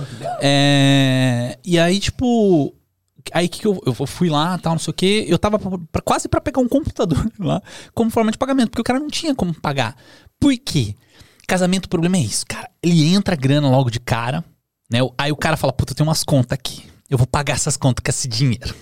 É, 0.41 1.59
e 1.65 1.79
aí, 1.79 1.99
tipo. 2.01 2.75
Aí 3.33 3.49
que 3.49 3.67
eu, 3.67 3.81
eu 3.85 3.93
fui 4.07 4.31
lá, 4.31 4.57
tal, 4.59 4.73
não 4.73 4.79
sei 4.79 4.91
o 4.91 4.95
quê. 4.95 5.25
Eu 5.29 5.39
tava 5.39 5.59
pra- 5.59 5.79
pra- 5.93 6.03
quase 6.03 6.27
pra 6.29 6.41
pegar 6.41 6.61
um 6.61 6.69
computador 6.69 7.31
lá 7.39 7.61
como 7.95 8.11
forma 8.11 8.33
de 8.33 8.39
pagamento, 8.39 8.71
porque 8.71 8.81
o 8.81 8.85
cara 8.85 8.99
não 8.99 9.09
tinha 9.09 9.35
como 9.35 9.53
pagar. 9.53 9.95
Por 10.39 10.57
quê? 10.57 10.95
Casamento, 11.51 11.87
o 11.87 11.89
problema 11.89 12.17
é 12.17 12.21
isso, 12.21 12.47
cara. 12.47 12.71
Ele 12.81 13.13
entra 13.13 13.35
a 13.35 13.37
grana 13.37 13.69
logo 13.69 13.91
de 13.91 13.99
cara, 13.99 14.45
né? 14.89 15.01
Aí 15.19 15.33
o 15.33 15.37
cara 15.37 15.57
fala, 15.57 15.73
puta, 15.73 15.91
eu 15.91 15.97
tenho 15.97 16.09
umas 16.09 16.23
contas 16.23 16.57
aqui. 16.57 16.85
Eu 17.09 17.19
vou 17.19 17.27
pagar 17.27 17.55
essas 17.55 17.77
contas 17.77 18.05
com 18.05 18.09
esse 18.09 18.29
dinheiro. 18.29 18.73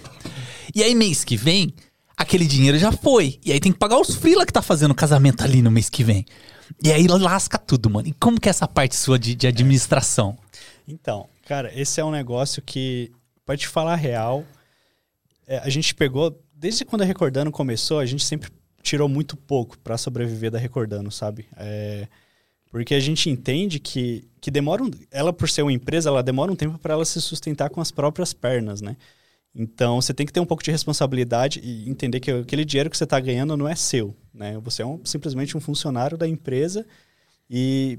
E 0.74 0.82
aí, 0.82 0.94
mês 0.94 1.24
que 1.24 1.34
vem, 1.34 1.72
aquele 2.14 2.46
dinheiro 2.46 2.78
já 2.78 2.92
foi. 2.92 3.40
E 3.42 3.52
aí 3.52 3.58
tem 3.58 3.72
que 3.72 3.78
pagar 3.78 3.98
os 3.98 4.14
freela 4.14 4.44
que 4.44 4.52
tá 4.52 4.60
fazendo 4.60 4.90
o 4.90 4.94
casamento 4.94 5.42
ali 5.42 5.62
no 5.62 5.70
mês 5.70 5.88
que 5.88 6.04
vem. 6.04 6.26
E 6.84 6.92
aí 6.92 7.06
lasca 7.06 7.56
tudo, 7.56 7.88
mano. 7.88 8.06
E 8.06 8.12
como 8.12 8.38
que 8.38 8.50
é 8.50 8.50
essa 8.50 8.68
parte 8.68 8.94
sua 8.96 9.18
de, 9.18 9.34
de 9.34 9.46
administração? 9.46 10.36
Então, 10.86 11.26
cara, 11.46 11.72
esse 11.74 12.02
é 12.02 12.04
um 12.04 12.10
negócio 12.10 12.60
que, 12.60 13.10
pra 13.46 13.56
te 13.56 13.66
falar 13.66 13.94
a 13.94 13.96
real, 13.96 14.44
é, 15.46 15.56
a 15.60 15.70
gente 15.70 15.94
pegou, 15.94 16.38
desde 16.52 16.84
quando 16.84 17.00
a 17.00 17.06
Recordando 17.06 17.50
começou, 17.50 17.98
a 17.98 18.04
gente 18.04 18.26
sempre 18.26 18.50
tirou 18.82 19.08
muito 19.08 19.38
pouco 19.38 19.78
pra 19.78 19.96
sobreviver 19.96 20.50
da 20.50 20.58
Recordando, 20.58 21.10
sabe? 21.10 21.46
É, 21.56 22.06
porque 22.70 22.94
a 22.94 23.00
gente 23.00 23.30
entende 23.30 23.78
que, 23.78 24.28
que 24.40 24.50
demora 24.50 24.82
um, 24.82 24.90
ela 25.10 25.32
por 25.32 25.48
ser 25.48 25.62
uma 25.62 25.72
empresa, 25.72 26.08
ela 26.08 26.22
demora 26.22 26.52
um 26.52 26.56
tempo 26.56 26.78
para 26.78 26.94
ela 26.94 27.04
se 27.04 27.20
sustentar 27.20 27.70
com 27.70 27.80
as 27.80 27.90
próprias 27.90 28.32
pernas, 28.32 28.80
né? 28.80 28.96
Então 29.54 30.00
você 30.00 30.12
tem 30.12 30.26
que 30.26 30.32
ter 30.32 30.40
um 30.40 30.46
pouco 30.46 30.62
de 30.62 30.70
responsabilidade 30.70 31.60
e 31.62 31.88
entender 31.88 32.20
que 32.20 32.30
aquele 32.30 32.64
dinheiro 32.64 32.90
que 32.90 32.96
você 32.96 33.04
está 33.04 33.18
ganhando 33.18 33.56
não 33.56 33.66
é 33.66 33.74
seu, 33.74 34.14
né? 34.32 34.58
Você 34.62 34.82
é 34.82 34.86
um, 34.86 35.00
simplesmente 35.04 35.56
um 35.56 35.60
funcionário 35.60 36.16
da 36.16 36.28
empresa 36.28 36.86
e 37.50 37.98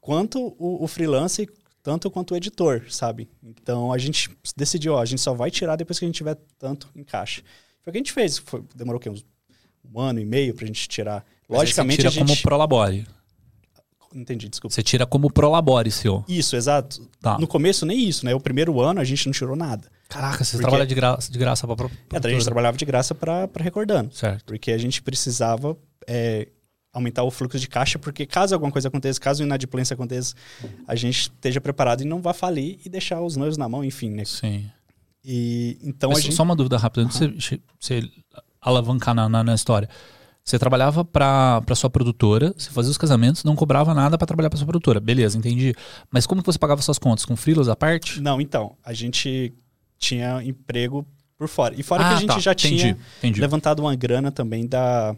quanto 0.00 0.54
o, 0.58 0.82
o 0.82 0.86
freelance 0.86 1.48
tanto 1.82 2.10
quanto 2.10 2.34
o 2.34 2.36
editor, 2.36 2.84
sabe? 2.90 3.28
Então 3.42 3.92
a 3.92 3.98
gente 3.98 4.30
decidiu, 4.56 4.94
ó, 4.94 5.00
a 5.00 5.06
gente 5.06 5.20
só 5.20 5.32
vai 5.32 5.50
tirar 5.50 5.76
depois 5.76 5.98
que 5.98 6.04
a 6.04 6.08
gente 6.08 6.16
tiver 6.16 6.36
tanto 6.58 6.88
em 6.94 7.02
caixa. 7.02 7.42
Foi 7.82 7.90
o 7.90 7.92
que 7.92 7.98
a 7.98 8.00
gente 8.00 8.12
fez. 8.12 8.38
Foi, 8.38 8.62
demorou 8.74 8.98
o 8.98 9.02
quê? 9.02 9.08
Uns, 9.08 9.24
um 9.92 9.98
ano 9.98 10.20
e 10.20 10.24
meio 10.24 10.54
pra 10.54 10.66
gente 10.66 10.88
tirar. 10.88 11.24
Logicamente 11.48 11.96
tira 11.96 12.08
a 12.08 12.12
gente. 12.12 12.26
como 12.26 12.42
prolabore. 12.42 13.06
Entendi, 14.14 14.48
desculpa. 14.48 14.74
Você 14.74 14.82
tira 14.82 15.06
como 15.06 15.30
prolabore, 15.30 15.90
seu. 15.90 16.24
Isso, 16.26 16.56
exato. 16.56 17.06
Tá. 17.20 17.38
No 17.38 17.46
começo 17.46 17.84
nem 17.84 18.08
isso, 18.08 18.24
né? 18.24 18.34
O 18.34 18.40
primeiro 18.40 18.80
ano 18.80 19.00
a 19.00 19.04
gente 19.04 19.26
não 19.26 19.32
tirou 19.32 19.54
nada. 19.54 19.88
Caraca, 20.08 20.42
você 20.42 20.52
Porque- 20.52 20.62
trabalha 20.62 20.86
de 20.86 20.94
graça, 20.94 21.30
de 21.30 21.38
graça 21.38 21.66
pra, 21.66 21.76
pra, 21.76 21.88
É, 22.12 22.26
a 22.26 22.30
gente 22.30 22.44
trabalhava 22.44 22.76
de 22.78 22.84
graça 22.84 23.14
pra 23.14 23.46
pra 23.46 23.62
Recordando. 23.62 24.14
Certo. 24.14 24.44
Porque 24.46 24.72
a 24.72 24.78
gente 24.78 25.02
precisava 25.02 25.76
é, 26.06 26.48
aumentar 26.92 27.22
o 27.22 27.30
fluxo 27.30 27.58
de 27.58 27.68
caixa, 27.68 27.98
porque 27.98 28.24
caso 28.24 28.54
alguma 28.54 28.72
coisa 28.72 28.88
aconteça, 28.88 29.20
caso 29.20 29.42
inadimplência 29.42 29.92
aconteça, 29.92 30.34
a 30.86 30.94
gente 30.96 31.20
esteja 31.20 31.60
preparado 31.60 32.00
e 32.00 32.06
não 32.06 32.22
vá 32.22 32.32
falir 32.32 32.78
e 32.84 32.88
deixar 32.88 33.20
os 33.20 33.36
noivos 33.36 33.58
na 33.58 33.68
mão, 33.68 33.84
enfim, 33.84 34.10
né? 34.10 34.24
Sim. 34.24 34.64
E 35.24 35.78
então 35.82 36.08
Mas 36.10 36.20
a 36.20 36.22
gente. 36.22 36.34
Só 36.34 36.42
uma 36.42 36.56
dúvida 36.56 36.78
rápida, 36.78 37.04
antes 37.04 37.18
de 37.18 37.26
você, 37.34 37.60
você 37.78 38.10
alavancar 38.62 39.14
na, 39.14 39.28
na, 39.28 39.44
na 39.44 39.54
história. 39.54 39.88
Você 40.48 40.58
trabalhava 40.58 41.04
pra 41.04 41.62
sua 41.76 41.90
produtora, 41.90 42.54
você 42.56 42.70
fazia 42.70 42.90
os 42.90 42.96
casamentos, 42.96 43.44
não 43.44 43.54
cobrava 43.54 43.92
nada 43.92 44.16
pra 44.16 44.26
trabalhar 44.26 44.48
pra 44.48 44.56
sua 44.56 44.66
produtora. 44.66 44.98
Beleza, 44.98 45.36
entendi. 45.36 45.74
Mas 46.10 46.26
como 46.26 46.40
que 46.42 46.46
você 46.46 46.58
pagava 46.58 46.80
suas 46.80 46.98
contas? 46.98 47.26
Com 47.26 47.36
freelas 47.36 47.68
à 47.68 47.76
parte? 47.76 48.18
Não, 48.20 48.40
então, 48.40 48.74
a 48.82 48.94
gente 48.94 49.52
tinha 49.98 50.42
emprego 50.42 51.06
por 51.36 51.48
fora. 51.48 51.74
E 51.76 51.82
fora 51.82 52.02
Ah, 52.02 52.08
que 52.08 52.14
a 52.14 52.18
gente 52.20 52.28
tá. 52.28 52.38
já 52.38 52.52
Entendi, 52.52 52.76
tinha 52.78 52.96
entendi. 53.18 53.40
levantado 53.42 53.80
uma 53.80 53.94
grana 53.94 54.32
também 54.32 54.66
da, 54.66 55.14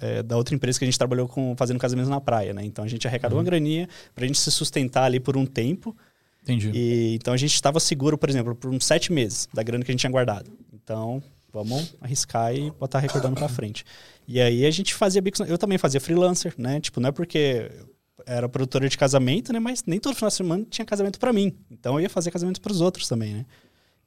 é, 0.00 0.22
da 0.22 0.36
outra 0.36 0.54
empresa 0.54 0.78
que 0.78 0.84
a 0.84 0.86
gente 0.88 0.96
trabalhou 0.98 1.26
com 1.26 1.54
fazendo 1.56 1.78
casamentos 1.80 2.08
na 2.08 2.20
praia, 2.20 2.54
né? 2.54 2.64
Então 2.64 2.84
a 2.84 2.88
gente 2.88 3.08
arrecadou 3.08 3.38
Uhum. 3.38 3.42
uma 3.42 3.50
graninha 3.50 3.88
pra 4.14 4.24
gente 4.24 4.38
se 4.38 4.52
sustentar 4.52 5.02
ali 5.02 5.18
por 5.18 5.36
um 5.36 5.44
tempo. 5.46 5.96
Entendi. 6.44 6.70
E, 6.72 7.14
então 7.16 7.34
a 7.34 7.36
gente 7.36 7.52
estava 7.54 7.80
seguro, 7.80 8.16
por 8.16 8.30
exemplo, 8.30 8.54
por 8.54 8.70
uns 8.70 8.84
sete 8.86 9.12
meses 9.12 9.48
da 9.52 9.64
grana 9.64 9.84
que 9.84 9.90
a 9.90 9.92
gente 9.94 10.00
tinha 10.00 10.12
guardado. 10.12 10.48
Então, 10.72 11.20
vamos 11.52 11.94
arriscar 12.00 12.54
e 12.54 12.70
botar 12.70 12.98
recordando 12.98 13.36
pra 13.36 13.48
frente. 13.48 13.84
E 14.26 14.40
aí 14.40 14.64
a 14.64 14.70
gente 14.70 14.94
fazia 14.94 15.20
bicos. 15.20 15.40
Eu 15.48 15.58
também 15.58 15.78
fazia 15.78 16.00
freelancer, 16.00 16.54
né? 16.56 16.80
Tipo, 16.80 17.00
não 17.00 17.08
é 17.08 17.12
porque 17.12 17.70
eu 17.78 17.90
era 18.26 18.48
produtora 18.48 18.88
de 18.88 18.96
casamento, 18.96 19.52
né? 19.52 19.58
Mas 19.58 19.84
nem 19.86 19.98
todo 19.98 20.14
final 20.14 20.28
de 20.28 20.34
semana 20.34 20.66
tinha 20.68 20.84
casamento 20.84 21.18
pra 21.18 21.32
mim. 21.32 21.54
Então 21.70 21.94
eu 21.94 22.00
ia 22.00 22.10
fazer 22.10 22.30
casamento 22.30 22.60
pros 22.60 22.80
outros 22.80 23.08
também, 23.08 23.34
né? 23.34 23.46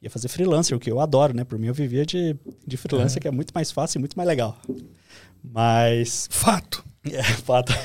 Ia 0.01 0.09
fazer 0.09 0.27
freelancer, 0.27 0.75
o 0.75 0.79
que 0.79 0.91
eu 0.91 0.99
adoro, 0.99 1.33
né? 1.33 1.43
Por 1.43 1.57
mim 1.57 1.67
eu 1.67 1.73
vivia 1.73 2.05
de, 2.05 2.35
de 2.65 2.77
freelancer, 2.77 3.21
que 3.21 3.27
é 3.27 3.31
muito 3.31 3.51
mais 3.53 3.71
fácil 3.71 3.97
e 3.97 3.99
muito 3.99 4.15
mais 4.15 4.27
legal. 4.27 4.57
Mas 5.43 6.27
Fato. 6.29 6.83
é, 7.11 7.23
fato. 7.23 7.73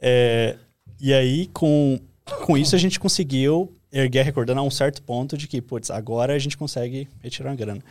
É, 0.00 0.56
e 1.00 1.12
aí, 1.12 1.48
com, 1.48 1.98
com 2.44 2.56
isso, 2.56 2.76
a 2.76 2.78
gente 2.78 3.00
conseguiu 3.00 3.76
erguer 3.92 4.24
recordando 4.24 4.60
a 4.60 4.62
um 4.64 4.70
certo 4.70 5.02
ponto 5.02 5.36
de 5.36 5.46
que, 5.48 5.60
putz, 5.60 5.90
agora 5.90 6.34
a 6.34 6.38
gente 6.38 6.56
consegue 6.56 7.08
retirar 7.22 7.52
a 7.52 7.54
grana. 7.54 7.82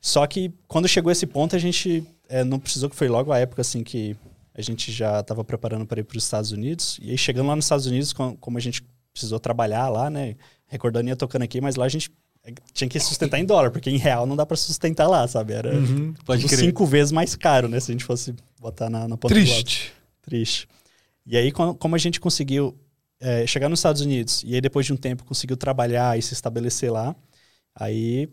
Só 0.00 0.26
que 0.26 0.50
quando 0.66 0.88
chegou 0.88 1.12
esse 1.12 1.26
ponto, 1.26 1.54
a 1.54 1.58
gente 1.58 2.04
é, 2.28 2.42
não 2.42 2.58
precisou, 2.58 2.88
que 2.88 2.96
foi 2.96 3.08
logo 3.08 3.32
a 3.32 3.38
época 3.38 3.60
assim 3.60 3.82
que 3.84 4.16
a 4.54 4.62
gente 4.62 4.90
já 4.90 5.20
estava 5.20 5.44
preparando 5.44 5.86
para 5.86 6.00
ir 6.00 6.04
para 6.04 6.16
os 6.16 6.24
Estados 6.24 6.52
Unidos. 6.52 6.98
E 7.02 7.10
aí, 7.10 7.18
chegando 7.18 7.48
lá 7.48 7.56
nos 7.56 7.64
Estados 7.66 7.86
Unidos, 7.86 8.12
com- 8.12 8.36
como 8.36 8.58
a 8.58 8.60
gente 8.60 8.82
precisou 9.12 9.38
trabalhar 9.38 9.88
lá, 9.88 10.08
né? 10.10 10.36
Recordando 10.66 11.08
ia 11.08 11.16
tocando 11.16 11.42
aqui, 11.42 11.60
mas 11.60 11.76
lá 11.76 11.84
a 11.84 11.88
gente 11.88 12.10
é, 12.44 12.52
tinha 12.72 12.88
que 12.88 12.98
sustentar 12.98 13.38
em 13.38 13.44
dólar, 13.44 13.70
porque 13.70 13.90
em 13.90 13.96
real 13.98 14.26
não 14.26 14.34
dá 14.36 14.46
para 14.46 14.56
sustentar 14.56 15.06
lá, 15.06 15.26
sabe? 15.28 15.52
Era 15.52 15.70
Pode 16.24 16.42
tipo, 16.42 16.54
crer. 16.54 16.66
cinco 16.66 16.86
vezes 16.86 17.12
mais 17.12 17.34
caro, 17.36 17.68
né? 17.68 17.78
Se 17.80 17.90
a 17.90 17.94
gente 17.94 18.04
fosse 18.04 18.34
botar 18.58 18.88
na, 18.88 19.06
na 19.06 19.16
ponta 19.16 19.34
do 19.34 19.40
lápis. 19.40 19.52
Triste. 19.62 19.92
Triste. 20.22 20.68
E 21.26 21.36
aí, 21.36 21.52
co- 21.52 21.74
como 21.74 21.94
a 21.94 21.98
gente 21.98 22.18
conseguiu 22.18 22.74
é, 23.20 23.46
chegar 23.46 23.68
nos 23.68 23.78
Estados 23.80 24.00
Unidos 24.02 24.42
e 24.46 24.54
aí 24.54 24.60
depois 24.60 24.86
de 24.86 24.92
um 24.92 24.96
tempo 24.96 25.24
conseguiu 25.24 25.56
trabalhar 25.56 26.18
e 26.18 26.22
se 26.22 26.32
estabelecer 26.32 26.90
lá, 26.90 27.14
aí 27.74 28.28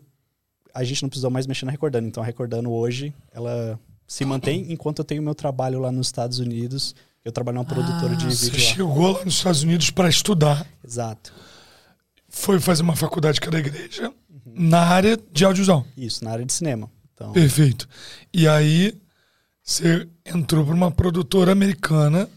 a 0.74 0.82
gente 0.84 1.02
não 1.02 1.08
precisou 1.08 1.30
mais 1.30 1.46
mexer 1.46 1.64
na 1.66 1.70
Recordando. 1.72 2.08
Então 2.08 2.22
a 2.22 2.26
Recordando 2.26 2.70
hoje, 2.70 3.12
ela 3.32 3.78
se 4.06 4.24
mantém 4.24 4.72
enquanto 4.72 5.00
eu 5.00 5.04
tenho 5.04 5.22
meu 5.22 5.34
trabalho 5.34 5.78
lá 5.80 5.92
nos 5.92 6.06
Estados 6.08 6.38
Unidos. 6.38 6.94
Eu 7.24 7.32
trabalho 7.32 7.56
numa 7.56 7.64
produtora 7.64 8.16
de 8.16 8.24
Você 8.24 8.46
vídeo 8.50 8.64
lá. 8.64 8.72
chegou 8.74 9.12
lá 9.12 9.24
nos 9.24 9.34
Estados 9.34 9.62
Unidos 9.62 9.90
para 9.90 10.08
estudar, 10.08 10.66
Exato. 10.82 11.32
foi 12.28 12.58
fazer 12.58 12.82
uma 12.82 12.96
faculdade 12.96 13.38
que 13.40 13.46
era 13.48 13.60
da 13.60 13.68
igreja, 13.68 14.12
na 14.46 14.80
área 14.80 15.18
de 15.30 15.44
audiovisual. 15.44 15.84
Isso, 15.96 16.24
na 16.24 16.30
área 16.30 16.44
de 16.46 16.52
cinema. 16.52 16.90
Então, 17.12 17.32
Perfeito. 17.32 17.86
E 18.32 18.48
aí 18.48 18.94
você 19.62 20.08
entrou 20.24 20.64
para 20.64 20.74
uma 20.74 20.90
produtora 20.90 21.52
americana, 21.52 22.28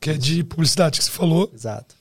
que 0.00 0.10
é 0.10 0.14
de 0.14 0.42
publicidade, 0.44 0.98
que 0.98 1.04
você 1.04 1.10
falou. 1.10 1.50
exato. 1.52 1.94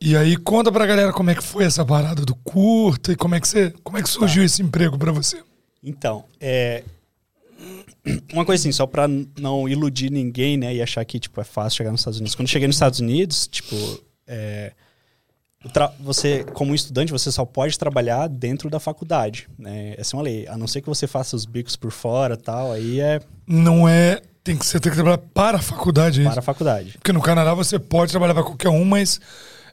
E 0.00 0.16
aí 0.16 0.36
conta 0.36 0.70
pra 0.70 0.86
galera 0.86 1.12
como 1.12 1.30
é 1.30 1.34
que 1.34 1.42
foi 1.42 1.64
essa 1.64 1.84
parada 1.84 2.24
do 2.24 2.34
curta 2.36 3.12
e 3.12 3.16
como 3.16 3.34
é 3.34 3.40
que 3.40 3.48
você, 3.48 3.72
como 3.82 3.98
é 3.98 4.02
que 4.02 4.08
surgiu 4.08 4.44
esse 4.44 4.62
emprego 4.62 4.96
pra 4.96 5.10
você. 5.12 5.42
Então, 5.82 6.24
é. 6.40 6.84
Uma 8.32 8.44
coisa 8.44 8.62
assim, 8.62 8.72
só 8.72 8.86
pra 8.86 9.08
n- 9.08 9.28
não 9.38 9.68
iludir 9.68 10.10
ninguém, 10.10 10.56
né, 10.56 10.74
e 10.74 10.80
achar 10.80 11.04
que, 11.04 11.18
tipo, 11.18 11.40
é 11.40 11.44
fácil 11.44 11.78
chegar 11.78 11.90
nos 11.90 12.00
Estados 12.00 12.18
Unidos. 12.20 12.34
Quando 12.36 12.46
eu 12.46 12.52
cheguei 12.52 12.66
nos 12.68 12.76
Estados 12.76 13.00
Unidos, 13.00 13.46
tipo, 13.48 13.74
é, 14.26 14.72
você, 16.00 16.44
como 16.54 16.74
estudante, 16.74 17.10
você 17.12 17.30
só 17.32 17.44
pode 17.44 17.76
trabalhar 17.78 18.28
dentro 18.28 18.70
da 18.70 18.78
faculdade, 18.78 19.48
né? 19.58 19.94
Essa 19.98 20.14
é 20.14 20.16
uma 20.16 20.22
lei. 20.22 20.46
A 20.46 20.56
não 20.56 20.68
ser 20.68 20.80
que 20.80 20.88
você 20.88 21.06
faça 21.06 21.34
os 21.34 21.44
bicos 21.44 21.74
por 21.76 21.90
fora 21.90 22.36
tal, 22.36 22.72
aí 22.72 23.00
é 23.00 23.20
Não 23.46 23.88
é, 23.88 24.22
tem 24.44 24.56
que 24.56 24.64
você 24.64 24.78
tem 24.78 24.90
que 24.90 24.96
trabalhar 24.96 25.18
para 25.18 25.58
a 25.58 25.62
faculdade, 25.62 26.22
é 26.22 26.30
para 26.30 26.38
a 26.38 26.42
faculdade. 26.42 26.92
Porque 26.92 27.12
no 27.12 27.20
Canadá 27.20 27.52
você 27.52 27.78
pode 27.78 28.12
trabalhar 28.12 28.34
para 28.34 28.44
qualquer 28.44 28.68
um, 28.70 28.84
mas 28.84 29.20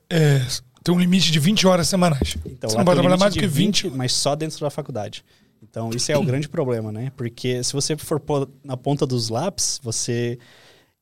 é, 0.09 0.41
tem 0.83 0.93
um 0.93 0.99
limite 0.99 1.31
de 1.31 1.39
20 1.39 1.65
horas 1.67 1.87
semanais. 1.87 2.37
Então, 2.45 2.69
você 2.69 2.77
não 2.77 2.85
pode 2.85 2.99
trabalhar 2.99 3.17
mais 3.17 3.33
do 3.33 3.39
que 3.39 3.47
20. 3.47 3.89
mas 3.89 4.13
só 4.13 4.35
dentro 4.35 4.59
da 4.59 4.69
faculdade. 4.69 5.25
Então, 5.61 5.89
isso 5.89 6.11
é 6.11 6.17
o 6.17 6.23
grande 6.23 6.47
problema, 6.47 6.91
né? 6.91 7.11
Porque 7.17 7.63
se 7.63 7.73
você 7.73 7.97
for 7.97 8.19
pôr 8.19 8.47
na 8.63 8.77
ponta 8.77 9.05
dos 9.05 9.29
lápis, 9.29 9.79
você. 9.81 10.37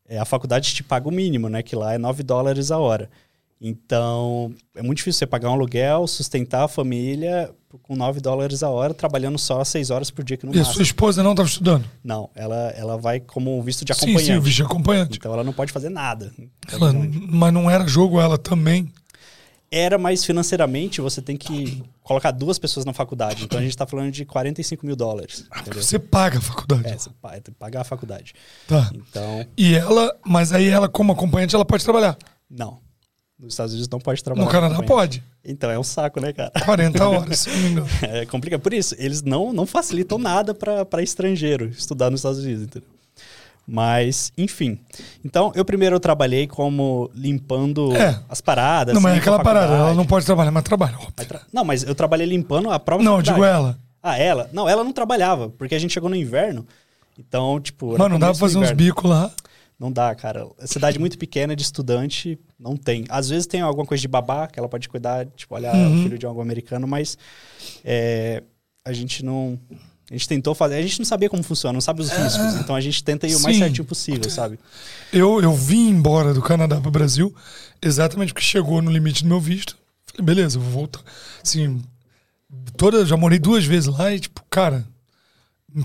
é, 0.07 0.17
a 0.17 0.25
faculdade 0.25 0.73
te 0.73 0.83
paga 0.83 1.07
o 1.07 1.11
mínimo, 1.11 1.49
né? 1.49 1.61
Que 1.61 1.75
lá 1.75 1.93
é 1.93 1.97
9 1.97 2.23
dólares 2.23 2.71
a 2.71 2.77
hora. 2.77 3.09
Então, 3.65 4.53
é 4.75 4.81
muito 4.83 4.97
difícil 4.97 5.19
você 5.19 5.25
pagar 5.25 5.49
um 5.49 5.53
aluguel, 5.53 6.05
sustentar 6.05 6.65
a 6.65 6.67
família 6.67 7.49
com 7.81 7.95
9 7.95 8.19
dólares 8.19 8.61
a 8.61 8.69
hora, 8.69 8.93
trabalhando 8.93 9.39
só 9.39 9.63
6 9.63 9.89
horas 9.89 10.11
por 10.11 10.23
dia 10.23 10.35
que 10.35 10.45
não 10.45 10.53
E 10.53 10.59
a 10.59 10.65
sua 10.65 10.83
esposa 10.83 11.23
não 11.23 11.31
estava 11.31 11.47
estudando? 11.47 11.89
Não, 12.03 12.29
ela, 12.35 12.71
ela 12.77 12.97
vai 12.97 13.21
como 13.21 13.59
visto 13.63 13.85
de 13.85 13.93
Sim, 13.93 14.01
acompanhante. 14.03 14.25
sim, 14.25 14.35
o 14.37 14.41
vigia 14.41 14.65
acompanhante. 14.65 15.17
Então, 15.17 15.33
ela 15.33 15.45
não 15.45 15.53
pode 15.53 15.71
fazer 15.71 15.87
nada. 15.89 16.31
Ela, 16.69 16.91
mas 16.93 17.53
não 17.53 17.71
era 17.71 17.87
jogo 17.87 18.19
ela 18.19 18.37
também. 18.37 18.91
Era, 19.71 19.97
mas 19.97 20.23
financeiramente 20.23 21.01
você 21.01 21.19
tem 21.19 21.35
que 21.35 21.81
colocar 22.03 22.29
duas 22.29 22.59
pessoas 22.59 22.85
na 22.85 22.93
faculdade. 22.93 23.43
Então 23.45 23.57
a 23.59 23.63
gente 23.63 23.75
tá 23.75 23.87
falando 23.87 24.11
de 24.11 24.23
45 24.23 24.85
mil 24.85 24.95
dólares. 24.95 25.45
entendeu? 25.61 25.81
Você 25.81 25.97
paga 25.97 26.37
a 26.37 26.41
faculdade. 26.41 26.87
É, 26.87 26.95
você 26.95 27.09
pa- 27.19 27.31
tem 27.31 27.41
que 27.41 27.51
pagar 27.53 27.81
a 27.81 27.83
faculdade. 27.83 28.35
Tá. 28.67 28.91
Então, 28.93 29.47
E 29.57 29.73
ela, 29.73 30.15
mas 30.23 30.51
aí 30.53 30.67
ela, 30.67 30.87
como 30.87 31.11
acompanhante, 31.13 31.55
ela 31.55 31.65
pode 31.65 31.83
trabalhar. 31.83 32.15
não. 32.49 32.83
Nos 33.43 33.53
Estados 33.55 33.73
Unidos 33.73 33.89
não 33.89 33.99
pode 33.99 34.23
trabalhar. 34.23 34.45
No 34.45 34.51
Canadá 34.51 34.81
pode. 34.83 35.21
Então 35.43 35.69
é 35.69 35.77
um 35.77 35.83
saco, 35.83 36.21
né, 36.21 36.31
cara? 36.31 36.49
40 36.63 37.07
horas, 37.09 37.39
se 37.39 37.49
não 37.49 37.57
me 37.57 37.67
engano. 37.71 37.87
É 38.03 38.25
complicado. 38.25 38.61
Por 38.61 38.73
isso, 38.73 38.95
eles 38.97 39.21
não, 39.21 39.51
não 39.51 39.65
facilitam 39.65 40.17
nada 40.17 40.53
para 40.53 41.03
estrangeiro 41.03 41.65
estudar 41.67 42.09
nos 42.09 42.21
Estados 42.21 42.39
Unidos, 42.39 42.63
entendeu? 42.63 42.87
Mas, 43.67 44.31
enfim. 44.37 44.79
Então, 45.23 45.51
eu 45.55 45.63
primeiro 45.65 45.99
trabalhei 45.99 46.47
como 46.47 47.09
limpando 47.13 47.95
É. 47.95 48.19
as 48.29 48.39
paradas. 48.41 48.93
Não, 48.93 49.01
mas 49.01 49.15
é 49.15 49.17
aquela 49.17 49.41
parada. 49.43 49.73
Ela 49.73 49.93
não 49.93 50.05
pode 50.05 50.25
trabalhar, 50.25 50.51
mas 50.51 50.63
trabalha. 50.63 50.97
tra- 51.27 51.41
Não, 51.51 51.63
mas 51.65 51.83
eu 51.83 51.95
trabalhei 51.95 52.25
limpando 52.27 52.69
a 52.71 52.79
própria 52.79 53.03
Não, 53.05 53.13
faculdade. 53.17 53.35
digo 53.35 53.45
ela. 53.45 53.77
Ah, 54.01 54.17
ela? 54.17 54.49
Não, 54.51 54.67
ela 54.67 54.83
não 54.83 54.91
trabalhava, 54.91 55.49
porque 55.49 55.75
a 55.75 55.79
gente 55.79 55.93
chegou 55.93 56.09
no 56.09 56.15
inverno. 56.15 56.65
Então, 57.17 57.59
tipo. 57.59 57.97
Mano, 57.97 58.09
não 58.15 58.19
dá 58.19 58.27
pra 58.27 58.35
fazer 58.35 58.57
uns 58.57 58.71
bicos 58.71 59.09
lá. 59.09 59.31
Não 59.83 59.91
dá, 59.91 60.15
cara. 60.15 60.47
A 60.61 60.65
cidade 60.65 60.97
muito 60.97 61.17
pequena 61.17 61.53
de 61.57 61.61
estudante 61.61 62.39
não 62.57 62.77
tem. 62.77 63.03
Às 63.09 63.27
vezes 63.27 63.45
tem 63.45 63.59
alguma 63.59 63.85
coisa 63.85 63.99
de 63.99 64.07
babá 64.07 64.47
que 64.47 64.57
ela 64.57 64.69
pode 64.69 64.87
cuidar, 64.87 65.25
tipo, 65.35 65.53
olhar 65.53 65.75
Uhum. 65.75 65.99
o 65.99 66.03
filho 66.03 66.17
de 66.17 66.25
algum 66.25 66.39
americano, 66.39 66.87
mas 66.87 67.17
é, 67.83 68.41
a 68.85 68.93
gente 68.93 69.25
não. 69.25 69.59
A 70.09 70.13
gente 70.13 70.25
tentou 70.29 70.55
fazer. 70.55 70.75
A 70.75 70.81
gente 70.81 70.99
não 70.99 71.05
sabia 71.05 71.29
como 71.29 71.43
funciona, 71.43 71.73
não 71.73 71.81
sabe 71.81 72.01
os 72.01 72.09
riscos. 72.09 72.55
Então 72.61 72.73
a 72.77 72.79
gente 72.79 73.03
tenta 73.03 73.27
ir 73.27 73.35
o 73.35 73.41
mais 73.41 73.57
Sim. 73.57 73.63
certinho 73.63 73.83
possível, 73.83 74.29
sabe? 74.29 74.57
Eu, 75.11 75.41
eu 75.41 75.53
vim 75.53 75.89
embora 75.89 76.33
do 76.33 76.41
Canadá 76.41 76.79
para 76.79 76.87
o 76.87 76.91
Brasil 76.91 77.35
exatamente 77.81 78.33
porque 78.33 78.45
chegou 78.45 78.81
no 78.81 78.89
limite 78.89 79.23
do 79.23 79.27
meu 79.27 79.39
visto. 79.41 79.77
Falei, 80.05 80.25
beleza, 80.25 80.57
eu 80.57 80.61
vou 80.61 80.71
voltar. 80.71 81.01
Assim, 81.43 81.81
toda, 82.77 83.05
já 83.05 83.17
morei 83.17 83.37
duas 83.39 83.65
vezes 83.65 83.87
lá 83.87 84.13
e, 84.13 84.19
tipo, 84.21 84.41
cara, 84.49 84.85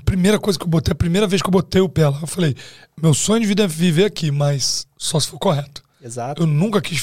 primeira 0.05 0.39
coisa 0.39 0.59
que 0.59 0.65
eu 0.65 0.69
botei, 0.69 0.93
a 0.93 0.95
primeira 0.95 1.27
vez 1.27 1.41
que 1.43 1.49
eu 1.49 1.53
botei 1.53 1.81
o 1.81 1.89
pé 1.89 2.09
lá, 2.09 2.19
eu 2.21 2.27
falei, 2.27 2.55
meu 3.01 3.15
sonho 3.15 3.41
de 3.41 3.47
vida 3.47 3.65
é 3.65 3.67
viver 3.67 4.05
aqui, 4.05 4.31
mas 4.31 4.87
só 4.97 5.19
se 5.19 5.29
for 5.29 5.39
correto. 5.39 5.83
Exato. 6.03 6.43
Eu 6.43 6.47
nunca 6.47 6.81
quis 6.81 6.99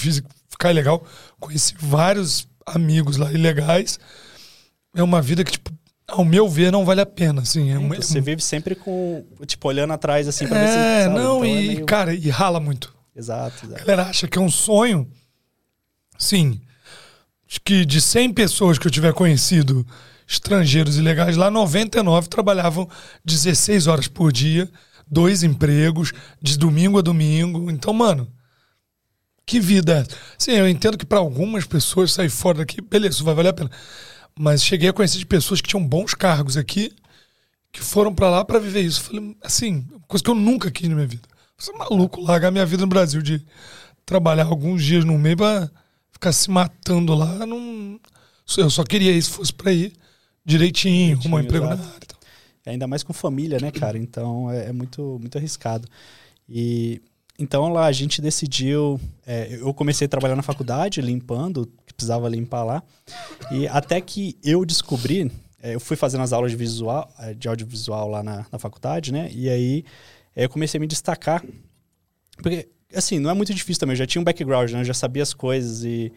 ficar 0.50 0.72
ilegal. 0.72 1.04
Conheci 1.40 1.74
vários 1.80 2.48
amigos 2.66 3.18
lá 3.18 3.32
ilegais. 3.32 4.00
É 4.96 5.04
uma 5.04 5.22
vida 5.22 5.44
que, 5.44 5.52
tipo, 5.54 5.72
ao 6.08 6.24
meu 6.24 6.48
ver, 6.48 6.72
não 6.72 6.86
vale 6.86 7.02
a 7.02 7.06
pena, 7.06 7.42
assim. 7.42 7.72
É, 7.72 7.78
uma- 7.78 7.96
Você 7.96 8.22
vive 8.22 8.42
sempre 8.42 8.76
com. 8.76 9.26
Tipo, 9.46 9.68
olhando 9.68 9.92
atrás, 9.92 10.28
assim, 10.28 10.48
pra 10.48 10.60
ver 10.60 10.68
se. 10.70 10.78
é, 10.78 11.08
não, 11.10 11.44
Então 11.44 11.44
é 11.44 11.48
e, 11.50 11.68
meio- 11.68 11.86
cara, 11.86 12.14
e 12.14 12.30
rala 12.30 12.60
muito. 12.60 12.96
Exato, 13.16 13.56
A 13.64 13.66
exato. 13.68 13.82
galera 13.86 14.04
acha 14.10 14.28
que 14.28 14.38
é 14.38 14.42
um 14.42 14.50
sonho. 14.52 15.10
Sim. 16.18 16.62
Acho 17.50 17.60
que 17.64 17.86
de 17.86 18.00
100 18.02 18.34
pessoas 18.34 18.78
que 18.78 18.88
eu 18.88 18.92
tiver 18.92 19.14
conhecido, 19.14 19.86
estrangeiros 20.28 20.98
ilegais, 20.98 21.38
lá 21.38 21.52
99 21.52 22.28
trabalhavam 22.28 22.90
16 23.24 23.88
horas 23.88 24.08
por 24.08 24.32
dia, 24.32 24.70
dois 25.08 25.44
empregos, 25.44 26.12
de 26.42 26.58
domingo 26.58 26.98
a 26.98 27.02
domingo. 27.02 27.70
Então, 27.70 27.94
mano, 27.94 28.28
que 29.46 29.60
vida 29.60 30.00
é? 30.00 30.16
Sim, 30.38 30.54
eu 30.54 30.68
entendo 30.68 30.98
que 30.98 31.06
para 31.06 31.20
algumas 31.20 31.66
pessoas 31.66 32.12
sair 32.12 32.30
fora 32.30 32.60
daqui, 32.60 32.82
beleza, 32.82 33.24
vai 33.24 33.36
valer 33.36 33.50
a 33.50 33.54
pena. 33.54 33.72
Mas 34.38 34.64
cheguei 34.64 34.90
a 34.90 34.94
conhecer 34.94 35.20
de 35.20 35.26
pessoas 35.26 35.62
que 35.62 35.70
tinham 35.70 35.86
bons 35.86 36.14
cargos 36.14 36.58
aqui, 36.58 36.92
que 37.72 37.82
foram 37.82 38.14
para 38.14 38.30
lá 38.30 38.44
para 38.44 38.60
viver 38.60 38.82
isso. 38.82 39.04
Falei, 39.04 39.36
assim, 39.44 39.88
coisa 40.08 40.24
que 40.24 40.30
eu 40.30 40.36
nunca 40.36 40.72
quis 40.72 40.90
na 40.90 40.96
minha 40.96 41.08
vida. 41.08 41.28
Você 41.58 41.72
é 41.72 41.78
maluco 41.78 42.20
largar 42.22 42.52
minha 42.52 42.66
vida 42.66 42.82
no 42.82 42.88
Brasil 42.88 43.22
de 43.22 43.46
trabalhar 44.06 44.46
alguns 44.46 44.84
dias 44.84 45.06
no 45.06 45.18
meio 45.18 45.38
pra 45.38 45.70
ficar 46.12 46.32
se 46.32 46.50
matando 46.50 47.14
lá. 47.14 47.46
Não... 47.46 48.00
Eu 48.58 48.70
só 48.70 48.84
queria 48.84 49.12
isso, 49.12 49.32
fosse 49.32 49.54
pra 49.54 49.72
ir 49.72 49.94
direitinho, 50.46 51.18
arrumar 51.18 51.38
um 51.38 51.42
emprego 51.42 51.66
na 51.66 51.74
exato. 51.74 51.90
área. 51.90 52.04
e 52.04 52.08
tal. 52.08 52.20
E 52.66 52.70
Ainda 52.70 52.88
mais 52.88 53.04
com 53.04 53.14
família, 53.14 53.60
né, 53.60 53.72
cara? 53.72 53.98
Então 53.98 54.52
é, 54.52 54.68
é 54.68 54.72
muito, 54.72 55.18
muito 55.20 55.38
arriscado. 55.38 55.88
E 56.48 57.02
então 57.38 57.68
lá 57.70 57.86
a 57.86 57.92
gente 57.92 58.22
decidiu. 58.22 59.00
é, 59.26 59.58
eu 59.60 59.74
comecei 59.74 60.06
a 60.06 60.10
trabalhar 60.10 60.36
na 60.36 60.42
faculdade, 60.42 61.02
limpando, 61.02 61.64
o 61.64 61.68
que 61.86 61.94
precisava 61.94 62.30
limpar 62.30 62.64
lá. 62.64 62.84
E 63.52 63.68
até 63.68 64.00
que 64.00 64.38
eu 64.44 64.66
descobri, 64.66 65.32
é, 65.62 65.76
eu 65.76 65.80
fui 65.80 65.98
fazendo 65.98 66.22
as 66.22 66.32
aulas 66.32 66.52
de 66.52 66.58
visual, 66.58 67.12
é, 67.20 67.34
de 67.34 67.48
audiovisual 67.48 68.10
lá 68.10 68.24
na, 68.24 68.46
na 68.52 68.60
faculdade, 68.60 69.12
né? 69.12 69.30
E 69.34 69.50
aí 69.50 69.84
é, 70.36 70.46
eu 70.46 70.50
comecei 70.50 70.78
a 70.78 70.82
me 70.82 70.88
destacar. 70.88 71.44
Porque, 72.38 72.70
assim, 72.94 73.20
não 73.20 73.30
é 73.30 73.34
muito 73.34 73.54
difícil 73.54 73.80
também. 73.80 73.94
Eu 73.94 74.00
já 74.00 74.06
tinha 74.06 74.22
um 74.22 74.26
background, 74.26 74.72
né? 74.72 74.82
Eu 74.82 74.86
já 74.86 74.94
sabia 74.94 75.24
as 75.24 75.34
coisas 75.34 75.84
e. 75.84 76.12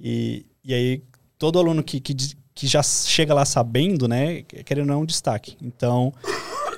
E, 0.00 0.46
e 0.62 0.72
aí, 0.72 1.02
todo 1.36 1.58
aluno 1.58 1.82
que, 1.82 1.98
que, 1.98 2.14
que 2.58 2.66
já 2.66 2.82
chega 2.82 3.32
lá 3.32 3.44
sabendo, 3.44 4.08
né, 4.08 4.42
querendo 4.42 4.80
ou 4.80 4.86
não, 4.86 4.94
é 4.94 4.96
um 4.96 5.06
destaque. 5.06 5.56
Então, 5.62 6.12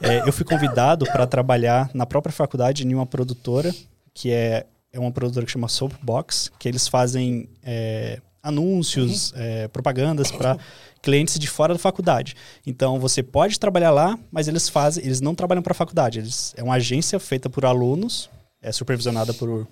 é, 0.03 0.29
eu 0.29 0.33
fui 0.33 0.45
convidado 0.45 1.07
para 1.07 1.27
trabalhar 1.27 1.91
na 1.95 2.05
própria 2.05 2.31
faculdade 2.31 2.87
em 2.87 2.95
uma 2.95 3.07
produtora, 3.07 3.75
que 4.13 4.31
é, 4.31 4.67
é 4.93 5.01
uma 5.01 5.11
produtora 5.11 5.47
que 5.47 5.51
chama 5.51 5.69
Soapbox, 5.69 6.53
que 6.59 6.69
eles 6.69 6.87
fazem 6.87 7.49
é, 7.63 8.21
anúncios, 8.43 9.33
é, 9.35 9.69
propagandas 9.69 10.31
para 10.31 10.59
clientes 11.01 11.39
de 11.39 11.49
fora 11.49 11.73
da 11.73 11.81
faculdade. 11.81 12.37
Então, 12.67 13.01
você 13.01 13.23
pode 13.23 13.59
trabalhar 13.59 13.91
lá, 13.91 14.19
mas 14.31 14.49
eles 14.49 14.69
fazem, 14.69 15.03
eles 15.03 15.23
não 15.23 15.35
trabalham 15.35 15.63
para 15.63 15.73
a 15.73 15.75
faculdade. 15.75 16.19
Eles, 16.19 16.53
é 16.59 16.63
uma 16.63 16.75
agência 16.75 17.19
feita 17.19 17.49
por 17.49 17.65
alunos, 17.65 18.29
é 18.61 18.71
supervisionada 18.71 19.33
por, 19.33 19.67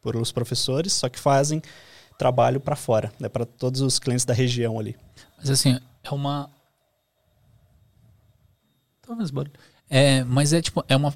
por 0.00 0.16
os 0.16 0.32
professores, 0.32 0.94
só 0.94 1.10
que 1.10 1.20
fazem 1.20 1.60
trabalho 2.22 2.60
para 2.60 2.76
fora, 2.76 3.12
né, 3.18 3.28
para 3.28 3.44
todos 3.44 3.80
os 3.80 3.98
clientes 3.98 4.24
da 4.24 4.32
região 4.32 4.78
ali. 4.78 4.96
Mas 5.36 5.50
assim, 5.50 5.76
é 6.04 6.10
uma. 6.12 6.48
Talvez 9.04 9.32
barulho. 9.32 9.52
É, 9.90 10.22
mas 10.22 10.52
é 10.52 10.62
tipo, 10.62 10.84
é 10.86 10.94
uma. 10.94 11.12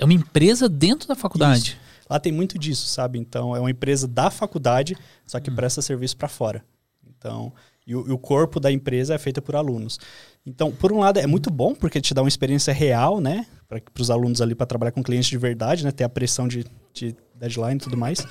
É 0.00 0.04
uma 0.04 0.12
empresa 0.12 0.68
dentro 0.68 1.06
da 1.06 1.14
faculdade. 1.14 1.78
Lá 2.08 2.18
tem 2.18 2.32
muito 2.32 2.58
disso, 2.58 2.88
sabe? 2.88 3.20
Então, 3.20 3.54
é 3.54 3.60
uma 3.60 3.70
empresa 3.70 4.08
da 4.08 4.30
faculdade, 4.30 4.96
só 5.24 5.38
que 5.38 5.48
presta 5.48 5.80
serviço 5.80 6.16
para 6.16 6.26
fora. 6.26 6.64
Então, 7.06 7.52
e 7.86 7.94
o, 7.94 8.08
e 8.08 8.10
o 8.10 8.18
corpo 8.18 8.58
da 8.58 8.72
empresa 8.72 9.14
é 9.14 9.18
feito 9.18 9.40
por 9.40 9.54
alunos. 9.54 10.00
Então, 10.44 10.72
por 10.72 10.90
um 10.90 10.98
lado, 10.98 11.20
é 11.20 11.26
muito 11.26 11.50
bom, 11.50 11.72
porque 11.72 12.00
te 12.00 12.12
dá 12.12 12.22
uma 12.22 12.28
experiência 12.28 12.72
real, 12.72 13.20
né? 13.20 13.46
Para 13.68 13.80
os 14.00 14.10
alunos 14.10 14.40
ali, 14.40 14.56
para 14.56 14.66
trabalhar 14.66 14.90
com 14.90 15.04
clientes 15.04 15.30
de 15.30 15.38
verdade, 15.38 15.84
né? 15.84 15.92
Ter 15.92 16.02
a 16.02 16.08
pressão 16.08 16.48
de, 16.48 16.66
de 16.92 17.14
deadline 17.40 17.76
e 17.76 17.78
tudo 17.78 17.96
mais. 17.96 18.24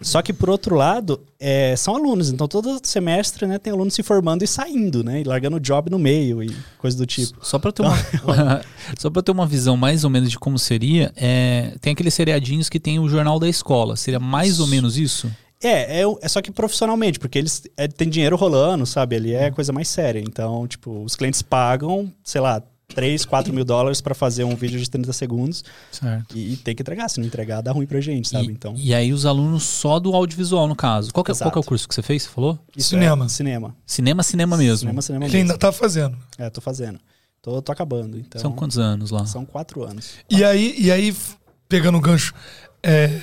Só 0.00 0.22
que, 0.22 0.32
por 0.32 0.48
outro 0.48 0.76
lado, 0.76 1.20
é, 1.38 1.74
são 1.76 1.96
alunos. 1.96 2.30
Então, 2.30 2.46
todo 2.46 2.80
semestre, 2.82 3.46
né? 3.46 3.58
Tem 3.58 3.72
alunos 3.72 3.94
se 3.94 4.02
formando 4.02 4.44
e 4.44 4.46
saindo, 4.46 5.02
né? 5.02 5.20
E 5.20 5.24
largando 5.24 5.56
o 5.56 5.60
job 5.60 5.90
no 5.90 5.98
meio 5.98 6.42
e 6.42 6.54
coisa 6.78 6.96
do 6.96 7.04
tipo. 7.04 7.44
Só 7.44 7.58
pra 7.58 7.72
ter 7.72 7.82
uma, 7.82 7.96
só 8.98 9.10
pra 9.10 9.22
ter 9.22 9.32
uma 9.32 9.46
visão 9.46 9.76
mais 9.76 10.04
ou 10.04 10.10
menos 10.10 10.30
de 10.30 10.38
como 10.38 10.58
seria, 10.58 11.12
é, 11.16 11.74
tem 11.80 11.92
aqueles 11.92 12.14
seriadinhos 12.14 12.68
que 12.68 12.78
tem 12.78 12.98
o 12.98 13.08
jornal 13.08 13.38
da 13.38 13.48
escola. 13.48 13.96
Seria 13.96 14.20
mais 14.20 14.60
ou 14.60 14.66
menos 14.66 14.96
isso? 14.96 15.30
É, 15.62 16.00
é, 16.00 16.04
é 16.20 16.28
só 16.28 16.42
que 16.42 16.50
profissionalmente, 16.50 17.20
porque 17.20 17.38
eles 17.38 17.62
é, 17.76 17.86
tem 17.86 18.08
dinheiro 18.08 18.36
rolando, 18.36 18.84
sabe? 18.84 19.14
Ali 19.14 19.32
é 19.32 19.50
coisa 19.50 19.72
mais 19.72 19.88
séria. 19.88 20.18
Então, 20.20 20.66
tipo, 20.66 21.04
os 21.04 21.14
clientes 21.14 21.40
pagam, 21.40 22.12
sei 22.24 22.40
lá, 22.40 22.60
3, 22.92 23.24
4 23.24 23.52
mil 23.52 23.64
dólares 23.64 24.00
pra 24.00 24.14
fazer 24.14 24.44
um 24.44 24.54
vídeo 24.54 24.78
de 24.80 24.88
30 24.88 25.12
segundos 25.12 25.64
Certo. 25.90 26.36
e, 26.36 26.52
e 26.52 26.56
tem 26.56 26.74
que 26.74 26.82
entregar. 26.82 27.08
Se 27.08 27.18
não 27.20 27.26
entregar, 27.26 27.60
dá 27.60 27.72
ruim 27.72 27.86
pra 27.86 28.00
gente, 28.00 28.28
sabe? 28.28 28.48
E, 28.48 28.50
Então, 28.52 28.74
e 28.76 28.94
aí 28.94 29.12
os 29.12 29.26
alunos 29.26 29.62
só 29.62 29.98
do 29.98 30.14
audiovisual, 30.14 30.66
no 30.68 30.76
caso. 30.76 31.12
Qual 31.12 31.24
que, 31.24 31.32
é, 31.32 31.34
qual 31.34 31.50
que 31.50 31.58
é 31.58 31.60
o 31.60 31.64
curso 31.64 31.88
que 31.88 31.94
você 31.94 32.02
fez? 32.02 32.22
Você 32.24 32.28
falou? 32.28 32.58
isso 32.76 32.90
cinema. 32.90 33.24
É 33.24 33.28
cinema. 33.28 33.76
Cinema, 33.86 34.22
cinema 34.22 34.56
mesmo. 34.56 34.78
Cinema, 34.80 35.02
cinema 35.02 35.24
Ele 35.24 35.32
mesmo. 35.34 35.50
ainda 35.52 35.58
tá 35.58 35.72
fazendo. 35.72 36.16
É, 36.38 36.48
tô 36.50 36.60
fazendo. 36.60 37.00
Tô, 37.40 37.60
tô 37.60 37.72
acabando. 37.72 38.16
Então, 38.18 38.40
São 38.40 38.52
quantos 38.52 38.78
anos 38.78 39.10
lá? 39.10 39.26
São 39.26 39.44
quatro 39.44 39.82
anos. 39.82 40.12
E 40.30 40.44
aí, 40.44 40.74
e 40.78 40.90
aí 40.92 41.14
pegando 41.68 41.98
o 41.98 42.00
gancho, 42.00 42.32
é, 42.82 43.20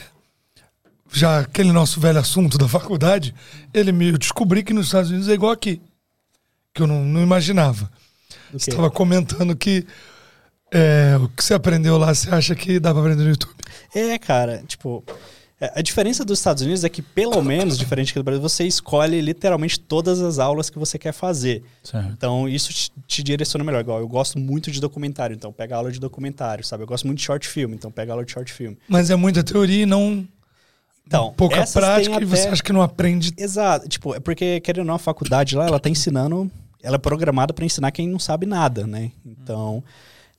já 1.11 1.39
aquele 1.39 1.71
nosso 1.71 1.99
velho 1.99 2.19
assunto 2.19 2.57
da 2.57 2.67
faculdade, 2.67 3.33
ele 3.73 3.91
me 3.91 4.09
eu 4.09 4.17
descobri 4.17 4.63
que 4.63 4.73
nos 4.73 4.87
Estados 4.87 5.09
Unidos 5.09 5.29
é 5.29 5.33
igual 5.33 5.51
aqui. 5.51 5.81
Que 6.73 6.81
eu 6.81 6.87
não, 6.87 7.03
não 7.03 7.21
imaginava. 7.21 7.89
Você 8.53 8.69
estava 8.71 8.89
comentando 8.89 9.55
que 9.55 9.85
é, 10.71 11.17
o 11.21 11.27
que 11.29 11.43
você 11.43 11.53
aprendeu 11.53 11.97
lá, 11.97 12.13
você 12.13 12.29
acha 12.29 12.55
que 12.55 12.79
dá 12.79 12.91
pra 12.91 13.01
aprender 13.01 13.23
no 13.23 13.29
YouTube. 13.29 13.55
É, 13.95 14.17
cara, 14.19 14.63
tipo. 14.67 15.03
é, 15.59 15.71
A 15.75 15.81
diferença 15.81 16.23
dos 16.23 16.37
Estados 16.39 16.61
Unidos 16.63 16.83
é 16.83 16.89
que, 16.89 17.01
pelo 17.01 17.41
menos, 17.41 17.77
diferente 17.77 18.13
do 18.13 18.23
Brasil, 18.23 18.41
você 18.41 18.65
escolhe 18.65 19.19
literalmente 19.19 19.79
todas 19.79 20.21
as 20.21 20.37
aulas 20.37 20.69
que 20.69 20.77
você 20.77 20.99
quer 20.99 21.11
fazer. 21.11 21.63
Certo. 21.83 22.09
Então, 22.11 22.47
isso 22.47 22.71
te, 22.71 22.91
te 23.07 23.23
direciona 23.23 23.63
melhor. 23.63 23.81
Igual, 23.81 23.99
eu 23.99 24.07
gosto 24.07 24.37
muito 24.37 24.69
de 24.71 24.79
documentário, 24.79 25.33
então 25.35 25.51
pega 25.51 25.75
aula 25.75 25.91
de 25.91 25.99
documentário, 25.99 26.63
sabe? 26.63 26.83
Eu 26.83 26.87
gosto 26.87 27.05
muito 27.07 27.17
de 27.19 27.23
short 27.25 27.47
film, 27.47 27.73
então 27.73 27.91
pega 27.91 28.13
aula 28.13 28.23
de 28.23 28.31
short 28.31 28.51
film. 28.53 28.75
Mas 28.87 29.09
é 29.09 29.15
muita 29.15 29.43
teoria 29.43 29.83
e 29.83 29.85
não 29.87 30.27
Então, 31.07 31.33
pouca 31.35 31.65
prática 31.65 32.13
têm 32.15 32.21
e 32.21 32.25
você 32.25 32.43
até- 32.43 32.51
acha 32.51 32.61
que 32.63 32.71
não 32.73 32.83
aprende. 32.83 33.33
Exato. 33.37 33.89
Tipo, 33.89 34.13
é 34.13 34.19
porque, 34.19 34.59
querendo 34.59 34.81
ou 34.81 34.85
não, 34.85 34.93
a 34.95 34.99
faculdade 34.99 35.55
lá, 35.55 35.65
ela 35.65 35.79
tá 35.79 35.89
ensinando... 35.89 36.49
Ela 36.81 36.95
é 36.95 36.99
programada 36.99 37.53
para 37.53 37.65
ensinar 37.65 37.91
quem 37.91 38.07
não 38.07 38.19
sabe 38.19 38.45
nada, 38.45 38.87
né? 38.87 39.11
Então, 39.25 39.83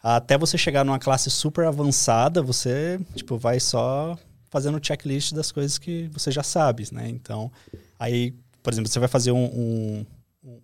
até 0.02 0.38
você 0.38 0.56
chegar 0.56 0.84
numa 0.84 0.98
classe 0.98 1.30
super 1.30 1.66
avançada, 1.66 2.42
você, 2.42 2.98
tipo, 3.14 3.36
vai 3.36 3.60
só 3.60 4.18
fazendo 4.48 4.84
checklist 4.84 5.32
das 5.32 5.52
coisas 5.52 5.78
que 5.78 6.08
você 6.12 6.30
já 6.30 6.42
sabe, 6.42 6.88
né? 6.92 7.08
Então, 7.08 7.52
aí, 7.98 8.34
por 8.62 8.72
exemplo, 8.72 8.90
você 8.90 8.98
vai 8.98 9.08
fazer 9.08 9.32
um... 9.32 9.44
um 9.44 10.06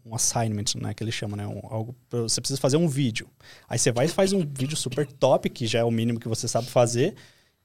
um 0.06 0.14
assignment, 0.14 0.64
né, 0.80 0.94
que 0.94 1.04
ele 1.04 1.12
chama, 1.12 1.36
né, 1.36 1.46
um, 1.46 1.60
algo, 1.64 1.94
você 2.10 2.40
precisa 2.40 2.58
fazer 2.58 2.78
um 2.78 2.88
vídeo. 2.88 3.28
Aí 3.68 3.78
você 3.78 3.92
vai 3.92 4.06
e 4.06 4.08
faz 4.08 4.32
um 4.32 4.40
vídeo 4.50 4.74
super 4.74 5.06
top, 5.06 5.50
que 5.50 5.66
já 5.66 5.80
é 5.80 5.84
o 5.84 5.90
mínimo 5.90 6.18
que 6.18 6.28
você 6.28 6.48
sabe 6.48 6.66
fazer, 6.66 7.14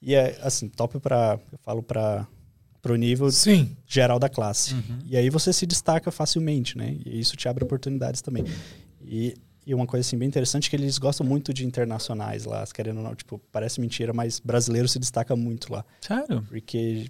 e 0.01 0.14
é, 0.14 0.38
assim, 0.41 0.68
top 0.68 0.99
para 0.99 1.39
eu 1.53 1.57
falo 1.59 1.82
para 1.82 2.28
pro 2.82 2.95
nível 2.95 3.32
Sim. 3.32 3.75
geral 3.88 4.17
da 4.19 4.27
classe. 4.27 4.75
E 5.05 5.15
aí 5.15 5.29
você 5.29 5.53
se 5.53 5.65
destaca 5.65 6.09
facilmente, 6.11 6.77
né? 6.77 6.97
E 7.05 7.19
isso 7.19 7.36
te 7.38 7.47
abre 7.47 7.63
oportunidades 7.63 8.21
também. 8.21 8.43
E, 9.03 9.36
e 9.65 9.75
uma 9.75 9.86
coisa 9.86 10.05
assim 10.07 10.17
bem 10.17 10.27
interessante 10.27 10.67
é 10.67 10.69
que 10.71 10.75
eles 10.75 10.97
gostam 10.97 11.25
muito 11.25 11.53
de 11.53 11.65
internacionais 11.65 12.45
lá, 12.45 12.63
querendo 12.73 12.97
ou 12.97 13.03
não, 13.03 13.15
tipo, 13.15 13.39
parece 13.51 13.79
mentira, 13.79 14.13
mas 14.13 14.39
brasileiro 14.39 14.88
se 14.88 14.97
destaca 14.97 15.36
muito 15.36 15.71
lá, 15.71 15.86
Sério? 16.01 16.43
porque 16.49 17.05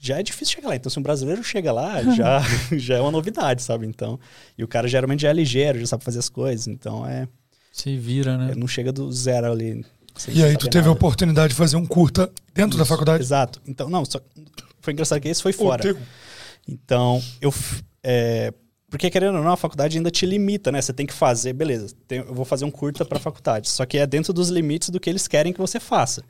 já 0.00 0.18
é 0.18 0.22
difícil 0.22 0.54
chegar 0.56 0.68
lá. 0.68 0.76
Então 0.76 0.90
se 0.90 0.98
um 0.98 1.02
brasileiro 1.02 1.44
chega 1.44 1.72
lá, 1.72 2.02
já 2.16 2.40
já 2.72 2.96
é 2.96 3.00
uma 3.00 3.10
novidade, 3.10 3.62
sabe? 3.62 3.86
Então, 3.86 4.18
e 4.56 4.64
o 4.64 4.68
cara 4.68 4.88
geralmente 4.88 5.20
já 5.22 5.28
é 5.28 5.32
ligeiro, 5.34 5.78
já 5.78 5.86
sabe 5.86 6.02
fazer 6.04 6.18
as 6.20 6.28
coisas, 6.30 6.66
então 6.66 7.06
é, 7.06 7.28
Se 7.70 7.96
vira, 7.98 8.38
né? 8.38 8.54
não 8.56 8.66
chega 8.66 8.90
do 8.92 9.12
zero 9.12 9.52
ali. 9.52 9.84
E 10.28 10.44
aí 10.44 10.56
tu 10.58 10.68
teve 10.68 10.84
a 10.84 10.88
nada. 10.88 10.92
oportunidade 10.92 11.48
de 11.50 11.54
fazer 11.54 11.76
um 11.76 11.86
curta 11.86 12.30
dentro 12.54 12.76
da 12.76 12.84
faculdade. 12.84 13.22
Exato. 13.22 13.62
Então, 13.66 13.88
não, 13.88 14.04
só, 14.04 14.20
foi 14.82 14.92
engraçado 14.92 15.20
que 15.20 15.28
esse 15.28 15.42
foi 15.42 15.52
fora. 15.52 15.96
Então, 16.68 17.22
eu 17.40 17.52
é, 18.02 18.52
Porque, 18.90 19.08
querendo 19.08 19.38
ou 19.38 19.42
não, 19.44 19.52
a 19.52 19.56
faculdade 19.56 19.96
ainda 19.96 20.10
te 20.10 20.26
limita, 20.26 20.70
né? 20.70 20.82
Você 20.82 20.92
tem 20.92 21.06
que 21.06 21.14
fazer, 21.14 21.54
beleza, 21.54 21.94
tem- 22.06 22.18
eu 22.18 22.34
vou 22.34 22.44
fazer 22.44 22.66
um 22.66 22.70
curta 22.70 23.04
pra 23.06 23.18
faculdade. 23.18 23.70
Só 23.70 23.86
que 23.86 23.96
é 23.96 24.06
dentro 24.06 24.32
dos 24.34 24.50
limites 24.50 24.90
do 24.90 25.00
que 25.00 25.08
eles 25.08 25.26
querem 25.26 25.50
que 25.52 25.58
você 25.60 25.80
faça. 25.80 26.22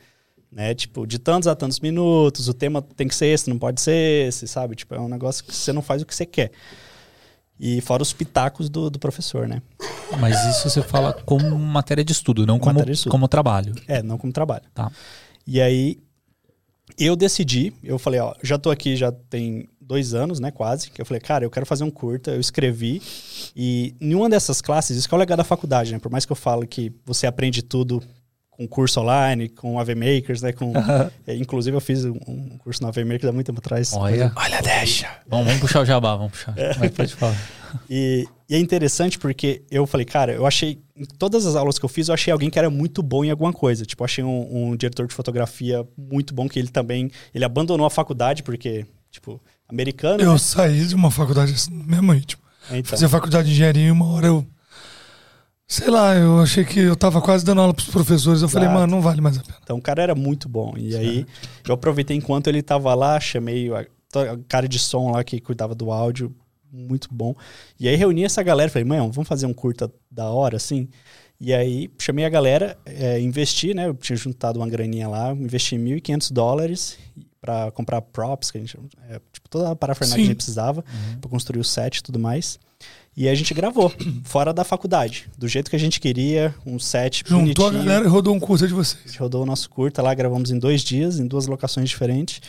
Né? 0.51 0.73
Tipo, 0.75 1.05
de 1.07 1.19
tantos 1.19 1.49
a 1.49 1.57
tantos 1.57 1.81
minutos, 1.81 2.47
o 2.47 2.55
tema 2.55 2.81
tem 2.83 3.09
que 3.09 3.15
ser 3.15 3.27
esse, 3.27 3.49
não 3.51 3.59
pode 3.59 3.81
ser 3.81 4.29
esse, 4.29 4.47
sabe? 4.47 4.77
Tipo, 4.77 4.95
é 4.95 5.01
um 5.01 5.09
negócio 5.09 5.43
que 5.43 5.53
você 5.55 5.73
não 5.73 5.83
faz 5.83 6.03
o 6.03 6.07
que 6.07 6.15
você 6.15 6.25
quer. 6.27 6.53
E 7.59 7.81
fora 7.81 8.03
os 8.03 8.13
pitacos 8.13 8.69
do, 8.69 8.91
do 8.91 8.99
professor, 8.99 9.49
né? 9.49 9.63
Mas 10.21 10.37
isso 10.47 10.69
você 10.69 10.83
fala 10.83 11.13
como 11.13 11.59
matéria 11.59 12.05
de 12.05 12.13
estudo, 12.13 12.47
não 12.47 12.59
como, 12.59 12.75
Matéria 12.75 12.93
de 12.93 12.99
estudo. 12.99 13.11
como 13.13 13.27
trabalho. 13.29 13.75
É, 13.89 14.03
não 14.03 14.19
como 14.19 14.33
trabalho. 14.33 14.65
Tá. 14.75 14.91
E 15.47 15.61
aí, 15.61 15.99
eu 16.99 17.16
decidi, 17.16 17.72
eu 17.82 17.99
falei, 17.99 18.20
ó, 18.20 18.34
já 18.43 18.59
tô 18.59 18.70
aqui 18.70 18.97
já 18.97 19.11
tem 19.12 19.68
dois 19.80 20.14
anos, 20.14 20.40
né, 20.40 20.51
quase, 20.51 20.90
que 20.90 21.01
eu 21.01 21.07
falei, 21.07 21.20
cara, 21.20 21.45
eu 21.45 21.51
quero 21.51 21.66
fazer 21.66 21.84
um 21.84 21.90
curta, 21.90 22.30
eu 22.30 22.40
escrevi, 22.40 23.03
e 23.55 23.95
nenhuma 24.01 24.28
dessas 24.28 24.61
classes, 24.61 24.97
isso 24.97 25.09
que 25.09 25.14
é 25.14 25.16
o 25.16 25.18
legal 25.18 25.36
da 25.36 25.45
faculdade, 25.45 25.93
né, 25.93 25.99
por 25.99 26.11
mais 26.11 26.24
que 26.24 26.32
eu 26.32 26.36
falo 26.36 26.66
que 26.66 26.93
você 27.05 27.26
aprende 27.26 27.62
tudo 27.62 28.03
com 28.63 28.69
curso 28.69 29.01
online, 29.01 29.49
com 29.49 29.79
AV 29.79 29.95
Makers, 29.95 30.43
né, 30.43 30.53
com... 30.53 30.73
é, 31.27 31.35
inclusive 31.37 31.77
eu 31.77 31.81
fiz 31.81 32.05
um, 32.05 32.19
um 32.27 32.59
curso 32.59 32.83
no 32.83 32.89
AV 32.89 32.99
Makers 32.99 33.27
há 33.27 33.33
muito 33.33 33.47
tempo 33.47 33.59
atrás. 33.59 33.93
Olha. 33.95 34.33
Olha, 34.37 34.61
deixa. 34.63 35.09
Vamos, 35.27 35.47
vamos 35.47 35.61
puxar 35.61 35.81
o 35.81 35.85
jabá, 35.85 36.17
vamos 36.17 36.33
puxar. 36.33 36.55
É. 36.57 36.89
Pode 36.89 37.15
falar. 37.15 37.37
E, 37.89 38.27
e 38.49 38.55
é 38.55 38.59
interessante 38.59 39.19
porque 39.19 39.63
eu 39.71 39.87
falei, 39.87 40.05
cara, 40.05 40.33
eu 40.33 40.47
achei. 40.47 40.81
Em 40.95 41.05
todas 41.05 41.47
as 41.47 41.57
aulas 41.57 41.79
que 41.79 41.85
eu 41.85 41.89
fiz, 41.89 42.09
eu 42.09 42.15
achei 42.15 42.33
alguém 42.33 42.51
que 42.51 42.59
era 42.59 42.69
muito 42.69 43.03
bom 43.03 43.25
em 43.25 43.31
alguma 43.31 43.53
coisa. 43.53 43.85
Tipo, 43.85 44.05
achei 44.05 44.23
um, 44.23 44.71
um 44.73 44.77
diretor 44.77 45.07
de 45.07 45.15
fotografia 45.15 45.87
muito 45.97 46.35
bom, 46.35 46.49
que 46.49 46.59
ele 46.59 46.69
também. 46.69 47.11
Ele 47.35 47.45
abandonou 47.45 47.87
a 47.87 47.91
faculdade, 47.91 48.43
porque, 48.43 48.87
tipo, 49.11 49.41
americano. 49.69 50.23
Eu 50.23 50.33
né? 50.33 50.39
saí 50.39 50.87
de 50.87 50.95
uma 50.95 51.11
faculdade 51.11 51.53
assim, 51.53 51.73
mesmo 51.73 52.13
ritmo. 52.13 52.43
É, 52.71 52.79
Então, 52.79 52.91
Fazia 52.91 53.09
faculdade 53.09 53.49
de 53.49 53.55
engenharia 53.55 53.87
e 53.87 53.91
uma 53.91 54.07
hora 54.07 54.27
eu. 54.27 54.47
Sei 55.73 55.89
lá, 55.89 56.14
eu 56.14 56.39
achei 56.39 56.66
que 56.66 56.81
eu 56.81 56.95
tava 56.95 57.23
quase 57.23 57.43
dando 57.47 57.62
aula 57.62 57.73
pros 57.73 57.89
professores. 57.89 58.43
Eu 58.43 58.49
falei, 58.51 58.68
Exato. 58.68 58.79
mano, 58.79 58.95
não 58.95 59.01
vale 59.01 59.23
mais 59.23 59.39
a 59.39 59.41
pena. 59.41 59.57
então 59.62 59.79
o 59.79 59.81
cara 59.81 60.03
era 60.03 60.14
muito 60.14 60.47
bom. 60.47 60.75
E 60.77 60.95
aí, 60.95 61.27
eu 61.66 61.73
aproveitei 61.73 62.14
enquanto 62.14 62.49
ele 62.49 62.61
tava 62.61 62.95
lá, 62.95 63.18
chamei 63.18 63.73
a, 63.73 63.81
a 63.81 64.39
cara 64.47 64.68
de 64.68 64.79
som 64.79 65.12
lá 65.12 65.25
que 65.25 65.41
cuidava 65.41 65.75
do 65.75 65.91
áudio, 65.91 66.31
muito 66.70 67.09
bom. 67.11 67.35
E 67.81 67.89
aí 67.89 67.97
reuni 67.97 68.23
essa 68.23 68.43
galera, 68.43 68.70
falei, 68.70 68.85
mãe, 68.85 68.99
vamos 68.99 69.27
fazer 69.27 69.47
um 69.47 69.55
curta 69.55 69.91
da 70.11 70.29
hora, 70.29 70.59
assim? 70.59 70.91
E 71.41 71.55
aí 71.55 71.91
chamei 71.99 72.27
a 72.27 72.29
galera, 72.29 72.77
é, 72.85 73.18
investi, 73.18 73.73
né? 73.73 73.87
Eu 73.87 73.95
tinha 73.95 74.14
juntado 74.14 74.61
uma 74.61 74.68
graninha 74.68 75.09
lá, 75.09 75.33
investi 75.33 75.77
1.500 75.77 76.33
dólares 76.35 76.99
para 77.41 77.70
comprar 77.70 78.03
props, 78.03 78.51
que 78.51 78.59
a 78.59 78.61
gente, 78.61 78.79
é, 79.09 79.18
tipo, 79.33 79.49
toda 79.49 79.70
a 79.70 79.75
parafernália 79.75 80.23
que 80.23 80.23
a 80.23 80.33
gente 80.33 80.37
precisava 80.37 80.85
para 81.18 81.31
construir 81.31 81.61
o 81.61 81.64
set 81.64 81.97
e 81.97 82.03
tudo 82.03 82.18
mais. 82.18 82.61
E 83.17 83.29
a 83.29 83.35
gente 83.35 83.53
gravou, 83.53 83.93
fora 84.25 84.53
da 84.55 84.65
faculdade, 84.65 85.29
do 85.37 85.47
jeito 85.47 85.69
que 85.69 85.77
a 85.77 85.79
gente 85.79 86.01
queria, 86.01 86.55
um 86.65 86.79
set 86.79 87.23
Juntou 87.27 87.67
a 87.67 87.71
bonitinho. 87.71 87.85
galera 87.87 88.05
e 88.07 88.09
rodou 88.09 88.35
um 88.35 88.41
curso 88.41 88.67
de 88.67 88.73
A 88.73 88.77
vocês. 88.77 89.03
gente 89.07 89.19
rodou 89.19 89.43
o 89.43 89.47
nosso 89.47 89.69
curta 89.69 90.01
lá, 90.01 90.15
gravamos 90.15 90.51
em 90.51 90.59
dois 90.59 90.83
dias, 90.83 91.19
em 91.19 91.27
duas 91.27 91.47
locações 91.47 91.91
diferentes. 91.91 92.41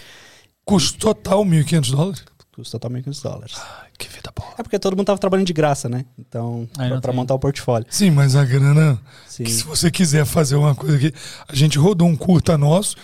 Custo 0.64 0.98
total 1.00 1.44
1.500 1.44 1.92
dólares. 1.92 2.24
Custa 2.56 2.78
totalmente 2.80 3.04
500 3.06 3.22
dólares. 3.22 3.56
Ai, 3.58 3.88
que 3.98 4.08
vida 4.08 4.32
boa. 4.34 4.54
É 4.58 4.64
porque 4.64 4.78
todo 4.80 4.96
mundo 4.96 5.08
tava 5.08 5.18
trabalhando 5.20 5.48
de 5.48 5.54
graça, 5.54 5.90
né? 5.90 6.06
Então, 6.18 6.70
Aí 6.78 6.84
não 6.88 6.92
pra, 6.98 7.02
pra 7.02 7.12
tem. 7.12 7.16
montar 7.20 7.34
o 7.34 7.40
portfólio. 7.40 7.86
Sim, 7.90 8.12
mas 8.12 8.36
a 8.36 8.46
grana. 8.46 9.02
Sim. 9.28 9.44
que 9.44 9.52
se 9.52 9.64
você 9.64 9.90
quiser 9.92 10.24
fazer 10.24 10.56
uma 10.56 10.74
coisa 10.76 10.96
aqui. 10.96 11.12
A 11.48 11.56
gente 11.56 11.78
rodou 11.78 12.08
um 12.08 12.16
curta 12.16 12.58
nosso 12.58 12.96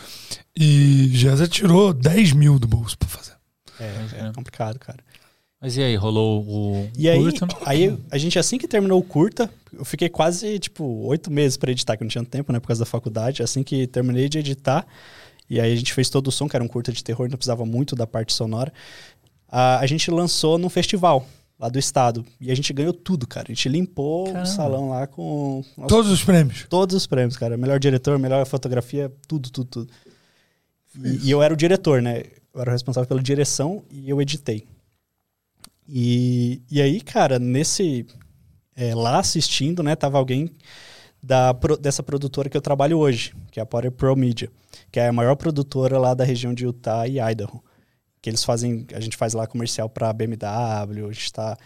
e 0.55 1.10
Jéssica 1.12 1.47
tirou 1.47 1.91
10 1.93 2.32
mil 2.34 2.57
do 2.60 2.68
bolso 2.68 2.97
pra 2.97 3.10
fazer. 3.10 3.34
É, 3.80 4.28
é 4.30 4.32
complicado, 4.34 4.78
cara. 4.80 4.99
Mas 5.62 5.76
e 5.76 5.84
aí, 5.84 5.95
rolou 5.95 6.41
o 6.41 6.89
E 6.97 7.10
aí, 7.10 7.20
curta? 7.20 7.47
aí, 7.66 7.97
a 8.10 8.18
gente, 8.18 8.39
assim 8.39 8.57
que 8.57 8.68
terminou 8.68 8.97
o 8.97 9.03
curta, 9.03 9.49
eu 9.74 9.84
fiquei 9.84 10.07
quase, 10.07 10.57
tipo, 10.57 10.86
oito 11.05 11.30
meses 11.30 11.57
pra 11.57 11.72
editar, 11.72 11.97
que 11.97 12.03
eu 12.03 12.05
não 12.05 12.10
tinha 12.10 12.24
tempo, 12.24 12.53
né, 12.53 12.60
por 12.60 12.68
causa 12.68 12.80
da 12.80 12.86
faculdade. 12.86 13.43
Assim 13.43 13.62
que 13.62 13.86
terminei 13.86 14.30
de 14.30 14.39
editar, 14.39 14.88
e 15.49 15.60
aí 15.60 15.74
a 15.74 15.76
gente 15.76 15.93
fez 15.93 16.10
todo 16.10 16.28
o 16.28 16.32
som, 16.32 16.47
que 16.47 16.55
era 16.55 16.64
um 16.64 16.68
curta 16.68 16.93
de 16.93 17.03
terror, 17.03 17.28
não 17.30 17.36
precisava 17.38 17.66
muito 17.66 17.93
da 17.95 18.07
parte 18.07 18.32
sonora. 18.32 18.72
A, 19.49 19.80
a 19.80 19.86
gente 19.86 20.10
lançou 20.10 20.57
num 20.57 20.70
festival 20.70 21.28
lá 21.60 21.68
do 21.68 21.78
estado. 21.78 22.26
E 22.39 22.49
a 22.51 22.55
gente 22.55 22.72
ganhou 22.72 22.93
tudo, 22.93 23.28
cara. 23.28 23.47
A 23.49 23.53
gente 23.53 23.68
limpou 23.68 24.28
Caramba. 24.28 24.43
o 24.43 24.45
salão 24.47 24.89
lá 24.89 25.07
com 25.07 25.62
nossa, 25.76 25.89
Todos 25.89 26.10
os 26.10 26.24
prêmios. 26.24 26.66
todos 26.70 26.95
os 26.95 27.05
prêmios, 27.05 27.36
cara. 27.36 27.57
Melhor 27.57 27.80
diretor, 27.80 28.18
melhor 28.18 28.45
fotografia, 28.45 29.12
tudo, 29.28 29.49
tudo, 29.49 29.68
tudo. 29.68 29.93
E, 31.03 31.28
e 31.28 31.32
eu 31.32 31.43
era 31.43 31.53
o 31.53 31.57
diretor, 31.57 32.01
né? 32.01 32.24
Eu 32.53 32.62
era 32.62 32.70
o 32.70 32.74
responsável 32.74 33.07
pela 33.07 33.22
direção 33.22 33.84
e 33.91 34.10
eu 34.10 34.22
editei. 34.22 34.66
E, 35.91 36.61
e 36.69 36.81
aí, 36.81 37.01
cara, 37.01 37.39
nesse. 37.39 38.05
é, 38.75 38.93
lá 38.93 39.19
assistindo, 39.19 39.81
né, 39.81 39.95
tava 39.95 40.17
alguém 40.19 40.51
da, 41.21 41.51
dessa 41.81 42.03
produtora 42.03 42.47
que 42.47 42.55
eu 42.55 42.61
trabalho 42.61 42.99
hoje, 42.99 43.33
que 43.51 43.59
é 43.59 43.63
a 43.63 43.65
Potter 43.65 43.91
Pro 43.91 44.15
Media, 44.15 44.49
que 44.91 44.99
é 44.99 45.07
a 45.07 45.13
maior 45.13 45.35
produtora 45.35 45.97
lá 45.97 46.13
da 46.13 46.23
região 46.23 46.53
de 46.53 46.63
Utah 46.63 47.07
e 47.07 47.19
Idaho. 47.19 47.61
Que 48.21 48.29
eles 48.29 48.43
fazem. 48.43 48.85
A 48.93 48.99
gente 48.99 49.17
faz 49.17 49.33
lá 49.33 49.47
comercial 49.47 49.89
pra 49.89 50.13
BMW, 50.13 51.07
a 51.09 51.11
gente 51.11 51.33
tá 51.33 51.57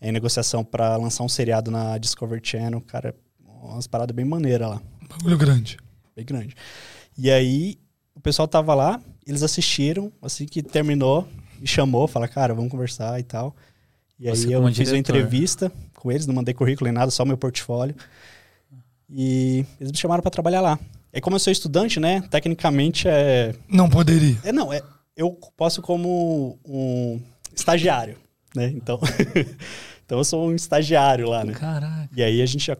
em 0.00 0.12
negociação 0.12 0.64
pra 0.64 0.96
lançar 0.96 1.24
um 1.24 1.28
seriado 1.28 1.70
na 1.70 1.98
Discovery 1.98 2.40
Channel, 2.44 2.80
cara. 2.82 3.14
Umas 3.62 3.86
paradas 3.86 4.14
bem 4.14 4.24
maneiras 4.24 4.68
lá 4.68 4.82
Bagulho 5.08 5.38
grande. 5.38 5.78
bem 6.16 6.24
grande. 6.24 6.54
E 7.16 7.30
aí, 7.30 7.78
o 8.14 8.20
pessoal 8.20 8.46
tava 8.48 8.74
lá, 8.74 9.00
eles 9.26 9.42
assistiram, 9.42 10.12
assim 10.20 10.46
que 10.46 10.62
terminou, 10.62 11.28
me 11.58 11.66
chamou, 11.66 12.08
fala, 12.08 12.26
cara, 12.26 12.54
vamos 12.54 12.70
conversar 12.70 13.20
e 13.20 13.22
tal. 13.22 13.54
E 14.22 14.30
Você 14.30 14.46
aí 14.46 14.52
eu 14.52 14.60
fiz 14.60 14.62
uma 14.62 14.70
diretor. 14.70 14.96
entrevista 14.96 15.72
com 15.96 16.12
eles, 16.12 16.28
não 16.28 16.34
mandei 16.34 16.54
currículo 16.54 16.86
nem 16.86 16.94
nada, 16.94 17.10
só 17.10 17.24
meu 17.24 17.36
portfólio. 17.36 17.96
E 19.10 19.66
eles 19.80 19.90
me 19.90 19.98
chamaram 19.98 20.22
para 20.22 20.30
trabalhar 20.30 20.60
lá. 20.60 20.78
É 21.12 21.20
como 21.20 21.34
eu 21.34 21.40
sou 21.40 21.52
estudante, 21.52 21.98
né? 21.98 22.22
Tecnicamente 22.30 23.08
é. 23.08 23.52
Não 23.68 23.90
poderia. 23.90 24.38
É, 24.44 24.52
não, 24.52 24.72
é. 24.72 24.80
Eu 25.16 25.32
posso 25.56 25.82
como 25.82 26.56
um 26.64 27.20
estagiário, 27.52 28.16
né? 28.54 28.66
Então. 28.76 29.00
então 30.06 30.18
eu 30.18 30.24
sou 30.24 30.48
um 30.48 30.54
estagiário 30.54 31.28
lá, 31.28 31.44
né? 31.44 31.54
Caraca. 31.54 32.08
E 32.16 32.22
aí 32.22 32.40
a 32.40 32.46
gente 32.46 32.64
já 32.64 32.76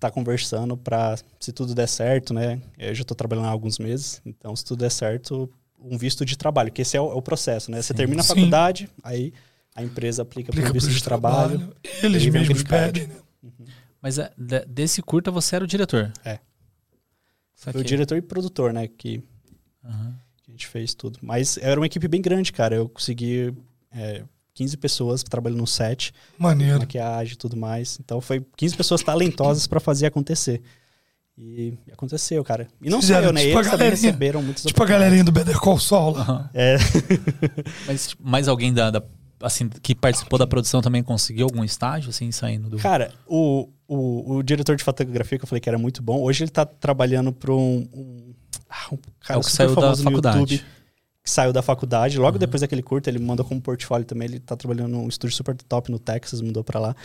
tá 0.00 0.10
conversando 0.10 0.78
pra, 0.78 1.16
se 1.38 1.52
tudo 1.52 1.74
der 1.74 1.88
certo, 1.88 2.32
né? 2.32 2.58
Eu 2.78 2.94
já 2.94 3.04
tô 3.04 3.14
trabalhando 3.14 3.48
há 3.48 3.50
alguns 3.50 3.78
meses, 3.78 4.22
então 4.24 4.56
se 4.56 4.64
tudo 4.64 4.78
der 4.80 4.90
certo, 4.90 5.48
um 5.78 5.98
visto 5.98 6.24
de 6.24 6.38
trabalho, 6.38 6.72
que 6.72 6.80
esse 6.80 6.96
é 6.96 7.00
o, 7.00 7.12
é 7.12 7.14
o 7.14 7.22
processo, 7.22 7.70
né? 7.70 7.82
Você 7.82 7.92
termina 7.92 8.22
a 8.22 8.24
Sim. 8.24 8.34
faculdade, 8.34 8.88
aí 9.04 9.34
a 9.76 9.82
empresa 9.82 10.22
aplica, 10.22 10.50
Aplica 10.50 10.68
para 10.68 10.72
visto 10.72 10.90
de 10.90 11.02
trabalho. 11.02 11.72
Eles 12.02 12.22
Aí 12.24 12.30
vem 12.30 12.42
o 12.42 12.46
mesmos 12.48 12.62
pedem. 12.64 13.06
né? 13.06 13.14
Mas 14.02 14.18
é, 14.18 14.32
de- 14.36 14.64
desse 14.66 15.02
curta 15.02 15.30
você 15.30 15.54
era 15.56 15.64
o 15.64 15.68
diretor? 15.68 16.12
É. 16.24 16.38
Foi 17.54 17.80
o 17.80 17.84
diretor 17.84 18.16
e 18.16 18.22
produtor, 18.22 18.72
né? 18.72 18.86
Que, 18.88 19.22
Aham. 19.84 20.14
que 20.42 20.50
a 20.50 20.52
gente 20.52 20.66
fez 20.66 20.94
tudo. 20.94 21.18
Mas 21.22 21.56
era 21.58 21.78
uma 21.80 21.86
equipe 21.86 22.06
bem 22.08 22.20
grande, 22.22 22.52
cara. 22.52 22.74
Eu 22.76 22.88
consegui 22.88 23.52
é, 23.90 24.22
15 24.54 24.76
pessoas 24.76 25.22
trabalhando 25.22 25.58
no 25.60 25.66
set, 25.66 26.12
Maneiro. 26.38 26.78
maquiagem 26.80 27.34
e 27.34 27.36
tudo 27.36 27.56
mais. 27.56 27.98
Então 28.00 28.20
foi 28.20 28.44
15 28.56 28.76
pessoas 28.76 29.02
talentosas 29.02 29.66
pra 29.66 29.80
fazer 29.80 30.06
acontecer. 30.06 30.62
E 31.38 31.74
aconteceu, 31.92 32.42
cara. 32.42 32.66
E 32.80 32.88
não 32.88 32.98
só 33.02 33.08
Fizeram 33.08 33.26
eu, 33.28 33.32
né? 33.34 33.44
tipo 33.44 33.58
Eles 33.58 33.70
também 33.70 33.90
receberam 33.90 34.42
muitas 34.42 34.62
Tipo 34.64 34.82
a 34.82 34.86
galerinha 34.86 35.22
do 35.24 35.30
Better 35.32 35.58
Call 35.60 35.78
Saul 35.78 36.12
lá. 36.14 36.22
Aham. 36.22 36.50
É, 36.54 36.76
Mas 37.86 38.14
mais 38.18 38.48
alguém 38.48 38.72
da, 38.72 38.90
da- 38.90 39.02
assim, 39.46 39.68
que 39.68 39.94
participou 39.94 40.38
da 40.38 40.46
produção 40.46 40.82
também 40.82 41.02
conseguiu 41.02 41.44
algum 41.44 41.64
estágio, 41.64 42.10
assim, 42.10 42.32
saindo 42.32 42.68
do... 42.68 42.78
Cara, 42.78 43.12
o, 43.26 43.68
o, 43.86 44.36
o 44.36 44.42
diretor 44.42 44.76
de 44.76 44.82
fotografia 44.82 45.38
que 45.38 45.44
eu 45.44 45.48
falei 45.48 45.60
que 45.60 45.68
era 45.68 45.78
muito 45.78 46.02
bom, 46.02 46.20
hoje 46.20 46.44
ele 46.44 46.50
tá 46.50 46.66
trabalhando 46.66 47.32
para 47.32 47.52
um, 47.52 47.88
um, 47.92 48.34
ah, 48.68 48.88
um 48.92 48.98
cara 49.20 49.34
É 49.34 49.36
o 49.36 49.40
que 49.40 49.50
super 49.50 49.68
saiu 49.68 49.74
da 49.74 49.96
faculdade. 49.96 50.38
YouTube, 50.38 50.64
que 51.22 51.30
saiu 51.30 51.52
da 51.52 51.62
faculdade. 51.62 52.18
Logo 52.18 52.38
depois 52.38 52.60
daquele 52.60 52.82
curto, 52.82 53.08
ele 53.08 53.18
mandou 53.18 53.44
como 53.44 53.60
portfólio 53.60 54.06
também. 54.06 54.28
Ele 54.28 54.40
tá 54.40 54.56
trabalhando 54.56 54.92
num 54.92 55.08
estúdio 55.08 55.36
super 55.36 55.56
top 55.56 55.90
no 55.90 55.98
Texas, 55.98 56.40
mudou 56.40 56.62
para 56.62 56.78
lá. 56.78 56.96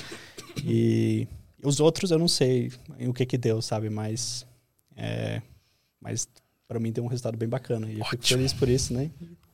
E 0.63 1.27
os 1.63 1.79
outros 1.79 2.11
eu 2.11 2.19
não 2.19 2.27
sei 2.27 2.71
o 3.07 3.13
que 3.13 3.25
que 3.25 3.37
deu, 3.37 3.61
sabe? 3.61 3.89
Mas, 3.89 4.45
é, 4.95 5.41
mas 5.99 6.27
para 6.67 6.79
mim 6.79 6.91
deu 6.91 7.03
um 7.03 7.07
resultado 7.07 7.37
bem 7.37 7.49
bacana. 7.49 7.87
E 7.87 7.99
eu 7.99 8.05
fico 8.05 8.15
Ótimo. 8.15 8.37
feliz 8.37 8.53
por 8.53 8.69
isso, 8.69 8.93
né? 8.93 9.09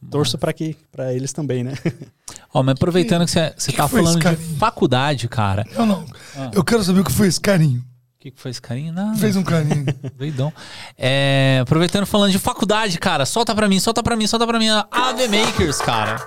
Torço 0.09 0.37
para 0.37 0.53
que 0.53 0.75
para 0.91 1.13
eles 1.13 1.33
também, 1.33 1.63
né? 1.63 1.73
Ó, 2.53 2.63
mas 2.63 2.75
aproveitando 2.75 3.25
que 3.25 3.31
você 3.31 3.71
tá 3.71 3.87
falando 3.87 4.19
de 4.19 4.35
faculdade, 4.57 5.27
cara. 5.27 5.65
Eu 5.75 5.85
não. 5.85 6.05
Ah. 6.35 6.51
Eu 6.53 6.63
quero 6.63 6.83
saber 6.83 7.01
o 7.01 7.03
que 7.03 7.11
foi 7.11 7.27
esse 7.27 7.41
carinho. 7.41 7.83
O 8.17 8.19
que, 8.19 8.31
que 8.31 8.41
foi 8.41 8.49
esse 8.49 8.59
carinho? 8.61 8.91
Nada. 8.91 9.15
Fez 9.15 9.35
um 9.35 9.43
carinho. 9.43 9.85
Doidão. 10.17 10.51
É, 10.97 11.59
aproveitando 11.61 12.03
falando 12.07 12.31
de 12.31 12.39
faculdade, 12.39 12.97
cara, 12.97 13.27
solta 13.27 13.53
pra 13.53 13.67
mim, 13.67 13.79
solta 13.79 14.01
pra 14.01 14.15
mim, 14.15 14.25
solta 14.25 14.47
pra 14.47 14.57
mim 14.57 14.69
AV 14.69 15.27
Makers, 15.29 15.77
cara. 15.77 16.25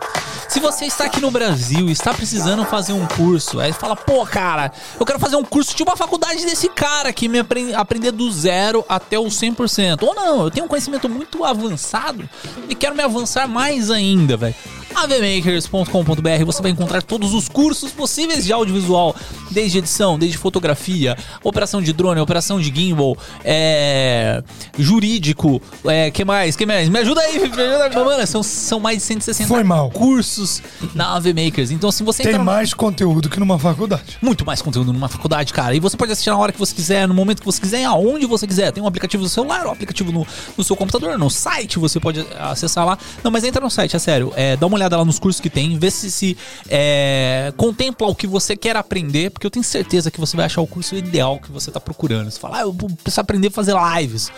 Se 0.49 0.61
você 0.61 0.84
está 0.84 1.07
aqui 1.07 1.20
no 1.20 1.32
Brasil 1.32 1.88
e 1.88 1.93
está 1.93 2.14
precisando 2.14 2.64
fazer 2.64 2.93
um 2.93 3.05
curso, 3.09 3.59
aí 3.59 3.72
fala, 3.72 3.97
pô, 3.97 4.24
cara, 4.24 4.72
eu 5.01 5.05
quero 5.05 5.18
fazer 5.18 5.34
um 5.34 5.45
curso 5.45 5.76
de 5.76 5.82
uma 5.82 5.97
faculdade 5.97 6.45
desse 6.45 6.68
cara 6.68 7.12
que 7.12 7.28
me 7.28 7.41
apren- 7.41 7.74
aprender 7.74 8.12
do 8.12 8.30
zero 8.30 8.84
até 8.88 9.18
o 9.18 9.24
100%. 9.26 10.03
Ou 10.05 10.14
não, 10.14 10.45
eu 10.45 10.51
tenho 10.51 10.66
um 10.66 10.68
conhecimento 10.68 11.09
muito 11.09 11.45
avançado 11.45 12.28
e 12.68 12.74
quero 12.76 12.95
me 12.95 13.03
avançar 13.03 13.49
mais 13.49 13.91
ainda, 13.91 14.36
velho. 14.36 14.55
avmakers.com.br 14.95 16.45
você 16.45 16.62
vai 16.62 16.70
encontrar 16.70 17.03
todos 17.03 17.34
os 17.34 17.49
cursos 17.49 17.91
possíveis 17.93 18.45
de 18.45 18.53
audiovisual, 18.53 19.14
desde 19.51 19.78
edição, 19.78 20.18
desde 20.18 20.36
fotografia, 20.38 21.16
operação 21.43 21.80
de 21.80 21.93
drone, 21.93 22.20
operação 22.20 22.61
de 22.61 22.72
gimbal, 22.74 23.16
é, 23.45 24.43
jurídico, 24.78 25.61
é, 25.84 26.11
que 26.11 26.24
mais, 26.24 26.57
que 26.57 26.66
mais? 26.66 26.88
Me 26.88 26.99
ajuda 26.99 27.20
aí, 27.20 27.38
me 27.38 27.47
ajuda, 27.47 28.05
mano, 28.05 28.26
são, 28.26 28.43
são 28.43 28.80
mais 28.80 28.99
de 28.99 29.05
160 29.05 29.49
Foi 29.49 29.64
mal. 29.64 29.91
cursos 29.91 30.62
na 30.95 31.14
AVMakers. 31.16 31.70
Então, 31.70 31.91
se 31.91 32.03
você 32.03 32.22
Tem 32.22 32.32
entrar 32.32 32.45
mais 32.45 32.74
conteúdo 32.74 33.28
que 33.28 33.38
numa 33.41 33.59
faculdade. 33.59 34.18
muito 34.20 34.45
mais 34.45 34.61
conteúdo 34.62 34.93
numa 34.93 35.09
faculdade, 35.09 35.53
cara. 35.53 35.74
E 35.74 35.80
você 35.80 35.97
pode 35.97 36.12
assistir 36.12 36.30
na 36.30 36.38
hora 36.38 36.53
que 36.53 36.59
você 36.59 36.74
quiser, 36.74 37.07
no 37.09 37.14
momento 37.14 37.41
que 37.41 37.47
você 37.47 37.61
quiser, 37.61 37.84
aonde 37.84 38.26
você 38.26 38.47
quiser. 38.47 38.72
Tem 38.72 38.82
um 38.82 38.86
aplicativo 38.86 39.22
no 39.22 39.28
celular, 39.28 39.66
um 39.66 39.72
aplicativo 39.72 40.12
no, 40.12 40.26
no 40.57 40.64
seu 40.64 40.76
computador, 40.76 41.18
no 41.18 41.30
site, 41.30 41.78
você 41.78 41.99
pode 42.01 42.24
acessar 42.38 42.84
lá. 42.84 42.99
Não, 43.22 43.30
mas 43.30 43.45
entra 43.45 43.61
no 43.61 43.70
site, 43.70 43.97
é 43.97 43.99
sério. 43.99 44.32
É, 44.36 44.57
dá 44.57 44.66
uma 44.66 44.78
olhada 44.81 44.97
lá 44.97 45.05
nos 45.05 45.18
cursos 45.18 45.41
que 45.41 45.51
tem, 45.51 45.78
vê 45.78 45.91
se 45.91 46.11
se 46.11 46.37
é, 46.68 47.53
contempla 47.57 48.07
o 48.07 48.14
que 48.14 48.26
você 48.26 48.57
quer 48.57 48.76
aprender, 48.76 49.31
porque 49.31 49.47
eu 49.47 49.51
tenho 49.51 49.64
certeza 49.64 50.11
que 50.11 50.20
você 50.20 50.37
vai 50.37 50.47
achar 50.47 50.61
o 50.61 50.66
curso 50.66 50.95
ideal 50.95 51.39
que 51.39 51.51
você 51.51 51.70
tá 51.70 51.81
procurando. 51.81 52.31
Você 52.31 52.39
fala, 52.39 52.59
ah, 52.59 52.62
eu 52.62 52.74
preciso 52.74 53.20
aprender 53.20 53.49
a 53.49 53.51
fazer 53.51 53.74
lives. 53.99 54.31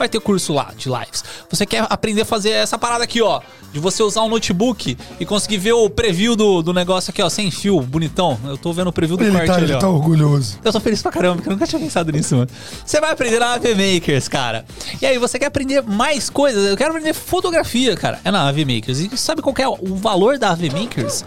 Vai 0.00 0.08
ter 0.08 0.18
curso 0.18 0.54
lá 0.54 0.72
de 0.74 0.88
lives. 0.88 1.22
Você 1.50 1.66
quer 1.66 1.86
aprender 1.90 2.22
a 2.22 2.24
fazer 2.24 2.52
essa 2.52 2.78
parada 2.78 3.04
aqui, 3.04 3.20
ó. 3.20 3.42
De 3.70 3.78
você 3.78 4.02
usar 4.02 4.22
um 4.22 4.30
notebook 4.30 4.96
e 5.20 5.26
conseguir 5.26 5.58
ver 5.58 5.74
o 5.74 5.90
preview 5.90 6.34
do, 6.34 6.62
do 6.62 6.72
negócio 6.72 7.10
aqui, 7.10 7.20
ó, 7.20 7.28
sem 7.28 7.50
fio, 7.50 7.78
bonitão. 7.82 8.40
Eu 8.46 8.56
tô 8.56 8.72
vendo 8.72 8.88
o 8.88 8.92
preview 8.94 9.18
do 9.18 9.22
Ele 9.24 9.30
quarto 9.30 9.46
tá, 9.48 9.54
ali, 9.56 9.64
ele 9.66 9.74
ó. 9.74 9.78
tá 9.78 9.88
orgulhoso. 9.90 10.58
Eu 10.64 10.72
tô 10.72 10.80
feliz 10.80 11.02
pra 11.02 11.12
caramba, 11.12 11.34
porque 11.36 11.50
eu 11.50 11.52
nunca 11.52 11.66
tinha 11.66 11.78
pensado 11.78 12.10
nisso, 12.12 12.34
mano. 12.34 12.48
Você 12.82 12.98
vai 12.98 13.12
aprender 13.12 13.38
na 13.40 13.52
AV 13.52 13.64
Makers, 13.74 14.26
cara. 14.26 14.64
E 15.02 15.04
aí, 15.04 15.18
você 15.18 15.38
quer 15.38 15.46
aprender 15.46 15.82
mais 15.82 16.30
coisas? 16.30 16.66
Eu 16.70 16.78
quero 16.78 16.88
aprender 16.92 17.12
fotografia, 17.12 17.94
cara. 17.94 18.18
É 18.24 18.30
na 18.30 18.48
AV 18.48 18.64
Makers. 18.64 19.00
E 19.00 19.14
sabe 19.18 19.42
qual 19.42 19.54
é 19.58 19.68
o 19.68 19.96
valor 19.96 20.38
da 20.38 20.52
AV 20.52 20.62
Makers? 20.72 21.26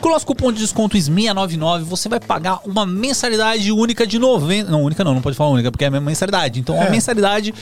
Com 0.00 0.10
o 0.10 0.12
nosso 0.12 0.24
cupom 0.24 0.52
de 0.52 0.60
desconto 0.60 0.96
SMIA99, 0.96 1.80
você 1.82 2.08
vai 2.08 2.20
pagar 2.20 2.60
uma 2.64 2.86
mensalidade 2.86 3.72
única 3.72 4.06
de 4.06 4.16
90. 4.16 4.70
Não, 4.70 4.84
única 4.84 5.02
não, 5.02 5.12
não 5.12 5.20
pode 5.20 5.36
falar 5.36 5.50
única, 5.50 5.72
porque 5.72 5.84
é 5.84 5.88
a 5.88 5.90
mesma 5.90 6.06
mensalidade. 6.06 6.60
Então, 6.60 6.76
uma 6.76 6.84
É. 6.84 6.90
mensalidade 6.90 7.52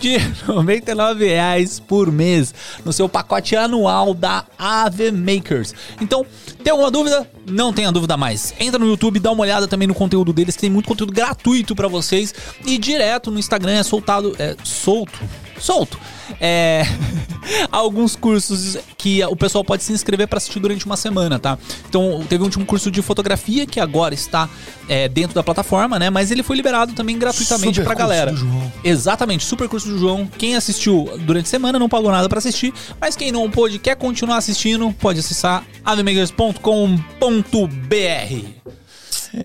de 0.00 0.16
99 0.48 1.24
reais 1.24 1.78
por 1.78 2.10
mês 2.10 2.52
no 2.84 2.92
seu 2.92 3.08
pacote 3.08 3.54
anual 3.54 4.12
da 4.12 4.44
AV 4.58 5.12
Makers. 5.12 5.72
Então, 6.00 6.26
tem 6.64 6.72
alguma 6.72 6.90
dúvida? 6.90 7.30
Não 7.48 7.72
tenha 7.72 7.92
dúvida 7.92 8.16
mais. 8.16 8.52
Entra 8.58 8.78
no 8.78 8.86
YouTube, 8.88 9.20
dá 9.20 9.30
uma 9.30 9.42
olhada 9.42 9.68
também 9.68 9.86
no 9.86 9.94
conteúdo 9.94 10.32
deles, 10.32 10.56
que 10.56 10.62
tem 10.62 10.70
muito 10.70 10.86
conteúdo 10.88 11.12
gratuito 11.12 11.76
pra 11.76 11.86
vocês. 11.86 12.34
E 12.66 12.76
direto 12.76 13.30
no 13.30 13.38
Instagram 13.38 13.72
é 13.72 13.82
soltado. 13.84 14.34
É 14.40 14.56
solto. 14.64 15.20
Solto. 15.60 15.96
É. 16.40 16.82
alguns 17.70 18.16
cursos 18.16 18.78
que 18.96 19.22
o 19.24 19.36
pessoal 19.36 19.64
pode 19.64 19.82
se 19.82 19.92
inscrever 19.92 20.26
pra 20.28 20.38
assistir 20.38 20.60
durante 20.60 20.86
uma 20.86 20.96
semana, 20.96 21.38
tá? 21.38 21.58
Então, 21.88 22.24
teve 22.28 22.42
um 22.42 22.46
último 22.46 22.64
curso 22.64 22.90
de 22.90 23.02
fotografia 23.02 23.66
que 23.66 23.80
agora 23.80 24.14
está 24.14 24.48
é, 24.88 25.08
dentro 25.08 25.34
da 25.34 25.42
plataforma, 25.42 25.98
né? 25.98 26.10
Mas 26.10 26.30
ele 26.30 26.42
foi 26.42 26.56
liberado 26.56 26.92
também 26.92 27.18
gratuitamente 27.18 27.80
curso 27.80 27.94
galera. 27.94 28.30
do 28.32 28.36
João. 28.36 28.72
Exatamente, 28.82 29.44
super 29.44 29.68
curso 29.68 29.88
do 29.88 29.98
João. 29.98 30.26
Quem 30.38 30.56
assistiu 30.56 31.10
durante 31.20 31.46
a 31.46 31.50
semana 31.50 31.78
não 31.78 31.88
pagou 31.88 32.10
nada 32.10 32.28
pra 32.28 32.38
assistir, 32.38 32.72
mas 33.00 33.16
quem 33.16 33.30
não 33.30 33.50
pôde 33.50 33.78
quer 33.78 33.96
continuar 33.96 34.38
assistindo, 34.38 34.92
pode 34.92 35.20
acessar 35.20 35.64
avemakers.com.br. 35.84 36.60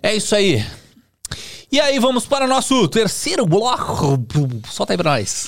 É 0.04 0.16
isso 0.16 0.36
aí. 0.36 0.66
E 1.72 1.80
aí, 1.80 2.00
vamos 2.00 2.26
para 2.26 2.46
o 2.46 2.48
nosso 2.48 2.88
terceiro 2.88 3.46
bloco. 3.46 4.20
Solta 4.68 4.94
aí 4.94 4.98
pra 4.98 5.12
nós. 5.12 5.48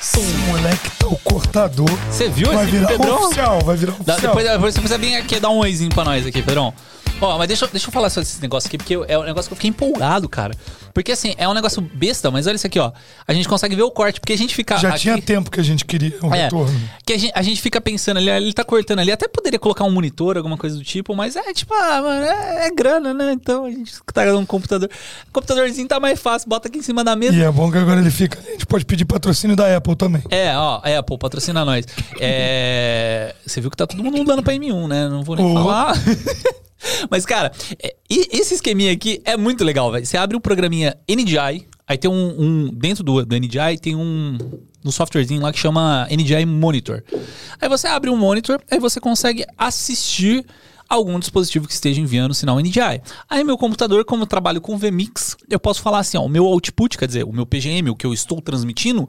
Esse 0.00 0.20
moleque 0.48 0.90
tá 0.98 1.06
o 1.06 1.16
cortador. 1.18 1.88
Você 2.10 2.28
viu 2.28 2.52
Vai 2.52 2.64
esse 2.64 2.72
virar 2.72 2.88
Pedrão? 2.88 3.24
oficial, 3.24 3.60
vai 3.64 3.76
virar 3.76 3.92
Dá- 4.04 4.14
oficial. 4.14 4.34
depois, 4.34 4.52
depois 4.52 4.74
você 4.74 4.80
precisa 4.80 4.98
vir 4.98 5.16
aqui 5.16 5.40
dar 5.40 5.50
um 5.50 5.58
oizinho 5.58 5.90
pra 5.90 6.04
nós 6.04 6.26
aqui, 6.26 6.42
Pedrão. 6.42 6.72
Ó, 7.20 7.38
mas 7.38 7.48
deixa, 7.48 7.64
eu- 7.64 7.68
deixa 7.70 7.88
eu 7.88 7.92
falar 7.92 8.10
só 8.10 8.20
desse 8.20 8.40
negócio 8.42 8.68
aqui, 8.68 8.76
porque 8.76 8.94
eu- 8.94 9.04
é 9.08 9.18
um 9.18 9.22
negócio 9.22 9.48
que 9.48 9.52
eu 9.54 9.56
fiquei 9.56 9.70
empolgado, 9.70 10.28
cara. 10.28 10.54
Porque 10.92 11.12
assim, 11.12 11.34
é 11.38 11.48
um 11.48 11.54
negócio 11.54 11.80
besta, 11.80 12.30
mas 12.30 12.46
olha 12.46 12.56
isso 12.56 12.66
aqui, 12.66 12.78
ó. 12.78 12.92
A 13.26 13.32
gente 13.32 13.48
consegue 13.48 13.74
ver 13.74 13.82
o 13.82 13.90
corte, 13.90 14.20
porque 14.20 14.32
a 14.32 14.38
gente 14.38 14.54
fica. 14.54 14.76
Já 14.78 14.90
aqui- 14.90 15.00
tinha 15.00 15.20
tempo 15.20 15.50
que 15.50 15.58
a 15.58 15.62
gente 15.62 15.84
queria 15.84 16.14
um 16.22 16.34
É, 16.34 16.44
retorno. 16.44 16.78
que 17.06 17.12
a 17.14 17.18
gente, 17.18 17.32
a 17.34 17.42
gente 17.42 17.60
fica 17.60 17.80
pensando 17.80 18.18
ali, 18.18 18.28
ele 18.30 18.52
tá 18.52 18.64
cortando 18.64 18.98
ali. 18.98 19.10
Até 19.12 19.26
poderia 19.28 19.58
colocar 19.58 19.84
um 19.84 19.90
monitor, 19.90 20.36
alguma 20.36 20.56
coisa 20.58 20.76
do 20.76 20.84
tipo, 20.84 21.14
mas 21.14 21.36
é 21.36 21.52
tipo, 21.54 21.72
ah, 21.74 22.02
mano, 22.02 22.22
é, 22.24 22.66
é 22.66 22.70
grana, 22.70 23.12
né? 23.14 23.32
Então 23.32 23.64
a 23.64 23.70
gente 23.70 23.92
tá 24.12 24.24
num 24.26 24.44
computador. 24.46 24.90
computadorzinho 25.32 25.88
tá 25.88 25.98
mais 26.00 26.18
fácil, 26.20 26.48
bota 26.48 26.68
aqui 26.68 26.78
em 26.78 26.82
cima 26.82 27.02
da 27.04 27.14
mesa. 27.16 27.34
E 27.34 27.42
é 27.42 27.50
bom 27.50 27.70
que 27.70 27.78
agora 27.78 28.00
ele 28.00 28.10
fica. 28.10 28.38
A 28.46 28.50
gente 28.52 28.66
pode 28.66 28.84
pedir 28.84 29.04
patrocínio 29.06 29.56
da 29.56 29.74
Apple 29.76 29.96
também. 29.96 30.22
É, 30.30 30.56
ó, 30.56 30.80
é, 30.84 31.00
pô, 31.02 31.16
patrocina 31.18 31.64
nós. 31.64 31.84
É, 32.20 33.34
você 33.46 33.60
viu 33.60 33.70
que 33.70 33.76
tá 33.76 33.86
todo 33.86 34.02
mundo 34.02 34.22
dando 34.24 34.42
pra 34.42 34.52
M1, 34.54 34.86
né? 34.88 35.08
Não 35.08 35.22
vou 35.22 35.36
nem 35.36 35.44
Ô. 35.46 35.54
falar. 35.54 35.94
Mas, 37.10 37.24
cara, 37.26 37.52
é, 37.82 37.94
esse 38.08 38.54
esqueminha 38.54 38.92
aqui 38.92 39.20
é 39.24 39.36
muito 39.36 39.64
legal, 39.64 39.90
velho. 39.90 40.04
Você 40.06 40.16
abre 40.16 40.36
o 40.36 40.40
programinha 40.40 40.96
NDI, 41.08 41.66
aí 41.86 41.98
tem 41.98 42.10
um. 42.10 42.34
um- 42.38 42.70
dentro 42.72 43.02
do, 43.04 43.24
do 43.24 43.36
tem 43.80 43.94
um. 43.96 44.38
Um 44.84 44.90
softwarezinho 44.92 45.42
lá 45.42 45.52
que 45.52 45.58
chama 45.58 46.06
NDI 46.08 46.46
Monitor. 46.46 47.02
Aí 47.60 47.68
você 47.68 47.88
abre 47.88 48.08
um 48.08 48.16
monitor, 48.16 48.60
aí 48.70 48.78
você 48.78 49.00
consegue 49.00 49.44
assistir 49.58 50.46
algum 50.88 51.18
dispositivo 51.18 51.66
que 51.66 51.72
esteja 51.72 52.00
enviando 52.00 52.34
sinal 52.34 52.58
NDI. 52.58 53.02
Aí 53.28 53.44
meu 53.44 53.58
computador, 53.58 54.04
como 54.04 54.22
eu 54.22 54.26
trabalho 54.26 54.60
com 54.60 54.76
VMix, 54.76 55.36
eu 55.50 55.58
posso 55.58 55.82
falar 55.82 55.98
assim, 55.98 56.16
ó, 56.16 56.22
o 56.22 56.28
meu 56.28 56.44
output, 56.46 56.96
quer 56.96 57.06
dizer, 57.06 57.24
o 57.24 57.32
meu 57.32 57.46
PGM, 57.46 57.90
o 57.90 57.96
que 57.96 58.06
eu 58.06 58.12
estou 58.12 58.40
transmitindo, 58.40 59.08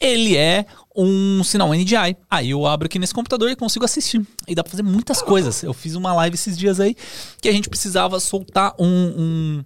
ele 0.00 0.36
é 0.36 0.66
um 0.94 1.42
sinal 1.42 1.72
NDI. 1.72 2.16
Aí 2.30 2.50
eu 2.50 2.66
abro 2.66 2.86
aqui 2.86 2.98
nesse 2.98 3.14
computador 3.14 3.50
e 3.50 3.56
consigo 3.56 3.84
assistir. 3.84 4.24
E 4.46 4.54
dá 4.54 4.62
pra 4.62 4.70
fazer 4.70 4.82
muitas 4.82 5.22
coisas. 5.22 5.62
Eu 5.62 5.72
fiz 5.72 5.94
uma 5.94 6.12
live 6.14 6.34
esses 6.34 6.56
dias 6.56 6.80
aí 6.80 6.96
que 7.40 7.48
a 7.48 7.52
gente 7.52 7.68
precisava 7.68 8.20
soltar 8.20 8.74
um, 8.78 8.86
um 8.86 9.64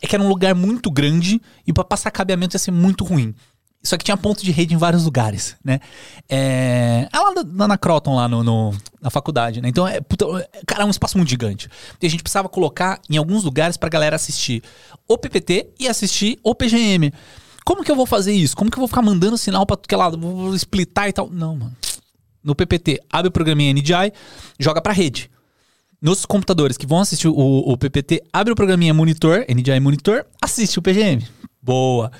é 0.00 0.06
que 0.06 0.14
era 0.14 0.22
um 0.22 0.28
lugar 0.28 0.54
muito 0.54 0.90
grande 0.90 1.40
e 1.66 1.72
pra 1.72 1.84
passar 1.84 2.10
cabeamento 2.10 2.54
ia 2.54 2.58
ser 2.58 2.70
muito 2.70 3.04
ruim. 3.04 3.34
Só 3.82 3.96
que 3.96 4.04
tinha 4.04 4.16
ponto 4.16 4.44
de 4.44 4.52
rede 4.52 4.74
em 4.74 4.76
vários 4.76 5.04
lugares, 5.04 5.56
né? 5.64 5.80
É, 6.28 7.08
é 7.12 7.18
lá 7.18 7.32
na, 7.44 7.68
na 7.68 7.78
Croton, 7.78 8.14
lá 8.14 8.28
no, 8.28 8.44
no- 8.44 8.74
na 9.00 9.10
faculdade, 9.10 9.60
né? 9.60 9.68
Então, 9.68 9.86
é, 9.88 10.00
puta, 10.00 10.24
é- 10.38 10.60
cara, 10.66 10.82
é 10.84 10.86
um 10.86 10.90
espaço 10.90 11.16
muito 11.18 11.28
gigante. 11.30 11.68
E 12.00 12.06
a 12.06 12.08
gente 12.10 12.22
precisava 12.22 12.48
colocar 12.48 13.00
em 13.10 13.16
alguns 13.16 13.42
lugares 13.42 13.76
pra 13.76 13.88
galera 13.88 14.14
assistir 14.16 14.62
o 15.08 15.18
PPT 15.18 15.70
e 15.80 15.88
assistir 15.88 16.38
o 16.44 16.54
PGM. 16.54 17.12
Como 17.64 17.82
que 17.82 17.90
eu 17.90 17.96
vou 17.96 18.06
fazer 18.06 18.32
isso? 18.32 18.56
Como 18.56 18.70
que 18.70 18.76
eu 18.76 18.80
vou 18.80 18.88
ficar 18.88 19.02
mandando 19.02 19.36
sinal 19.36 19.66
pra 19.66 19.76
que 19.76 19.96
lado? 19.96 20.16
Vou 20.18 20.36
vou 20.36 20.54
splitar 20.54 21.08
e 21.08 21.12
tal? 21.12 21.28
Não, 21.28 21.56
mano. 21.56 21.76
No 22.42 22.54
PPT, 22.54 23.00
abre 23.10 23.28
o 23.28 23.32
programinha 23.32 23.72
NDI, 23.72 24.12
joga 24.58 24.80
pra 24.80 24.92
rede 24.92 25.30
nos 26.00 26.26
computadores 26.26 26.76
que 26.76 26.84
vão 26.86 26.98
assistir 26.98 27.28
o, 27.28 27.34
o 27.36 27.76
PPT, 27.76 28.24
abre 28.32 28.52
o 28.52 28.56
programinha 28.56 28.92
Monitor, 28.92 29.44
NDI 29.48 29.78
Monitor, 29.78 30.24
assiste 30.40 30.76
o 30.78 30.82
PGM. 30.82 31.24
Boa. 31.62 32.10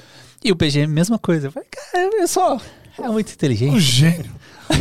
E 0.44 0.50
o 0.52 0.56
PGM, 0.56 0.86
mesma 0.92 1.18
coisa. 1.18 1.46
Eu 1.48 1.52
falei, 1.52 1.68
cara, 1.70 2.10
eu 2.20 2.26
só. 2.28 2.60
É 2.98 3.08
muito 3.08 3.28
Um 3.30 3.32
inteligente. 3.32 3.80
gênio. 3.80 4.30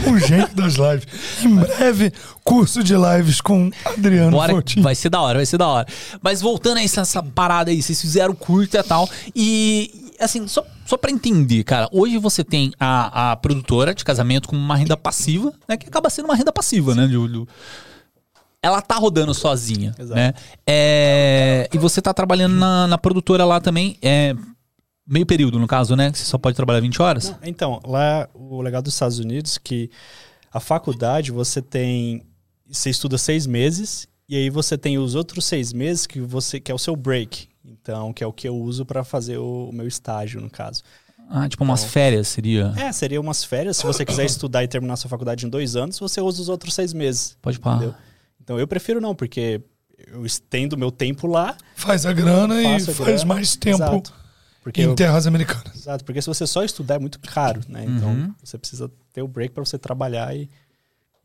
Um 0.08 0.18
gênio 0.20 0.48
das 0.56 0.74
lives. 0.76 1.08
Em 1.44 1.56
breve, 1.56 2.14
curso 2.44 2.84
de 2.84 2.94
lives 2.96 3.42
com 3.42 3.70
Adriano 3.86 4.32
Bora, 4.32 4.54
Fortin. 4.54 4.82
vai 4.82 4.96
ser 4.96 5.10
da 5.10 5.22
hora, 5.22 5.38
vai 5.40 5.46
ser 5.46 5.58
da 5.58 5.68
hora. 5.68 5.88
Mas 6.22 6.42
voltando 6.42 6.78
a 6.78 6.84
essa, 6.84 7.02
essa 7.02 7.22
parada 7.24 7.72
aí, 7.72 7.82
vocês 7.82 8.00
fizeram 8.00 8.34
curta 8.34 8.80
e 8.80 8.84
tal. 8.84 9.10
E, 9.36 10.12
assim, 10.20 10.48
só, 10.48 10.66
só 10.86 10.98
pra 10.98 11.12
entender, 11.12 11.64
cara, 11.64 11.90
hoje 11.92 12.18
você 12.18 12.44
tem 12.44 12.72
a, 12.80 13.32
a 13.32 13.36
produtora 13.36 13.94
de 13.94 14.04
casamento 14.04 14.48
com 14.50 14.56
uma 14.56 14.76
renda 14.76 14.96
passiva, 14.96 15.54
né? 15.68 15.76
Que 15.78 15.88
acaba 15.88 16.10
sendo 16.10 16.26
uma 16.26 16.36
renda 16.36 16.52
passiva, 16.52 16.96
né? 16.96 17.08
do- 17.08 17.28
do- 17.28 17.48
ela 18.64 18.80
tá 18.82 18.96
rodando 18.96 19.34
sozinha, 19.34 19.94
Exato. 19.98 20.16
né? 20.16 20.34
É, 20.68 21.68
e 21.74 21.78
você 21.80 22.00
tá 22.02 22.14
trabalhando 22.14 22.54
na, 22.56 22.86
na 22.88 22.98
produtora 22.98 23.44
lá 23.44 23.60
também, 23.60 23.98
é, 24.04 24.36
meio 25.08 25.26
período 25.26 25.60
no 25.60 25.68
caso, 25.68 25.96
né? 25.96 26.12
Que 26.12 26.18
você 26.18 26.26
só 26.26 26.38
pode 26.38 26.56
trabalhar 26.56 26.80
20 26.80 27.02
horas? 27.02 27.36
Então, 27.44 27.80
lá 27.86 28.30
o 28.34 28.62
legal 28.62 28.82
dos 28.82 28.94
Estados 28.94 29.20
Unidos 29.20 29.58
é 29.58 29.60
que 29.64 29.90
a 30.52 30.60
faculdade 30.60 31.32
você 31.32 31.62
tem. 31.62 32.24
Você 32.68 32.90
estuda 32.90 33.18
seis 33.18 33.46
meses 33.46 34.08
e 34.28 34.36
aí 34.36 34.50
você 34.50 34.78
tem 34.78 34.98
os 34.98 35.14
outros 35.16 35.46
seis 35.46 35.74
meses 35.74 36.08
que 36.08 36.22
você 36.22 36.60
que 36.60 36.72
é 36.72 36.76
o 36.76 36.80
seu 36.80 36.96
break. 36.96 37.50
Então, 37.64 38.14
que 38.14 38.24
é 38.24 38.28
o 38.28 38.34
que 38.34 38.48
eu 38.48 38.56
uso 38.56 38.86
para 38.86 39.04
fazer 39.04 39.38
o, 39.38 39.70
o 39.70 39.74
meu 39.74 39.88
estágio, 39.88 40.40
no 40.42 40.50
caso. 40.50 40.82
Ah, 41.30 41.48
tipo 41.48 41.64
umas 41.64 41.84
férias 41.86 42.28
seria. 42.28 42.74
É, 42.76 42.92
seria 42.92 43.20
umas 43.20 43.44
férias. 43.44 43.78
Se 43.78 43.86
você 43.86 44.04
quiser 44.04 44.26
estudar 44.26 44.64
e 44.64 44.68
terminar 44.68 44.98
sua 44.98 45.10
faculdade 45.10 45.46
em 45.46 45.50
dois 45.50 45.76
anos, 45.76 45.98
você 45.98 46.20
usa 46.20 46.42
os 46.42 46.50
outros 46.50 46.74
seis 46.74 46.94
meses. 46.94 47.38
Pode 47.42 47.60
parar. 47.60 47.78
Entendeu? 47.78 47.96
Então 48.42 48.60
eu 48.60 48.68
prefiro 48.68 49.00
não, 49.00 49.16
porque 49.16 49.62
eu 50.08 50.26
estendo 50.26 50.78
meu 50.78 50.92
tempo 50.92 51.28
lá. 51.28 51.56
Faz 51.76 52.06
a 52.06 52.12
grana 52.12 52.62
e 52.62 52.66
a 52.66 52.80
faz 52.80 52.98
grana. 52.98 53.26
mais 53.26 53.56
tempo 53.56 53.78
Exato. 53.78 54.14
Porque 54.64 54.82
em 54.82 54.86
eu- 54.86 54.96
terras 54.96 55.26
americanas. 55.28 55.76
Exato, 55.76 56.04
porque 56.06 56.22
se 56.22 56.28
você 56.28 56.46
só 56.46 56.64
estudar 56.64 56.96
é 56.96 57.00
muito 57.00 57.20
caro, 57.20 57.62
né? 57.68 57.84
Então 57.88 58.10
Uhum. 58.10 58.34
você 58.44 58.58
precisa 58.58 58.90
ter 59.14 59.22
o 59.22 59.28
break 59.28 59.54
para 59.54 59.66
você 59.66 59.78
trabalhar 59.78 60.36
e, 60.36 60.48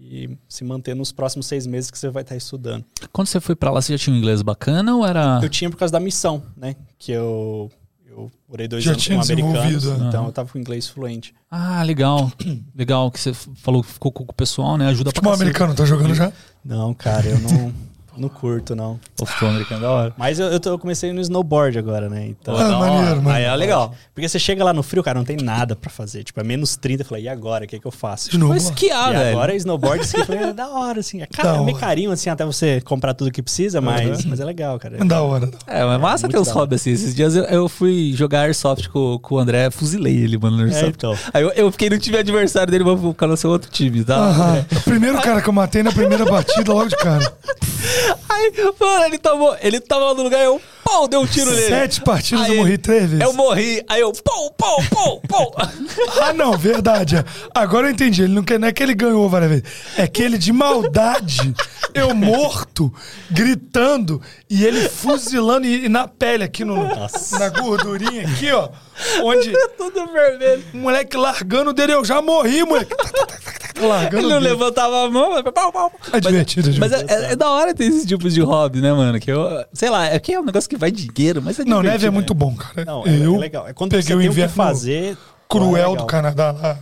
e 0.00 0.36
se 0.48 0.64
manter 0.64 0.94
nos 0.94 1.12
próximos 1.12 1.46
seis 1.46 1.66
meses 1.66 1.90
que 1.90 1.98
você 1.98 2.08
vai 2.10 2.22
estar 2.22 2.36
estudando. 2.36 2.84
Quando 3.12 3.28
você 3.28 3.40
foi 3.40 3.54
pra 3.54 3.70
lá, 3.70 3.80
você 3.80 3.92
já 3.96 3.98
tinha 4.04 4.14
um 4.14 4.18
inglês 4.18 4.42
bacana 4.42 4.94
ou 4.94 5.06
era. 5.06 5.40
Eu 5.42 5.48
tinha 5.50 5.70
por 5.70 5.76
causa 5.76 5.92
da 5.92 6.00
missão, 6.00 6.42
né? 6.56 6.76
Que 6.98 7.12
eu, 7.12 7.70
eu 8.06 8.16
eu 8.16 8.32
morei 8.48 8.66
dois 8.66 8.82
Já 8.82 8.92
anos 8.92 9.02
tinha 9.02 9.18
com 9.18 9.24
americanos, 9.24 9.52
desenvolvido, 9.62 10.04
é. 10.04 10.08
então 10.08 10.20
Aham. 10.20 10.28
eu 10.28 10.32
tava 10.32 10.48
com 10.50 10.58
inglês 10.58 10.88
fluente. 10.88 11.34
Ah, 11.50 11.82
legal. 11.82 12.32
legal 12.74 13.10
que 13.10 13.20
você 13.20 13.34
falou 13.34 13.82
que 13.82 13.90
ficou 13.92 14.10
com 14.10 14.22
o 14.24 14.32
pessoal, 14.32 14.78
né? 14.78 14.86
Ajuda 14.88 15.10
Futebol 15.10 15.32
pra 15.32 15.32
cacete. 15.32 15.42
americano, 15.62 15.74
tá 15.74 15.84
jogando 15.84 16.14
já? 16.14 16.32
Não, 16.64 16.94
cara, 16.94 17.26
eu 17.26 17.38
não, 17.40 17.74
não 18.16 18.28
curto, 18.28 18.74
não. 18.74 18.98
O 19.20 19.46
americano 19.46 19.80
é 19.80 19.82
da 19.82 19.90
hora. 19.90 20.14
Mas 20.16 20.38
eu, 20.38 20.46
eu, 20.46 20.58
tô- 20.60 20.70
eu 20.70 20.78
comecei 20.78 21.12
no 21.12 21.20
snowboard 21.20 21.78
agora, 21.78 22.08
né? 22.08 22.26
Então. 22.28 22.56
Ah, 22.56 22.78
hora. 22.78 22.90
maneiro, 22.92 23.22
mano. 23.22 23.30
Aí 23.36 23.44
é 23.44 23.54
legal. 23.56 23.94
Porque 24.14 24.28
você 24.28 24.38
chega 24.38 24.64
lá 24.64 24.72
no 24.72 24.82
frio, 24.82 25.02
cara, 25.02 25.18
não 25.18 25.24
tem 25.24 25.36
nada 25.36 25.76
pra 25.76 25.90
fazer. 25.90 26.24
Tipo, 26.24 26.40
é 26.40 26.44
menos 26.44 26.76
30. 26.76 27.02
Eu 27.02 27.06
falei, 27.06 27.24
e 27.24 27.28
agora? 27.28 27.64
O 27.64 27.68
que, 27.68 27.78
que 27.78 27.86
eu 27.86 27.90
faço? 27.90 28.30
De 28.30 28.38
novo. 28.38 28.52
Vou 28.52 28.56
esquiar, 28.56 29.12
e 29.14 29.16
velho. 29.18 29.36
agora 29.36 29.54
snowboard, 29.56 30.04
ski, 30.04 30.20
eu 30.20 30.24
falei, 30.26 30.42
é 30.44 30.52
da 30.52 30.68
hora, 30.68 31.00
assim. 31.00 31.22
É, 31.22 31.26
cara, 31.26 31.58
é 31.58 31.64
meio 31.64 31.76
carinho, 31.78 32.10
assim, 32.10 32.30
até 32.30 32.44
você 32.44 32.80
comprar 32.80 33.14
tudo 33.14 33.30
que 33.30 33.42
precisa, 33.42 33.80
mas, 33.80 34.24
mas 34.24 34.40
é 34.40 34.44
legal, 34.44 34.78
cara. 34.78 34.96
É 35.00 35.04
da 35.04 35.22
hora. 35.22 35.50
É, 35.66 35.84
mas 35.84 36.00
massa 36.00 36.26
muito 36.26 36.34
ter 36.34 36.40
uns 36.40 36.48
hobbies 36.50 36.80
assim. 36.80 36.90
Esses 36.90 37.14
dias 37.14 37.34
eu, 37.36 37.44
eu 37.44 37.68
fui 37.68 38.12
jogar 38.14 38.40
Airsoft 38.42 38.88
com, 38.88 39.18
com 39.18 39.34
o 39.34 39.38
André, 39.38 39.70
fuzilei 39.70 40.16
ele, 40.16 40.38
mano, 40.38 40.56
no 40.56 40.62
É, 40.62 40.66
Airsoft. 40.66 40.94
então. 40.96 41.16
Aí 41.32 41.42
eu, 41.42 41.50
eu 41.50 41.70
fiquei 41.72 41.90
no 41.90 41.98
time 41.98 42.16
adversário 42.18 42.70
dele, 42.70 42.84
mas 42.84 42.98
vou 43.00 43.12
ficar 43.12 43.26
no 43.26 43.36
seu 43.36 43.50
outro 43.50 43.70
time, 43.70 44.02
tá? 44.04 44.64
O 44.76 44.80
primeiro 44.82 45.20
cara 45.20 45.40
que 45.42 45.48
eu 45.48 45.52
matei 45.52 45.82
na 45.82 45.92
primeira 45.92 46.24
batida, 46.24 46.72
logo 46.72 46.88
de 46.88 46.96
cara. 46.96 47.32
Aí, 48.28 48.52
mano, 48.78 49.04
ele 49.04 49.18
tomou, 49.18 49.56
ele 49.60 49.80
tava 49.80 50.14
no 50.14 50.22
lugar, 50.22 50.40
eu, 50.40 50.60
pau, 50.84 51.08
deu 51.08 51.20
um 51.20 51.26
tiro 51.26 51.50
nele. 51.50 51.68
Sete 51.68 52.00
partidas 52.00 52.44
Aí, 52.44 52.52
eu 52.52 52.56
morri 52.56 52.78
três 52.78 53.10
vezes. 53.10 53.20
Eu 53.20 53.32
morri, 53.32 53.82
aí 53.88 54.00
eu, 54.00 54.12
pau, 54.12 54.50
pau, 54.52 54.82
pau, 54.90 55.20
pau. 55.28 55.54
Ah, 56.20 56.32
não, 56.32 56.56
verdade. 56.56 57.16
Agora 57.54 57.86
eu 57.86 57.90
entendi. 57.90 58.22
Ele 58.22 58.34
não, 58.34 58.42
quer, 58.42 58.58
não 58.58 58.68
é 58.68 58.72
que 58.72 58.82
ele 58.82 58.94
ganhou 58.94 59.28
várias 59.28 59.50
vezes. 59.50 59.64
É 59.96 60.06
que 60.06 60.22
ele, 60.22 60.38
de 60.38 60.52
maldade, 60.52 61.54
eu 61.94 62.14
morto, 62.14 62.92
gritando, 63.30 64.20
e 64.48 64.64
ele 64.64 64.88
fuzilando 64.88 65.66
e, 65.66 65.86
e 65.86 65.88
na 65.88 66.06
pele 66.06 66.44
aqui 66.44 66.64
no, 66.64 66.76
na 66.76 67.48
gordurinha 67.48 68.28
aqui, 68.28 68.50
ó. 68.52 68.68
Onde 69.22 69.52
Tudo 69.76 70.06
vermelho. 70.12 70.64
o 70.72 70.76
moleque 70.78 71.16
largando 71.16 71.72
dele, 71.72 71.92
eu 71.94 72.04
já 72.04 72.20
morri, 72.22 72.64
moleque. 72.64 72.94
Tá, 72.96 73.04
tá, 73.04 73.26
tá, 73.74 73.86
largando 73.86 74.16
Ele 74.24 74.32
não 74.34 74.40
dele. 74.40 74.52
levantava 74.54 75.04
a 75.04 75.10
mão, 75.10 75.30
mas 75.32 75.42
pau, 75.52 75.70
pau. 75.72 75.92
É 76.12 76.20
divertido, 76.20 76.70
é 76.70 76.78
Mas 76.78 76.90
divertido. 76.90 77.12
é, 77.12 77.26
é- 77.28 77.32
é 77.32 77.36
da 77.36 77.50
hora 77.50 77.74
ter 77.74 77.84
esses 77.84 78.06
tipos 78.06 78.32
de 78.32 78.40
hobby, 78.40 78.80
né, 78.80 78.92
mano? 78.92 79.20
Que 79.20 79.30
eu, 79.30 79.64
sei 79.72 79.90
lá, 79.90 80.06
é 80.06 80.18
que 80.18 80.32
é 80.32 80.40
um 80.40 80.44
negócio 80.44 80.68
que 80.70 80.76
vai 80.76 80.90
dinheiro, 80.90 81.42
mas 81.42 81.58
é 81.58 81.64
Não, 81.64 81.82
neve 81.82 82.06
é 82.06 82.10
né? 82.10 82.14
muito 82.14 82.32
bom, 82.34 82.54
cara. 82.54 82.84
Não, 82.84 83.06
é, 83.06 83.10
eu 83.26 83.34
é 83.34 83.38
legal. 83.38 83.68
É 83.68 83.72
quando 83.74 83.90
peguei 83.90 84.02
você 84.06 84.14
o 84.14 84.18
tem 84.18 84.28
o 84.28 84.30
que 84.30 84.34
inverno 84.34 84.54
fazer. 84.54 85.16
cruel 85.48 85.94
é 85.94 85.96
do. 85.98 86.06
Canadá 86.06 86.52
lá. 86.52 86.78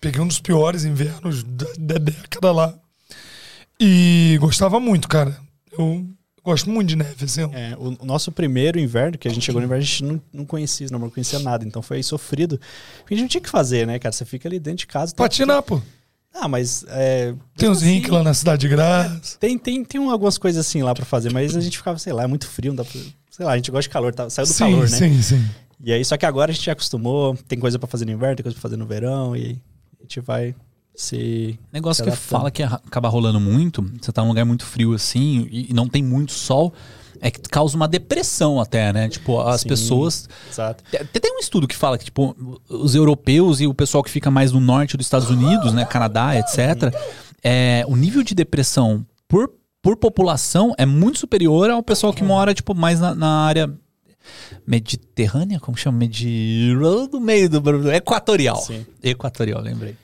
Peguei 0.00 0.20
um 0.20 0.26
dos 0.26 0.38
piores 0.40 0.84
invernos 0.84 1.42
da, 1.44 1.66
da 1.78 1.98
década 1.98 2.52
lá. 2.52 2.74
E 3.80 4.36
gostava 4.40 4.78
muito, 4.78 5.08
cara. 5.08 5.36
Eu 5.76 6.06
gosto 6.44 6.68
muito 6.70 6.88
de 6.90 6.96
neve, 6.96 7.24
assim. 7.24 7.42
É, 7.52 7.74
o, 7.78 8.04
nosso 8.04 8.30
primeiro 8.30 8.78
inverno, 8.78 9.16
que 9.18 9.26
a 9.26 9.30
gente 9.30 9.42
chegou 9.44 9.60
no 9.60 9.66
inverno, 9.66 9.82
a 9.82 9.86
gente 9.86 10.04
não, 10.04 10.22
não 10.32 10.44
conhecia, 10.44 10.86
não 10.90 11.10
conhecia 11.10 11.38
nada. 11.38 11.64
Então 11.64 11.80
foi 11.82 12.02
sofrido. 12.02 12.60
Porque 12.98 13.14
a 13.14 13.16
gente 13.16 13.22
não 13.24 13.28
tinha 13.28 13.40
o 13.40 13.44
que 13.44 13.50
fazer, 13.50 13.86
né, 13.86 13.98
cara? 13.98 14.12
Você 14.12 14.24
fica 14.24 14.48
ali 14.48 14.58
dentro 14.60 14.78
de 14.80 14.86
casa. 14.86 15.12
tá- 15.14 15.22
Patinar, 15.24 15.62
pô. 15.62 15.80
Ah, 16.32 16.48
mas. 16.48 16.84
É, 16.88 17.32
Tem 17.56 17.68
uns 17.68 17.78
assim, 17.78 18.00
lá 18.08 18.22
na 18.22 18.34
Cidade 18.34 18.60
de 18.60 18.68
Graça. 18.68 19.38
Tem, 19.38 19.56
tem, 19.56 19.84
tem 19.84 20.00
um- 20.00 20.10
algumas 20.10 20.36
coisas 20.36 20.66
assim 20.66 20.82
lá 20.82 20.92
pra 20.94 21.04
fazer, 21.04 21.32
mas 21.32 21.56
a 21.56 21.60
gente 21.60 21.78
ficava, 21.78 21.98
sei 21.98 22.12
lá, 22.12 22.24
é 22.24 22.26
muito 22.26 22.46
frio, 22.48 22.72
não 22.72 22.76
dá 22.76 22.84
pra, 22.84 23.00
sei 23.30 23.46
lá, 23.46 23.52
a 23.52 23.56
gente 23.56 23.70
gosta 23.70 23.82
de 23.82 23.90
calor, 23.90 24.12
tá, 24.14 24.28
saiu 24.28 24.46
do 24.46 24.52
sim, 24.52 24.58
calor, 24.58 24.90
né? 24.90 24.96
sim, 24.98 25.22
sim. 25.22 25.44
E 25.82 25.92
aí, 25.92 26.04
só 26.04 26.16
que 26.16 26.26
agora 26.26 26.50
a 26.50 26.54
gente 26.54 26.64
já 26.64 26.72
acostumou, 26.72 27.36
tem 27.46 27.58
coisa 27.58 27.78
pra 27.78 27.86
fazer 27.88 28.04
no 28.04 28.10
inverno, 28.12 28.36
tem 28.36 28.42
coisa 28.42 28.54
pra 28.54 28.62
fazer 28.62 28.76
no 28.76 28.84
verão, 28.86 29.36
e 29.36 29.60
a 30.00 30.02
gente 30.02 30.18
vai 30.20 30.54
se. 30.94 31.58
Negócio 31.72 32.04
que 32.04 32.10
fala 32.10 32.50
que 32.50 32.62
acaba 32.62 33.08
rolando 33.08 33.40
muito, 33.40 33.82
você 34.00 34.12
tá 34.12 34.22
num 34.22 34.28
lugar 34.28 34.44
muito 34.44 34.64
frio 34.64 34.94
assim 34.94 35.48
e, 35.50 35.70
e 35.70 35.74
não 35.74 35.88
tem 35.88 36.02
muito 36.02 36.32
sol, 36.32 36.72
é 37.20 37.30
que 37.30 37.40
causa 37.48 37.76
uma 37.76 37.88
depressão 37.88 38.60
até, 38.60 38.92
né? 38.92 39.08
Tipo, 39.08 39.40
as 39.40 39.62
Sim. 39.62 39.68
pessoas. 39.68 40.28
Exato. 40.50 40.84
Tem, 40.90 41.20
tem 41.20 41.36
um 41.36 41.38
estudo 41.38 41.66
que 41.66 41.76
fala 41.76 41.96
que, 41.98 42.04
tipo, 42.04 42.36
os 42.68 42.94
europeus 42.94 43.60
e 43.60 43.66
o 43.66 43.74
pessoal 43.74 44.02
que 44.04 44.10
fica 44.10 44.30
mais 44.30 44.52
no 44.52 44.60
norte 44.60 44.96
dos 44.96 45.06
Estados 45.06 45.30
Unidos, 45.30 45.72
né? 45.72 45.84
Canadá, 45.84 46.36
etc., 46.36 46.94
é, 47.42 47.84
o 47.86 47.96
nível 47.96 48.22
de 48.22 48.34
depressão 48.34 49.04
por, 49.28 49.50
por 49.82 49.96
população 49.96 50.74
é 50.78 50.86
muito 50.86 51.18
superior 51.18 51.70
ao 51.70 51.82
pessoal 51.82 52.12
que 52.12 52.24
mora, 52.24 52.54
tipo, 52.54 52.74
mais 52.74 53.00
na, 53.00 53.14
na 53.14 53.28
área 53.44 53.70
mediterrânea, 54.66 55.60
como 55.60 55.76
chama? 55.76 55.98
Medi... 55.98 56.74
do 57.10 57.20
meio 57.20 57.48
do 57.48 57.92
equatorial. 57.92 58.56
Sim. 58.56 58.86
Equatorial, 59.02 59.60
lembrei. 59.60 59.96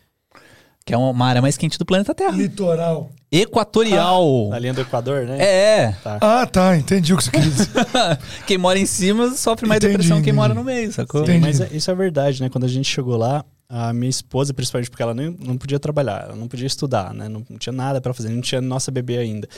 Que 0.90 0.94
é 0.94 0.98
uma 0.98 1.24
área 1.24 1.40
mais 1.40 1.56
quente 1.56 1.78
do 1.78 1.86
planeta 1.86 2.12
Terra. 2.12 2.32
Litoral. 2.36 3.12
Equatorial. 3.30 4.48
Na 4.48 4.58
linha 4.58 4.74
do 4.74 4.80
Equador, 4.80 5.24
né? 5.24 5.36
É. 5.40 5.92
Tá. 6.02 6.18
Ah, 6.20 6.44
tá. 6.46 6.76
Entendi 6.76 7.14
o 7.14 7.16
que 7.16 7.22
você 7.22 7.30
quis 7.30 7.44
dizer. 7.44 7.68
quem 8.44 8.58
mora 8.58 8.76
em 8.76 8.84
cima 8.86 9.30
sofre 9.36 9.68
mais 9.68 9.78
Entendi, 9.78 9.92
depressão 9.92 10.18
que 10.18 10.24
quem 10.24 10.32
mora 10.32 10.52
no 10.52 10.64
meio, 10.64 10.92
sacou? 10.92 11.22
Entendi. 11.22 11.38
Mas 11.38 11.60
é- 11.60 11.68
isso 11.70 11.88
é 11.92 11.94
verdade, 11.94 12.42
né? 12.42 12.48
Quando 12.48 12.64
a 12.64 12.68
gente 12.68 12.88
chegou 12.90 13.16
lá, 13.16 13.44
a 13.68 13.92
minha 13.92 14.10
esposa, 14.10 14.52
principalmente 14.52 14.90
porque 14.90 15.00
ela 15.00 15.14
não, 15.14 15.30
não 15.38 15.56
podia 15.56 15.78
trabalhar, 15.78 16.24
ela 16.24 16.34
não 16.34 16.48
podia 16.48 16.66
estudar, 16.66 17.14
né? 17.14 17.28
Não, 17.28 17.46
não 17.48 17.56
tinha 17.56 17.72
nada 17.72 18.00
pra 18.00 18.12
fazer, 18.12 18.28
não 18.28 18.40
tinha 18.40 18.60
nossa 18.60 18.90
bebê 18.90 19.18
ainda. 19.18 19.48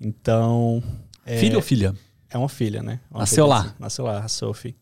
Então. 0.00 0.80
É, 1.26 1.38
Filho 1.38 1.56
ou 1.56 1.62
filha? 1.62 1.92
É 2.30 2.38
uma 2.38 2.48
filha, 2.48 2.84
né? 2.84 3.00
Uma 3.10 3.20
Nasceu 3.20 3.48
lá. 3.48 3.56
bebezinha. 3.56 3.76
Nasceu 3.80 4.04
lá, 4.04 4.20
a 4.20 4.28
Sophie. 4.28 4.76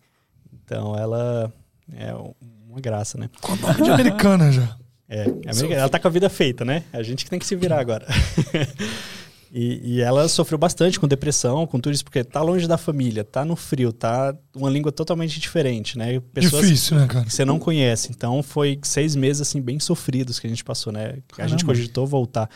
Então 0.62 0.94
ela 0.94 1.50
é 1.94 2.12
uma 2.68 2.80
graça, 2.82 3.16
né? 3.16 3.30
Com 3.40 3.56
nome 3.56 3.82
de 3.82 3.90
americana 3.90 4.52
já. 4.52 4.76
É, 5.08 5.20
é 5.20 5.22
americana. 5.22 5.74
ela 5.74 5.88
tá 5.88 5.98
com 5.98 6.08
a 6.08 6.10
vida 6.10 6.28
feita, 6.28 6.64
né? 6.64 6.84
A 6.92 7.02
gente 7.02 7.24
que 7.24 7.30
tem 7.30 7.38
que 7.38 7.46
se 7.46 7.54
virar 7.54 7.78
agora. 7.78 8.06
e, 9.52 9.96
e 9.96 10.00
ela 10.00 10.28
sofreu 10.28 10.58
bastante 10.58 10.98
com 10.98 11.06
depressão, 11.06 11.66
com 11.66 11.78
tudo 11.78 11.94
isso, 11.94 12.04
porque 12.04 12.24
tá 12.24 12.42
longe 12.42 12.66
da 12.66 12.76
família, 12.76 13.22
tá 13.24 13.44
no 13.44 13.54
frio, 13.54 13.92
tá 13.92 14.34
uma 14.54 14.68
língua 14.68 14.90
totalmente 14.90 15.38
diferente, 15.38 15.96
né? 15.96 16.20
Pessoas 16.32 16.64
Difícil, 16.64 16.98
né, 16.98 17.06
cara? 17.06 17.24
que 17.24 17.32
você 17.32 17.44
não 17.44 17.58
conhece. 17.58 18.10
Então 18.10 18.42
foi 18.42 18.78
seis 18.82 19.14
meses 19.14 19.42
assim 19.42 19.60
bem 19.60 19.78
sofridos 19.78 20.40
que 20.40 20.46
a 20.46 20.50
gente 20.50 20.64
passou, 20.64 20.92
né? 20.92 21.06
A 21.06 21.12
gente 21.12 21.24
Caramba. 21.36 21.64
cogitou 21.64 22.06
voltar. 22.06 22.50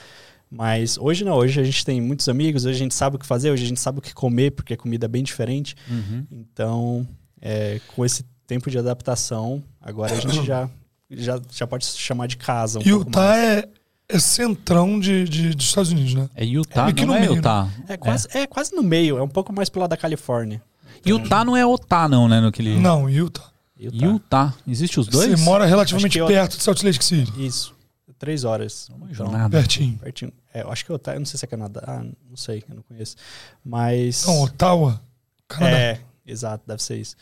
Mas 0.50 0.98
hoje 0.98 1.24
não, 1.24 1.34
hoje 1.36 1.60
a 1.60 1.64
gente 1.64 1.84
tem 1.84 2.00
muitos 2.00 2.28
amigos, 2.28 2.64
hoje 2.64 2.74
a 2.74 2.78
gente 2.78 2.94
sabe 2.94 3.14
o 3.14 3.18
que 3.20 3.26
fazer, 3.26 3.52
hoje 3.52 3.62
a 3.62 3.68
gente 3.68 3.78
sabe 3.78 4.00
o 4.00 4.02
que 4.02 4.12
comer, 4.12 4.50
porque 4.50 4.74
a 4.74 4.76
comida 4.76 5.06
é 5.06 5.08
bem 5.08 5.22
diferente. 5.22 5.76
Uhum. 5.88 6.26
Então, 6.28 7.08
é, 7.40 7.80
com 7.94 8.04
esse 8.04 8.24
tempo 8.48 8.68
de 8.68 8.76
adaptação, 8.76 9.62
agora 9.80 10.12
a 10.12 10.18
gente 10.18 10.42
já, 10.44 10.68
já, 11.10 11.40
já 11.50 11.66
pode 11.66 11.84
chamar 11.86 12.26
de 12.26 12.36
casa. 12.36 12.78
Um 12.78 12.82
pouco 12.82 13.08
Utah 13.08 13.20
mais. 13.20 13.42
é, 13.44 13.68
é 14.08 14.18
centrão 14.18 14.98
de, 15.00 15.24
de- 15.24 15.54
dos 15.54 15.66
Estados 15.66 15.90
Unidos, 15.92 16.14
né? 16.14 16.28
É 16.34 16.44
Utah, 16.44 16.88
É 16.88 16.92
não 16.92 17.06
no 17.06 17.14
é 17.14 17.20
meio, 17.20 17.34
Utah. 17.36 17.68
É 17.88 17.96
quase, 17.96 18.28
é. 18.32 18.46
quase 18.46 18.74
no 18.74 18.82
meio, 18.82 19.18
é 19.18 19.22
um 19.22 19.28
pouco 19.28 19.52
mais 19.52 19.68
pro 19.68 19.80
lado 19.80 19.90
da 19.90 19.96
Califórnia. 19.96 20.62
Utah 21.04 21.44
não 21.44 21.56
é 21.56 21.62
Utah, 21.62 22.08
não, 22.08 22.28
né? 22.28 22.40
No 22.40 22.52
que 22.52 22.60
ele... 22.62 22.78
Não, 22.78 23.08
Utah. 23.08 23.50
Utah. 23.78 23.96
Utah. 24.06 24.54
Existe 24.68 25.00
os 25.00 25.06
dois? 25.06 25.30
Você 25.38 25.44
mora 25.44 25.64
relativamente 25.64 26.18
eu- 26.18 26.26
perto 26.26 26.56
de 26.56 26.62
Salt 26.62 26.82
Lake 26.82 27.02
City. 27.04 27.32
Isso. 27.46 27.74
Três 28.18 28.44
horas. 28.44 28.90
Então, 29.10 29.30
nada. 29.32 29.48
Pertinho. 29.56 29.96
pertinho. 29.96 30.30
É, 30.52 30.60
eu 30.60 30.70
acho 30.70 30.84
que 30.84 30.92
Utah, 30.92 31.14
eu 31.14 31.20
não 31.20 31.24
sei 31.24 31.38
se 31.38 31.44
é 31.46 31.48
Canadá, 31.48 31.82
ah, 31.86 32.02
não 32.28 32.36
sei, 32.36 32.62
eu 32.68 32.74
não 32.74 32.82
conheço. 32.82 33.16
Mas. 33.64 34.26
Não, 34.26 34.42
Ottawa. 34.42 35.00
Canadá. 35.48 35.74
É, 35.78 36.00
exato, 36.26 36.62
deve 36.66 36.82
ser 36.82 36.98
isso. 36.98 37.16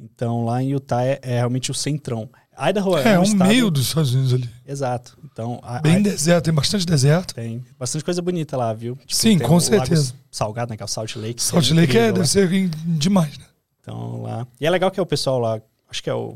Então 0.00 0.44
lá 0.44 0.60
em 0.60 0.70
Utah 0.72 1.04
é, 1.04 1.20
é 1.22 1.36
realmente 1.36 1.70
o 1.70 1.74
centrão. 1.74 2.28
Idaho 2.58 2.96
é, 2.98 3.12
É, 3.12 3.18
um 3.18 3.22
o 3.22 3.24
estado- 3.24 3.48
meio 3.48 3.70
dos 3.70 3.86
Estados 3.88 4.14
Unidos 4.14 4.34
ali. 4.34 4.50
Exato. 4.66 5.16
Então, 5.24 5.60
a, 5.62 5.80
Bem 5.80 5.96
a- 5.96 6.00
deserto, 6.00 6.44
tem 6.46 6.54
bastante 6.54 6.86
deserto. 6.86 7.34
tem 7.34 7.62
bastante 7.78 8.04
coisa 8.04 8.22
bonita 8.22 8.56
lá, 8.56 8.72
viu? 8.72 8.96
Tipo, 8.96 9.14
Sim, 9.14 9.38
com 9.38 9.60
certeza. 9.60 10.14
Salgado, 10.30 10.70
né? 10.70 10.76
Que 10.76 10.82
é 10.82 10.86
o 10.86 10.88
Salt 10.88 11.16
Lake. 11.16 11.34
que 11.34 11.42
Salt 11.42 11.70
Lake 11.70 11.96
é, 11.96 12.12
deve 12.12 12.26
ser 12.26 12.48
demais, 12.84 13.36
né? 13.38 13.44
Então 13.82 14.22
lá. 14.22 14.46
E 14.60 14.66
é 14.66 14.70
legal 14.70 14.90
que 14.90 14.98
é 14.98 15.02
o 15.02 15.06
pessoal 15.06 15.38
lá, 15.38 15.60
acho 15.90 16.02
que 16.02 16.10
é 16.10 16.14
o 16.14 16.34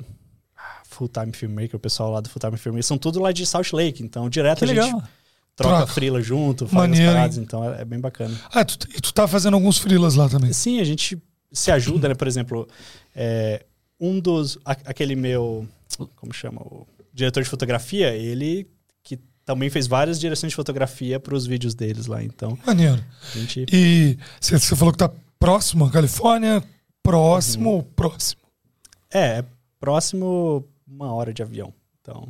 ah, 0.57 0.83
Full 0.89 1.09
Time 1.09 1.33
Filmmaker, 1.33 1.77
o 1.77 1.79
pessoal 1.81 2.11
lá 2.13 2.21
do 2.21 2.29
Full 2.29 2.41
Time 2.41 2.57
Filmmaker, 2.57 2.85
são 2.87 2.99
tudo 2.99 3.19
lá 3.21 3.33
de 3.33 3.45
Salt 3.47 3.73
Lake. 3.73 4.03
Então, 4.03 4.29
direto 4.29 4.59
Que 4.59 4.65
a 4.65 4.69
gente 4.69 4.77
legal. 4.85 5.03
troca 5.57 5.77
Troca. 5.79 5.93
frila 5.93 6.23
junto, 6.23 6.67
faz 6.67 6.89
Maneiro, 6.91 7.09
as 7.09 7.15
paradas, 7.15 7.37
hein? 7.39 7.45
então 7.47 7.65
é, 7.75 7.81
é 7.81 7.85
bem 7.85 7.99
bacana. 7.99 8.35
Ah, 8.53 8.65
tu, 8.65 8.79
e 8.97 9.01
tu 9.01 9.13
tá 9.13 9.27
fazendo 9.27 9.55
alguns 9.55 9.79
frilas 9.79 10.15
lá 10.15 10.29
também. 10.29 10.53
Sim, 10.53 10.81
a 10.81 10.85
gente 10.85 11.21
se 11.53 11.71
ajuda, 11.71 12.09
né? 12.09 12.15
Por 12.15 12.29
exemplo, 12.29 12.69
é, 13.17 13.65
um 13.99 14.21
dos. 14.21 14.59
a- 14.65 14.73
aquele 14.85 15.17
meu. 15.17 15.67
Como 16.17 16.33
chama? 16.33 16.61
O 16.63 16.87
diretor 17.13 17.43
de 17.43 17.49
fotografia, 17.49 18.15
ele 18.15 18.69
que 19.03 19.19
também 19.45 19.69
fez 19.71 19.87
várias 19.87 20.19
direções 20.21 20.53
de 20.53 20.57
fotografia 20.57 21.19
para 21.19 21.35
os 21.35 21.47
vídeos 21.47 21.75
deles 21.75 22.07
lá. 22.07 22.23
Então, 22.23 22.57
Maneiro. 22.67 23.03
gente. 23.35 23.67
E 23.73 24.19
você 24.41 24.59
falou 24.77 24.93
que 24.93 24.99
tá 24.99 25.11
próximo 25.39 25.85
à 25.87 25.91
Califórnia? 25.91 26.63
Próximo 27.03 27.71
ou 27.71 27.83
próximo? 27.83 28.41
É, 29.13 29.39
é 29.39 29.45
próximo 29.81 30.65
uma 30.87 31.13
hora 31.13 31.33
de 31.33 31.43
avião. 31.43 31.73
Então. 32.01 32.29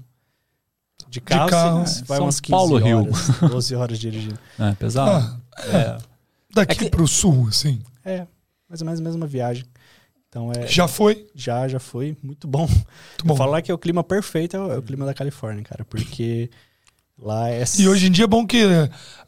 De 1.09 1.21
carro, 1.21 1.51
carro, 1.51 1.81
você 1.87 2.05
vai 2.05 2.19
São 2.19 2.27
umas 2.27 2.41
15 2.41 2.51
Paulo, 2.53 2.77
Rio. 2.79 2.99
horas, 3.03 3.29
12 3.51 3.75
horas 3.75 3.99
dirigindo. 3.99 4.39
É 4.59 4.73
pesado. 4.75 5.41
Ah, 5.57 5.63
É. 5.67 5.99
daqui 6.55 6.73
É 6.73 6.77
que- 6.85 6.91
pro 6.91 7.07
sul, 7.09 7.49
assim. 7.49 7.83
É, 8.05 8.27
mais 8.69 8.81
ou 8.81 8.85
menos 8.87 9.01
a 9.01 9.03
mesma 9.03 9.27
viagem. 9.27 9.65
Então 10.31 10.51
é. 10.57 10.67
Já 10.67 10.87
foi? 10.89 11.27
Já, 11.35 11.69
já 11.69 11.79
foi. 11.79 12.17
Muito 12.23 12.47
bom. 12.49 12.67
Muito 12.67 13.25
bom. 13.25 13.37
Falar 13.37 13.61
que 13.61 13.71
é 13.71 13.75
o 13.75 13.79
clima 13.79 14.03
perfeito 14.03 14.57
é 14.57 14.61
o, 14.61 14.79
é 14.79 14.81
clima 14.81 15.05
da 15.05 15.13
Califórnia, 15.13 15.63
cara, 15.65 15.85
porque 15.85 16.49
Lá 17.23 17.51
é. 17.51 17.65
E 17.79 17.87
hoje 17.87 18.07
em 18.07 18.11
dia 18.11 18.25
é 18.25 18.27
bom 18.27 18.47
que 18.47 18.63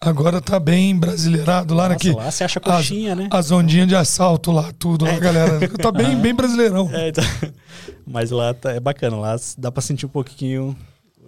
agora 0.01 0.41
tá 0.41 0.59
bem 0.59 0.97
brasileirado 0.99 1.75
lá, 1.75 1.91
né? 1.91 1.95
Nossa, 1.95 2.01
Que 2.09 2.11
lá 2.17 2.31
você 2.31 2.45
acha 2.45 2.59
coxinha, 2.59 3.13
as, 3.13 3.19
né? 3.19 3.29
As 3.31 3.51
ondinhas 3.51 3.87
de 3.87 3.95
assalto 3.95 4.51
lá, 4.51 4.73
tudo, 4.79 5.05
lá, 5.05 5.19
galera. 5.19 5.69
Tá 5.77 5.93
bem, 5.93 6.17
bem 6.19 6.35
brasileirão. 6.35 6.89
É, 6.91 7.09
então- 7.11 7.25
mas 8.07 8.31
lá 8.31 8.55
tá- 8.55 8.73
é 8.73 8.81
bacana, 8.81 9.17
lá 9.17 9.37
dá 9.59 9.71
pra 9.71 9.83
sentir 9.83 10.07
um 10.07 10.09
pouquinho. 10.09 10.75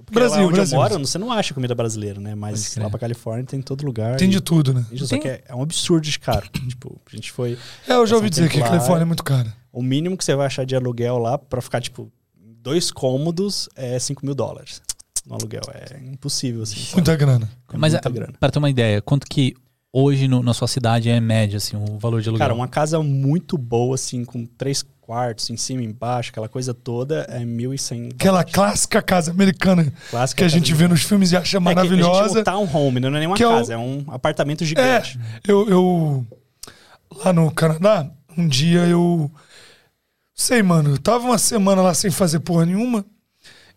Porque 0.06 0.14
Brasil, 0.14 0.38
lá 0.40 0.44
onde 0.46 0.54
Brasil. 0.56 0.78
eu 0.78 0.82
moro, 0.82 0.98
você 1.06 1.18
não 1.18 1.30
acha 1.32 1.52
comida 1.52 1.74
brasileira, 1.74 2.18
né? 2.18 2.34
Mas 2.34 2.74
lá 2.76 2.88
pra 2.88 2.98
Califórnia 2.98 3.44
tem 3.44 3.58
em 3.58 3.62
todo 3.62 3.84
lugar. 3.84 4.16
Tem 4.16 4.28
e- 4.28 4.32
de 4.32 4.40
tudo, 4.40 4.72
né? 4.72 4.86
Só 4.96 5.06
Tem- 5.06 5.20
que 5.20 5.28
é, 5.28 5.42
é 5.46 5.54
um 5.54 5.62
absurdo 5.62 6.02
de 6.04 6.18
caro. 6.18 6.48
tipo, 6.68 6.98
a 7.10 7.14
gente 7.16 7.30
foi. 7.30 7.58
É, 7.86 7.92
eu 7.92 8.06
já 8.06 8.16
ouvi 8.16 8.30
dizer 8.30 8.48
que 8.48 8.58
a 8.60 8.64
Califórnia 8.64 9.02
é 9.02 9.02
é- 9.02 9.04
muito 9.06 9.22
cara. 9.24 9.52
O 9.74 9.82
mínimo 9.82 10.16
que 10.16 10.24
você 10.24 10.34
vai 10.34 10.46
achar 10.46 10.64
de 10.64 10.76
aluguel 10.76 11.18
lá 11.18 11.36
pra 11.36 11.60
ficar, 11.60 11.80
tipo, 11.80 12.10
dois 12.36 12.90
cômodos 12.90 13.68
é 13.74 13.98
5 13.98 14.24
mil 14.24 14.34
dólares 14.34 14.80
no 15.26 15.34
aluguel. 15.34 15.62
É 15.72 15.98
impossível, 16.10 16.62
assim. 16.62 16.80
Muita 16.94 17.16
grana. 17.16 17.50
É 17.72 17.76
Mas 17.76 17.92
muita 17.92 18.08
é, 18.08 18.12
grana. 18.12 18.32
pra 18.38 18.50
ter 18.50 18.58
uma 18.58 18.70
ideia, 18.70 19.02
quanto 19.02 19.26
que 19.26 19.54
hoje 19.92 20.28
no- 20.28 20.42
na 20.42 20.54
sua 20.54 20.68
cidade 20.68 21.08
é 21.10 21.20
média, 21.20 21.56
assim, 21.56 21.76
o 21.76 21.98
valor 21.98 22.20
de 22.22 22.28
aluguel? 22.28 22.44
Cara, 22.44 22.54
uma 22.54 22.68
casa 22.68 23.02
muito 23.02 23.56
boa, 23.58 23.94
assim, 23.96 24.24
com 24.24 24.44
três 24.46 24.84
quartos, 25.00 25.50
em 25.50 25.56
cima 25.56 25.82
e 25.82 25.84
embaixo, 25.86 26.30
aquela 26.30 26.48
coisa 26.48 26.72
toda, 26.72 27.26
é 27.28 27.44
1.100 27.44 28.10
Aquela 28.14 28.32
dólares. 28.38 28.54
clássica 28.54 29.02
casa 29.02 29.30
americana 29.32 29.92
Clássica 30.10 30.38
que 30.38 30.44
a 30.44 30.48
gente 30.48 30.72
vê 30.72 30.88
nos 30.88 31.02
filmes 31.02 31.32
e 31.32 31.36
acha 31.36 31.48
É 31.48 31.50
que 31.50 31.56
a 31.56 31.60
maravilhosa. 31.60 32.28
gente, 32.28 32.38
o 32.40 32.44
townhome, 32.44 33.00
né? 33.00 33.10
não 33.10 33.16
é 33.16 33.20
nem 33.20 33.26
uma 33.28 33.36
Que 33.36 33.42
é 33.42 33.48
o- 33.48 33.50
casa, 33.50 33.74
é 33.74 33.78
um 33.78 34.04
apartamento 34.08 34.62
É, 34.64 34.66
gigante. 34.66 35.18
eu, 35.46 35.68
eu. 35.68 36.26
Lá 37.24 37.32
no 37.32 37.50
Canadá, 37.50 38.10
um 38.36 38.48
dia 38.48 38.80
eu. 38.86 39.30
Sei, 40.34 40.62
mano, 40.62 40.90
eu 40.90 40.98
tava 40.98 41.24
uma 41.24 41.38
semana 41.38 41.80
lá 41.80 41.94
sem 41.94 42.10
fazer 42.10 42.40
porra 42.40 42.66
nenhuma. 42.66 43.04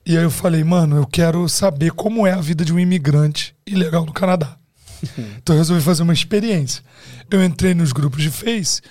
E 0.03 0.17
aí 0.17 0.23
eu 0.23 0.31
falei, 0.31 0.63
mano, 0.63 0.97
eu 0.97 1.05
quero 1.05 1.47
saber 1.47 1.91
como 1.91 2.25
é 2.25 2.31
a 2.31 2.41
vida 2.41 2.65
de 2.65 2.73
um 2.73 2.79
imigrante 2.79 3.55
ilegal 3.65 4.05
no 4.05 4.13
Canadá. 4.13 4.57
então 5.37 5.55
eu 5.55 5.59
resolvi 5.59 5.83
fazer 5.83 6.01
uma 6.01 6.13
experiência. 6.13 6.83
Eu 7.29 7.43
entrei 7.43 7.75
nos 7.75 7.91
grupos 7.91 8.23
de 8.23 8.31
Face, 8.31 8.81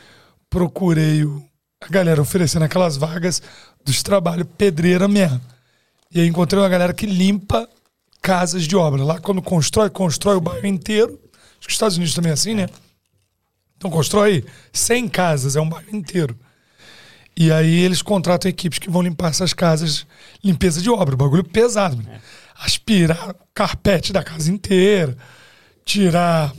procurei 0.48 1.24
o, 1.24 1.42
a 1.80 1.88
galera 1.88 2.22
oferecendo 2.22 2.64
aquelas 2.64 2.96
vagas 2.96 3.42
dos 3.84 4.02
trabalhos 4.02 4.46
pedreira 4.56 5.08
mesmo. 5.08 5.40
E 6.14 6.20
aí 6.20 6.28
encontrei 6.28 6.62
uma 6.62 6.68
galera 6.68 6.94
que 6.94 7.06
limpa 7.06 7.68
casas 8.22 8.64
de 8.64 8.76
obra. 8.76 9.02
Lá 9.02 9.18
quando 9.18 9.42
constrói, 9.42 9.90
constrói 9.90 10.36
o 10.36 10.40
bairro 10.40 10.66
inteiro. 10.66 11.18
Acho 11.58 11.60
que 11.62 11.68
os 11.68 11.74
Estados 11.74 11.96
Unidos 11.96 12.14
também 12.14 12.30
é 12.30 12.34
assim, 12.34 12.54
né? 12.54 12.68
Então 13.76 13.90
constrói 13.90 14.44
100 14.72 15.08
casas, 15.08 15.56
é 15.56 15.60
um 15.60 15.68
bairro 15.68 15.94
inteiro. 15.96 16.38
E 17.39 17.53
aí 17.53 17.80
eles 17.80 18.01
contratam 18.01 18.49
equipes 18.49 18.78
que 18.78 18.89
vão 18.91 19.03
limpar 19.03 19.28
essas 19.30 19.53
casas, 19.53 20.07
limpeza 20.43 20.80
de 20.80 20.89
obra, 20.89 21.16
bagulho 21.16 21.45
pesado. 21.45 21.97
mano. 21.97 22.09
Aspirar 22.59 23.30
o 23.30 23.34
carpete 23.53 24.12
da 24.12 24.22
casa 24.24 24.51
inteira, 24.51 25.14
tirar 25.84 26.55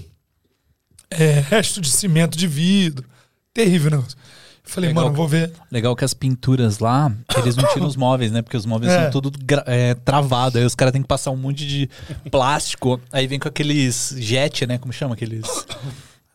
é, 1.09 1.39
resto 1.49 1.81
de 1.81 1.89
cimento 1.89 2.37
de 2.37 2.45
vidro. 2.47 3.07
Terrível. 3.53 3.91
Eu 3.93 4.05
falei, 4.63 4.89
Legal. 4.89 5.05
mano, 5.05 5.15
vou 5.15 5.27
ver. 5.27 5.51
Legal 5.71 5.95
que 5.95 6.05
as 6.05 6.13
pinturas 6.13 6.77
lá, 6.77 7.11
eles 7.37 7.55
não 7.55 7.67
tiram 7.73 7.87
os 7.87 7.95
móveis, 7.97 8.31
né? 8.31 8.43
Porque 8.43 8.57
os 8.57 8.65
móveis 8.67 8.91
É. 8.91 9.03
são 9.03 9.11
tudo 9.21 9.31
é, 9.65 9.95
travado. 9.95 10.59
Aí 10.59 10.65
os 10.65 10.75
caras 10.75 10.91
têm 10.91 11.01
que 11.01 11.07
passar 11.07 11.31
um 11.31 11.37
monte 11.37 11.65
de 11.65 11.89
plástico. 12.29 13.01
Aí 13.11 13.25
vem 13.25 13.39
com 13.39 13.47
aqueles 13.47 14.13
jet, 14.19 14.67
né? 14.67 14.77
Como 14.77 14.93
chama? 14.93 15.15
Aqueles. 15.15 15.47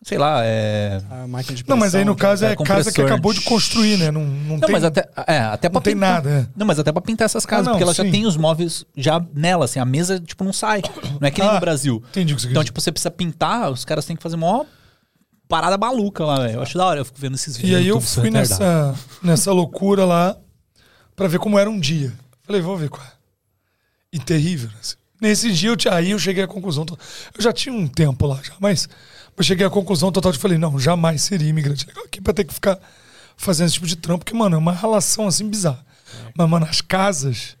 Sei 0.05 0.17
lá, 0.17 0.41
é. 0.43 1.01
A 1.09 1.25
máquina 1.27 1.55
de 1.55 1.63
Não, 1.67 1.77
mas 1.77 1.95
aí 1.95 2.03
no 2.03 2.13
pressão, 2.13 2.29
caso 2.31 2.45
é 2.45 2.51
é 2.51 2.55
casa 2.55 2.91
que 2.91 2.97
compressor. 2.97 3.05
acabou 3.05 3.33
de 3.33 3.41
construir, 3.41 3.97
né? 3.97 4.11
Não, 4.11 4.25
não, 4.25 4.57
Não, 4.57 4.59
tem, 4.59 4.71
mas 4.71 4.83
até. 4.83 5.07
É, 5.25 5.39
até 5.39 5.69
pra 5.69 5.77
não 5.77 5.81
tem 5.81 5.93
pintar. 5.93 6.13
nada, 6.15 6.29
é. 6.29 6.47
Não, 6.55 6.65
mas 6.67 6.77
até 6.77 6.91
pra 6.91 7.01
pintar 7.01 7.25
essas 7.25 7.45
casas, 7.45 7.67
Ah, 7.67 7.69
não, 7.69 7.73
porque 7.77 7.83
ela 7.83 7.93
já 7.93 8.03
sim. 8.03 8.11
tem 8.11 8.25
os 8.25 8.35
móveis 8.35 8.85
já 8.97 9.23
nela, 9.33 9.65
assim, 9.65 9.79
a 9.79 9.85
mesa, 9.85 10.19
tipo, 10.19 10.43
não 10.43 10.51
sai. 10.51 10.81
Não 11.21 11.27
é 11.27 11.31
que 11.31 11.39
nem 11.39 11.49
Ah, 11.49 11.53
no 11.53 11.59
Brasil. 11.61 12.03
Entendi 12.09 12.33
o 12.33 12.35
que 12.35 12.41
você 12.41 12.47
quer 12.47 12.51
Então, 12.51 12.61
dizer. 12.63 12.65
tipo, 12.71 12.81
você 12.81 12.91
precisa 12.91 13.11
pintar, 13.11 13.71
os 13.71 13.85
caras 13.85 14.05
têm 14.05 14.15
que 14.15 14.21
fazer 14.23 14.35
mó 14.35 14.65
parada 15.47 15.77
maluca 15.77 16.25
lá, 16.25 16.39
velho. 16.39 16.55
Eu 16.55 16.61
acho 16.63 16.77
da 16.77 16.85
hora, 16.85 16.99
eu 16.99 17.05
fico 17.05 17.19
vendo 17.19 17.35
esses 17.35 17.55
vídeos. 17.55 17.73
E 17.73 17.75
aí 17.81 17.87
eu 17.87 18.01
sou 18.01 18.23
fui 18.23 18.31
nessa, 18.31 18.95
nessa 19.21 19.51
loucura 19.53 20.03
lá 20.03 20.35
pra 21.15 21.27
ver 21.27 21.39
como 21.39 21.57
era 21.59 21.69
um 21.69 21.79
dia. 21.79 22.11
Falei, 22.43 22.59
vou 22.61 22.75
ver 22.75 22.89
qual 22.89 23.03
é. 23.05 23.11
E 24.11 24.19
terrível. 24.19 24.69
né? 24.69 24.75
Nesse 25.21 25.51
dia, 25.53 25.69
eu, 25.69 25.77
aí 25.93 26.11
eu 26.11 26.19
cheguei 26.19 26.43
à 26.43 26.47
conclusão. 26.47 26.85
Eu 26.89 27.41
já 27.41 27.53
tinha 27.53 27.73
um 27.73 27.87
tempo 27.87 28.25
lá, 28.27 28.39
já, 28.43 28.53
mas 28.59 28.89
eu 29.37 29.43
cheguei 29.43 29.65
à 29.65 29.69
conclusão 29.69 30.11
total 30.11 30.31
de 30.31 30.39
falei, 30.39 30.57
não, 30.57 30.79
jamais 30.79 31.21
seria 31.21 31.49
imigrante 31.49 31.85
legal 31.87 32.03
aqui 32.05 32.21
pra 32.21 32.33
ter 32.33 32.43
que 32.43 32.53
ficar 32.53 32.77
fazendo 33.35 33.65
esse 33.67 33.75
tipo 33.75 33.87
de 33.87 33.95
trampo, 33.95 34.23
porque, 34.23 34.37
mano, 34.37 34.55
é 34.55 34.59
uma 34.59 34.73
relação 34.73 35.27
assim 35.27 35.47
bizarra. 35.49 35.83
Mas, 36.35 36.49
mano, 36.49 36.65
as 36.69 36.81
casas. 36.81 37.57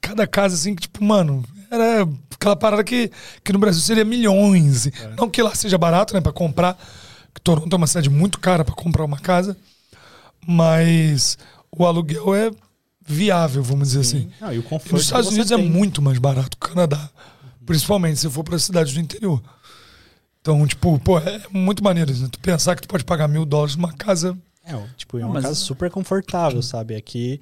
Cada 0.00 0.26
casa, 0.26 0.54
assim, 0.54 0.74
que, 0.74 0.82
tipo, 0.82 1.04
mano, 1.04 1.44
era 1.70 2.08
aquela 2.34 2.56
parada 2.56 2.82
que, 2.82 3.10
que 3.44 3.52
no 3.52 3.58
Brasil 3.58 3.82
seria 3.82 4.04
milhões. 4.04 4.88
Não 5.18 5.28
que 5.28 5.42
lá 5.42 5.54
seja 5.54 5.76
barato, 5.76 6.14
né, 6.14 6.20
pra 6.20 6.32
comprar. 6.32 6.78
que 7.34 7.40
Toronto 7.40 7.72
é 7.72 7.76
uma 7.76 7.86
cidade 7.86 8.08
muito 8.08 8.38
cara 8.38 8.64
pra 8.64 8.74
comprar 8.74 9.04
uma 9.04 9.18
casa. 9.18 9.56
Mas 10.46 11.36
o 11.70 11.84
aluguel 11.84 12.34
é 12.34 12.50
viável, 13.06 13.62
vamos 13.62 13.88
dizer 13.88 14.00
assim. 14.00 14.30
Não, 14.40 14.52
e 14.52 14.58
o 14.58 14.60
E 14.60 14.62
conforto 14.62 14.92
nos 14.94 15.02
Estados 15.04 15.28
Unidos 15.30 15.50
é 15.50 15.56
tem. 15.56 15.68
muito 15.68 16.00
mais 16.00 16.18
barato 16.18 16.56
que 16.56 16.66
o 16.66 16.70
Canadá. 16.70 17.10
Principalmente 17.66 18.18
se 18.20 18.30
for 18.30 18.42
para 18.44 18.58
cidades 18.58 18.94
do 18.94 19.00
interior. 19.00 19.42
Então, 20.40 20.66
tipo, 20.66 20.98
pô, 21.00 21.18
é 21.18 21.42
muito 21.50 21.82
maneiro. 21.82 22.12
Né? 22.14 22.28
Tu 22.30 22.38
pensar 22.40 22.74
que 22.76 22.82
tu 22.82 22.88
pode 22.88 23.04
pagar 23.04 23.28
mil 23.28 23.44
dólares 23.44 23.76
numa 23.76 23.92
casa. 23.92 24.36
É, 24.64 24.74
tipo, 24.96 25.18
é 25.18 25.24
uma 25.24 25.34
Mas- 25.34 25.44
casa 25.44 25.54
super 25.56 25.90
confortável, 25.90 26.62
sabe? 26.62 26.94
Aqui. 26.94 27.40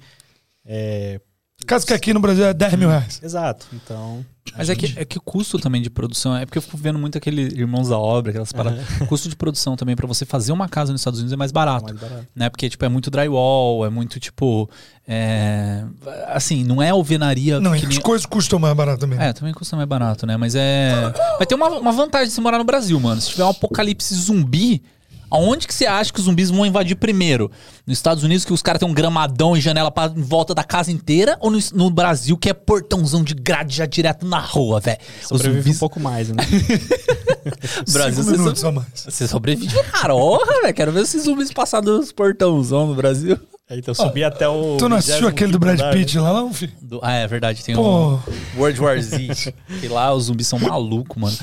É... 0.65 1.19
Casa 1.67 1.85
que 1.85 1.93
aqui 1.93 2.13
no 2.13 2.19
Brasil 2.19 2.45
é 2.45 2.53
10 2.53 2.73
mil 2.75 2.89
reais. 2.89 3.19
Exato. 3.21 3.67
Então. 3.73 4.25
Mas 4.57 4.69
é 4.69 4.75
que, 4.75 4.93
é 4.97 5.03
que 5.03 5.17
o 5.17 5.21
custo 5.21 5.59
também 5.59 5.81
de 5.81 5.89
produção, 5.89 6.35
é 6.35 6.45
porque 6.45 6.57
eu 6.57 6.61
fico 6.61 6.77
vendo 6.77 6.97
muito 6.97 7.17
aquele 7.17 7.41
Irmãos 7.53 7.89
da 7.89 7.97
Obra, 7.99 8.29
aquelas 8.31 8.51
paradas. 8.53 8.81
O 9.01 9.05
custo 9.05 9.27
de 9.29 9.35
produção 9.35 9.75
também 9.75 9.95
pra 9.95 10.07
você 10.07 10.25
fazer 10.25 10.53
uma 10.53 10.69
casa 10.69 10.91
nos 10.93 11.01
Estados 11.01 11.19
Unidos 11.19 11.33
é 11.33 11.35
mais 11.35 11.51
é 11.51 11.53
barato. 11.53 11.83
mais 11.83 11.99
barato. 11.99 12.27
Né? 12.33 12.49
Porque, 12.49 12.69
tipo, 12.69 12.83
é 12.85 12.89
muito 12.89 13.11
drywall, 13.11 13.85
é 13.85 13.89
muito, 13.89 14.19
tipo. 14.19 14.69
é, 15.07 15.83
Assim, 16.27 16.63
não 16.63 16.81
é 16.81 16.89
alvenaria. 16.89 17.59
Não, 17.59 17.71
que 17.73 17.79
e 17.79 17.83
as 17.83 17.89
nem- 17.89 18.01
coisas 18.01 18.25
custam 18.25 18.57
mais 18.57 18.75
barato 18.75 18.99
também. 19.01 19.19
É, 19.19 19.33
também 19.33 19.53
custa 19.53 19.75
mais 19.75 19.87
barato, 19.87 20.25
né? 20.25 20.37
Mas 20.37 20.55
é. 20.55 21.13
Vai 21.37 21.45
ter 21.45 21.55
uma, 21.55 21.67
uma 21.67 21.91
vantagem 21.91 22.27
de 22.29 22.33
se 22.33 22.41
morar 22.41 22.57
no 22.57 22.63
Brasil, 22.63 22.99
mano. 22.99 23.19
Se 23.19 23.31
tiver 23.31 23.43
um 23.43 23.49
apocalipse 23.49 24.15
zumbi, 24.15 24.81
aonde 25.29 25.67
que 25.67 25.73
você 25.73 25.85
acha 25.85 26.11
que 26.11 26.19
os 26.19 26.25
zumbis 26.25 26.49
vão 26.49 26.65
invadir 26.65 26.95
primeiro? 26.95 27.51
Nos 27.85 27.97
Estados 27.97 28.23
Unidos, 28.23 28.43
que 28.43 28.51
os 28.53 28.61
caras 28.61 28.79
têm 28.79 28.87
um 28.87 28.93
gramadão 28.93 29.55
e 29.55 29.61
janela 29.61 29.89
pra, 29.89 30.07
em 30.15 30.21
volta 30.21 30.53
da 30.53 30.63
casa 30.63 30.91
inteira? 30.91 31.37
Ou 31.39 31.49
no, 31.49 31.59
no 31.73 31.89
Brasil, 31.89 32.35
que 32.37 32.49
é 32.49 32.53
portãozão 32.53 33.23
de 33.23 33.33
grade 33.33 33.75
já 33.75 33.85
direto 33.85 34.25
na 34.25 34.39
rua, 34.39 34.79
velho? 34.79 34.97
Os 35.21 35.27
Sobrevive 35.29 35.61
zumbis. 35.61 35.75
um 35.77 35.79
pouco 35.79 35.99
mais, 35.99 36.29
né? 36.29 36.35
Brasil, 37.91 38.23
Cinco 38.23 38.31
você 38.31 38.37
minutos 38.37 38.61
so- 38.61 38.67
a 38.67 38.71
mais. 38.71 38.87
Você 38.93 39.27
sobrevive, 39.27 39.73
cara. 39.91 40.13
Porra, 40.13 40.61
velho. 40.61 40.73
Quero 40.73 40.91
ver 40.91 41.03
esses 41.03 41.23
zumbis 41.23 41.51
passar 41.53 41.81
dos 41.81 42.11
portãozão 42.11 42.87
no 42.87 42.95
Brasil. 42.95 43.39
É, 43.69 43.77
então 43.77 43.93
subir 43.93 44.23
até 44.23 44.47
o. 44.47 44.77
Tu 44.77 44.87
não 44.87 44.95
assistiu 44.97 45.27
aquele 45.27 45.51
do 45.51 45.57
25º 45.57 45.59
Brad 45.59 45.79
andar, 45.79 45.93
né? 45.93 45.99
Pitt 45.99 46.19
lá, 46.19 46.33
não, 46.33 46.53
filho? 46.53 46.71
Do- 46.81 46.99
ah, 47.03 47.11
é 47.13 47.27
verdade. 47.27 47.63
Tem 47.63 47.75
Pô. 47.75 48.13
um 48.13 48.19
World 48.57 48.79
War 48.81 49.01
Z. 49.01 49.53
que 49.81 49.87
lá 49.89 50.13
os 50.13 50.25
zumbis 50.25 50.47
são 50.47 50.57
malucos, 50.59 51.17
mano. 51.21 51.37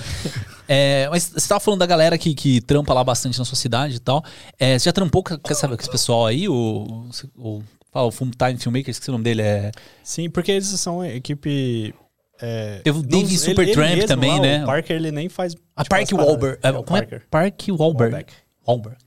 É, 0.69 1.09
mas 1.11 1.25
você 1.35 1.47
tava 1.49 1.61
falando 1.61 1.81
da 1.81 1.87
galera 1.87 2.17
que, 2.17 2.35
que 2.35 2.61
trampa 2.61 2.93
lá 2.95 3.05
bastante 3.05 3.39
na 3.39 3.45
sua 3.45 3.57
cidade 3.57 3.97
e 3.97 4.01
tal. 4.01 4.25
É, 4.59 4.79
você 4.79 4.87
já 4.87 4.93
trampou 4.93 5.23
com, 5.23 5.35
essa- 5.51 5.69
com 5.69 5.75
esse 5.75 5.91
pessoal 5.91 6.27
aí? 6.27 6.49
O, 6.49 7.09
o, 7.37 7.63
fala, 7.93 8.07
o 8.07 8.11
Full 8.11 8.31
Time 8.31 8.59
Filmmaker, 8.59 8.91
esqueci 8.91 9.11
o 9.11 9.13
nome 9.13 9.25
dele. 9.25 9.43
É, 9.43 9.71
Sim, 10.03 10.31
porque 10.31 10.53
eles 10.53 10.67
são 10.69 11.01
a 11.03 11.09
equipe. 11.09 11.95
É, 12.41 12.81
Teve 12.83 12.99
o 12.99 13.03
David 13.03 13.39
Supertramp 13.39 14.05
também, 14.07 14.33
lá, 14.37 14.41
né? 14.41 14.63
O 14.65 14.67
Parker 14.67 14.97
ele 14.97 15.13
nem 15.13 15.29
faz. 15.29 15.55
a 15.77 15.83
tipo, 15.85 15.95
Park. 15.97 16.13
Wahlberg. 16.13 16.59
É, 16.63 16.69
É, 16.69 16.73
como 16.73 16.97
é? 16.97 17.01
Parker. 17.01 17.23
Park 17.31 17.63
Wahlberg. 17.69 18.13
Wahlberg. 18.13 18.27
Wahlberg. 18.67 18.99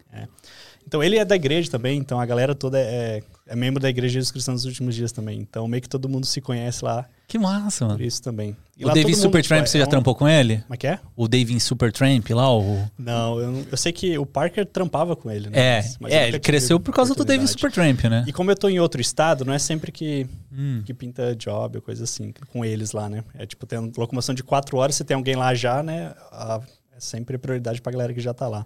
Então 0.85 1.03
ele 1.03 1.17
é 1.17 1.25
da 1.25 1.35
igreja 1.35 1.69
também, 1.69 1.99
então 1.99 2.17
a 2.17 2.25
galera 2.25 2.55
toda 2.55 2.79
é, 2.79 3.21
é 3.45 3.55
membro 3.57 3.81
da 3.81 3.89
igreja 3.89 4.13
Jesus 4.13 4.31
Cristãos 4.31 4.61
dos 4.61 4.71
Últimos 4.71 4.95
Dias 4.95 5.11
também. 5.11 5.37
Então 5.39 5.67
meio 5.67 5.81
que 5.81 5.89
todo 5.89 6.07
mundo 6.07 6.25
se 6.25 6.39
conhece 6.39 6.85
lá 6.85 7.05
Que 7.27 7.37
massa, 7.37 7.85
por 7.85 7.91
mano. 7.93 8.03
isso 8.05 8.21
também. 8.21 8.55
E 8.77 8.85
O 8.85 8.87
mundo, 8.87 9.15
Supertramp, 9.15 9.59
tipo, 9.63 9.69
você 9.71 9.77
já 9.79 9.83
é 9.83 9.87
um- 9.87 9.89
trampou 9.89 10.15
com 10.15 10.27
ele? 10.29 10.59
Como 10.59 10.73
é 10.73 10.77
que 10.77 10.87
é? 10.87 10.99
O 11.15 11.27
David 11.27 11.59
Supertramp 11.59 12.29
lá, 12.29 12.55
o... 12.57 12.89
Não, 12.97 13.39
eu, 13.39 13.65
eu 13.69 13.77
sei 13.77 13.91
que 13.91 14.17
o 14.17 14.25
Parker 14.25 14.65
trampava 14.65 15.13
com 15.15 15.29
ele, 15.29 15.49
né? 15.49 15.59
É, 15.59 15.75
Mas- 15.81 15.97
mas 15.99 16.13
é 16.13 16.27
ele 16.29 16.39
cresceu 16.39 16.79
por 16.79 16.93
causa 16.93 17.13
do 17.13 17.25
David 17.25 17.51
oportunidade. 17.51 17.73
Supertramp, 17.91 18.09
né? 18.11 18.23
E 18.27 18.31
como 18.31 18.49
eu 18.49 18.55
tô 18.55 18.69
em 18.69 18.79
outro 18.79 19.01
estado, 19.01 19.43
não 19.43 19.51
é 19.53 19.59
sempre 19.59 19.91
que, 19.91 20.25
Hum. 20.53 20.81
que 20.85 20.93
pinta 20.93 21.35
job 21.35 21.77
ou 21.77 21.81
coisa 21.81 22.05
assim, 22.05 22.31
com 22.49 22.63
eles 22.63 22.93
lá, 22.93 23.09
né? 23.09 23.23
É 23.33 23.45
tipo, 23.45 23.65
tem 23.65 23.91
locomoção 23.97 24.33
de 24.33 24.41
quatro 24.43 24.77
horas, 24.77 24.95
você 24.95 25.03
tem 25.03 25.15
alguém 25.15 25.35
lá 25.35 25.53
já, 25.53 25.83
né? 25.83 26.13
a- 26.31 26.61
é 26.95 26.99
sempre 26.99 27.37
prioridade 27.37 27.81
pra 27.81 27.91
galera 27.91 28.13
que 28.13 28.21
já 28.21 28.33
tá 28.33 28.47
lá. 28.47 28.65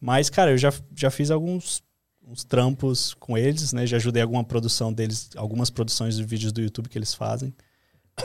Mas, 0.00 0.30
cara, 0.30 0.52
eu 0.52 0.56
já, 0.58 0.72
já 0.96 1.10
fiz 1.10 1.30
alguns 1.30 1.82
uns 2.30 2.44
trampos 2.44 3.14
com 3.14 3.36
eles, 3.38 3.72
né? 3.72 3.86
Já 3.86 3.96
ajudei 3.96 4.22
alguma 4.22 4.44
produção 4.44 4.92
deles, 4.92 5.30
algumas 5.34 5.70
produções 5.70 6.14
de 6.16 6.22
vídeos 6.24 6.52
do 6.52 6.60
YouTube 6.60 6.88
que 6.88 6.96
eles 6.98 7.14
fazem. 7.14 7.54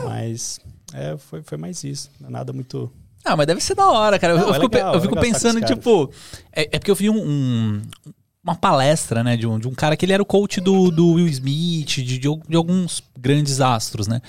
Mas 0.02 0.60
é, 0.92 1.16
foi, 1.16 1.42
foi 1.42 1.58
mais 1.58 1.82
isso. 1.84 2.10
É 2.24 2.30
nada 2.30 2.52
muito. 2.52 2.90
Ah, 3.24 3.36
mas 3.36 3.46
deve 3.46 3.60
ser 3.60 3.74
da 3.74 3.88
hora, 3.88 4.18
cara. 4.18 4.34
Eu- 4.34 4.38
Não, 4.38 4.48
eu, 4.48 4.54
é 4.54 4.60
fico, 4.60 4.74
legal, 4.74 4.92
eu 4.94 4.98
é 4.98 5.02
fico 5.02 5.14
com 5.14 5.20
pensando, 5.20 5.60
tipo. 5.64 6.10
É, 6.52 6.62
é 6.76 6.78
porque 6.78 6.90
eu 6.90 6.94
vi 6.94 7.08
um, 7.08 7.16
um, 7.16 7.82
uma 8.44 8.54
palestra, 8.54 9.24
né, 9.24 9.36
de 9.36 9.46
um, 9.46 9.58
de 9.58 9.66
um 9.66 9.74
cara 9.74 9.96
que 9.96 10.04
ele 10.04 10.12
era 10.12 10.22
o 10.22 10.26
coach 10.26 10.60
do, 10.60 10.90
do 10.90 11.12
Will 11.14 11.28
Smith, 11.28 11.86
de, 11.88 12.02
de, 12.18 12.18
de 12.18 12.56
alguns 12.56 13.02
grandes 13.18 13.60
astros, 13.60 14.06
né. 14.06 14.20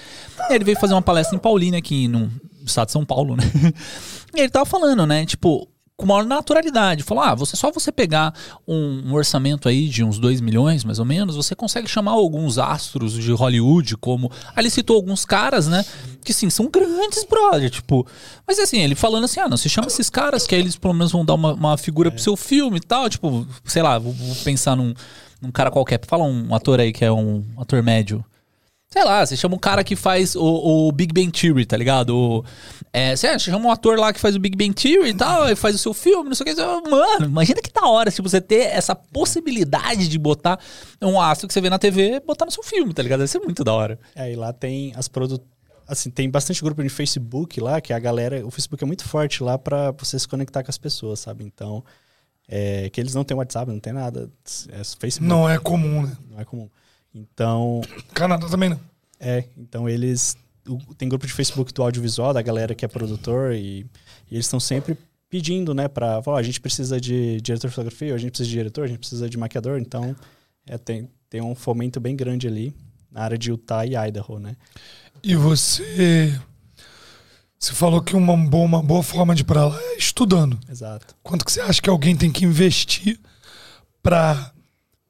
E 0.50 0.54
ele 0.54 0.64
veio 0.64 0.80
fazer 0.80 0.94
uma 0.94 1.02
palestra 1.02 1.36
em 1.36 1.40
Paulínia, 1.40 1.80
aqui 1.80 2.08
no 2.08 2.32
estado 2.66 2.88
de 2.88 2.94
São 2.94 3.06
Paulo, 3.06 3.36
né. 3.36 3.44
E 4.34 4.40
ele 4.40 4.50
tava 4.50 4.66
falando, 4.66 5.06
né, 5.06 5.26
tipo, 5.26 5.68
com 5.98 6.06
maior 6.06 6.26
naturalidade. 6.26 7.04
Falou: 7.04 7.24
ah, 7.24 7.36
você 7.36 7.56
só 7.56 7.72
você 7.72 7.92
pegar 7.92 8.34
um, 8.68 9.04
um, 9.06 9.14
orçamento 9.14 9.70
aí 9.70 9.88
de 9.88 10.04
uns 10.04 10.20
2 10.20 10.42
milhões, 10.42 10.84
mais 10.84 11.00
ou 11.00 11.06
menos, 11.06 11.36
você 11.36 11.56
consegue 11.56 11.88
chamar 11.88 12.12
alguns 12.12 12.58
astros 12.58 13.14
de 13.14 13.32
Hollywood, 13.32 13.98
como. 13.98 14.32
Ali 14.56 14.70
citou 14.70 14.96
alguns 14.96 15.26
caras, 15.26 15.68
né? 15.68 15.86
Que 16.24 16.34
sim, 16.34 16.50
são 16.50 16.70
grandes, 16.70 17.24
brother. 17.24 17.70
Tipo. 17.70 18.06
Mas 18.48 18.60
assim, 18.60 18.80
ele 18.80 18.96
falando 18.96 19.24
assim: 19.26 19.40
ah, 19.40 19.48
não, 19.48 19.58
você 19.58 19.70
chama 19.70 19.88
esses 19.88 20.10
caras 20.10 20.46
que 20.46 20.56
aí 20.56 20.62
eles 20.62 20.76
pelo 20.76 20.94
menos 20.94 21.12
vão 21.12 21.24
dar 21.24 21.36
uma, 21.36 21.54
uma 21.54 21.78
figura 21.78 22.10
é. 22.10 22.12
pro 22.12 22.22
seu 22.22 22.36
filme 22.36 22.78
e 22.78 22.82
tal. 22.82 23.10
Tipo, 23.10 23.48
sei 23.64 23.82
lá, 23.82 23.98
vou, 23.98 24.14
vou 24.14 24.36
pensar 24.44 24.76
num, 24.76 24.94
num 25.42 25.52
cara 25.52 25.72
qualquer. 25.72 26.00
Fala 26.06 26.24
um 26.24 26.54
ator 26.54 26.80
aí 26.80 26.92
que 26.92 27.06
é 27.06 27.12
um 27.12 27.44
ator 27.58 27.82
médio. 27.82 28.24
Sei 28.96 29.04
lá, 29.04 29.26
você 29.26 29.36
chama 29.36 29.56
um 29.56 29.60
cara 29.60 29.84
que 29.84 29.94
faz 29.94 30.38
o, 30.38 30.88
o 30.88 30.92
Big 30.92 31.14
Bang 31.14 31.30
Theory, 31.30 31.66
tá 31.66 31.76
ligado? 31.76 32.16
O, 32.16 32.46
é, 32.98 33.14
você 33.14 33.38
chama 33.40 33.68
um 33.68 33.72
ator 33.72 34.00
lá 34.00 34.14
que 34.14 34.20
faz 34.22 34.38
o 34.38 34.40
Big 34.40 34.56
Bang 34.56 34.74
Theory 34.74 35.10
e 35.10 35.14
tal, 35.14 35.50
e 35.50 35.56
faz 35.56 35.76
o 35.76 35.78
seu 35.78 35.94
filme, 35.94 36.30
não 36.30 36.36
sei 36.36 36.54
o 36.54 36.56
que. 36.56 36.90
Mano, 36.90 37.26
imagina 37.26 37.62
que 37.62 37.70
da 37.70 37.86
hora, 37.86 38.10
tipo, 38.10 38.30
você 38.30 38.40
ter 38.40 38.68
essa 38.68 38.96
possibilidade 38.96 40.08
de 40.08 40.18
botar 40.18 40.58
um 41.02 41.20
astro 41.20 41.46
que 41.46 41.54
você 41.54 41.60
vê 41.60 41.70
na 41.70 41.78
TV 41.78 42.22
botar 42.22 42.46
no 42.46 42.52
seu 42.52 42.64
filme, 42.64 42.94
tá 42.94 43.04
ligado? 43.04 43.20
Deve 43.20 43.32
ser 43.32 43.40
muito 43.40 43.66
da 43.66 43.74
hora. 43.74 44.00
É, 44.16 44.32
e 44.32 44.36
lá 44.38 44.54
tem 44.54 44.94
as 44.96 45.10
produtoras 45.10 45.54
assim, 45.86 46.10
tem 46.10 46.30
bastante 46.30 46.64
grupo 46.64 46.82
de 46.82 46.90
Facebook 46.90 47.60
lá, 47.60 47.82
que 47.82 47.92
a 47.92 48.00
galera, 48.00 48.46
o 48.46 48.50
Facebook 48.50 48.82
é 48.82 48.88
muito 48.88 49.04
forte 49.04 49.44
lá 49.44 49.58
para 49.58 49.92
você 49.92 50.18
se 50.18 50.28
conectar 50.28 50.64
com 50.64 50.72
as 50.72 50.78
pessoas, 50.78 51.20
sabe? 51.20 51.44
Então, 51.44 51.84
é, 52.48 52.90
que 52.90 53.00
eles 53.02 53.14
não 53.14 53.24
têm 53.24 53.36
WhatsApp, 53.36 53.72
não 53.72 53.80
tem 53.80 53.92
nada, 53.94 54.32
é 54.70 54.84
Facebook. 54.84 55.22
Não 55.22 55.50
é 55.50 55.60
comum, 55.60 56.04
né? 56.04 56.18
Não 56.32 56.40
é 56.40 56.46
comum. 56.46 56.70
então, 57.14 57.82
Canadá 58.14 58.48
também 58.48 58.70
não. 58.70 58.80
é, 59.20 59.44
então 59.58 59.88
eles 59.88 60.38
tem 60.98 61.08
grupo 61.08 61.26
de 61.26 61.34
Facebook 61.34 61.74
do 61.74 61.84
audiovisual, 61.84 62.34
da 62.34 62.42
galera 62.42 62.74
que 62.74 62.86
é 62.86 62.88
produtor, 62.88 63.54
e, 63.54 63.86
e 64.30 64.36
eles 64.36 64.46
estão 64.46 64.60
sempre 64.60 64.98
pedindo, 65.30 65.74
né, 65.74 65.88
pra 65.88 66.22
falar, 66.22 66.40
a 66.40 66.44
gente 66.44 66.62
precisa 66.62 67.00
de 67.00 67.42
diretor 67.42 67.68
de 67.68 67.76
fotografia, 67.76 68.14
a 68.14 68.18
gente 68.18 68.32
precisa 68.32 68.50
de 68.50 68.56
diretor, 68.56 68.86
a 68.86 68.88
gente 68.88 69.00
precisa 69.00 69.30
de 69.30 69.38
maquiador, 69.38 69.80
então 69.80 70.16
é, 70.68 70.78
tem, 70.78 71.10
tem 71.30 71.42
um 71.42 71.56
fomento 71.56 72.00
bem 72.00 72.16
grande 72.16 72.48
ali 72.48 72.74
na 73.12 73.22
área 73.22 73.38
de 73.38 73.50
Utah 73.50 73.86
e 73.86 73.96
Idaho, 73.96 74.40
né? 74.40 74.56
E 75.24 75.36
você. 75.36 76.38
Você 77.58 77.74
falou 77.74 78.02
que 78.02 78.16
uma 78.16 78.38
boa, 78.38 78.66
uma 78.66 78.84
boa 78.84 79.02
forma 79.02 79.34
de 79.34 79.42
ir 79.42 79.46
para 79.46 79.66
lá 79.66 79.80
é 79.82 79.98
estudando. 79.98 80.60
Exato. 80.70 81.16
Quanto 81.24 81.46
que 81.46 81.52
você 81.52 81.62
acha 81.62 81.82
que 81.82 81.90
alguém 81.90 82.16
tem 82.16 82.32
que 82.32 82.46
investir 82.46 83.20
para 84.04 84.52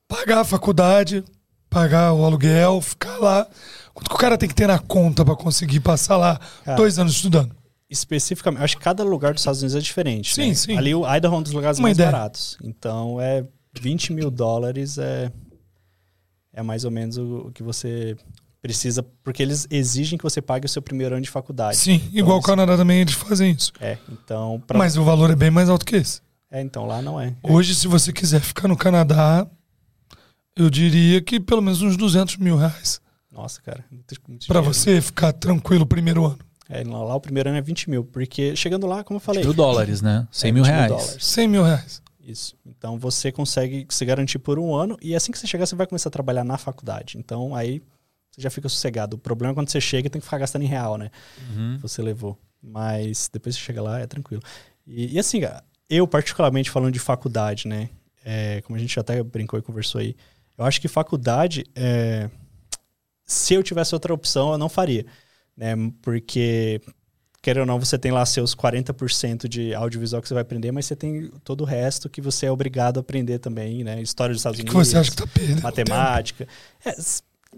pagar 0.07 0.41
a 0.41 0.45
faculdade, 0.45 1.23
pagar 1.69 2.13
o 2.13 2.23
aluguel, 2.23 2.79
ficar 2.79 3.17
lá? 3.17 3.47
Quanto 3.95 4.09
que 4.09 4.15
o 4.15 4.19
cara 4.19 4.37
tem 4.37 4.49
que 4.49 4.53
ter 4.53 4.67
na 4.67 4.77
conta 4.77 5.23
para 5.23 5.35
conseguir 5.37 5.79
passar 5.79 6.17
lá 6.17 6.37
Cara, 6.65 6.75
dois 6.75 6.99
anos 6.99 7.13
estudando? 7.13 7.55
Especificamente, 7.89 8.61
acho 8.61 8.77
que 8.77 8.83
cada 8.83 9.03
lugar 9.03 9.31
dos 9.33 9.41
Estados 9.41 9.61
Unidos 9.61 9.75
é 9.77 9.79
diferente. 9.79 10.35
Sim, 10.35 10.49
né? 10.49 10.53
sim. 10.53 10.77
Ali 10.77 10.93
o 10.93 11.09
Idaho 11.09 11.35
é 11.35 11.37
um 11.37 11.41
dos 11.41 11.53
lugares 11.53 11.79
Uma 11.79 11.83
mais 11.83 11.97
ideia. 11.97 12.11
baratos. 12.11 12.57
Então 12.61 13.21
é 13.21 13.45
20 13.79 14.11
mil 14.11 14.29
dólares 14.29 14.97
é, 14.97 15.31
é 16.51 16.61
mais 16.61 16.83
ou 16.83 16.91
menos 16.91 17.17
o, 17.17 17.47
o 17.47 17.51
que 17.53 17.63
você 17.63 18.17
precisa, 18.61 19.01
porque 19.23 19.41
eles 19.41 19.65
exigem 19.69 20.17
que 20.17 20.23
você 20.23 20.41
pague 20.41 20.65
o 20.65 20.69
seu 20.69 20.81
primeiro 20.81 21.15
ano 21.15 21.23
de 21.23 21.29
faculdade. 21.29 21.77
Sim, 21.77 22.01
igual 22.11 22.39
o 22.39 22.41
Canadá 22.41 22.75
também 22.75 22.99
eles 22.99 23.13
fazem 23.13 23.51
isso. 23.51 23.71
É, 23.79 23.97
então. 24.11 24.61
Pra, 24.67 24.77
Mas 24.77 24.97
o 24.97 25.03
valor 25.05 25.29
é 25.29 25.35
bem 25.35 25.51
mais 25.51 25.69
alto 25.69 25.85
que 25.85 25.95
esse. 25.95 26.19
É, 26.51 26.59
então 26.59 26.85
lá 26.85 27.01
não 27.01 27.21
é. 27.21 27.33
Hoje, 27.41 27.73
se 27.73 27.87
você 27.87 28.11
quiser 28.11 28.41
ficar 28.41 28.67
no 28.67 28.75
Canadá, 28.75 29.47
eu 30.57 30.69
diria 30.69 31.21
que 31.21 31.39
pelo 31.39 31.61
menos 31.61 31.81
uns 31.81 31.95
200 31.95 32.37
mil 32.37 32.57
reais. 32.57 32.99
Nossa, 33.35 33.61
cara. 33.61 33.83
Dinheiro. 33.91 34.73
você 34.73 35.01
ficar 35.01 35.33
tranquilo 35.33 35.83
o 35.83 35.87
primeiro 35.87 36.25
ano. 36.25 36.39
É, 36.69 36.83
lá, 36.83 37.03
lá 37.03 37.15
o 37.15 37.21
primeiro 37.21 37.49
ano 37.49 37.57
é 37.57 37.61
20 37.61 37.89
mil, 37.89 38.03
porque 38.05 38.55
chegando 38.55 38.87
lá, 38.87 39.03
como 39.03 39.17
eu 39.17 39.21
falei. 39.21 39.43
Mil 39.43 39.53
dólares, 39.53 40.01
né? 40.01 40.27
100 40.31 40.49
é 40.49 40.51
mil 40.51 40.63
20 40.63 40.73
reais. 40.73 40.91
dólares. 40.91 41.25
100 41.25 41.47
mil 41.47 41.63
reais. 41.63 42.01
Isso. 42.25 42.57
Então 42.65 42.97
você 42.97 43.31
consegue 43.31 43.85
se 43.89 44.03
garantir 44.03 44.39
por 44.39 44.57
um 44.57 44.73
ano 44.73 44.97
e 44.99 45.15
assim 45.15 45.31
que 45.31 45.37
você 45.37 45.45
chegar, 45.45 45.67
você 45.67 45.75
vai 45.75 45.85
começar 45.85 46.09
a 46.09 46.11
trabalhar 46.11 46.43
na 46.43 46.57
faculdade. 46.57 47.17
Então 47.19 47.53
aí 47.53 47.83
você 48.31 48.41
já 48.41 48.49
fica 48.49 48.67
sossegado. 48.67 49.15
O 49.15 49.19
problema 49.19 49.51
é 49.51 49.55
quando 49.55 49.69
você 49.69 49.79
chega 49.79 50.07
e 50.07 50.09
tem 50.09 50.19
que 50.19 50.25
ficar 50.25 50.39
gastando 50.39 50.63
em 50.63 50.67
real, 50.67 50.97
né? 50.97 51.11
Uhum. 51.51 51.77
Você 51.81 52.01
levou. 52.01 52.37
Mas 52.61 53.29
depois 53.31 53.55
que 53.55 53.61
você 53.61 53.65
chega 53.67 53.81
lá, 53.81 53.99
é 53.99 54.07
tranquilo. 54.07 54.41
E, 54.87 55.13
e 55.13 55.19
assim, 55.19 55.41
eu 55.87 56.07
particularmente 56.07 56.71
falando 56.71 56.91
de 56.91 56.99
faculdade, 56.99 57.67
né? 57.67 57.89
É, 58.23 58.61
como 58.61 58.75
a 58.75 58.79
gente 58.79 58.99
até 58.99 59.21
brincou 59.21 59.59
e 59.59 59.61
conversou 59.61 60.01
aí, 60.01 60.15
eu 60.57 60.65
acho 60.65 60.81
que 60.81 60.87
faculdade, 60.87 61.63
é, 61.75 62.29
se 63.25 63.53
eu 63.53 63.63
tivesse 63.63 63.93
outra 63.95 64.13
opção, 64.13 64.51
eu 64.51 64.57
não 64.57 64.69
faria. 64.69 65.05
Né? 65.57 65.73
Porque, 66.01 66.81
querendo 67.41 67.61
ou 67.61 67.65
não, 67.65 67.79
você 67.79 67.97
tem 67.97 68.11
lá 68.11 68.25
seus 68.25 68.53
40% 68.55 69.47
de 69.47 69.73
audiovisual 69.73 70.21
que 70.21 70.27
você 70.27 70.33
vai 70.33 70.41
aprender, 70.41 70.71
mas 70.71 70.85
você 70.85 70.95
tem 70.95 71.31
todo 71.43 71.61
o 71.61 71.65
resto 71.65 72.09
que 72.09 72.21
você 72.21 72.45
é 72.45 72.51
obrigado 72.51 72.97
a 72.97 73.01
aprender 73.01 73.39
também, 73.39 73.83
né? 73.83 74.01
História 74.01 74.33
dos 74.33 74.41
Estados 74.41 74.59
O 74.59 74.63
que 74.63 74.69
Unidos, 74.69 74.87
você 74.89 74.97
acha 74.97 75.11
que 75.11 75.17
tá 75.17 75.27
perdendo? 75.27 75.61
matemática. 75.61 76.47
É, 76.85 76.95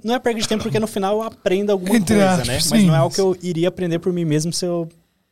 não 0.03 0.13
é 0.13 0.20
perda 0.20 0.39
de 0.39 0.47
tempo, 0.47 0.61
porque 0.63 0.80
no 0.80 0.86
final 0.88 1.15
eu 1.15 1.24
aprendo 1.24 1.72
alguma 1.72 1.95
Entre 1.95 2.15
coisa, 2.15 2.32
aspas, 2.34 2.47
né? 2.47 2.53
Mas 2.53 2.63
sim, 2.82 2.86
não 2.88 2.93
é 2.93 2.97
algo 2.97 3.09
mas- 3.09 3.15
que 3.15 3.22
eu 3.22 3.38
iria 3.41 3.68
aprender 3.68 3.97
por 3.99 4.13
mim 4.13 4.26
mesmo 4.26 4.53
se 4.53 4.63
eu, 4.65 4.88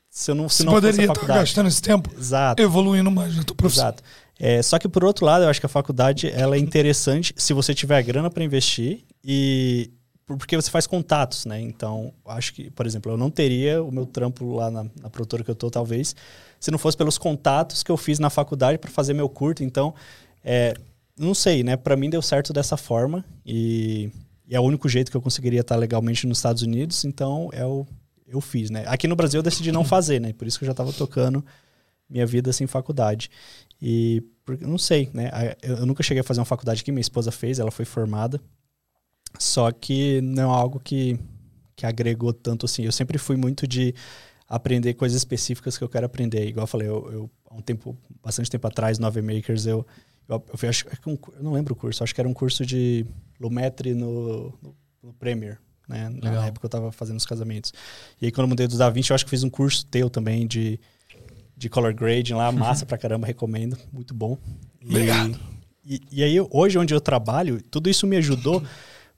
se 0.09 0.31
eu 0.31 0.35
não, 0.35 0.49
se 0.49 0.57
Você 0.57 0.63
não 0.63 0.73
poderia 0.73 1.05
estar 1.05 1.25
gastando 1.27 1.67
esse 1.67 1.81
tempo 1.81 2.09
Exato. 2.17 2.61
evoluindo 2.63 3.11
mais 3.11 3.35
na 3.35 3.43
tua 3.43 3.55
profissão. 3.55 3.85
Exato. 3.85 4.03
É, 4.39 4.61
só 4.63 4.79
que 4.79 4.87
por 4.89 5.03
outro 5.05 5.23
lado, 5.25 5.43
eu 5.43 5.49
acho 5.49 5.59
que 5.59 5.65
a 5.67 5.69
faculdade 5.69 6.29
ela 6.31 6.55
é 6.55 6.59
interessante 6.59 7.33
se 7.37 7.53
você 7.53 7.73
tiver 7.75 8.01
grana 8.01 8.29
para 8.29 8.43
investir 8.43 9.03
e 9.23 9.91
porque 10.25 10.55
você 10.55 10.71
faz 10.71 10.87
contatos, 10.87 11.45
né? 11.45 11.59
Então, 11.61 12.13
acho 12.25 12.53
que, 12.53 12.69
por 12.71 12.85
exemplo, 12.85 13.11
eu 13.11 13.17
não 13.17 13.29
teria 13.29 13.83
o 13.83 13.91
meu 13.91 14.05
trampo 14.05 14.55
lá 14.55 14.71
na, 14.71 14.83
na 15.01 15.09
produtora 15.09 15.43
que 15.43 15.51
eu 15.51 15.55
tô, 15.55 15.69
talvez, 15.69 16.15
se 16.59 16.71
não 16.71 16.79
fosse 16.79 16.97
pelos 16.97 17.17
contatos 17.17 17.83
que 17.83 17.91
eu 17.91 17.97
fiz 17.97 18.17
na 18.17 18.29
faculdade 18.29 18.77
para 18.77 18.89
fazer 18.89 19.13
meu 19.13 19.29
curto. 19.29 19.63
Então, 19.63 19.93
é, 20.43 20.73
não 21.17 21.33
sei, 21.33 21.63
né? 21.63 21.77
Para 21.77 21.95
mim 21.95 22.09
deu 22.09 22.21
certo 22.21 22.51
dessa 22.51 22.75
forma 22.75 23.23
e, 23.45 24.09
e 24.47 24.55
é 24.55 24.59
o 24.59 24.63
único 24.63 24.89
jeito 24.89 25.11
que 25.11 25.17
eu 25.17 25.21
conseguiria 25.21 25.61
estar 25.61 25.75
legalmente 25.75 26.25
nos 26.25 26.39
Estados 26.39 26.63
Unidos. 26.63 27.05
Então, 27.05 27.49
é 27.53 27.65
o, 27.65 27.85
eu 28.27 28.41
fiz, 28.41 28.69
né? 28.71 28.83
Aqui 28.87 29.07
no 29.07 29.15
Brasil 29.15 29.39
eu 29.39 29.43
decidi 29.43 29.71
não 29.71 29.83
fazer, 29.85 30.19
né? 30.19 30.33
Por 30.33 30.47
isso 30.47 30.57
que 30.57 30.65
eu 30.65 30.67
já 30.67 30.71
estava 30.71 30.91
tocando 30.91 31.45
minha 32.09 32.25
vida 32.25 32.51
sem 32.51 32.65
faculdade. 32.65 33.29
E 33.81 34.23
porque- 34.43 34.65
não 34.65 34.77
sei, 34.77 35.09
né? 35.13 35.29
Eu, 35.61 35.77
eu 35.77 35.85
nunca 35.85 36.01
cheguei 36.01 36.21
a 36.21 36.23
fazer 36.23 36.39
uma 36.39 36.45
faculdade 36.45 36.83
que 36.83 36.91
minha 36.91 37.01
esposa 37.01 37.31
fez, 37.31 37.59
ela 37.59 37.71
foi 37.71 37.85
formada. 37.85 38.41
Só 39.39 39.71
que 39.71 40.21
não 40.21 40.51
é 40.51 40.55
algo 40.57 40.79
que, 40.79 41.19
que 41.75 41.85
agregou 41.85 42.33
tanto 42.33 42.65
assim. 42.65 42.83
Eu 42.83 42.91
sempre 42.91 43.17
fui 43.17 43.35
muito 43.35 43.67
de 43.67 43.93
aprender 44.47 44.93
coisas 44.93 45.17
específicas 45.17 45.77
que 45.77 45.83
eu 45.83 45.89
quero 45.89 46.05
aprender. 46.05 46.47
Igual 46.47 46.63
eu 46.63 46.67
falei, 46.67 46.87
eu, 46.87 47.11
eu 47.11 47.29
há 47.49 47.55
um 47.55 47.61
tempo, 47.61 47.97
bastante 48.23 48.49
tempo 48.49 48.67
atrás, 48.67 48.99
no 48.99 49.07
AV 49.07 49.17
Makers, 49.21 49.65
eu, 49.65 49.85
eu, 50.29 50.43
eu, 50.51 50.57
fui, 50.57 50.69
acho, 50.69 50.85
que 50.85 51.09
um, 51.09 51.17
eu 51.35 51.43
não 51.43 51.53
lembro 51.53 51.73
o 51.73 51.75
curso, 51.75 52.03
acho 52.03 52.13
que 52.13 52.21
era 52.21 52.29
um 52.29 52.33
curso 52.33 52.65
de 52.65 53.05
Lumetri 53.39 53.93
no, 53.93 54.53
no, 54.61 54.75
no 55.03 55.13
Premiere. 55.13 55.57
Né? 55.87 56.09
Legal. 56.09 56.33
Na 56.33 56.47
época 56.47 56.65
eu 56.65 56.69
tava 56.69 56.91
fazendo 56.91 57.17
os 57.17 57.25
casamentos. 57.25 57.71
E 58.21 58.25
aí, 58.25 58.31
quando 58.31 58.45
eu 58.45 58.49
mudei 58.49 58.67
do 58.67 58.77
DaVinci, 58.77 59.11
eu 59.11 59.15
acho 59.15 59.23
que 59.25 59.29
fiz 59.29 59.43
um 59.43 59.49
curso 59.49 59.85
teu 59.85 60.09
também 60.09 60.47
de, 60.47 60.79
de 61.55 61.69
color 61.69 61.93
grading 61.93 62.33
lá, 62.33 62.51
massa 62.51 62.85
pra 62.85 62.97
caramba, 62.97 63.27
recomendo, 63.27 63.77
muito 63.93 64.13
bom. 64.13 64.37
E- 64.81 64.85
Obrigado. 64.89 65.39
E, 65.85 66.01
e 66.11 66.23
aí, 66.23 66.35
eu- 66.35 66.47
hoje, 66.51 66.77
onde 66.79 66.91
eu 66.93 66.99
trabalho, 66.99 67.61
tudo 67.69 67.87
isso 67.89 68.07
me 68.07 68.17
ajudou 68.17 68.63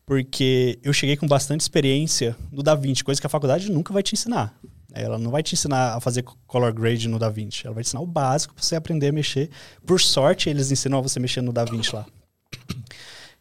porque 0.07 0.79
eu 0.81 0.93
cheguei 0.93 1.17
com 1.17 1.27
bastante 1.27 1.59
experiência 1.61 2.33
no 2.49 2.63
DaVinci, 2.63 3.03
coisa 3.03 3.19
que 3.19 3.27
a 3.27 3.29
faculdade 3.29 3.69
nunca 3.69 3.93
vai 3.93 4.01
te 4.01 4.13
ensinar. 4.13 4.57
Ela 4.93 5.19
não 5.19 5.29
vai 5.29 5.43
te 5.43 5.53
ensinar 5.53 5.95
a 5.95 5.99
fazer 5.99 6.23
color 6.23 6.71
grade 6.71 7.09
no 7.09 7.19
DaVinci. 7.19 7.67
Ela 7.67 7.75
vai 7.75 7.83
te 7.83 7.87
ensinar 7.87 8.01
o 8.01 8.07
básico 8.07 8.53
pra 8.53 8.63
você 8.63 8.77
aprender 8.77 9.09
a 9.09 9.11
mexer. 9.11 9.49
Por 9.85 9.99
sorte, 9.99 10.49
eles 10.49 10.71
ensinam 10.71 10.97
a 10.97 11.01
você 11.01 11.19
mexer 11.19 11.41
no 11.41 11.51
DaVinci 11.51 11.93
lá. 11.93 12.05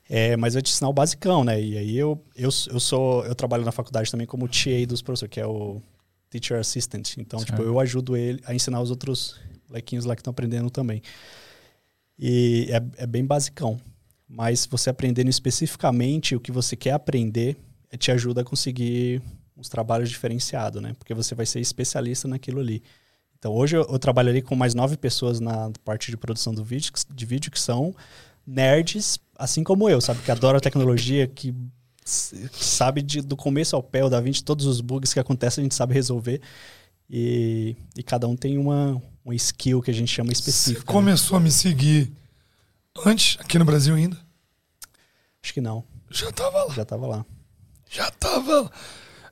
É, 0.09 0.37
mas 0.37 0.55
vai 0.55 0.63
te 0.63 0.73
ensinar 0.73 0.89
o 0.89 0.93
basicão, 0.93 1.45
né? 1.45 1.61
E 1.61 1.79
aí 1.79 1.97
eu, 1.97 2.21
eu, 2.35 2.51
eu 2.69 2.81
sou. 2.81 3.25
Eu 3.25 3.35
trabalho 3.35 3.65
na 3.65 3.73
faculdade 3.73 4.11
também 4.11 4.27
como 4.27 4.49
TA 4.49 4.87
dos 4.89 5.03
professores, 5.03 5.33
que 5.33 5.41
é 5.41 5.47
o 5.47 5.81
Teacher 6.31 6.59
Assistant. 6.59 7.17
Então, 7.17 7.39
tipo, 7.41 7.57
Certo. 7.59 7.63
eu 7.63 7.79
ajudo 7.79 8.17
ele 8.17 8.43
a 8.45 8.53
ensinar 8.53 8.81
os 8.81 8.91
outros 8.91 9.37
molequinhos 9.69 10.05
lá 10.05 10.17
que 10.17 10.21
estão 10.21 10.33
aprendendo 10.33 10.69
também. 10.69 11.01
E 12.19 12.69
é, 12.71 13.05
é 13.05 13.07
bem 13.07 13.25
basicão. 13.25 13.81
Mas 14.29 14.67
você 14.67 14.91
aprendendo 14.91 15.29
especificamente 15.31 16.35
o 16.35 16.41
que 16.41 16.51
você 16.51 16.75
quer 16.77 16.93
aprender, 16.93 17.57
eh, 17.91 17.97
te 17.97 18.11
ajuda 18.11 18.41
a 18.41 18.45
conseguir 18.45 19.23
uns 19.57 19.69
trabalhos 19.69 20.11
diferenciados, 20.11 20.83
né? 20.83 20.95
Porque 20.99 21.15
você 21.15 21.35
vai 21.35 21.47
ser 21.47 21.61
especialista 21.61 22.27
naquilo 22.27 22.61
ali. 22.61 22.83
Então 23.39 23.53
hoje 23.53 23.77
eu, 23.77 23.83
eu 23.89 23.99
trabalho 23.99 24.31
ali 24.31 24.43
com 24.43 24.57
mais 24.57 24.75
nove 24.75 24.97
pessoas 24.97 25.39
na 25.41 25.71
parte 25.85 26.11
de 26.11 26.17
produção 26.17 26.53
do 26.53 26.65
vídeo, 26.65 26.93
de 27.15 27.27
vídeo 27.27 27.51
que 27.51 27.61
são 27.61 27.95
nerds, 28.47 29.19
assim 29.39 29.63
como 29.63 29.89
eu, 29.89 30.01
sabe? 30.01 30.21
Que 30.23 30.31
adoram 30.31 30.57
a 30.59 30.61
tecnologia, 30.61 31.27
que, 31.27 31.55
sabe 32.05 33.03
de- 33.03 33.21
do 33.23 33.37
começo 33.37 33.75
ao 33.77 33.83
pé, 33.83 34.05
o 34.05 34.09
DaVinci, 34.09 34.43
todos 34.45 34.67
os 34.67 34.81
bugs 34.81 35.13
que 35.13 35.21
acontecem 35.21 35.63
a 35.63 35.65
gente 35.65 35.75
sabe 35.75 35.95
resolver. 35.95 36.41
E, 37.09 37.77
e 37.97 38.03
cada 38.03 38.27
um 38.27 38.37
tem 38.37 38.59
uma, 38.59 39.01
uma 39.25 39.35
skill 39.35 39.81
que 39.81 39.91
a 39.91 39.95
gente 39.95 40.11
chama 40.13 40.29
Você 40.29 40.41
específica. 40.41 40.81
né? 40.87 40.93
começou 40.93 41.37
a 41.37 41.41
me 41.41 41.51
seguir 41.51 42.13
Antes, 43.05 43.37
aqui 43.41 43.59
no 43.59 43.65
Brasil 43.65 43.95
ainda. 43.95 44.17
Acho 45.43 45.53
que 45.55 45.61
não. 45.61 45.85
Já 46.11 46.33
tava 46.33 46.65
lá. 46.65 46.75
Já 46.75 46.85
tava 46.85 47.07
lá. 47.07 47.27
Já 47.91 48.11
tava 48.11 48.61
lá. 48.63 48.71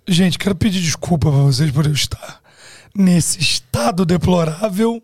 Gente, 0.06 0.38
quero 0.38 0.54
pedir 0.54 0.80
desculpa 0.80 1.30
pra 1.30 1.40
vocês 1.40 1.70
por 1.70 1.86
eu 1.86 1.92
estar 1.92 2.42
nesse 2.94 3.40
estado 3.40 4.04
deplorável. 4.04 5.02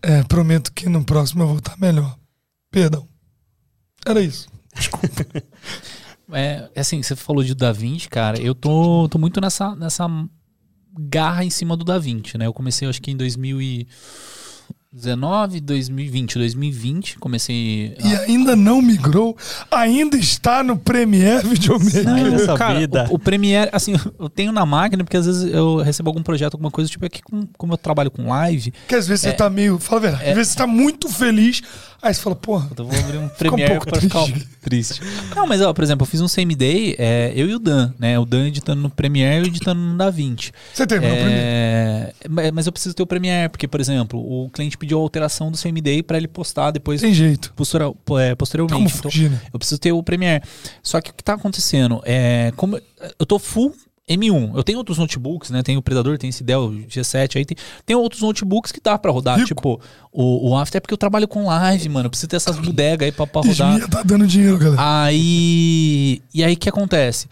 É, 0.00 0.22
prometo 0.22 0.72
que 0.72 0.88
no 0.88 1.04
próximo 1.04 1.42
eu 1.42 1.48
vou 1.48 1.58
estar 1.58 1.76
melhor. 1.78 2.16
Perdão. 2.70 3.08
Era 4.06 4.20
isso. 4.20 4.48
Desculpa. 4.74 5.26
É, 6.30 6.68
assim, 6.76 7.02
você 7.02 7.16
falou 7.16 7.42
de 7.42 7.54
Da 7.54 7.72
Vinci, 7.72 8.06
cara. 8.06 8.38
Eu 8.38 8.54
tô, 8.54 9.08
tô 9.08 9.18
muito 9.18 9.40
nessa, 9.40 9.74
nessa 9.74 10.06
garra 10.98 11.42
em 11.42 11.48
cima 11.48 11.74
do 11.74 11.84
Da 11.84 11.98
Vinci, 11.98 12.36
né? 12.36 12.46
Eu 12.46 12.52
comecei, 12.52 12.86
acho 12.86 13.00
que 13.00 13.10
em 13.10 13.16
2019, 14.90 15.60
2020. 15.60 16.38
2020, 16.38 17.18
comecei. 17.18 17.94
e 18.02 18.14
ainda 18.26 18.56
não 18.56 18.80
migrou. 18.80 19.36
Ainda 19.70 20.16
está 20.16 20.62
no 20.62 20.78
Premiere 20.78 21.46
Videomaker. 21.46 22.02
Sai 22.04 22.30
dessa 22.30 22.54
cara, 22.56 22.78
vida. 22.80 23.06
O, 23.10 23.14
o 23.16 23.18
Premiere, 23.18 23.68
assim, 23.72 23.94
eu 24.18 24.28
tenho 24.30 24.50
na 24.50 24.64
máquina, 24.64 25.04
porque 25.04 25.16
às 25.18 25.26
vezes 25.26 25.52
eu 25.52 25.76
recebo 25.78 26.08
algum 26.08 26.22
projeto, 26.22 26.54
alguma 26.54 26.70
coisa, 26.70 26.90
tipo, 26.90 27.04
aqui, 27.04 27.20
com- 27.22 27.46
como 27.58 27.74
eu 27.74 27.78
trabalho 27.78 28.10
com 28.10 28.28
live, 28.28 28.72
Que 28.88 28.94
às 28.94 29.06
vezes 29.06 29.22
você 29.22 29.32
tá 29.32 29.50
meio. 29.50 29.78
Fala 29.78 29.98
a 30.00 30.02
verdade. 30.02 30.30
Às 30.30 30.36
vezes 30.36 30.52
você 30.52 30.58
tá 30.58 30.66
muito 30.66 31.08
feliz. 31.08 31.60
Aí 32.00 32.14
você 32.14 32.20
fala, 32.22 32.36
porra. 32.36 32.70
eu 32.78 32.84
vou 32.86 32.96
abrir 32.98 33.18
um 33.18 33.24
um 33.24 33.28
Premiere 33.28 33.72
pouco 33.72 33.86
pra 33.88 34.00
ficar 34.00 34.22
triste. 34.24 34.48
triste. 34.62 35.00
Não, 35.34 35.46
mas, 35.48 35.60
ó, 35.60 35.72
por 35.74 35.82
exemplo, 35.82 36.04
eu 36.04 36.08
fiz 36.08 36.20
um 36.20 36.28
CMD, 36.28 36.94
é, 36.96 37.32
eu 37.34 37.48
e 37.48 37.54
o 37.56 37.58
Dan, 37.58 37.92
né? 37.98 38.16
O 38.18 38.24
Dan 38.24 38.46
editando 38.46 38.80
no 38.80 38.88
Premiere 38.88 39.38
e 39.38 39.40
eu 39.40 39.46
editando 39.46 39.80
no 39.80 39.96
DaVinci. 39.98 40.52
Você 40.72 40.86
terminou 40.86 41.16
primeiro. 41.16 41.40
É, 41.42 42.12
ma- 42.28 42.42
mas 42.54 42.66
eu 42.66 42.72
preciso 42.72 42.94
ter 42.94 43.02
o 43.02 43.06
Premiere, 43.06 43.48
porque, 43.48 43.66
por 43.66 43.80
exemplo, 43.80 44.18
o 44.20 44.48
cliente 44.50 44.77
pediu 44.78 44.98
a 44.98 45.02
alteração 45.02 45.50
do 45.50 45.58
CMD 45.58 46.02
para 46.02 46.16
ele 46.16 46.28
postar 46.28 46.70
depois 46.70 47.00
Tem 47.00 47.12
jeito. 47.12 47.52
postura- 47.54 47.92
po- 48.04 48.18
é, 48.18 48.34
posteriormente. 48.34 48.94
Então, 48.96 49.10
fugir, 49.10 49.30
né? 49.30 49.40
eu 49.52 49.58
preciso 49.58 49.78
ter 49.80 49.92
o 49.92 50.02
Premiere. 50.02 50.42
Só 50.82 51.00
que 51.00 51.10
o 51.10 51.14
que 51.14 51.22
tá 51.22 51.34
acontecendo 51.34 52.00
é 52.04 52.52
como 52.56 52.78
eu 53.18 53.26
tô 53.26 53.38
full 53.38 53.74
M1. 54.08 54.52
Eu 54.56 54.64
tenho 54.64 54.78
outros 54.78 54.96
notebooks, 54.96 55.50
né? 55.50 55.62
Tem 55.62 55.76
o 55.76 55.82
Predador, 55.82 56.16
tem 56.16 56.30
esse 56.30 56.42
Dell 56.42 56.70
G7 56.88 57.36
aí, 57.36 57.44
tem, 57.44 57.56
tem 57.84 57.94
outros 57.94 58.22
notebooks 58.22 58.72
que 58.72 58.80
dá 58.82 58.96
pra 58.96 59.12
rodar, 59.12 59.36
Rico. 59.36 59.48
tipo 59.48 59.78
o, 60.10 60.48
o 60.50 60.56
After 60.56 60.78
é 60.78 60.80
porque 60.80 60.94
eu 60.94 60.98
trabalho 60.98 61.28
com 61.28 61.44
live, 61.44 61.88
mano. 61.90 62.06
Eu 62.06 62.10
preciso 62.10 62.28
ter 62.28 62.36
essas 62.36 62.56
bodegas 62.58 63.04
aí 63.04 63.12
pra, 63.12 63.26
pra 63.26 63.42
rodar. 63.42 63.72
Desmia 63.72 63.88
tá 63.88 64.02
dando 64.02 64.26
dinheiro, 64.26 64.56
galera. 64.56 64.80
Aí. 65.02 66.22
E 66.32 66.42
aí 66.42 66.54
o 66.54 66.56
que 66.56 66.68
acontece? 66.70 67.26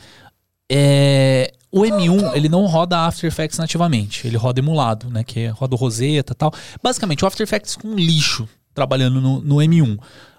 É, 0.71 1.53
o 1.79 1.83
M1 1.83 2.35
ele 2.35 2.49
não 2.49 2.65
roda 2.67 3.01
After 3.07 3.27
Effects 3.29 3.59
nativamente, 3.59 4.27
ele 4.27 4.37
roda 4.37 4.61
emulado, 4.61 5.09
né? 5.11 5.23
Que 5.25 5.41
é, 5.41 5.49
roda 5.49 5.75
o 5.75 5.79
Rosetta 5.79 6.33
e 6.33 6.37
tal. 6.37 6.53
Basicamente, 6.83 7.25
o 7.25 7.27
After 7.27 7.45
Effects 7.45 7.77
com 7.77 7.95
lixo 7.95 8.49
trabalhando 8.75 9.21
no, 9.21 9.41
no 9.41 9.57
M1. 9.57 9.99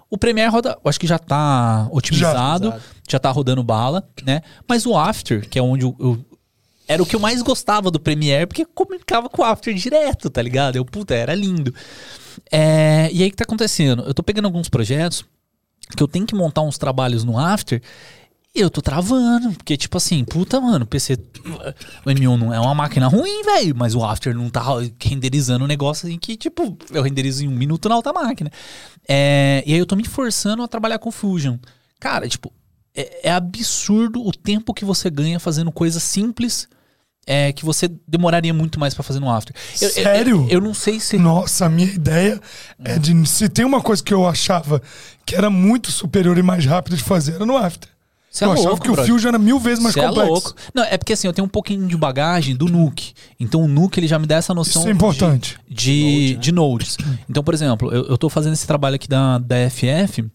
O 0.10 0.18
Premiere 0.18 0.50
roda, 0.50 0.78
eu 0.84 0.90
acho 0.90 1.00
que 1.00 1.08
já 1.08 1.20
tá 1.20 1.88
otimizado, 1.92 2.70
Já. 2.70 2.80
já, 3.10 3.20
tá 3.20 3.30
rodando 3.30 3.62
bala, 3.64 4.08
né? 4.24 4.42
Mas 4.68 4.86
o 4.86 4.98
After, 4.98 5.48
que 5.50 5.60
é 5.60 5.62
onde 5.62 5.84
eu, 5.84 5.96
eu- 6.00 6.26
era 6.88 7.04
o 7.04 7.06
que 7.06 7.16
eu 7.16 7.20
mais 7.20 7.42
gostava 7.42 7.92
do 7.92 8.00
Premiere, 8.00 8.46
porque 8.48 8.64
comunicava 8.66 9.28
com 9.28 9.42
o 9.42 9.46
After 9.46 9.74
direto, 9.74 10.30
tá 10.30 10.42
ligado? 10.42 10.78
Eu, 10.78 10.86
puta, 10.86 11.14
era 11.14 11.36
lindo. 11.36 11.74
É, 12.52 13.10
e 13.12 13.22
aí 13.22 13.28
o 13.28 13.32
que 13.32 13.36
tá 13.38 13.44
acontecendo? 13.44 14.04
Eu 14.04 14.14
tô 14.14 14.24
pegando 14.24 14.46
alguns 14.46 14.70
projetos 14.70 15.26
que 15.96 16.02
eu 16.02 16.08
tenho 16.08 16.26
que 16.26 16.36
montar 16.36 16.62
uns 16.62 16.78
trabalhos 16.78 17.24
no 17.24 17.38
After 17.38 17.82
eu 18.62 18.70
tô 18.70 18.82
travando. 18.82 19.52
Porque, 19.54 19.76
tipo 19.78 19.98
assim, 19.98 20.24
puta, 20.24 20.60
mano, 20.62 20.84
o 20.84 20.88
PC. 20.88 21.18
O 22.06 22.10
M1 22.10 22.38
não 22.38 22.54
é 22.54 22.60
uma 22.60 22.74
máquina 22.76 23.08
ruim, 23.08 23.44
velho. 23.44 23.76
Mas 23.76 23.96
o 23.96 24.04
After 24.04 24.34
não 24.36 24.50
tá 24.50 24.64
renderizando 25.02 25.64
um 25.64 25.68
negócio 25.68 26.08
assim 26.08 26.18
que, 26.18 26.36
tipo, 26.36 26.78
eu 26.92 27.02
renderizo 27.02 27.44
em 27.44 27.48
um 27.48 27.52
minuto 27.52 27.88
na 27.90 27.96
outra 27.96 28.14
máquina. 28.14 28.52
É, 29.08 29.64
e 29.66 29.74
aí 29.74 29.80
eu 29.80 29.86
tô 29.86 29.96
me 29.96 30.06
forçando 30.06 30.62
a 30.64 30.68
trabalhar 30.68 31.00
com 31.00 31.12
Fusion. 31.12 31.58
Cara, 32.00 32.28
tipo, 32.28 32.52
é, 32.96 33.30
é 33.30 33.32
absurdo 33.32 34.26
o 34.26 34.32
tempo 34.32 34.74
que 34.74 34.86
você 34.86 35.10
ganha 35.10 35.40
fazendo 35.40 35.72
coisas 35.72 36.04
simples. 36.04 36.68
É, 37.30 37.52
que 37.52 37.66
você 37.66 37.90
demoraria 38.08 38.54
muito 38.54 38.80
mais 38.80 38.94
pra 38.94 39.04
fazer 39.04 39.20
no 39.20 39.30
After. 39.30 39.54
Eu- 39.82 39.90
Sério? 39.90 40.38
Eu, 40.44 40.50
eu 40.50 40.62
não 40.62 40.74
sei 40.74 40.98
se. 40.98 41.18
Nossa, 41.18 41.66
a 41.66 41.70
minha 41.70 41.92
ideia 41.92 42.40
é 42.82 42.98
de. 42.98 43.28
Se 43.28 43.50
tem 43.50 43.66
uma 43.66 43.82
coisa 43.82 44.02
que 44.02 44.14
eu 44.14 44.26
achava 44.26 44.82
que 45.26 45.36
era 45.36 45.50
muito 45.50 45.92
superior 45.92 46.38
e 46.38 46.42
mais 46.42 46.66
rápido 46.66 46.96
de 46.96 47.04
fazer, 47.04 47.36
era 47.36 47.46
no 47.46 47.58
After. 47.58 47.90
Cê 48.38 48.46
é 48.46 48.48
eu 48.48 48.52
achava 48.52 48.68
louco, 48.70 48.84
que 48.84 48.90
o 48.90 48.94
brother. 48.94 49.12
Fusion 49.12 49.30
era 49.30 49.40
mil 49.40 49.60
vezes 49.60 49.82
mais 49.84 49.94
Cê 49.94 50.00
é 50.02 50.08
complexo. 50.08 50.32
louco. 50.32 50.56
Não, 50.74 50.84
é 50.84 50.98
porque 50.98 51.14
assim, 51.14 51.28
eu 51.28 51.34
tenho 51.34 51.46
um 51.46 51.50
pouquinho 51.50 51.88
de 51.88 51.98
bagagem 51.98 52.56
do 52.56 52.66
Nuke. 52.66 53.14
Então 53.40 53.62
o 53.64 53.68
Nuke 53.68 54.00
ele 54.00 54.08
já 54.08 54.20
me 54.20 54.28
dá 54.28 54.36
essa 54.36 54.54
noção 54.54 54.82
Isso 54.84 54.90
é 54.90 54.92
importante. 54.92 55.58
de, 55.68 55.76
de, 55.76 56.36
de 56.36 56.52
nodes. 56.52 56.98
Então, 57.30 57.44
por 57.44 57.54
exemplo, 57.54 57.92
eu, 57.92 58.04
eu 58.06 58.18
tô 58.18 58.30
fazendo 58.30 58.54
esse 58.54 58.68
trabalho 58.68 58.96
aqui 58.96 59.08
da, 59.08 59.38
da 59.40 59.56
FF, 59.70 60.26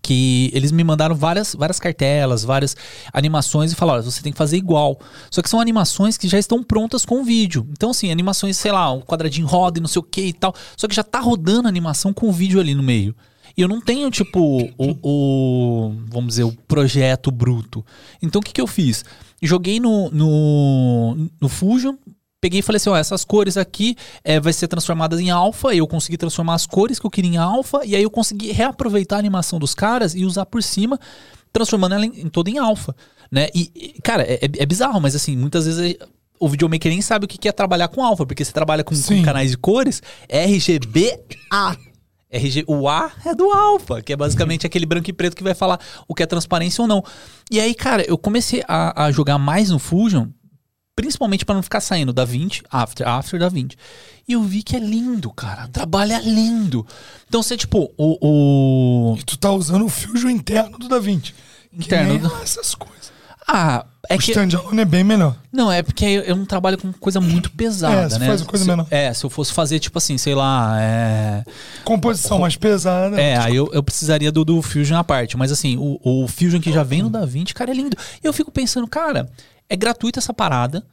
que 0.00 0.50
eles 0.54 0.72
me 0.72 0.82
mandaram 0.82 1.14
várias, 1.14 1.54
várias 1.54 1.78
cartelas, 1.78 2.42
várias 2.44 2.74
animações 3.12 3.72
e 3.72 3.74
falaram, 3.74 4.00
"Olha, 4.00 4.10
você 4.10 4.22
tem 4.22 4.32
que 4.32 4.38
fazer 4.38 4.56
igual. 4.56 4.98
Só 5.30 5.42
que 5.42 5.48
são 5.50 5.60
animações 5.60 6.16
que 6.16 6.26
já 6.28 6.38
estão 6.38 6.62
prontas 6.62 7.04
com 7.04 7.22
vídeo. 7.22 7.66
Então, 7.72 7.90
assim, 7.90 8.10
animações, 8.10 8.56
sei 8.56 8.72
lá, 8.72 8.90
um 8.92 9.00
quadradinho 9.00 9.46
roda 9.46 9.78
e 9.78 9.82
não 9.82 9.88
sei 9.88 10.00
o 10.00 10.02
que 10.02 10.22
e 10.22 10.32
tal. 10.32 10.54
Só 10.76 10.88
que 10.88 10.94
já 10.94 11.04
tá 11.04 11.20
rodando 11.20 11.66
a 11.66 11.70
animação 11.70 12.12
com 12.12 12.28
o 12.28 12.32
vídeo 12.32 12.58
ali 12.60 12.74
no 12.74 12.82
meio. 12.82 13.14
E 13.56 13.60
eu 13.62 13.68
não 13.68 13.80
tenho, 13.80 14.10
tipo, 14.10 14.40
o, 14.78 14.96
o- 15.02 15.94
vamos 16.08 16.28
dizer, 16.30 16.44
o 16.44 16.52
projeto 16.66 17.30
bruto. 17.30 17.84
Então, 18.22 18.40
o 18.40 18.44
que, 18.44 18.52
que 18.52 18.60
eu 18.60 18.66
fiz? 18.66 19.04
Joguei 19.42 19.78
no, 19.80 20.10
no, 20.10 21.28
no 21.40 21.48
Fusion, 21.48 21.94
peguei 22.40 22.60
e 22.60 22.62
falei 22.62 22.76
assim, 22.78 22.90
ó, 22.90 22.96
essas 22.96 23.24
cores 23.24 23.56
aqui 23.56 23.96
é, 24.24 24.40
vai 24.40 24.52
ser 24.52 24.68
transformadas 24.68 25.20
em 25.20 25.30
alfa, 25.30 25.74
e 25.74 25.78
eu 25.78 25.86
consegui 25.86 26.16
transformar 26.16 26.54
as 26.54 26.66
cores 26.66 26.98
que 26.98 27.06
eu 27.06 27.10
queria 27.10 27.30
em 27.30 27.36
alfa, 27.36 27.82
e 27.84 27.94
aí 27.94 28.02
eu 28.02 28.10
consegui 28.10 28.52
reaproveitar 28.52 29.16
a 29.16 29.18
animação 29.18 29.58
dos 29.58 29.74
caras 29.74 30.14
e 30.14 30.24
usar 30.24 30.46
por 30.46 30.62
cima, 30.62 30.98
transformando 31.52 31.94
ela 31.94 32.06
em, 32.06 32.22
em 32.22 32.28
toda 32.28 32.50
em 32.50 32.58
alfa, 32.58 32.96
né? 33.30 33.48
E, 33.54 33.70
e, 33.74 34.00
cara, 34.02 34.22
é, 34.22 34.40
é 34.44 34.66
bizarro, 34.66 35.00
mas 35.00 35.14
assim, 35.14 35.36
muitas 35.36 35.66
vezes 35.66 35.94
é- 36.00 36.06
o 36.40 36.48
videomaker 36.48 36.90
nem 36.90 37.00
sabe 37.00 37.24
o 37.24 37.28
que 37.28 37.46
é 37.48 37.52
trabalhar 37.52 37.86
com 37.86 38.02
alfa, 38.04 38.26
porque 38.26 38.44
você 38.44 38.50
trabalha 38.52 38.82
com, 38.82 38.94
com 39.20 39.22
canais 39.24 39.52
de 39.52 39.56
cores, 39.56 40.02
RGBA. 40.28 41.20
RG, 42.32 42.64
o 42.66 42.88
A 42.88 43.12
é 43.26 43.34
do 43.34 43.50
alfa, 43.50 44.00
que 44.02 44.12
é 44.12 44.16
basicamente 44.16 44.66
aquele 44.66 44.86
branco 44.86 45.10
e 45.10 45.12
preto 45.12 45.36
que 45.36 45.42
vai 45.44 45.54
falar 45.54 45.78
o 46.08 46.14
que 46.14 46.22
é 46.22 46.26
transparência 46.26 46.80
ou 46.82 46.88
não. 46.88 47.04
E 47.50 47.60
aí, 47.60 47.74
cara, 47.74 48.02
eu 48.08 48.16
comecei 48.16 48.64
a, 48.66 49.04
a 49.04 49.12
jogar 49.12 49.36
mais 49.38 49.68
no 49.68 49.78
Fusion, 49.78 50.28
principalmente 50.96 51.44
pra 51.44 51.54
não 51.54 51.62
ficar 51.62 51.80
saindo 51.80 52.12
da 52.12 52.24
20, 52.24 52.62
after, 52.70 53.06
after 53.06 53.38
da 53.38 53.48
20. 53.48 53.76
E 54.26 54.32
eu 54.32 54.42
vi 54.42 54.62
que 54.62 54.74
é 54.76 54.78
lindo, 54.78 55.30
cara. 55.32 55.68
Trabalha 55.68 56.18
lindo. 56.20 56.86
Então 57.28 57.42
você, 57.42 57.56
tipo, 57.56 57.92
o. 57.98 58.18
o- 59.12 59.16
E 59.18 59.22
tu 59.24 59.36
tá 59.36 59.50
usando 59.50 59.84
o 59.84 59.88
Fusion 59.88 60.30
interno 60.30 60.78
do 60.78 60.88
DaVinci. 60.88 61.34
Interno 61.72 62.14
Que 62.14 62.18
do- 62.28 62.42
essas 62.42 62.74
coisas. 62.74 63.12
Ah, 63.48 63.84
é 64.08 64.16
o 64.16 64.18
que. 64.18 64.30
standalone 64.32 64.80
é 64.80 64.84
bem 64.84 65.04
melhor. 65.04 65.36
Não, 65.52 65.70
é 65.70 65.82
porque 65.82 66.04
eu, 66.04 66.22
eu 66.22 66.36
não 66.36 66.44
trabalho 66.44 66.76
com 66.78 66.92
coisa 66.92 67.20
muito 67.20 67.50
pesada, 67.52 68.02
É, 68.02 68.08
você 68.08 68.18
né? 68.18 68.26
faz 68.26 68.42
coisa 68.42 68.64
se, 68.64 68.70
menor. 68.70 68.86
É, 68.90 69.12
se 69.14 69.24
eu 69.24 69.30
fosse 69.30 69.52
fazer, 69.52 69.78
tipo 69.78 69.96
assim, 69.98 70.18
sei 70.18 70.34
lá. 70.34 70.76
É, 70.80 71.44
Composição 71.84 72.38
mais 72.38 72.56
pesada. 72.56 73.20
É, 73.20 73.36
aí 73.36 73.54
eu, 73.56 73.70
eu 73.72 73.82
precisaria 73.82 74.32
do, 74.32 74.44
do 74.44 74.60
Fusion 74.62 74.96
à 74.98 75.04
parte. 75.04 75.36
Mas 75.36 75.52
assim, 75.52 75.76
o, 75.76 75.98
o 76.02 76.26
Fusion 76.28 76.60
que 76.60 76.72
já 76.72 76.82
vem 76.82 77.02
no 77.02 77.10
DaVinci, 77.10 77.54
cara, 77.54 77.70
é 77.70 77.74
lindo. 77.74 77.96
E 78.22 78.26
eu 78.26 78.32
fico 78.32 78.50
pensando, 78.50 78.86
cara, 78.88 79.28
é 79.68 79.76
gratuita 79.76 80.18
essa 80.18 80.34
parada. 80.34 80.84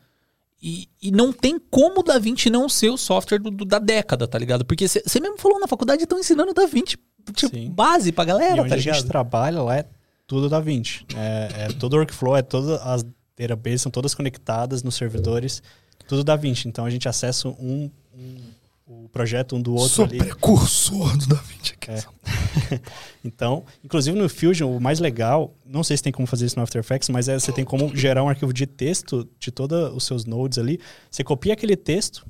E, 0.61 0.89
e 1.01 1.09
não 1.09 1.31
tem 1.31 1.57
como 1.71 2.01
o 2.01 2.03
DaVinci 2.03 2.49
não 2.49 2.67
ser 2.67 2.89
o 2.89 2.97
software 2.97 3.39
do- 3.39 3.49
do- 3.49 3.63
da 3.65 3.79
década, 3.79 4.27
tá 4.27 4.37
ligado? 4.37 4.65
Porque 4.65 4.87
você 4.89 5.01
mesmo 5.21 5.37
falou 5.37 5.57
na 5.57 5.67
faculdade, 5.67 6.03
estão 6.03 6.19
ensinando 6.19 6.51
o 6.51 6.53
DaVinci, 6.53 6.97
tipo, 7.33 7.55
Sim. 7.55 7.71
base 7.71 8.11
pra 8.11 8.25
E 8.25 8.27
galera, 8.27 8.61
onde 8.61 8.69
tá 8.69 8.75
a 8.75 8.77
gente 8.77 8.93
ligado? 8.95 9.07
trabalha 9.07 9.61
lá 9.61 9.77
é 9.77 9.85
tudo 10.29 10.47
da 10.47 10.59
20. 10.59 11.07
É, 11.17 11.63
é 11.65 11.67
todo 11.69 11.93
o 11.93 11.97
workflow, 11.97 12.37
é 12.37 12.41
todas 12.43 12.79
as 12.83 13.03
databases, 13.37 13.81
são 13.81 13.91
todas 13.91 14.13
conectadas 14.13 14.83
nos 14.83 14.93
servidores, 14.95 15.61
tudo 16.07 16.23
da 16.23 16.35
20. 16.35 16.65
Então 16.67 16.85
a 16.85 16.89
gente 16.89 17.09
acessa 17.09 17.47
um, 17.49 17.89
um- 18.13 18.37
o 18.85 19.09
projeto 19.09 19.55
um 19.55 19.61
do 19.61 19.73
outro 19.73 19.89
Sou 19.89 20.05
ali. 20.05 20.17
precursor 20.19 21.17
do 21.17 21.27
DaVinci 21.27 21.73
aqui. 21.73 21.91
É. 21.91 22.79
Então, 23.25 23.63
inclusive 23.83 24.17
no 24.17 24.29
Fusion, 24.29 24.69
o 24.75 24.79
mais 24.79 24.99
legal, 24.99 25.53
não 25.65 25.83
sei 25.83 25.97
se 25.97 26.03
tem 26.03 26.11
como 26.13 26.25
fazer 26.27 26.45
isso 26.45 26.55
no 26.57 26.63
After 26.63 26.79
Effects, 26.79 27.09
mas 27.09 27.27
é 27.27 27.37
você 27.37 27.51
tem 27.51 27.65
como 27.65 27.93
gerar 27.95 28.23
um 28.23 28.29
arquivo 28.29 28.53
de 28.53 28.65
texto 28.65 29.27
de 29.39 29.51
todos 29.51 29.93
os 29.95 30.05
seus 30.05 30.25
nodes 30.25 30.57
ali. 30.57 30.79
Você 31.11 31.23
copia 31.23 31.53
aquele 31.53 31.75
texto, 31.75 32.25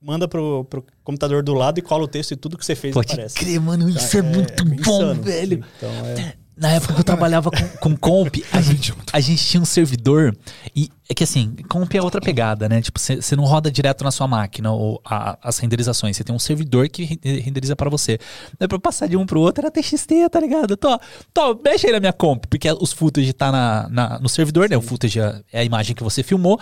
manda 0.00 0.26
pro, 0.26 0.64
pro 0.64 0.84
computador 1.04 1.42
do 1.42 1.52
lado 1.54 1.78
e 1.78 1.82
cola 1.82 2.04
o 2.04 2.08
texto 2.08 2.30
e 2.32 2.36
tudo 2.36 2.56
que 2.56 2.64
você 2.64 2.74
fez 2.74 2.94
Pode 2.94 3.12
aparece. 3.12 3.34
crer, 3.36 3.60
mano, 3.60 3.88
isso 3.90 4.16
é, 4.16 4.22
muito 4.22 4.64
bem 4.64 4.80
bom, 4.80 5.02
insano. 5.02 5.22
velho. 5.22 5.64
Então, 5.76 5.90
é, 6.06 6.34
Na 6.56 6.70
época 6.72 6.94
que 6.94 7.00
eu 7.00 7.04
trabalhava 7.04 7.50
com, 7.50 7.68
com 7.80 7.96
comp, 7.96 8.36
a 8.50 8.60
gente, 8.62 8.94
a 9.12 9.20
gente 9.20 9.44
tinha 9.44 9.60
um 9.60 9.64
servidor 9.66 10.34
e 10.74 10.88
é 11.08 11.12
que 11.14 11.22
assim, 11.22 11.54
comp 11.68 11.94
é 11.94 12.00
outra 12.02 12.20
pegada, 12.20 12.68
né? 12.68 12.80
Tipo, 12.80 12.98
você 12.98 13.36
não 13.36 13.44
roda 13.44 13.70
direto 13.70 14.02
na 14.02 14.10
sua 14.10 14.26
máquina 14.26 14.72
ou 14.72 15.00
a- 15.04 15.38
as 15.42 15.58
renderizações, 15.58 16.16
você 16.16 16.24
tem 16.24 16.34
um 16.34 16.38
servidor 16.38 16.88
que 16.88 17.04
re- 17.04 17.40
renderiza 17.40 17.76
pra 17.76 17.90
você. 17.90 18.18
Daí 18.58 18.66
pra 18.66 18.78
passar 18.78 19.06
de 19.06 19.16
um 19.16 19.26
pro 19.26 19.40
outro 19.40 19.62
era 19.66 19.70
TXT, 19.70 20.28
tá 20.30 20.40
ligado? 20.40 20.76
Tô, 20.76 20.98
tô, 21.34 21.60
mexe 21.62 21.86
aí 21.86 21.92
na 21.92 22.00
minha 22.00 22.12
comp, 22.12 22.44
porque 22.48 22.68
os 22.80 22.92
footage 22.92 23.32
tá 23.34 23.52
na, 23.52 23.88
na- 23.90 24.18
no 24.18 24.28
servidor, 24.28 24.68
né? 24.70 24.76
O 24.76 24.82
footage 24.82 25.20
é 25.20 25.40
é 25.52 25.60
a 25.60 25.64
imagem 25.64 25.94
que 25.94 26.02
você 26.02 26.22
filmou. 26.22 26.58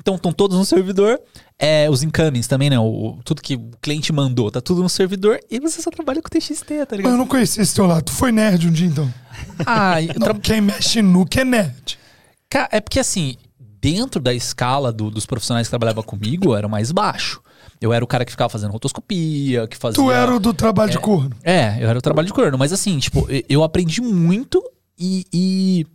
Então 0.00 0.14
estão 0.16 0.32
todos 0.32 0.56
no 0.56 0.64
servidor. 0.64 1.20
É, 1.58 1.88
os 1.90 2.02
incomings 2.02 2.46
também, 2.48 2.70
né? 2.70 2.78
O, 2.78 3.18
tudo 3.24 3.42
que 3.42 3.54
o 3.54 3.70
cliente 3.82 4.12
mandou, 4.12 4.50
tá 4.50 4.60
tudo 4.60 4.82
no 4.82 4.88
servidor. 4.88 5.38
E 5.50 5.60
você 5.60 5.82
só 5.82 5.90
trabalha 5.90 6.22
com 6.22 6.28
TXT, 6.28 6.64
tá 6.64 6.74
Mas 6.90 6.96
ligado? 6.98 7.12
eu 7.12 7.18
não 7.18 7.26
conhecia 7.26 7.62
esse 7.62 7.74
teu 7.74 7.86
lado. 7.86 8.04
Tu 8.04 8.12
foi 8.12 8.32
nerd 8.32 8.66
um 8.66 8.72
dia, 8.72 8.86
então. 8.86 9.12
Ah, 9.66 10.00
eu 10.02 10.14
Não, 10.18 10.26
tra- 10.28 10.34
Quem 10.40 10.60
mexe 10.60 11.02
nu 11.02 11.26
que 11.26 11.40
é 11.40 11.44
nerd. 11.44 11.98
Ca- 12.48 12.68
é 12.72 12.80
porque 12.80 12.98
assim, 12.98 13.36
dentro 13.80 14.20
da 14.22 14.32
escala 14.32 14.90
do- 14.90 15.10
dos 15.10 15.26
profissionais 15.26 15.66
que 15.66 15.70
trabalhavam 15.70 16.02
comigo, 16.02 16.46
eu 16.52 16.56
era 16.56 16.66
o 16.66 16.70
mais 16.70 16.90
baixo. 16.92 17.40
Eu 17.78 17.92
era 17.92 18.02
o 18.04 18.08
cara 18.08 18.24
que 18.24 18.30
ficava 18.30 18.48
fazendo 18.48 18.70
rotoscopia, 18.72 19.66
que 19.68 19.76
fazia. 19.76 20.02
Tu 20.02 20.10
era 20.10 20.34
o 20.34 20.40
do 20.40 20.52
trabalho 20.54 20.90
de 20.90 20.98
corno. 20.98 21.36
É, 21.42 21.76
eu 21.82 21.88
era 21.88 21.98
o 21.98 22.02
trabalho 22.02 22.26
de 22.26 22.32
corno. 22.32 22.56
Mas 22.58 22.72
assim, 22.72 22.98
tipo, 22.98 23.26
eu 23.48 23.62
aprendi 23.62 24.00
muito 24.00 24.62
e, 24.98 25.24
e 25.32 25.86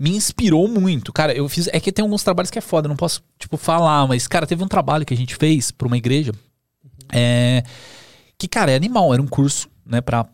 me 0.00 0.16
inspirou 0.16 0.66
muito. 0.66 1.12
Cara, 1.12 1.34
eu 1.34 1.46
fiz. 1.46 1.68
É 1.68 1.78
que 1.78 1.92
tem 1.92 2.02
alguns 2.02 2.22
trabalhos 2.22 2.50
que 2.50 2.58
é 2.58 2.62
foda, 2.62 2.88
não 2.88 2.96
posso, 2.96 3.22
tipo, 3.38 3.58
falar, 3.58 4.08
mas, 4.08 4.26
cara, 4.26 4.46
teve 4.46 4.64
um 4.64 4.68
trabalho 4.68 5.04
que 5.04 5.12
a 5.12 5.16
gente 5.16 5.36
fez 5.36 5.70
pra 5.70 5.86
uma 5.86 5.98
igreja. 5.98 6.32
É. 7.12 7.62
Que, 8.38 8.48
cara, 8.48 8.72
é 8.72 8.76
animal. 8.76 9.12
Era 9.12 9.20
um 9.20 9.26
curso, 9.26 9.68
né, 9.84 10.00
pra. 10.00 10.26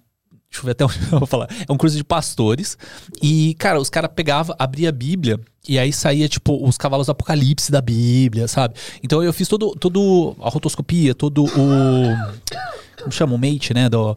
Deixa 0.48 0.60
eu 0.60 0.64
ver 0.64 0.70
até 0.70 0.84
onde 0.84 0.98
eu 1.10 1.18
vou 1.18 1.26
falar. 1.26 1.48
É 1.68 1.72
um 1.72 1.76
curso 1.76 1.96
de 1.96 2.04
pastores. 2.04 2.78
E, 3.20 3.54
cara, 3.58 3.80
os 3.80 3.90
caras 3.90 4.12
pegavam, 4.14 4.54
abria 4.56 4.90
a 4.90 4.92
Bíblia 4.92 5.40
e 5.68 5.78
aí 5.78 5.92
saía, 5.92 6.28
tipo, 6.28 6.66
os 6.66 6.76
cavalos 6.76 7.06
do 7.06 7.12
apocalipse 7.12 7.70
da 7.70 7.80
Bíblia, 7.80 8.48
sabe? 8.48 8.74
Então 9.02 9.22
eu 9.22 9.32
fiz 9.32 9.48
todo, 9.48 9.72
todo 9.72 10.36
a 10.40 10.48
rotoscopia, 10.48 11.14
todo 11.14 11.44
o. 11.44 12.36
Como 12.98 13.12
chama 13.12 13.34
o 13.34 13.38
mate, 13.38 13.72
né? 13.74 13.88
Do, 13.88 14.16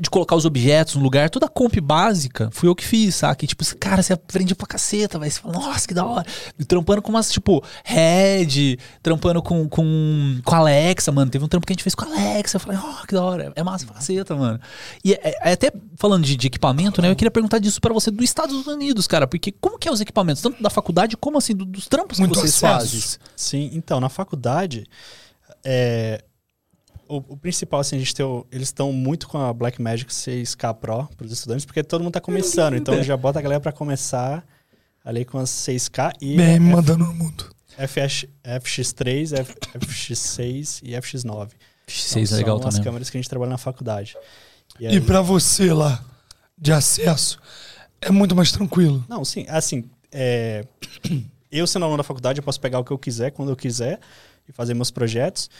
de 0.00 0.08
colocar 0.08 0.36
os 0.36 0.44
objetos 0.44 0.94
no 0.94 1.02
lugar, 1.02 1.28
toda 1.28 1.46
a 1.46 1.48
comp 1.48 1.74
básica, 1.80 2.48
fui 2.52 2.68
eu 2.68 2.74
que 2.74 2.84
fiz, 2.84 3.16
sabe? 3.16 3.46
Tipo, 3.46 3.64
cara, 3.76 4.02
você 4.02 4.12
aprende 4.12 4.54
pra 4.54 4.66
caceta, 4.66 5.18
vai. 5.18 5.28
Você 5.28 5.40
fala, 5.40 5.54
nossa, 5.54 5.86
que 5.86 5.94
da 5.94 6.04
hora. 6.04 6.24
E 6.58 6.64
trampando 6.64 7.02
com 7.02 7.10
umas, 7.10 7.30
tipo, 7.30 7.62
Red, 7.84 8.78
trampando 9.02 9.42
com, 9.42 9.68
com, 9.68 10.40
com 10.44 10.54
Alexa, 10.54 11.10
mano. 11.10 11.30
Teve 11.30 11.44
um 11.44 11.48
trampo 11.48 11.66
que 11.66 11.72
a 11.72 11.74
gente 11.74 11.82
fez 11.82 11.94
com 11.94 12.04
Alexa. 12.04 12.56
Eu 12.56 12.60
falei, 12.60 12.78
oh, 12.82 13.06
que 13.06 13.14
da 13.14 13.22
hora. 13.22 13.52
É 13.54 13.62
massa 13.62 13.84
pra 13.84 13.96
caceta, 13.96 14.34
mano. 14.34 14.60
E 15.04 15.14
é, 15.14 15.34
é 15.42 15.52
até 15.52 15.72
falando 15.96 16.24
de, 16.24 16.36
de 16.36 16.46
equipamento, 16.46 17.02
né? 17.02 17.10
Eu 17.10 17.16
queria 17.16 17.30
perguntar 17.30 17.58
disso 17.58 17.80
pra 17.80 17.92
você 17.92 18.10
dos 18.10 18.24
Estados 18.24 18.66
Unidos, 18.66 19.06
cara. 19.06 19.26
Porque 19.26 19.52
como 19.52 19.78
que 19.78 19.88
é 19.88 19.92
os 19.92 20.00
equipamentos, 20.00 20.42
tanto 20.42 20.62
da 20.62 20.70
faculdade 20.70 20.81
como 21.20 21.38
assim, 21.38 21.54
do- 21.54 21.64
dos 21.64 21.86
trampos 21.86 22.18
Muito 22.18 22.32
que 22.34 22.40
vocês 22.40 22.62
acesso. 22.62 23.18
fazem? 23.18 23.18
Sim, 23.36 23.70
então, 23.74 24.00
na 24.00 24.08
faculdade, 24.08 24.84
é, 25.64 26.22
o, 27.08 27.16
o 27.16 27.36
principal, 27.36 27.80
assim, 27.80 27.96
a 27.96 27.98
gente 27.98 28.14
tem 28.14 28.24
o- 28.24 28.46
eles 28.50 28.68
estão 28.68 28.92
muito 28.92 29.28
com 29.28 29.38
a 29.38 29.52
Blackmagic 29.52 30.12
6K 30.12 30.74
Pro 30.74 31.08
para 31.16 31.26
os 31.26 31.32
estudantes, 31.32 31.64
porque 31.64 31.82
todo 31.82 32.02
mundo 32.02 32.12
tá 32.14 32.20
começando, 32.20 32.74
então 32.76 33.02
já 33.02 33.16
bota 33.16 33.38
a 33.38 33.42
galera 33.42 33.60
para 33.60 33.72
começar 33.72 34.44
ali 35.04 35.24
com 35.24 35.38
as 35.38 35.50
6K 35.50 36.12
e 36.20 36.36
BM 36.36 36.60
mandando 36.72 37.04
no 37.04 37.14
mundo. 37.14 37.50
FX, 37.76 38.26
FX3, 38.44 39.32
F- 39.32 39.54
FX6 39.74 40.80
e 40.84 40.92
FX9. 40.94 41.50
Vocês 41.86 42.28
Então, 42.30 42.36
é 42.36 42.40
legal 42.40 42.58
são 42.58 42.68
as 42.68 42.74
também. 42.74 42.84
câmeras 42.84 43.10
que 43.10 43.16
a 43.16 43.20
gente 43.20 43.28
trabalha 43.28 43.50
na 43.50 43.58
faculdade. 43.58 44.16
E 44.78 44.84
E 44.84 44.86
aí- 44.86 45.00
pra 45.00 45.20
você 45.20 45.72
lá, 45.72 46.02
de 46.56 46.72
acesso, 46.72 47.38
é 48.00 48.10
muito 48.10 48.36
mais 48.36 48.52
tranquilo. 48.52 49.04
Não, 49.08 49.24
sim, 49.24 49.44
assim, 49.48 49.84
é, 50.12 50.64
eu 51.50 51.66
sendo 51.66 51.84
aluno 51.84 51.98
da 51.98 52.04
faculdade, 52.04 52.38
eu 52.38 52.44
posso 52.44 52.60
pegar 52.60 52.78
o 52.78 52.84
que 52.84 52.92
eu 52.92 52.98
quiser, 52.98 53.30
quando 53.30 53.50
eu 53.50 53.56
quiser, 53.56 53.98
e 54.48 54.52
fazer 54.52 54.74
meus 54.74 54.90
projetos. 54.90 55.50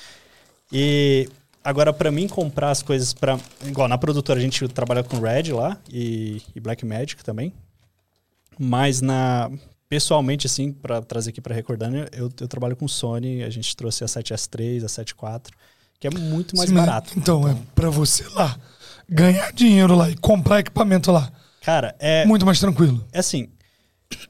E 0.71 1.29
agora, 1.63 1.93
para 1.93 2.11
mim, 2.11 2.29
comprar 2.29 2.71
as 2.71 2.83
coisas 2.83 3.13
para 3.13 3.39
Igual 3.67 3.89
na 3.89 3.99
produtora, 3.99 4.39
a 4.39 4.43
gente 4.43 4.67
trabalha 4.69 5.03
com 5.03 5.19
Red 5.19 5.53
lá 5.53 5.79
e, 5.91 6.43
e 6.55 6.61
Blackmagic 6.61 7.23
também. 7.25 7.53
Mas 8.59 9.01
na. 9.01 9.51
Pessoalmente, 9.89 10.47
assim, 10.47 10.73
para 10.73 11.03
trazer 11.03 11.31
aqui 11.31 11.41
para 11.43 11.55
Recordânia, 11.55 12.09
eu, 12.13 12.31
eu 12.41 12.49
trabalho 12.49 12.75
com 12.75 12.89
Sony, 12.89 13.43
a 13.43 13.51
gente 13.51 13.77
trouxe 13.77 14.03
a 14.03 14.07
7S3, 14.07 14.85
a 14.85 14.87
7.4, 14.87 15.49
que 16.01 16.07
é 16.07 16.11
muito 16.11 16.57
mais 16.57 16.71
Sim, 16.71 16.77
barato. 16.77 17.13
Então, 17.15 17.47
é 17.47 17.55
pra 17.75 17.91
você 17.91 18.27
lá, 18.31 18.59
ganhar 19.07 19.53
dinheiro 19.53 19.95
lá 19.95 20.09
e 20.09 20.17
comprar 20.17 20.61
equipamento 20.61 21.13
lá, 21.13 21.31
Cara, 21.61 21.95
é, 21.99 22.25
muito 22.25 22.47
mais 22.47 22.59
tranquilo. 22.59 23.07
é 23.13 23.19
assim. 23.19 23.51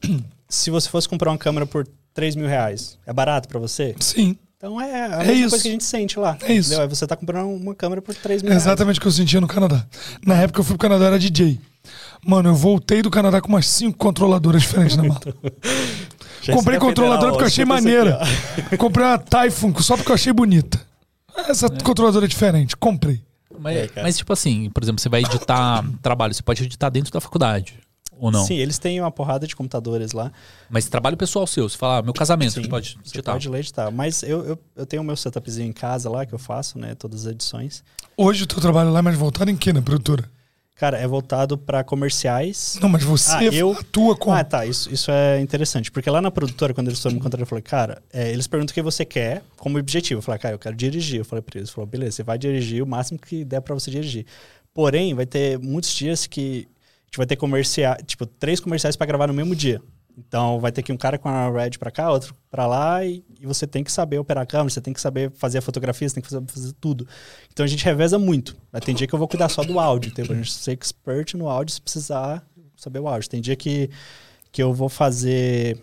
se 0.49 0.71
você 0.71 0.89
fosse 0.89 1.09
comprar 1.09 1.31
uma 1.31 1.39
câmera 1.39 1.67
por 1.67 1.87
3 2.15 2.37
mil 2.37 2.47
reais, 2.47 2.99
é 3.07 3.13
barato 3.13 3.49
para 3.49 3.59
você? 3.59 3.95
Sim, 4.01 4.37
Então 4.57 4.81
é 4.81 5.07
a 5.07 5.23
É 5.23 5.27
mesma 5.27 5.33
isso. 5.33 5.51
coisa 5.51 5.63
que 5.63 5.69
a 5.69 5.73
gente 5.73 5.85
sente 5.85 6.19
lá. 6.19 6.37
É 6.43 6.53
isso. 6.55 6.69
entendeu? 6.71 6.83
Aí 6.83 6.89
você 6.89 7.07
tá 7.07 7.17
comprando 7.17 7.49
uma 7.49 7.75
câmera 7.75 8.01
por 8.03 8.15
3 8.15 8.43
mil 8.43 8.51
é 8.51 8.55
reais. 8.55 8.65
exatamente 8.67 8.99
o 8.99 9.03
que 9.03 9.09
eu 9.09 9.13
sentia 9.13 9.41
no 9.41 9.49
Canadá. 9.49 9.87
Na 10.27 10.35
época 10.37 10.61
eu 10.61 10.65
fui 10.65 10.77
pro 10.77 10.89
Canadá, 10.89 11.07
era 11.07 11.19
DJ. 11.19 11.59
Mano, 12.25 12.51
eu 12.51 12.55
voltei 12.55 13.03
do 13.03 13.11
Canadá 13.11 13.41
com 13.41 13.49
umas 13.49 13.67
cinco 13.67 13.99
controladoras 13.99 14.63
diferentes 14.63 14.97
na 14.97 15.03
mala. 15.03 15.21
Comprei 16.53 16.79
controladora 16.79 17.33
federal, 17.33 17.33
porque 17.33 17.43
eu 17.43 17.47
achei 17.47 17.65
maneira. 17.65 18.17
aqui, 18.63 18.77
Comprei 18.79 19.07
uma 19.07 19.19
Typhoon 19.19 19.75
só 19.81 19.97
porque 19.97 20.11
eu 20.11 20.15
achei 20.15 20.33
bonita. 20.33 20.81
Essa 21.49 21.69
controladora 21.71 22.25
é 22.27 22.29
diferente, 22.29 22.77
comprei. 22.77 23.21
Mas, 23.59 23.77
É, 23.97 24.03
mas, 24.03 24.17
tipo 24.17 24.33
assim, 24.33 24.69
por 24.71 24.83
exemplo, 24.83 25.01
você 25.01 25.09
vai 25.09 25.21
editar 25.23 25.85
trabalho, 26.03 26.35
você 26.35 26.43
pode 26.43 26.63
editar 26.65 26.89
dentro 26.91 27.13
da 27.13 27.21
faculdade. 27.21 27.75
Ou 28.23 28.31
não? 28.31 28.47
Sim, 28.47 28.55
eles 28.55 28.79
têm 28.79 29.01
uma 29.01 29.11
porrada 29.11 29.49
de 29.49 29.57
computadores 29.57 30.13
lá. 30.13 30.31
Mas 30.71 30.89
trabalho 30.89 31.17
pessoal 31.17 31.45
seu, 31.45 31.69
você 31.69 31.77
fala, 31.77 31.99
ah, 31.99 32.03
meu 32.03 32.13
casamento, 32.15 32.53
Sim, 32.53 32.63
você 32.63 32.69
pode 32.69 32.97
Você 33.03 33.17
editar. 33.19 33.33
pode 33.33 33.49
ler 33.49 33.59
editar. 33.59 33.91
Mas 33.91 34.23
eu, 34.23 34.45
eu, 34.45 34.59
eu 34.77 34.87
tenho 34.87 35.03
o 35.03 35.05
meu 35.05 35.17
setupzinho 35.17 35.69
em 35.69 35.73
casa 35.73 36.09
lá, 36.09 36.25
que 36.25 36.33
eu 36.33 36.39
faço, 36.39 36.79
né? 36.79 36.95
Todas 36.95 37.27
as 37.27 37.33
edições. 37.33 37.83
Hoje 38.17 38.45
o 38.45 38.47
teu 38.47 38.61
trabalho 38.61 38.93
lá 38.93 39.01
é 39.01 39.03
mais 39.03 39.17
voltado 39.19 39.51
em 39.51 39.57
quê 39.57 39.73
na 39.73 39.83
produtora? 39.83 40.31
Cara, 40.77 40.99
é 40.99 41.07
voltado 41.07 41.59
para 41.59 41.83
comerciais. 41.83 42.79
Não, 42.81 42.89
mas 42.89 43.03
você 43.03 43.33
Ah, 43.35 43.45
eu- 43.45 43.73
atua 43.73 44.17
com. 44.17 44.33
Ah, 44.33 44.45
tá. 44.45 44.65
Isso, 44.67 44.93
isso 44.93 45.11
é 45.11 45.41
interessante. 45.41 45.91
Porque 45.91 46.09
lá 46.09 46.21
na 46.21 46.31
produtora, 46.31 46.73
quando 46.73 46.89
eles 46.89 47.01
foram 47.01 47.15
me 47.15 47.19
encontrar, 47.21 47.41
eu 47.41 47.47
falei, 47.47 47.63
cara, 47.63 48.01
é, 48.13 48.31
eles 48.33 48.47
perguntam 48.47 48.73
o 48.73 48.75
que 48.75 48.83
você 48.83 49.05
quer 49.05 49.43
como 49.57 49.79
objetivo. 49.79 50.19
Eu 50.19 50.23
falei, 50.23 50.39
cara, 50.39 50.55
eu 50.55 50.59
quero 50.61 50.75
dirigir. 50.77 51.19
Eu 51.19 51.25
falei 51.25 51.43
pra 51.43 51.59
eles, 51.59 51.71
falou, 51.71 51.87
beleza, 51.89 52.13
você 52.17 52.23
vai 52.23 52.39
dirigir 52.39 52.83
o 52.83 52.87
máximo 52.87 53.19
que 53.19 53.45
der 53.45 53.61
pra 53.61 53.75
você 53.75 53.91
dirigir. 53.91 54.27
Porém, 54.75 55.13
vai 55.15 55.27
ter 55.27 55.59
muitos 55.59 55.93
dias 55.93 56.27
que 56.27 56.67
gente 57.13 57.19
vai 57.19 57.27
ter 57.27 57.37
comercial, 57.37 57.97
tipo, 58.07 58.25
três 58.25 58.59
comerciais 58.59 58.97
pra 58.97 59.07
gravar 59.07 59.27
no 59.27 59.35
mesmo 59.35 59.55
dia. 59.55 59.83
Então, 60.17 60.59
vai 60.59 60.73
ter 60.73 60.83
que 60.83 60.93
um 60.93 60.97
cara 60.97 61.19
com 61.19 61.29
a 61.29 61.51
Red 61.51 61.73
pra 61.79 61.91
cá, 61.91 62.11
outro 62.11 62.35
pra 62.51 62.67
lá, 62.67 63.05
e, 63.05 63.23
e 63.39 63.47
você 63.47 63.67
tem 63.67 63.85
que 63.85 63.93
saber 63.93 64.19
operar 64.19 64.43
a 64.43 64.47
câmera, 64.47 64.71
você 64.71 64.81
tem 64.81 64.93
que 64.93 65.01
saber 65.01 65.31
fazer 65.33 65.59
a 65.59 65.63
fotografia, 65.63 66.09
você 66.09 66.15
tem 66.15 66.23
que 66.23 66.29
fazer, 66.29 66.45
fazer 66.47 66.73
tudo. 66.81 67.07
Então, 67.53 67.65
a 67.65 67.67
gente 67.67 67.85
reveza 67.85 68.19
muito. 68.19 68.57
Mas 68.71 68.83
tem 68.83 68.95
dia 68.95 69.07
que 69.07 69.15
eu 69.15 69.19
vou 69.19 69.29
cuidar 69.29 69.51
só 69.51 69.63
do 69.63 69.79
áudio, 69.79 70.11
entendeu? 70.11 70.33
A 70.33 70.37
gente 70.37 70.53
ser 70.53 70.73
expert 70.73 71.35
no 71.35 71.49
áudio 71.49 71.75
se 71.75 71.81
precisar 71.81 72.43
saber 72.77 72.99
o 72.99 73.09
áudio. 73.09 73.29
Tem 73.29 73.41
dia 73.41 73.57
que, 73.57 73.91
que 74.51 74.63
eu 74.63 74.73
vou 74.73 74.89
fazer 74.89 75.79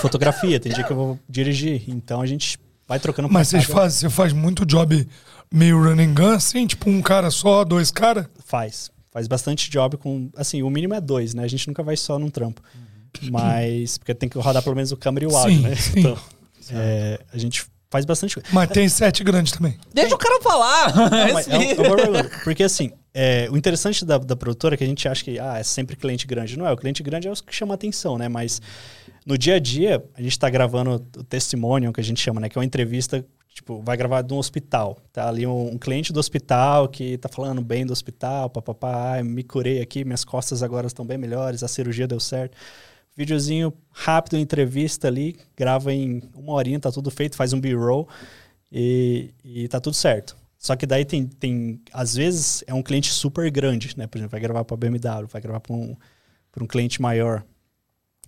fotografia, 0.00 0.58
tem 0.58 0.72
dia 0.72 0.82
que 0.82 0.92
eu 0.92 0.96
vou 0.96 1.18
dirigir. 1.28 1.84
Então, 1.88 2.20
a 2.20 2.26
gente 2.26 2.58
vai 2.88 2.98
trocando 2.98 3.28
pra 3.28 3.38
Mas 3.38 3.48
vocês 3.48 3.64
fazem, 3.64 4.08
você 4.08 4.10
faz 4.10 4.32
muito 4.32 4.66
job 4.66 5.06
meio 5.52 5.80
running 5.80 6.12
gun, 6.12 6.32
assim, 6.32 6.66
tipo 6.66 6.90
um 6.90 7.00
cara 7.00 7.30
só, 7.30 7.64
dois 7.64 7.90
caras? 7.92 8.26
Faz. 8.44 8.90
Faz 9.10 9.26
bastante 9.26 9.68
job 9.70 9.96
com. 9.96 10.30
Assim, 10.36 10.62
o 10.62 10.70
mínimo 10.70 10.94
é 10.94 11.00
dois, 11.00 11.34
né? 11.34 11.42
A 11.44 11.48
gente 11.48 11.66
nunca 11.68 11.82
vai 11.82 11.96
só 11.96 12.18
num 12.18 12.30
trampo. 12.30 12.62
Mas. 13.30 13.98
Porque 13.98 14.14
tem 14.14 14.28
que 14.28 14.38
rodar 14.38 14.62
pelo 14.62 14.76
menos 14.76 14.92
o 14.92 14.96
câmera 14.96 15.24
e 15.24 15.28
o 15.28 15.36
áudio, 15.36 15.56
Sim, 15.56 15.62
né? 15.62 15.74
sim. 15.74 15.98
Então, 16.00 16.18
é, 16.72 17.20
a 17.32 17.38
gente 17.38 17.64
faz 17.90 18.04
bastante 18.04 18.34
coisa. 18.34 18.48
Mas 18.52 18.70
tem 18.70 18.88
sete 18.88 19.24
grandes 19.24 19.52
também. 19.52 19.76
Deixa 19.92 20.14
o 20.14 20.18
cara 20.18 20.40
falar! 20.40 20.94
Não, 20.94 21.32
mas 21.34 21.48
é 21.50 21.58
um- 21.58 21.62
é. 21.62 22.22
Porque 22.44 22.62
assim, 22.62 22.92
é, 23.12 23.48
o 23.50 23.56
interessante 23.56 24.04
da, 24.04 24.16
da 24.16 24.36
produtora 24.36 24.74
é 24.76 24.78
que 24.78 24.84
a 24.84 24.86
gente 24.86 25.08
acha 25.08 25.24
que 25.24 25.38
ah, 25.40 25.58
é 25.58 25.62
sempre 25.64 25.96
cliente 25.96 26.24
grande. 26.26 26.56
Não 26.56 26.64
é, 26.66 26.72
o 26.72 26.76
cliente 26.76 27.02
grande 27.02 27.26
é 27.26 27.32
o 27.32 27.34
que 27.34 27.54
chama 27.54 27.74
atenção, 27.74 28.16
né? 28.16 28.28
Mas 28.28 28.62
no 29.26 29.36
dia 29.36 29.56
a 29.56 29.58
dia, 29.58 30.04
a 30.14 30.22
gente 30.22 30.32
está 30.32 30.48
gravando 30.48 31.04
o 31.16 31.24
testimonial, 31.24 31.92
que 31.92 32.00
a 32.00 32.04
gente 32.04 32.20
chama, 32.20 32.40
né? 32.40 32.48
Que 32.48 32.56
é 32.56 32.60
uma 32.60 32.64
entrevista, 32.64 33.24
tipo, 33.52 33.82
vai 33.82 33.96
gravar 33.96 34.22
de 34.22 34.32
um 34.32 34.38
hospital. 34.38 34.98
Tá 35.12 35.28
ali 35.28 35.46
um, 35.46 35.72
um 35.72 35.78
cliente 35.78 36.12
do 36.12 36.20
hospital 36.20 36.88
que 36.88 37.18
tá 37.18 37.28
falando 37.28 37.60
bem 37.60 37.84
do 37.84 37.92
hospital, 37.92 38.48
papapá, 38.48 39.22
me 39.22 39.42
curei 39.42 39.80
aqui, 39.80 40.04
minhas 40.04 40.24
costas 40.24 40.62
agora 40.62 40.86
estão 40.86 41.04
bem 41.04 41.18
melhores, 41.18 41.62
a 41.62 41.68
cirurgia 41.68 42.06
deu 42.06 42.20
certo. 42.20 42.56
Videozinho 43.16 43.72
rápido, 43.90 44.38
entrevista 44.38 45.08
ali, 45.08 45.36
grava 45.56 45.92
em 45.92 46.22
uma 46.34 46.52
horinha, 46.54 46.80
tá 46.80 46.90
tudo 46.90 47.10
feito, 47.10 47.36
faz 47.36 47.52
um 47.52 47.60
B-roll 47.60 48.08
e, 48.72 49.34
e 49.44 49.68
tá 49.68 49.80
tudo 49.80 49.94
certo. 49.94 50.36
Só 50.56 50.76
que 50.76 50.86
daí 50.86 51.04
tem, 51.04 51.26
tem, 51.26 51.80
às 51.92 52.14
vezes, 52.14 52.62
é 52.66 52.74
um 52.74 52.82
cliente 52.82 53.10
super 53.10 53.50
grande, 53.50 53.96
né? 53.96 54.06
Por 54.06 54.18
exemplo, 54.18 54.32
vai 54.32 54.40
gravar 54.40 54.64
para 54.64 54.76
BMW, 54.76 55.26
vai 55.26 55.40
gravar 55.40 55.60
para 55.60 55.74
um, 55.74 55.96
um 56.60 56.66
cliente 56.66 57.00
maior. 57.00 57.42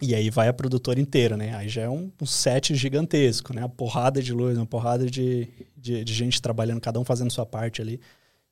E 0.01 0.14
aí 0.14 0.31
vai 0.31 0.48
a 0.48 0.52
produtora 0.52 1.01
inteira, 1.01 1.36
né? 1.36 1.55
Aí 1.55 1.69
já 1.69 1.82
é 1.82 1.89
um, 1.89 2.10
um 2.20 2.27
set 2.27 2.74
gigantesco, 2.74 3.55
né? 3.55 3.62
Uma 3.62 3.69
porrada 3.69 4.20
de 4.23 4.32
luz, 4.32 4.56
uma 4.56 4.66
porrada 4.66 5.06
de, 5.06 5.48
de, 5.77 6.02
de 6.02 6.14
gente 6.14 6.43
trabalhando, 6.43 6.81
cada 6.81 6.98
um 6.98 7.05
fazendo 7.05 7.31
sua 7.31 7.47
parte 7.47 7.81
ali. 7.81 8.01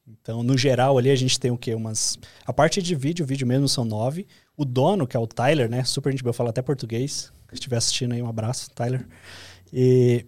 Então, 0.06 0.42
no 0.42 0.56
geral, 0.56 0.98
ali 0.98 1.10
a 1.10 1.16
gente 1.16 1.38
tem 1.38 1.50
o 1.50 1.58
quê? 1.58 1.74
Umas. 1.74 2.18
A 2.44 2.52
parte 2.52 2.80
de 2.82 2.94
vídeo, 2.94 3.26
vídeo 3.26 3.46
mesmo 3.46 3.68
são 3.68 3.84
nove. 3.84 4.26
O 4.56 4.64
dono, 4.64 5.06
que 5.06 5.16
é 5.16 5.20
o 5.20 5.26
Tyler, 5.26 5.68
né? 5.68 5.84
Super 5.84 6.10
gente 6.12 6.22
boa, 6.22 6.32
fala 6.32 6.50
até 6.50 6.62
português. 6.62 7.32
Se 7.48 7.54
estiver 7.54 7.76
assistindo 7.76 8.12
aí, 8.12 8.22
um 8.22 8.28
abraço, 8.28 8.70
Tyler. 8.70 9.06
E 9.72 10.26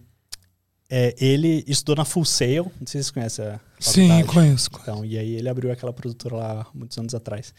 é, 0.89 1.15
ele 1.17 1.63
estudou 1.67 1.95
na 1.95 2.05
Full 2.05 2.25
Sail. 2.25 2.63
Não 2.79 2.87
sei 2.87 3.01
se 3.01 3.09
vocês 3.09 3.11
conhecem 3.11 3.45
a 3.45 3.59
Sim, 3.79 4.07
faculdade. 4.09 4.27
conheço. 4.27 4.69
Então, 4.81 5.05
e 5.05 5.17
aí 5.17 5.35
ele 5.35 5.49
abriu 5.49 5.71
aquela 5.71 5.93
produtora 5.93 6.35
lá 6.35 6.67
muitos 6.73 6.97
anos 6.97 7.15
atrás. 7.15 7.53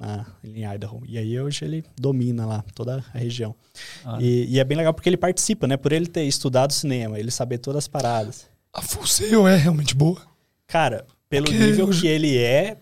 Na, 0.00 0.24
em 0.42 0.64
Idaho. 0.64 1.02
E 1.06 1.18
aí 1.18 1.38
hoje 1.38 1.64
ele 1.64 1.84
domina 1.96 2.46
lá 2.46 2.64
toda 2.74 3.04
a 3.14 3.18
região. 3.18 3.54
Ah. 4.04 4.16
E, 4.20 4.46
e 4.54 4.58
é 4.58 4.64
bem 4.64 4.78
legal 4.78 4.94
porque 4.94 5.08
ele 5.08 5.18
participa, 5.18 5.66
né? 5.66 5.76
Por 5.76 5.92
ele 5.92 6.06
ter 6.06 6.24
estudado 6.24 6.72
cinema, 6.72 7.20
ele 7.20 7.30
saber 7.30 7.58
todas 7.58 7.84
as 7.84 7.88
paradas. 7.88 8.48
A 8.72 8.80
Full 8.80 9.06
Sail 9.06 9.46
é 9.46 9.56
realmente 9.56 9.94
boa. 9.94 10.20
Cara, 10.66 11.06
pelo 11.28 11.46
Porque 11.46 11.58
nível 11.58 11.86
eu- 11.92 12.00
que 12.00 12.06
ele 12.06 12.38
é, 12.38 12.78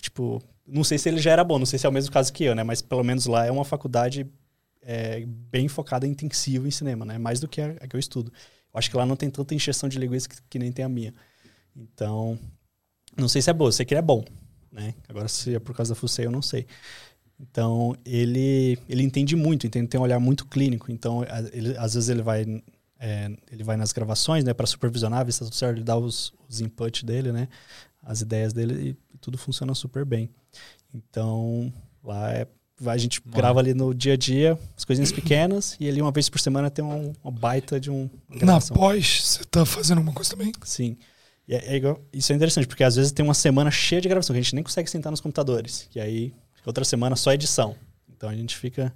tipo, 0.00 0.42
não 0.66 0.84
sei 0.84 0.98
se 0.98 1.08
ele 1.08 1.18
já 1.20 1.30
era 1.32 1.42
bom, 1.42 1.58
não 1.58 1.66
sei 1.66 1.78
se 1.78 1.86
é 1.86 1.88
o 1.88 1.92
mesmo 1.92 2.12
caso 2.12 2.32
que 2.32 2.44
eu, 2.44 2.54
né? 2.54 2.62
Mas 2.62 2.82
pelo 2.82 3.02
menos 3.02 3.24
lá 3.26 3.46
é 3.46 3.50
uma 3.50 3.64
faculdade 3.64 4.26
é, 4.82 5.24
bem 5.26 5.68
focada 5.68 6.06
em 6.06 6.10
intensivo 6.10 6.66
em 6.66 6.70
cinema, 6.70 7.04
né? 7.04 7.16
Mais 7.18 7.40
do 7.40 7.48
que 7.48 7.60
a, 7.60 7.70
a 7.80 7.86
que 7.88 7.96
eu 7.96 8.00
estudo. 8.00 8.30
Eu 8.74 8.78
acho 8.78 8.90
que 8.90 8.96
lá 8.96 9.06
não 9.06 9.16
tem 9.16 9.30
tanta 9.30 9.54
injeção 9.54 9.88
de 9.88 9.98
linguiça 9.98 10.28
que, 10.28 10.36
que 10.50 10.58
nem 10.58 10.70
tem 10.70 10.84
a 10.84 10.88
minha. 10.88 11.14
Então, 11.76 12.38
não 13.16 13.28
sei 13.28 13.40
se 13.40 13.48
é 13.48 13.52
boa, 13.52 13.72
sei 13.72 13.86
que 13.86 13.94
ele 13.94 14.00
é 14.00 14.02
bom, 14.02 14.24
né? 14.72 14.94
Agora, 15.08 15.28
se 15.28 15.54
é 15.54 15.58
por 15.58 15.74
causa 15.74 15.94
da 15.94 16.00
Fusei, 16.00 16.26
eu 16.26 16.30
não 16.30 16.42
sei. 16.42 16.66
Então, 17.40 17.96
ele, 18.04 18.78
ele 18.88 19.02
entende 19.02 19.36
muito, 19.36 19.66
entende, 19.66 19.86
tem 19.88 20.00
um 20.00 20.02
olhar 20.02 20.18
muito 20.18 20.44
clínico. 20.46 20.90
Então, 20.90 21.22
a- 21.22 21.40
ele, 21.52 21.76
às 21.78 21.94
vezes 21.94 22.08
ele 22.08 22.22
vai, 22.22 22.44
é, 22.98 23.30
ele 23.50 23.62
vai 23.62 23.76
nas 23.76 23.92
gravações, 23.92 24.42
né, 24.44 24.52
para 24.52 24.66
supervisionar, 24.66 25.24
ver 25.24 25.32
se 25.32 25.38
tá 25.40 25.44
tudo 25.44 25.54
certo, 25.54 25.76
ele 25.76 25.84
dá 25.84 25.96
os, 25.96 26.32
os 26.48 26.60
inputs 26.60 27.04
dele, 27.04 27.30
né, 27.30 27.48
as 28.02 28.20
ideias 28.22 28.52
dele 28.52 28.96
e 29.14 29.18
tudo 29.18 29.38
funciona 29.38 29.72
super 29.74 30.04
bem. 30.04 30.28
Então, 30.92 31.72
lá 32.02 32.32
é, 32.32 32.46
a 32.86 32.96
gente 32.96 33.20
Mano. 33.24 33.36
grava 33.36 33.60
ali 33.60 33.74
no 33.74 33.94
dia 33.94 34.14
a 34.14 34.16
dia, 34.16 34.58
as 34.76 34.84
coisinhas 34.84 35.12
pequenas, 35.12 35.76
e 35.78 35.88
ali 35.88 36.00
uma 36.02 36.10
vez 36.12 36.28
por 36.28 36.40
semana 36.40 36.70
tem 36.70 36.84
um, 36.84 37.12
uma 37.22 37.30
baita 37.32 37.78
de 37.78 37.90
um 37.90 38.02
uma 38.28 38.34
Na 38.34 38.38
gravação. 38.38 38.76
pós, 38.76 39.22
você 39.24 39.44
tá 39.44 39.64
fazendo 39.64 39.98
alguma 39.98 40.14
coisa 40.14 40.30
também? 40.30 40.52
Sim. 40.64 40.96
E 41.48 41.54
é- 41.54 41.72
é 41.72 41.76
igual- 41.76 42.00
isso 42.12 42.30
é 42.32 42.36
interessante, 42.36 42.66
porque 42.66 42.84
às 42.84 42.94
vezes 42.96 43.10
tem 43.10 43.24
uma 43.24 43.34
semana 43.34 43.70
cheia 43.70 44.00
de 44.02 44.08
gravação, 44.08 44.34
que 44.34 44.38
a 44.38 44.42
gente 44.42 44.54
nem 44.54 44.62
consegue 44.62 44.88
sentar 44.90 45.10
nos 45.10 45.20
computadores. 45.20 45.88
E 45.94 46.00
aí, 46.00 46.34
outra 46.66 46.84
semana 46.84 47.16
só 47.16 47.32
edição. 47.32 47.74
Então 48.14 48.28
a 48.28 48.34
gente 48.34 48.56
fica 48.56 48.94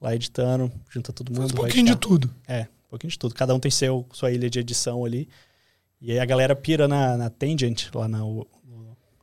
lá 0.00 0.14
editando, 0.14 0.70
junta 0.90 1.12
todo 1.12 1.28
mundo. 1.30 1.40
Faz 1.42 1.52
um 1.52 1.54
pouquinho 1.56 1.86
de 1.86 1.96
tudo. 1.96 2.34
É, 2.48 2.62
um 2.86 2.90
pouquinho 2.90 3.10
de 3.10 3.18
tudo. 3.18 3.34
Cada 3.34 3.54
um 3.54 3.60
tem 3.60 3.70
seu, 3.70 4.04
sua 4.12 4.30
ilha 4.32 4.50
de 4.50 4.58
edição 4.58 5.04
ali. 5.04 5.28
E 6.00 6.10
aí 6.12 6.18
a 6.18 6.24
galera 6.24 6.54
pira 6.56 6.88
na, 6.88 7.16
na 7.16 7.30
Tangent, 7.30 7.86
lá 7.94 8.08
na 8.08 8.20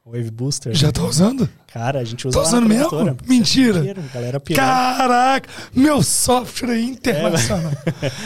Wave 0.05 0.31
Booster. 0.31 0.73
Já 0.75 0.91
tá 0.91 1.01
usando? 1.03 1.47
Cara, 1.67 1.99
a 1.99 2.03
gente 2.03 2.27
usa 2.27 2.37
Tá 2.41 2.45
usando 2.45 2.67
mesmo? 2.67 2.91
Mentira. 3.25 3.79
Mentira, 3.79 4.03
galera. 4.13 4.39
Caraca! 4.39 5.49
Meu 5.73 6.03
software 6.03 6.73
é 6.75 6.81
internacional. 6.81 7.71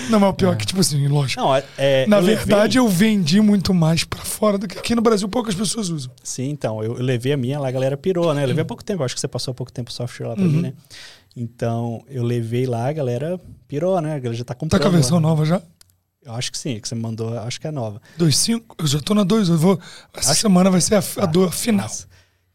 Não, 0.10 0.20
mas 0.20 0.30
o 0.32 0.34
pior 0.34 0.54
é 0.54 0.56
que, 0.56 0.66
tipo 0.66 0.80
assim, 0.82 1.08
lógico. 1.08 1.40
Não, 1.40 1.56
é, 1.56 1.64
é, 1.78 2.08
Na 2.08 2.18
eu 2.18 2.22
levei- 2.22 2.36
verdade, 2.46 2.78
eu 2.80 2.88
vendi 2.88 3.40
muito 3.40 3.76
mais 3.76 4.04
pra 4.04 4.22
fora 4.22 4.58
do 4.58 4.68
que 4.68 4.76
aqui 4.78 4.96
no 4.96 5.04
Brasil 5.04 5.30
poucas 5.30 5.54
pessoas 5.54 5.90
usam. 5.90 6.12
Sim, 6.24 6.50
então, 6.50 6.84
eu, 6.84 6.94
levei 6.94 7.32
a 7.34 7.38
minha 7.38 7.60
lá, 7.60 7.68
a 7.68 7.72
galera 7.72 7.96
pirou, 7.96 8.34
né? 8.34 8.44
Eu 8.44 8.48
levei 8.48 8.64
há 8.64 8.66
pouco 8.66 8.84
tempo, 8.84 9.04
acho 9.04 9.14
que 9.14 9.22
você 9.22 9.28
passou 9.28 9.52
há 9.52 9.56
pouco 9.56 9.72
tempo 9.72 9.92
o 9.92 9.94
software 9.94 10.30
lá 10.30 10.36
pra 10.36 10.44
Uhum. 10.44 10.50
mim, 10.50 10.62
né? 10.62 10.74
Então, 11.36 12.04
eu 12.10 12.24
levei 12.24 12.66
lá, 12.66 12.88
a 12.90 12.94
galera 12.94 13.40
pirou, 13.68 14.02
né? 14.02 14.16
A 14.16 14.20
galera 14.20 14.34
já 14.34 14.44
tá 14.44 14.56
Tá 14.56 14.60
comprando. 14.60 14.82
com 14.82 14.88
a 14.88 14.92
versão 14.92 15.18
lá. 15.18 15.22
nova 15.22 15.46
já? 15.46 15.62
Eu 16.28 16.34
acho 16.34 16.52
que 16.52 16.58
sim, 16.58 16.80
que 16.80 16.88
você 16.88 16.94
me 16.94 17.02
mandou, 17.02 17.38
acho 17.40 17.60
que 17.60 17.68
é 17.68 17.72
nova. 17.72 18.02
2.5? 18.20 18.62
Eu 18.80 18.86
já 18.88 19.00
tô 19.00 19.14
na 19.14 19.24
2. 19.24 19.48
Eu 19.50 19.58
vou. 19.58 19.80
Essa 20.14 20.32
Acho- 20.34 20.42
semana 20.42 20.70
vai 20.70 20.82
ser 20.82 20.96
a, 20.96 21.04
a 21.24 21.26
do- 21.26 21.46
a 21.46 21.52
final. 21.52 21.84
Nossa. 21.88 22.06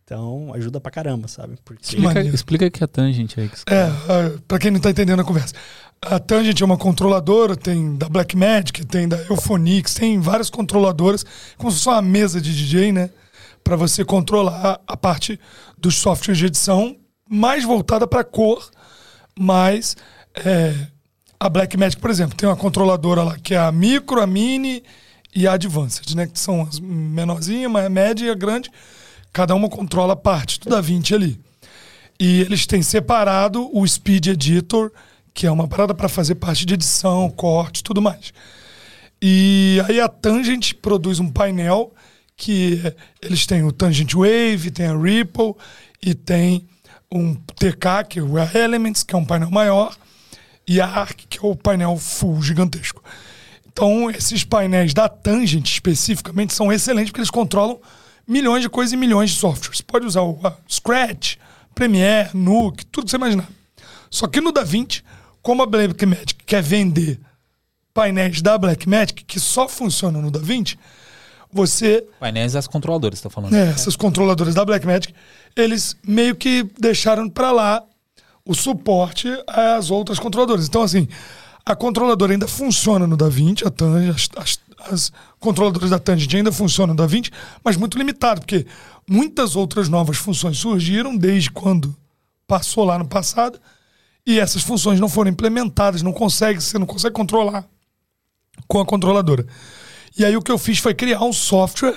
Então, 0.04 0.52
ajuda 0.54 0.78
pra 0.78 0.90
caramba, 0.92 1.26
sabe? 1.26 1.56
Porque 1.64 1.82
Que 1.82 1.96
Explica, 1.96 2.20
explica 2.22 2.66
aqui 2.66 2.84
a 2.84 2.86
tangente 2.86 3.40
aí. 3.40 3.48
Que 3.48 3.58
você- 3.58 3.64
É, 3.68 4.38
pra 4.46 4.58
quem 4.58 4.70
não 4.70 4.78
tá 4.80 4.90
entendendo 4.90 5.20
a 5.20 5.24
conversa. 5.24 5.54
A 6.04 6.18
Tangent 6.18 6.60
é 6.60 6.64
uma 6.64 6.76
controladora, 6.76 7.56
tem 7.56 7.96
da 7.96 8.08
Blackmagic, 8.08 8.84
tem 8.84 9.06
da 9.08 9.16
Euphonix, 9.30 9.94
tem 9.94 10.18
várias 10.18 10.50
controladoras, 10.50 11.24
como 11.56 11.70
se 11.70 11.78
fosse 11.78 11.88
uma 11.88 12.02
mesa 12.02 12.40
de 12.40 12.52
DJ, 12.52 12.90
né? 12.92 13.08
Pra 13.64 13.76
você 13.76 14.04
controlar 14.04 14.80
a 14.86 14.96
parte 14.96 15.38
dos 15.78 15.94
softwares 15.94 16.36
de 16.38 16.46
edição 16.46 16.96
mais 17.30 17.62
voltada 17.64 18.04
pra 18.06 18.24
cor, 18.24 18.68
mas 19.38 19.96
é, 20.34 20.74
a 21.46 21.48
Blackmagic, 21.48 22.00
por 22.00 22.10
exemplo, 22.10 22.36
tem 22.36 22.48
uma 22.48 22.56
controladora 22.56 23.22
lá 23.24 23.36
que 23.38 23.54
é 23.54 23.58
a 23.58 23.72
Micro, 23.72 24.20
a 24.20 24.26
Mini 24.26 24.82
e 25.34 25.46
a 25.46 25.54
Advanced, 25.54 26.14
né? 26.14 26.26
Que 26.26 26.38
são 26.38 26.62
as 26.62 26.78
menorzinhas, 26.78 27.74
a 27.74 27.88
média 27.88 28.26
e 28.26 28.30
a 28.30 28.34
grande. 28.34 28.70
Cada 29.32 29.54
uma 29.54 29.68
controla 29.68 30.14
parte 30.14 30.60
do 30.60 30.70
DaVinci 30.70 31.14
ali. 31.14 31.40
E 32.20 32.42
eles 32.42 32.66
têm 32.66 32.82
separado 32.82 33.68
o 33.76 33.86
Speed 33.86 34.26
Editor, 34.28 34.92
que 35.34 35.46
é 35.46 35.50
uma 35.50 35.66
parada 35.66 35.92
para 35.94 36.08
fazer 36.08 36.36
parte 36.36 36.64
de 36.64 36.74
edição, 36.74 37.28
corte 37.30 37.82
tudo 37.82 38.00
mais. 38.00 38.32
E 39.20 39.82
aí 39.88 40.00
a 40.00 40.08
Tangent 40.08 40.74
produz 40.74 41.18
um 41.18 41.30
painel 41.30 41.92
que 42.36 42.80
é- 42.84 42.94
eles 43.20 43.46
têm 43.46 43.64
o 43.64 43.72
Tangent 43.72 44.12
Wave, 44.14 44.70
tem 44.70 44.86
a 44.86 44.96
Ripple 44.96 45.54
e 46.00 46.14
tem 46.14 46.66
um 47.10 47.34
TK, 47.34 48.04
que 48.08 48.18
é 48.18 48.22
o 48.22 48.38
Elements, 48.38 49.02
que 49.02 49.14
é 49.14 49.18
um 49.18 49.24
painel 49.24 49.50
maior, 49.50 49.96
e 50.66 50.80
a 50.80 50.86
Arc, 50.86 51.26
que 51.28 51.38
é 51.38 51.42
o 51.42 51.56
painel 51.56 51.96
full 51.96 52.42
gigantesco. 52.42 53.02
Então, 53.72 54.10
esses 54.10 54.44
painéis 54.44 54.92
da 54.92 55.08
Tangent 55.08 55.66
especificamente 55.66 56.52
são 56.52 56.72
excelentes 56.72 57.10
porque 57.10 57.20
eles 57.20 57.30
controlam 57.30 57.80
milhões 58.26 58.62
de 58.62 58.68
coisas 58.68 58.92
e 58.92 58.96
milhões 58.96 59.30
de 59.30 59.36
softwares. 59.36 59.78
Você 59.78 59.82
pode 59.82 60.06
usar 60.06 60.22
o 60.22 60.38
Scratch, 60.68 61.36
Premiere, 61.74 62.30
Nuke, 62.34 62.84
tudo 62.86 63.04
que 63.04 63.10
você 63.10 63.16
imaginar. 63.16 63.48
Só 64.10 64.26
que 64.26 64.40
no 64.40 64.52
DaVinci, 64.52 65.02
como 65.40 65.62
a 65.62 65.66
Blackmagic 65.66 66.34
quer 66.44 66.62
vender 66.62 67.18
painéis 67.94 68.40
da 68.42 68.56
Blackmagic 68.58 69.24
que 69.24 69.40
só 69.40 69.68
funcionam 69.68 70.20
no 70.20 70.30
DaVinci, 70.30 70.78
você 71.52 72.06
Painéis 72.18 72.52
das 72.52 72.66
controladoras, 72.66 73.18
você 73.18 73.22
tá 73.24 73.30
falando. 73.30 73.54
é, 73.54 73.68
essas 73.70 73.96
controladoras 73.96 74.54
da 74.54 74.64
Blackmagic, 74.64 75.14
eles 75.56 75.96
meio 76.06 76.34
que 76.34 76.66
deixaram 76.78 77.28
para 77.28 77.52
lá 77.52 77.82
o 78.44 78.54
suporte 78.54 79.28
às 79.46 79.90
outras 79.90 80.18
controladoras. 80.18 80.66
Então, 80.66 80.82
assim, 80.82 81.08
a 81.64 81.76
controladora 81.76 82.32
ainda 82.32 82.48
funciona 82.48 83.06
no 83.06 83.16
DaVinci, 83.16 83.66
a 83.66 83.70
Tangent, 83.70 84.10
as, 84.10 84.28
as, 84.36 84.92
as 84.92 85.12
controladoras 85.38 85.90
da 85.90 85.98
Tangent 85.98 86.34
ainda 86.34 86.50
funcionam 86.50 86.94
no 86.94 86.98
DaVinci, 86.98 87.30
mas 87.64 87.76
muito 87.76 87.96
limitado, 87.96 88.40
porque 88.40 88.66
muitas 89.08 89.54
outras 89.54 89.88
novas 89.88 90.16
funções 90.16 90.58
surgiram 90.58 91.16
desde 91.16 91.50
quando 91.50 91.94
passou 92.46 92.84
lá 92.84 92.98
no 92.98 93.06
passado, 93.06 93.60
e 94.26 94.38
essas 94.38 94.62
funções 94.62 95.00
não 95.00 95.08
foram 95.08 95.30
implementadas, 95.30 96.02
não 96.02 96.12
consegue, 96.12 96.60
você 96.60 96.78
não 96.78 96.86
consegue 96.86 97.14
controlar 97.14 97.66
com 98.68 98.80
a 98.80 98.86
controladora. 98.86 99.46
E 100.16 100.24
aí 100.24 100.36
o 100.36 100.42
que 100.42 100.52
eu 100.52 100.58
fiz 100.58 100.78
foi 100.78 100.94
criar 100.94 101.22
um 101.22 101.32
software 101.32 101.96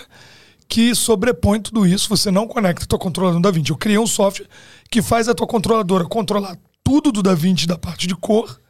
que 0.67 0.95
sobrepõe 0.95 1.59
tudo 1.59 1.85
isso. 1.85 2.09
Você 2.09 2.31
não 2.31 2.47
conecta 2.47 2.85
a 2.85 2.87
tua 2.87 2.97
controladora 2.97 3.39
no 3.39 3.41
DaVinci. 3.41 3.69
Eu 3.69 3.77
criei 3.77 3.97
um 3.97 4.07
software 4.07 4.47
que 4.95 5.01
faz 5.01 5.27
a 5.27 5.35
tua 5.35 5.45
controladora 5.45 6.05
controlar 6.05 6.57
tudo 6.81 7.11
do 7.11 7.21
DaVinci 7.21 7.67
da 7.67 7.77
parte 7.77 8.07
de 8.07 8.15
cor, 8.15 8.61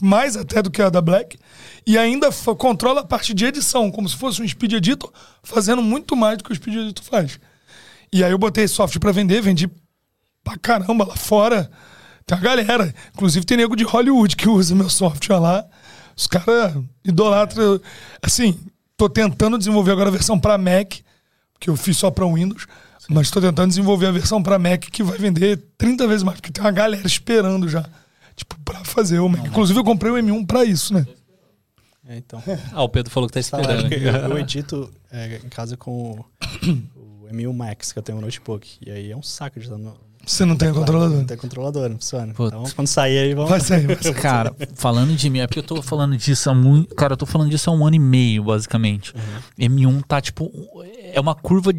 mais 0.00 0.36
até 0.36 0.62
do 0.62 0.70
que 0.70 0.80
a 0.80 0.88
da 0.88 1.00
Black, 1.00 1.36
e 1.84 1.98
ainda 1.98 2.30
controla 2.56 3.00
a 3.00 3.04
parte 3.04 3.34
de 3.34 3.44
edição, 3.44 3.90
como 3.90 4.08
se 4.08 4.16
fosse 4.16 4.40
um 4.40 4.46
Speed 4.46 4.74
Editor, 4.74 5.12
fazendo 5.42 5.82
muito 5.82 6.14
mais 6.14 6.38
do 6.38 6.44
que 6.44 6.52
o 6.52 6.54
Speed 6.54 6.76
Editor 6.76 7.04
faz. 7.04 7.40
E 8.12 8.22
aí 8.22 8.30
eu 8.30 8.38
botei 8.38 8.68
software 8.68 9.00
para 9.00 9.10
vender, 9.10 9.42
vendi 9.42 9.68
pra 10.44 10.56
caramba 10.56 11.08
lá 11.08 11.16
fora. 11.16 11.68
Tem 12.24 12.38
uma 12.38 12.44
galera. 12.44 12.94
Inclusive 13.12 13.44
tem 13.44 13.56
nego 13.56 13.74
de 13.74 13.82
Hollywood 13.82 14.36
que 14.36 14.48
usa 14.48 14.76
meu 14.76 14.88
software 14.88 15.40
lá. 15.40 15.64
Os 16.16 16.28
caras 16.28 16.72
idolatram. 17.04 17.80
Assim, 18.22 18.56
tô 18.96 19.08
tentando 19.08 19.58
desenvolver 19.58 19.90
agora 19.90 20.08
a 20.08 20.12
versão 20.12 20.38
para 20.38 20.56
Mac, 20.56 20.98
que 21.58 21.68
eu 21.68 21.76
fiz 21.76 21.96
só 21.96 22.12
para 22.12 22.24
Windows. 22.24 22.64
Mas 23.08 23.30
tô 23.30 23.40
tentando 23.40 23.68
desenvolver 23.68 24.06
a 24.06 24.12
versão 24.12 24.42
para 24.42 24.58
Mac 24.58 24.84
que 24.90 25.02
vai 25.02 25.18
vender 25.18 25.62
30 25.76 26.06
vezes 26.06 26.22
mais, 26.22 26.40
porque 26.40 26.52
tem 26.52 26.62
uma 26.64 26.70
galera 26.70 27.06
esperando 27.06 27.68
já. 27.68 27.84
Tipo, 28.36 28.58
pra 28.64 28.84
fazer 28.84 29.18
o 29.20 29.28
Mac. 29.28 29.46
Inclusive, 29.46 29.78
eu 29.78 29.84
comprei 29.84 30.10
o 30.10 30.16
M1 30.16 30.46
pra 30.46 30.64
isso, 30.64 30.94
né? 30.94 31.06
É, 32.06 32.16
então. 32.16 32.42
Ah, 32.72 32.82
o 32.82 32.88
Pedro 32.88 33.10
falou 33.10 33.28
que 33.28 33.34
tá 33.34 33.42
Falaram 33.42 33.88
esperando. 33.88 34.24
eu, 34.24 34.30
eu 34.30 34.38
edito 34.38 34.90
é, 35.10 35.40
em 35.44 35.48
casa 35.48 35.76
com 35.76 36.12
o, 36.12 36.24
o 36.96 37.28
M1 37.32 37.52
Max, 37.52 37.92
que 37.92 37.98
eu 37.98 38.02
tenho 38.02 38.16
no 38.18 38.24
notebook. 38.24 38.76
E 38.84 38.90
aí 38.90 39.10
é 39.10 39.16
um 39.16 39.22
saco 39.22 39.58
de 39.58 39.66
estar 39.66 39.78
no. 39.78 39.94
Você 40.26 40.44
não 40.46 40.56
tem 40.56 40.68
a 40.68 40.72
controladora. 40.72 41.18
Não 41.18 41.26
tem 41.26 41.36
controlador, 41.36 41.88
não 41.88 41.96
funciona. 41.96 42.32
Putz. 42.32 42.48
Então, 42.48 42.64
quando 42.74 42.88
sair 42.88 43.18
aí, 43.18 43.34
vamos. 43.34 43.50
Vai 43.50 43.60
sair, 43.60 43.86
vai 43.86 44.02
sair. 44.02 44.14
Cara, 44.14 44.56
falando 44.74 45.14
de 45.14 45.28
mim, 45.28 45.40
é 45.40 45.46
porque 45.46 45.58
eu 45.58 45.62
tô 45.62 45.82
falando 45.82 46.16
disso 46.16 46.48
há 46.48 46.54
muito. 46.54 46.94
Cara, 46.94 47.12
eu 47.12 47.16
tô 47.16 47.26
falando 47.26 47.50
disso 47.50 47.68
há 47.68 47.72
um 47.74 47.86
ano 47.86 47.96
e 47.96 47.98
meio, 47.98 48.44
basicamente. 48.44 49.12
M1 49.58 50.02
tá, 50.08 50.20
tipo, 50.22 50.50
é 51.12 51.20
uma 51.20 51.34
curva 51.34 51.72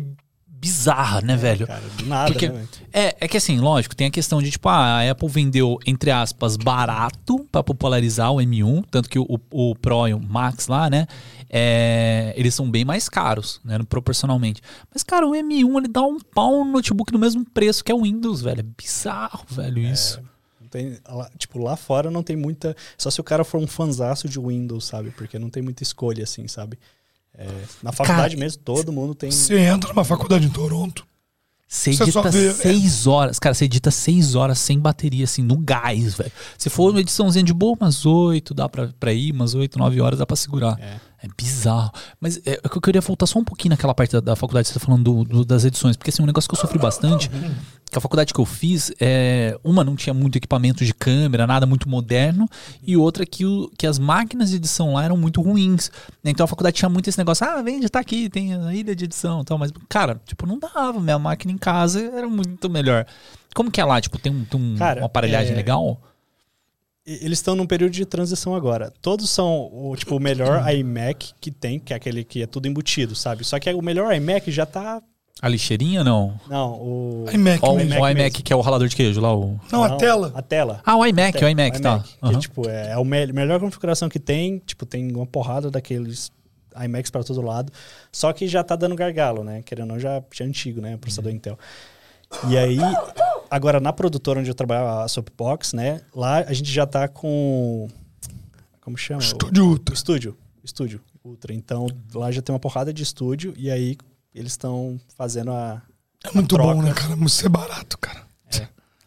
bizarra, 0.66 1.22
né, 1.22 1.36
velho? 1.36 1.68
Cara, 1.68 1.84
do 1.98 2.06
nada, 2.08 2.32
Porque- 2.32 2.50
né? 2.50 2.68
É, 2.92 3.16
é 3.22 3.28
que 3.28 3.38
assim, 3.38 3.60
lógico, 3.60 3.96
tem 3.96 4.08
a 4.08 4.12
questão 4.12 4.42
de, 4.42 4.50
tipo, 4.50 4.68
ah, 4.68 5.00
a 5.02 5.12
Apple 5.12 5.28
vendeu, 5.30 5.78
entre 5.86 6.10
aspas, 6.10 6.58
barato 6.58 7.46
pra 7.52 7.62
popularizar 7.64 8.32
o 8.32 8.38
M1, 8.38 8.84
tanto 8.90 9.08
que 9.10 9.20
o, 9.20 9.40
o 9.52 9.76
Pro 9.76 10.08
e 10.08 10.14
o 10.14 10.20
Max 10.20 10.68
lá, 10.68 10.90
né, 10.90 11.06
é, 11.50 12.34
eles 12.36 12.56
são 12.56 12.70
bem 12.70 12.84
mais 12.84 13.08
caros, 13.08 13.60
né, 13.64 13.78
proporcionalmente. 13.88 14.62
Mas, 14.94 15.04
cara, 15.04 15.28
o 15.28 15.32
M1, 15.32 15.78
ele 15.78 15.88
dá 15.88 16.02
um 16.02 16.20
pau 16.20 16.66
no 16.66 16.72
notebook 16.72 17.14
no 17.14 17.20
mesmo 17.20 17.46
preço 17.46 17.84
que 17.84 17.92
é 17.92 17.96
o 17.96 18.02
Windows, 18.02 18.42
velho. 18.42 18.62
É 18.62 18.64
bizarro, 18.82 19.46
velho, 19.50 19.78
isso. 19.80 20.20
Não 20.60 20.68
tem, 20.68 20.98
lá- 21.08 21.30
tipo, 21.38 21.60
lá 21.60 21.76
fora 21.76 22.10
não 22.10 22.24
tem 22.24 22.36
muita. 22.36 22.76
Só 22.98 23.10
se 23.12 23.22
o 23.22 23.24
cara 23.24 23.44
for 23.44 23.62
um 23.62 23.68
fanzaço 23.68 24.28
de 24.28 24.40
Windows, 24.40 24.86
sabe? 24.86 25.12
Porque 25.12 25.38
não 25.38 25.50
tem 25.50 25.62
muita 25.62 25.84
escolha, 25.84 26.24
assim, 26.24 26.48
sabe? 26.48 26.78
É, 27.38 27.48
na 27.84 27.92
faculdade 27.92 28.36
mesmo, 28.38 28.62
todo 28.64 28.92
mundo 28.92 29.14
tem. 29.16 29.30
Você 29.32 29.58
entra 29.60 29.90
numa 29.94 30.04
faculdade 30.06 30.46
em 30.46 30.50
Toronto. 30.50 31.06
Você 31.68 31.90
edita 31.92 32.30
vê- 32.30 32.48
é. 32.50 32.54
seis 32.54 33.08
horas. 33.08 33.40
Cara, 33.40 33.54
você 33.56 33.66
edita 33.66 33.90
seis 33.92 34.36
horas 34.36 34.60
sem 34.60 34.80
bateria, 34.80 35.24
assim, 35.26 35.42
no 35.42 35.58
gás, 35.58 36.14
velho. 36.14 36.32
Se 36.58 36.70
for 36.70 36.92
uma 36.92 37.02
ediçãozinha 37.02 37.44
de 37.44 37.54
boa, 37.54 37.76
umas 37.80 38.06
oito, 38.06 38.54
dá 38.54 38.70
pra, 38.70 38.90
pra 39.00 39.12
ir, 39.12 39.32
umas 39.34 39.56
oito, 39.56 39.78
nove 39.80 40.00
horas 40.00 40.20
dá 40.20 40.26
pra 40.26 40.36
segurar. 40.36 40.78
É. 40.80 40.98
É 41.24 41.28
bizarro. 41.36 41.92
Mas 42.20 42.38
é, 42.46 42.60
é 42.64 42.70
que 42.70 42.78
eu 42.78 42.82
queria 42.82 43.02
voltar 43.02 43.26
só 43.26 43.40
um 43.40 43.44
pouquinho 43.44 43.72
naquela 43.72 43.96
parte 43.96 44.12
da, 44.12 44.20
da 44.20 44.36
faculdade 44.36 44.68
que 44.68 44.74
você 44.74 44.80
tá 44.80 44.86
falando 44.86 45.04
do- 45.04 45.24
do- 45.24 45.46
das 45.46 45.66
edições. 45.66 45.98
Porque 45.98 46.12
assim, 46.12 46.22
um 46.22 46.26
negócio 46.28 46.48
que 46.48 46.56
eu 46.56 46.60
sofri 46.60 46.78
bastante, 46.78 47.32
que 47.96 48.00
a 48.00 48.02
faculdade 48.02 48.34
que 48.34 48.40
eu 48.42 48.46
fiz, 48.46 48.92
é, 49.00 49.58
uma 49.64 49.82
não 49.84 49.96
tinha 49.96 50.14
muito 50.14 50.38
equipamento 50.38 50.84
de 50.84 50.94
câmera, 50.94 51.48
nada 51.48 51.66
muito 51.66 51.88
moderno, 51.88 52.46
e 52.84 52.98
outra 52.98 53.26
que, 53.26 53.46
o, 53.46 53.72
que 53.78 53.88
as 53.88 53.98
máquinas 53.98 54.50
de 54.50 54.58
edição 54.58 54.94
lá 54.94 55.06
eram 55.06 55.16
muito 55.16 55.42
ruins. 55.42 55.90
Então 56.24 56.44
a 56.44 56.48
faculdade 56.48 56.76
tinha 56.76 56.90
muito 56.90 57.08
esse 57.10 57.18
negócio, 57.18 57.48
ah, 57.48 57.64
já 57.82 57.88
tá 57.90 58.00
aqui, 58.00 58.30
tem 58.30 58.54
a 58.54 58.74
ilha 58.76 58.94
de 58.94 59.06
edição 59.06 59.42
e 59.42 59.46
tal. 59.46 59.58
Mas, 59.58 59.72
cara, 59.88 60.20
tipo, 60.26 60.46
não 60.46 60.60
dava. 60.60 61.00
Minha 61.00 61.18
máquina 61.18 61.54
em 61.54 61.58
casa 61.58 62.02
era 62.14 62.28
muito 62.28 62.70
melhor. 62.70 63.06
Como 63.56 63.72
que 63.72 63.80
é 63.80 63.86
lá? 63.86 64.02
Tipo, 64.02 64.20
tem, 64.20 64.32
um, 64.32 64.44
tem 64.44 64.60
um- 64.60 64.76
Cara, 64.76 65.00
uma 65.00 65.06
aparelhagem 65.06 65.54
é- 65.54 65.56
legal? 65.56 66.02
Eles 67.06 67.38
estão 67.38 67.56
num 67.56 67.68
período 67.68 67.94
de 67.94 68.04
transição 68.06 68.56
agora. 68.56 68.92
Todos 69.02 69.30
são 69.30 69.70
o, 69.72 69.96
tipo, 69.96 70.18
o 70.18 70.20
melhor 70.20 70.68
iMac 70.74 71.34
que 71.40 71.52
tem, 71.52 71.80
que 71.80 71.94
é 71.94 71.96
aquele 71.96 72.24
que 72.24 72.42
é 72.42 72.48
tudo 72.48 72.68
embutido, 72.68 73.16
sabe? 73.16 73.44
Só 73.46 73.58
que 73.60 73.72
o 73.74 73.82
melhor 73.82 74.14
iMac 74.14 74.52
já 74.52 74.66
tá. 74.66 75.02
A 75.42 75.50
lixeirinha, 75.50 76.02
não? 76.04 76.40
Não, 76.48 76.74
o. 76.82 77.26
iMac 77.32 77.60
o, 77.64 77.76
mesmo. 77.76 78.02
o 78.02 78.08
iMac, 78.10 78.42
que 78.42 78.54
é 78.54 78.56
o 78.56 78.62
ralador 78.62 78.88
de 78.88 78.96
queijo 78.96 79.20
lá, 79.20 79.36
o... 79.36 79.60
Não, 79.70 79.84
a 79.84 79.98
tela. 79.98 80.32
A 80.34 80.42
tela. 80.42 80.82
Ah, 80.86 80.96
o 80.96 81.06
iMac, 81.06 81.44
o 81.44 81.48
iMac, 81.50 81.82
tá. 81.82 82.00
Que, 82.00 82.16
Aham. 82.26 82.40
tipo, 82.40 82.70
é, 82.70 82.88
é 82.88 82.94
a 82.94 83.04
me- 83.04 83.34
melhor 83.34 83.60
configuração 83.60 84.08
que 84.08 84.18
tem. 84.20 84.60
Tipo, 84.60 84.86
tem 84.86 85.14
uma 85.14 85.26
porrada 85.26 85.70
daqueles 85.70 86.32
iMacs 86.82 87.12
para 87.12 87.22
todo 87.24 87.42
lado. 87.42 87.72
Só 88.14 88.32
que 88.32 88.48
já 88.48 88.64
tá 88.64 88.78
dando 88.78 88.96
gargalo, 88.96 89.44
né? 89.44 89.62
Querendo 89.64 89.90
ou 89.90 89.94
não, 89.96 90.00
já, 90.00 90.24
já 90.34 90.46
é 90.46 90.48
antigo, 90.48 90.80
né? 90.80 90.96
Processador 90.98 91.30
Uhum. 91.32 91.36
Intel. 91.38 91.60
E 92.50 92.58
aí, 92.58 92.78
agora 93.52 93.80
na 93.82 93.92
produtora 93.94 94.40
onde 94.40 94.50
eu 94.50 94.56
trabalhava, 94.56 95.04
a 95.04 95.08
Soapbox, 95.08 95.74
né? 95.74 96.02
Lá 96.16 96.38
a 96.40 96.54
gente 96.54 96.72
já 96.72 96.86
tá 96.88 97.10
com. 97.10 97.88
Como 98.80 98.98
chama? 98.98 99.20
Estúdio 99.22 99.66
O 99.66 99.70
Ultra. 99.72 99.94
estúdio. 99.94 100.38
Estúdio 100.64 101.02
Ultra. 101.26 101.54
Então, 101.54 101.88
lá 102.14 102.32
já 102.32 102.42
tem 102.42 102.54
uma 102.54 102.60
porrada 102.60 102.94
de 102.94 103.04
estúdio. 103.04 103.54
E 103.58 103.70
aí, 103.70 103.98
eles 104.40 104.54
estão 104.54 105.00
fazendo 105.18 105.52
a, 105.52 105.82
É 106.24 106.32
muito 106.34 106.56
troca. 106.56 106.74
bom, 106.74 106.82
né, 106.82 106.94
cara? 106.94 107.16
Muito 107.16 107.30
ser 107.32 107.50
barato, 107.50 107.98
cara. 107.98 108.26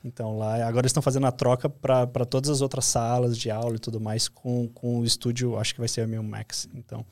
Então 0.05 0.39
lá, 0.39 0.55
agora 0.67 0.83
eles 0.85 0.91
estão 0.91 1.03
fazendo 1.03 1.27
a 1.27 1.33
troca 1.33 1.69
para 1.69 2.25
todas 2.25 2.49
as 2.49 2.61
outras 2.61 2.85
salas 2.85 3.37
de 3.37 3.51
aula 3.51 3.77
e 3.77 3.79
tudo 3.79 4.01
mais 4.01 4.29
com, 4.29 4.69
com 4.69 5.01
o 5.01 5.05
estúdio, 5.05 5.59
acho 5.59 5.75
que 5.75 5.81
vai 5.81 5.89
ser 5.89 6.03
a 6.03 6.07
meu 6.07 6.23
Max. 6.23 6.69
Então, 6.73 7.05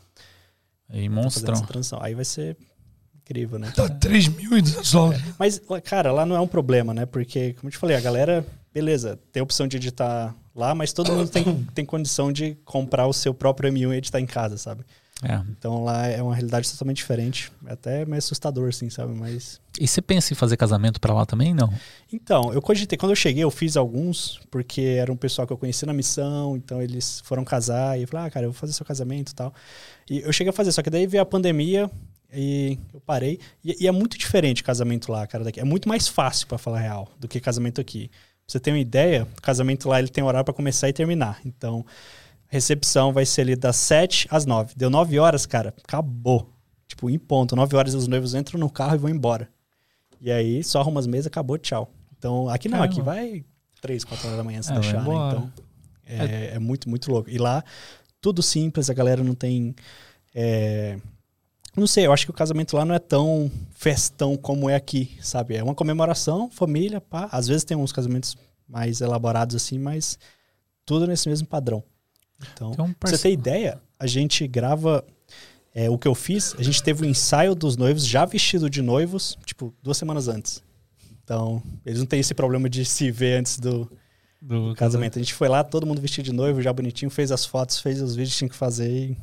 E 0.91 1.09
fazendo 1.09 1.57
monstrão. 1.57 1.99
Aí 2.01 2.15
vai 2.15 2.25
ser 2.25 2.57
incrível, 3.17 3.59
né? 3.59 3.73
Dá 3.77 3.89
3.200 3.89 4.93
dólares. 4.93 5.23
Mas, 5.39 5.61
lá, 5.69 5.81
cara, 5.81 6.13
lá 6.13 6.25
não 6.25 6.37
é 6.37 6.41
um 6.41 6.47
problema, 6.47 6.95
né? 6.95 7.05
Porque, 7.05 7.55
como 7.55 7.69
eu 7.69 7.73
te 7.73 7.77
falei, 7.77 7.97
a 7.97 8.01
galera, 8.01 8.47
beleza, 8.73 9.19
tem 9.33 9.41
a 9.41 9.45
opção 9.45 9.67
de 9.67 9.77
editar 9.77 10.35
lá, 10.55 10.75
mas 10.75 10.93
todo 10.93 11.13
mundo 11.13 11.29
tem, 11.29 11.65
tem 11.75 11.85
condição 11.85 12.33
de 12.33 12.55
comprar 12.65 13.07
o 13.09 13.13
seu 13.13 13.35
próprio 13.35 13.71
M1 13.71 13.95
e 13.95 13.97
editar 13.97 14.21
em 14.21 14.27
casa, 14.27 14.57
sabe? 14.57 14.85
É. 15.23 15.41
Então 15.51 15.83
lá 15.83 16.07
é 16.07 16.23
uma 16.23 16.35
realidade 16.35 16.71
totalmente 16.71 16.99
diferente. 16.99 17.51
É 17.67 17.73
até 17.73 18.05
meio 18.05 18.19
assustador, 18.19 18.69
assim, 18.69 18.91
sabe? 18.91 19.15
Mas 19.15 19.61
E 19.81 19.87
você 19.87 20.03
pensa 20.03 20.33
em 20.33 20.37
fazer 20.37 20.57
casamento 20.57 21.01
pra 21.01 21.15
lá 21.15 21.25
também? 21.25 21.55
Não. 21.55 21.73
Então, 22.13 22.53
eu 22.53 22.61
cogitei, 22.61 22.99
quando 22.99 23.13
eu 23.13 23.17
cheguei, 23.17 23.43
eu 23.43 23.51
fiz 23.51 23.77
alguns, 23.77 24.41
porque 24.51 24.83
era 24.83 25.11
um 25.11 25.17
pessoal 25.17 25.47
que 25.47 25.53
eu 25.53 25.57
conheci 25.57 25.87
na 25.87 25.95
missão, 25.95 26.57
então 26.57 26.83
eles 26.83 27.21
foram 27.25 27.45
casar, 27.45 27.99
e 27.99 28.03
eu 28.03 28.09
falei, 28.09 28.27
ah, 28.27 28.31
cara, 28.31 28.47
eu 28.47 28.53
vou 28.53 28.61
fazer 28.61 28.75
seu 28.75 28.85
casamento 28.85 29.33
e 29.33 29.35
tal. 29.35 29.55
E 30.09 30.21
eu 30.21 30.33
cheguei 30.33 30.51
a 30.51 30.53
fazer, 30.53 30.71
só 30.73 30.83
que 30.83 30.91
daí 30.91 31.07
veio 31.07 31.23
a 31.23 31.27
pandemia 31.27 31.91
e 32.33 32.79
eu 32.93 33.01
parei. 33.01 33.41
E, 33.65 33.85
e 33.85 33.87
é 33.89 33.93
muito 33.93 34.19
diferente 34.19 34.63
casamento 34.63 35.11
lá, 35.11 35.27
cara, 35.27 35.45
daqui. 35.45 35.61
É 35.61 35.65
muito 35.65 35.89
mais 35.89 36.07
fácil, 36.07 36.47
pra 36.47 36.59
falar 36.59 36.81
real, 36.81 37.09
do 37.19 37.27
que 37.27 37.41
casamento 37.41 37.81
aqui. 37.81 38.09
Pra 38.09 38.53
você 38.53 38.61
ter 38.61 38.71
uma 38.71 38.79
ideia, 38.79 39.27
o 39.37 39.43
casamento 39.43 39.89
lá 39.89 39.99
ele 39.99 40.09
tem 40.09 40.23
horário 40.23 40.45
pra 40.45 40.55
começar 40.55 40.89
e 40.89 40.93
terminar. 40.93 41.41
Então, 41.45 41.85
recepção 42.49 43.13
vai 43.13 43.25
ser 43.27 43.43
ali 43.43 43.57
das 43.57 43.77
7 43.77 44.27
às 44.31 44.47
9. 44.47 44.75
Deu 44.77 44.89
9 44.91 45.19
horas, 45.19 45.47
cara, 45.47 45.75
acabou. 45.85 46.51
Tipo, 46.87 47.11
em 47.11 47.19
ponto. 47.19 47.57
9 47.57 47.77
horas 47.77 47.95
os 47.95 48.07
noivos 48.07 48.35
entram 48.35 48.59
no 48.61 48.71
carro 48.71 48.95
e 48.95 48.99
vão 48.99 49.11
embora. 49.11 49.49
E 50.21 50.31
aí, 50.31 50.63
só 50.65 50.81
arruma 50.81 51.01
as 51.01 51.07
mesas, 51.07 51.27
acabou, 51.27 51.59
tchau. 51.59 51.91
Então, 52.19 52.49
aqui 52.49 52.69
não, 52.69 52.79
Caramba. 52.79 52.93
aqui 52.95 53.03
vai 53.03 53.45
3, 53.81 54.05
4 54.05 54.27
horas 54.27 54.39
da 54.39 54.45
manhã 54.45 54.63
se 54.63 54.73
É, 54.73 54.75
deixar, 54.75 55.03
né? 55.03 55.15
Então, 55.29 55.53
é, 56.07 56.53
é 56.55 56.59
muito, 56.59 56.89
muito 56.89 57.11
louco. 57.11 57.29
E 57.29 57.37
lá, 57.39 57.63
tudo 58.21 58.43
simples, 58.43 58.89
a 58.89 58.95
galera 58.95 59.23
não 59.23 59.35
tem. 59.35 59.75
é, 60.35 60.97
Não 61.77 61.87
sei, 61.87 62.07
eu 62.07 62.13
acho 62.13 62.25
que 62.25 62.31
o 62.31 62.35
casamento 62.35 62.75
lá 62.77 62.85
não 62.85 62.95
é 62.95 62.99
tão 62.99 63.51
festão 63.75 64.37
como 64.37 64.71
é 64.71 64.75
aqui, 64.75 65.19
sabe? 65.21 65.57
É 65.57 65.63
uma 65.63 65.75
comemoração, 65.75 66.49
família, 66.51 67.01
pá. 67.01 67.29
Às 67.31 67.47
vezes 67.49 67.65
tem 67.65 67.77
uns 67.77 67.93
casamentos 67.93 68.37
mais 68.69 69.01
elaborados 69.01 69.55
assim, 69.57 69.79
mas 69.79 70.19
tudo 70.87 71.07
nesse 71.07 71.29
mesmo 71.29 71.47
padrão. 71.47 71.83
Então, 72.53 72.73
um 72.79 72.93
Pra 72.93 73.11
você 73.11 73.19
ter 73.19 73.33
ideia, 73.33 73.81
a 73.99 74.07
gente 74.07 74.47
grava. 74.47 75.05
é, 75.75 75.91
o 75.91 75.99
que 75.99 76.09
eu 76.09 76.15
fiz, 76.15 76.55
a 76.59 76.63
gente 76.63 76.83
teve 76.83 77.03
o 77.05 77.09
ensaio 77.09 77.55
dos 77.55 77.77
noivos 77.77 78.07
já 78.07 78.25
vestido 78.25 78.69
de 78.71 78.81
noivos, 78.83 79.37
tipo, 79.45 79.75
duas 79.83 79.97
semanas 79.97 80.27
antes. 80.29 80.63
Então, 81.25 81.63
eles 81.85 81.99
não 81.99 82.07
têm 82.07 82.21
esse 82.21 82.33
problema 82.35 82.69
de 82.71 82.85
se 82.85 83.11
ver 83.11 83.41
antes 83.41 83.59
do 83.59 83.91
do 84.41 84.75
casamento. 84.77 85.19
A 85.19 85.23
gente 85.23 85.35
foi 85.35 85.49
lá, 85.49 85.65
todo 85.65 85.87
mundo 85.87 86.01
vestido 86.01 86.27
de 86.27 86.33
noivo, 86.33 86.63
já 86.63 86.73
bonitinho, 86.73 87.11
fez 87.11 87.33
as 87.33 87.45
fotos, 87.45 87.81
fez 87.81 88.01
os 88.01 88.15
vídeos 88.15 88.33
que 88.35 88.39
tinha 88.39 88.49
que 88.49 88.55
fazer. 88.55 88.89
E... 88.89 89.17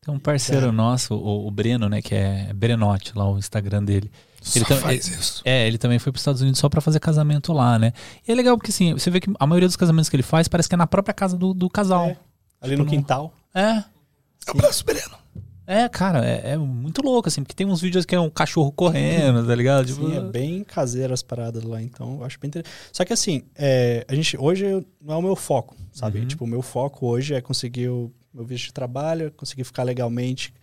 Tem 0.00 0.14
um 0.14 0.18
parceiro 0.18 0.68
É. 0.68 0.70
nosso, 0.72 1.14
o, 1.14 1.46
o 1.46 1.50
Breno, 1.50 1.86
né? 1.88 2.00
Que 2.00 2.14
é 2.14 2.50
Brenote, 2.54 3.12
lá 3.14 3.30
o 3.30 3.36
Instagram 3.36 3.84
dele. 3.84 4.10
Só 4.40 4.58
Ele 4.58 4.64
tam- 4.64 4.78
faz 4.78 5.06
isso. 5.06 5.42
É, 5.44 5.66
ele 5.66 5.76
também 5.76 5.98
foi 5.98 6.12
para 6.12 6.16
os 6.18 6.22
Estados 6.22 6.40
Unidos 6.40 6.58
só 6.60 6.68
para 6.68 6.80
fazer 6.80 6.98
casamento 7.00 7.52
lá, 7.52 7.78
né? 7.78 7.92
E 8.26 8.32
é 8.32 8.34
legal 8.34 8.56
porque 8.56 8.70
assim, 8.70 8.94
você 8.94 9.10
vê 9.10 9.20
que 9.20 9.30
a 9.38 9.46
maioria 9.46 9.68
dos 9.68 9.76
casamentos 9.76 10.08
que 10.08 10.16
ele 10.16 10.22
faz 10.22 10.48
parece 10.48 10.66
que 10.68 10.74
é 10.74 10.78
na 10.78 10.86
própria 10.86 11.12
casa 11.12 11.36
do, 11.36 11.52
do 11.52 11.68
casal. 11.68 12.06
É, 12.06 12.16
ali 12.60 12.72
Tipo, 12.72 12.84
no 12.84 12.90
quintal. 12.90 13.32
É. 13.54 13.84
Abraço, 14.46 14.84
Breno. 14.84 15.18
É, 15.70 15.86
cara, 15.86 16.24
é, 16.24 16.52
é 16.52 16.56
muito 16.56 17.02
louco, 17.02 17.28
assim, 17.28 17.42
porque 17.42 17.54
tem 17.54 17.66
uns 17.66 17.82
vídeos 17.82 18.06
que 18.06 18.14
é 18.14 18.20
um 18.20 18.30
cachorro 18.30 18.72
correndo, 18.72 19.46
tá 19.46 19.54
ligado? 19.54 19.84
Tipo, 19.84 20.08
Sim, 20.08 20.16
é 20.16 20.20
bem 20.22 20.64
caseiro 20.64 21.12
as 21.12 21.22
paradas 21.22 21.62
lá, 21.62 21.82
então 21.82 22.14
eu 22.14 22.24
acho 22.24 22.40
bem 22.40 22.48
interessante. 22.48 22.74
Só 22.90 23.04
que 23.04 23.12
assim, 23.12 23.42
é, 23.54 24.02
a 24.08 24.14
gente, 24.14 24.34
hoje 24.38 24.64
não 24.98 25.14
é 25.14 25.16
o 25.18 25.20
meu 25.20 25.36
foco, 25.36 25.76
sabe? 25.92 26.20
Uhum. 26.20 26.26
Tipo, 26.26 26.44
o 26.44 26.46
meu 26.46 26.62
foco 26.62 27.06
hoje 27.06 27.34
é 27.34 27.42
conseguir 27.42 27.90
o 27.90 28.10
meu 28.32 28.46
visto 28.46 28.68
de 28.68 28.72
trabalho, 28.72 29.30
conseguir 29.32 29.64
ficar 29.64 29.82
legalmente, 29.82 30.54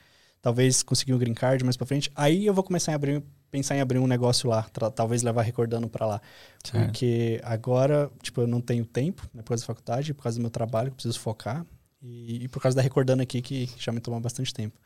talvez 0.41 0.81
conseguir 0.81 1.13
um 1.13 1.19
green 1.19 1.35
card 1.35 1.63
mais 1.63 1.77
pra 1.77 1.85
frente. 1.85 2.11
Aí 2.15 2.43
eu 2.43 2.53
vou 2.55 2.63
começar 2.63 2.91
a 2.91 2.95
abrir, 2.95 3.21
pensar 3.51 3.75
em 3.75 3.81
abrir 3.81 3.99
um 3.99 4.07
negócio 4.07 4.49
lá, 4.49 4.63
talvez 4.95 5.21
levar 5.21 5.43
recordando 5.43 5.87
pra 5.87 6.07
lá. 6.07 6.21
Certo. 6.63 6.83
Porque 6.83 7.39
agora, 7.43 8.09
tipo, 8.23 8.41
eu 8.41 8.47
não 8.47 8.59
tenho 8.59 8.83
tempo, 8.83 9.21
né, 9.31 9.43
por 9.43 9.49
causa 9.49 9.61
da 9.61 9.67
faculdade, 9.67 10.15
por 10.15 10.23
causa 10.23 10.39
do 10.39 10.41
meu 10.41 10.49
trabalho, 10.49 10.91
preciso 10.91 11.19
focar. 11.19 11.63
E, 12.07 12.43
e 12.43 12.47
por 12.47 12.61
causa 12.61 12.75
da 12.75 12.81
recordando 12.83 13.23
aqui, 13.23 13.41
que 13.41 13.67
já 13.79 13.91
me 13.91 13.99
toma 13.99 14.19
bastante 14.19 14.53
tempo. 14.53 14.77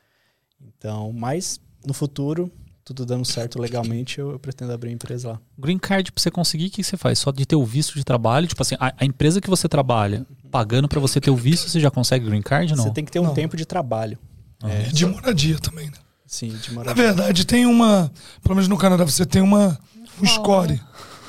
Então, 0.61 1.11
mas 1.11 1.59
no 1.85 1.93
futuro, 1.93 2.49
tudo 2.85 3.05
dando 3.05 3.25
certo 3.25 3.59
legalmente, 3.59 4.19
eu, 4.19 4.31
eu 4.31 4.39
pretendo 4.39 4.71
abrir 4.71 4.89
a 4.89 4.93
empresa 4.93 5.31
lá. 5.33 5.41
Green 5.57 5.77
Card, 5.77 6.11
pra 6.13 6.21
você 6.21 6.31
conseguir, 6.31 6.67
o 6.67 6.71
que 6.71 6.81
você 6.81 6.95
faz? 6.95 7.19
Só 7.19 7.31
de 7.31 7.45
ter 7.45 7.57
o 7.57 7.65
visto 7.65 7.95
de 7.95 8.05
trabalho? 8.05 8.47
Tipo 8.47 8.61
assim, 8.61 8.75
a, 8.79 8.93
a 8.97 9.05
empresa 9.05 9.41
que 9.41 9.49
você 9.49 9.67
trabalha 9.67 10.25
pagando 10.49 10.87
pra 10.87 10.99
você 11.01 11.19
ter 11.19 11.29
o 11.29 11.35
visto, 11.35 11.69
você 11.69 11.79
já 11.79 11.91
consegue 11.91 12.25
Green 12.25 12.41
Card 12.41 12.71
ou 12.71 12.77
não? 12.77 12.83
Você 12.85 12.91
tem 12.91 13.03
que 13.03 13.11
ter 13.11 13.19
um 13.19 13.23
Não. 13.25 13.33
tempo 13.33 13.57
de 13.57 13.65
trabalho. 13.65 14.17
É, 14.63 14.87
E 14.87 14.93
de 14.93 15.05
moradia 15.05 15.59
também, 15.59 15.87
né? 15.87 15.97
sim, 16.25 16.49
de 16.49 16.69
Na 16.69 16.75
moradia. 16.75 17.03
verdade, 17.03 17.45
tem 17.45 17.65
uma. 17.65 18.11
Pelo 18.41 18.55
menos 18.55 18.67
no 18.69 18.77
Canadá, 18.77 19.03
você 19.03 19.25
tem 19.25 19.41
uma. 19.41 19.77
Um 20.21 20.25
score. 20.25 20.79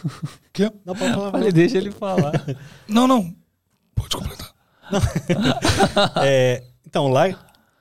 Quê? 0.53 0.71
Não, 0.85 0.95
pode 0.95 1.15
falar. 1.15 1.31
Falei, 1.31 1.53
deixa 1.53 1.79
ele 1.79 1.91
falar. 1.91 2.33
Não, 2.89 3.07
não. 3.07 3.35
Pode 3.95 4.17
completar. 4.17 4.50
É, 6.25 6.63
então, 6.87 7.09
lá, 7.09 7.27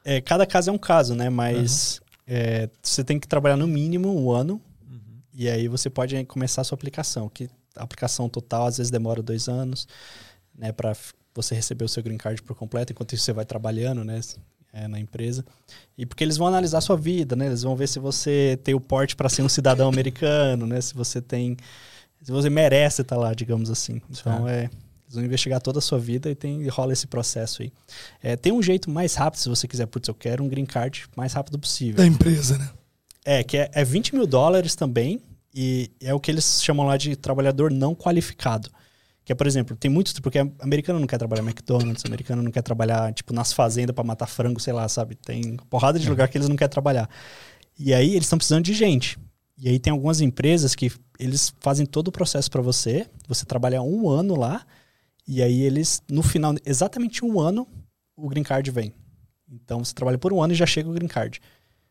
é, 0.04 0.22
cada 0.22 0.46
caso 0.46 0.70
é 0.70 0.74
um 0.74 0.78
caso, 0.78 1.16
né? 1.16 1.30
Mas 1.30 2.02
é, 2.28 2.70
você 2.82 3.04
tem 3.04 3.20
que 3.20 3.28
trabalhar 3.28 3.58
no 3.58 3.68
mínimo 3.68 4.14
um 4.16 4.32
ano. 4.32 4.62
E 5.34 5.48
aí 5.48 5.68
você 5.68 5.90
pode 5.90 6.24
começar 6.26 6.62
a 6.62 6.64
sua 6.64 6.76
aplicação. 6.76 7.30
Que 7.30 7.50
a 7.76 7.84
aplicação 7.84 8.28
total 8.28 8.68
às 8.68 8.78
vezes 8.78 8.92
demora 8.92 9.22
dois 9.22 9.48
anos, 9.48 9.88
né? 10.58 10.72
Para 10.72 10.94
você 11.34 11.56
receber 11.56 11.86
o 11.86 11.90
seu 11.90 12.04
green 12.04 12.18
card 12.18 12.42
por 12.44 12.56
completo. 12.56 12.92
Enquanto 12.92 13.14
isso 13.14 13.24
você 13.24 13.34
vai 13.34 13.46
trabalhando, 13.46 14.04
né? 14.04 14.20
é, 14.74 14.88
na 14.88 15.00
empresa. 15.00 15.46
E 15.98 16.06
porque 16.06 16.24
eles 16.24 16.38
vão 16.38 16.48
analisar 16.48 16.80
a 16.80 16.82
sua 16.82 16.98
vida, 16.98 17.36
né? 17.36 17.48
Eles 17.48 17.64
vão 17.64 17.76
ver 17.76 17.88
se 17.88 18.00
você 18.00 18.60
tem 18.64 18.74
o 18.74 18.80
porte 18.80 19.16
para 19.16 19.30
ser 19.30 19.42
um 19.42 19.50
cidadão 19.50 19.88
americano, 19.90 20.66
né? 20.66 20.80
Se 20.82 20.94
você 20.94 21.22
tem... 21.22 21.58
Se 22.22 22.32
você 22.32 22.50
merece 22.50 23.02
estar 23.02 23.18
lá, 23.18 23.34
digamos 23.34 23.70
assim. 23.70 24.02
Então, 24.10 24.48
é... 24.48 24.70
Eles 25.10 25.16
vão 25.16 25.26
investigar 25.26 25.60
toda 25.60 25.80
a 25.80 25.82
sua 25.82 25.98
vida 25.98 26.30
e 26.30 26.36
tem, 26.36 26.68
rola 26.68 26.94
esse 26.94 27.08
processo 27.08 27.64
aí. 27.64 27.74
É, 28.22 28.36
tem 28.36 28.54
um 28.54 28.62
jeito 28.62 28.92
mais 28.92 29.16
rápido, 29.16 29.40
se 29.40 29.50
você 29.50 29.68
quiser, 29.68 29.88
putz, 29.88 30.08
eu 30.08 30.14
quero 30.14 30.44
um 30.44 30.48
green 30.48 30.66
card 30.66 31.06
mais 31.18 31.34
rápido 31.34 31.58
possível. 31.58 31.96
Da 31.96 32.06
empresa, 32.06 32.60
né? 32.60 32.70
É, 33.26 33.44
que 33.44 33.58
é, 33.58 33.72
é 33.74 33.84
20 33.84 34.14
mil 34.14 34.28
dólares 34.28 34.76
também, 34.76 35.20
e 35.54 35.90
é 36.00 36.14
o 36.14 36.20
que 36.20 36.30
eles 36.30 36.62
chamam 36.64 36.86
lá 36.86 36.96
de 36.96 37.16
trabalhador 37.16 37.72
não 37.72 37.96
qualificado. 37.96 38.70
Que 39.26 39.32
é, 39.32 39.36
por 39.36 39.48
exemplo, 39.48 39.76
tem 39.76 39.90
muitos, 39.90 40.14
porque 40.20 40.40
americano 40.60 41.00
não 41.00 41.08
quer 41.08 41.18
trabalhar 41.18 41.42
McDonald's, 41.42 42.06
americano 42.06 42.44
não 42.44 42.52
quer 42.52 42.62
trabalhar, 42.62 43.12
tipo, 43.12 43.34
nas 43.34 43.52
fazendas 43.52 43.96
para 43.96 44.04
matar 44.04 44.28
frango, 44.28 44.60
sei 44.60 44.74
lá, 44.74 44.88
sabe? 44.88 45.16
Tem 45.16 45.58
porrada 45.72 45.98
de 45.98 46.08
lugar 46.08 46.28
que 46.28 46.38
eles 46.38 46.48
não 46.48 46.56
querem 46.56 46.72
trabalhar. 46.72 47.10
E 47.78 47.94
aí 47.96 48.12
eles 48.12 48.26
estão 48.26 48.38
precisando 48.38 48.64
de 48.64 48.74
gente. 48.74 49.18
E 49.58 49.70
aí 49.70 49.80
tem 49.80 49.92
algumas 49.92 50.22
empresas 50.22 50.76
que 50.76 50.92
eles 51.20 51.54
fazem 51.60 51.86
todo 51.86 52.10
o 52.10 52.12
processo 52.12 52.50
para 52.50 52.62
você. 52.62 53.08
Você 53.28 53.46
trabalha 53.46 53.82
um 53.82 54.08
ano 54.08 54.36
lá 54.36 54.66
e 55.32 55.44
aí 55.44 55.62
eles, 55.62 56.02
no 56.10 56.24
final, 56.24 56.56
exatamente 56.66 57.24
um 57.24 57.40
ano, 57.40 57.68
o 58.18 58.28
green 58.28 58.42
card 58.42 58.72
vem. 58.72 58.92
Então 59.48 59.84
você 59.86 59.94
trabalha 59.94 60.18
por 60.18 60.34
um 60.34 60.42
ano 60.42 60.54
e 60.54 60.56
já 60.56 60.66
chega 60.66 60.90
o 60.90 60.94
green 60.94 61.08
card. 61.08 61.40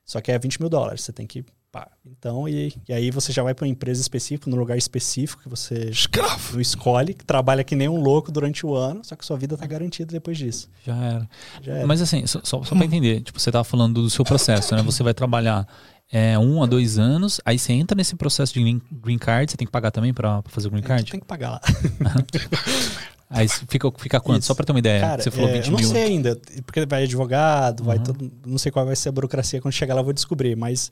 Só 0.05 0.21
que 0.21 0.33
é 0.33 0.39
20 0.39 0.61
mil 0.61 0.69
dólares. 0.69 1.03
Você 1.03 1.13
tem 1.13 1.25
que. 1.25 1.45
Pá. 1.71 1.89
Então, 2.05 2.49
e, 2.49 2.75
e 2.89 2.93
aí 2.93 3.13
você 3.13 3.31
já 3.31 3.45
vai 3.45 3.55
para 3.55 3.65
uma 3.65 3.71
empresa 3.71 4.01
específica, 4.01 4.51
num 4.51 4.57
lugar 4.57 4.77
específico 4.77 5.43
que 5.43 5.49
você 5.49 5.89
Escravo. 5.91 6.55
não 6.55 6.61
escolhe, 6.61 7.15
que 7.15 7.25
trabalha 7.25 7.63
que 7.63 7.77
nem 7.77 7.89
um 7.89 8.01
louco 8.01 8.33
durante 8.33 8.67
o 8.67 8.75
ano, 8.75 9.05
só 9.05 9.15
que 9.15 9.25
sua 9.25 9.37
vida 9.37 9.57
tá 9.57 9.67
garantida 9.67 10.11
depois 10.11 10.37
disso. 10.37 10.69
Já 10.85 10.97
era. 10.97 11.31
Já 11.63 11.73
era. 11.75 11.87
Mas 11.87 12.03
assim, 12.03 12.27
só, 12.27 12.41
só, 12.43 12.65
só 12.65 12.75
pra 12.75 12.87
entender, 12.87 13.21
tipo, 13.23 13.39
você 13.39 13.53
tava 13.53 13.65
falando 13.65 14.03
do 14.03 14.11
seu 14.11 14.25
processo, 14.25 14.75
né? 14.75 14.83
Você 14.83 15.05
vai 15.05 15.15
trabalhar 15.15 15.69
é, 16.11 16.37
um 16.39 16.61
a 16.61 16.67
dois 16.67 16.99
anos, 16.99 17.41
aí 17.45 17.59
você 17.59 17.73
entra 17.75 17.95
nesse 17.95 18.17
processo 18.17 18.55
de 18.55 18.81
green, 18.91 19.19
card, 19.19 19.53
você 19.53 19.57
tem 19.57 19.67
que 19.67 19.73
pagar 19.73 19.91
também 19.93 20.13
pra, 20.13 20.43
pra 20.43 20.51
fazer 20.51 20.69
o 20.69 20.71
green 20.71 20.83
card? 20.83 21.09
tem 21.09 21.21
que 21.21 21.27
pagar 21.27 21.51
lá. 21.51 21.61
Aí 23.31 23.47
fica, 23.49 23.91
fica 23.99 24.21
quanto? 24.21 24.39
Isso. 24.41 24.47
Só 24.49 24.55
pra 24.55 24.65
ter 24.65 24.73
uma 24.73 24.79
ideia. 24.79 25.01
Cara, 25.01 25.23
você 25.23 25.31
falou 25.31 25.51
é, 25.51 25.53
20 25.55 25.65
eu 25.67 25.71
não 25.73 25.79
mil. 25.79 25.89
sei 25.89 26.03
ainda, 26.05 26.41
porque 26.65 26.87
vai 26.87 27.03
advogado, 27.05 27.85
vai 27.85 27.99
Uhum. 27.99 28.05
todo. 28.05 28.33
Não 28.47 28.57
sei 28.59 28.73
qual 28.73 28.87
vai 28.87 28.97
ser 28.97 29.11
a 29.11 29.13
burocracia 29.13 29.61
quando 29.61 29.75
chegar 29.75 29.95
lá, 29.95 30.01
eu 30.01 30.05
vou 30.05 30.13
descobrir. 30.15 30.57
Mas 30.57 30.91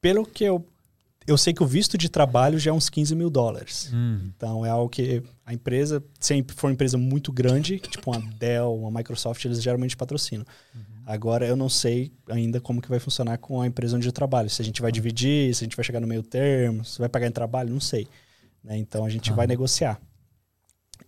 pelo 0.00 0.26
que 0.26 0.44
eu. 0.44 0.66
Eu 1.26 1.38
sei 1.38 1.54
que 1.54 1.62
o 1.62 1.66
visto 1.66 1.96
de 1.96 2.10
trabalho 2.10 2.58
já 2.58 2.70
é 2.70 2.74
uns 2.74 2.90
15 2.90 3.14
mil 3.16 3.30
dólares. 3.30 3.88
Hum, 3.94 4.30
Então 4.36 4.66
é 4.66 4.68
algo 4.68 4.90
que 4.90 5.22
a 5.46 5.54
empresa, 5.54 6.04
se 6.20 6.44
for 6.54 6.66
uma 6.66 6.74
empresa 6.74 6.98
muito 6.98 7.32
grande, 7.32 7.78
tipo 7.78 8.10
uma 8.10 8.20
Dell, 8.38 8.74
uma 8.76 8.90
Microsoft, 8.90 9.42
eles 9.46 9.62
geralmente 9.62 9.96
patrocinam. 9.96 10.44
Agora 11.06 11.46
eu 11.46 11.56
não 11.56 11.70
sei 11.70 12.12
ainda 12.28 12.60
como 12.60 12.82
que 12.82 12.90
vai 12.90 12.98
funcionar 12.98 13.38
com 13.38 13.58
a 13.62 13.66
empresa 13.66 13.96
onde 13.96 14.06
eu 14.06 14.12
trabalho. 14.12 14.50
Se 14.50 14.60
a 14.60 14.64
gente 14.66 14.82
vai 14.82 14.92
dividir, 14.92 15.54
se 15.54 15.62
a 15.62 15.66
gente 15.66 15.76
vai 15.76 15.84
chegar 15.84 15.98
no 16.00 16.06
meio 16.06 16.22
termo, 16.22 16.84
se 16.84 16.98
vai 16.98 17.08
pagar 17.08 17.26
em 17.26 17.32
trabalho, 17.32 17.72
não 17.72 17.80
sei. 17.80 18.06
né? 18.62 18.76
Então 18.76 19.02
a 19.04 19.08
gente 19.08 19.30
Ah. 19.30 19.34
vai 19.34 19.46
negociar. 19.46 19.98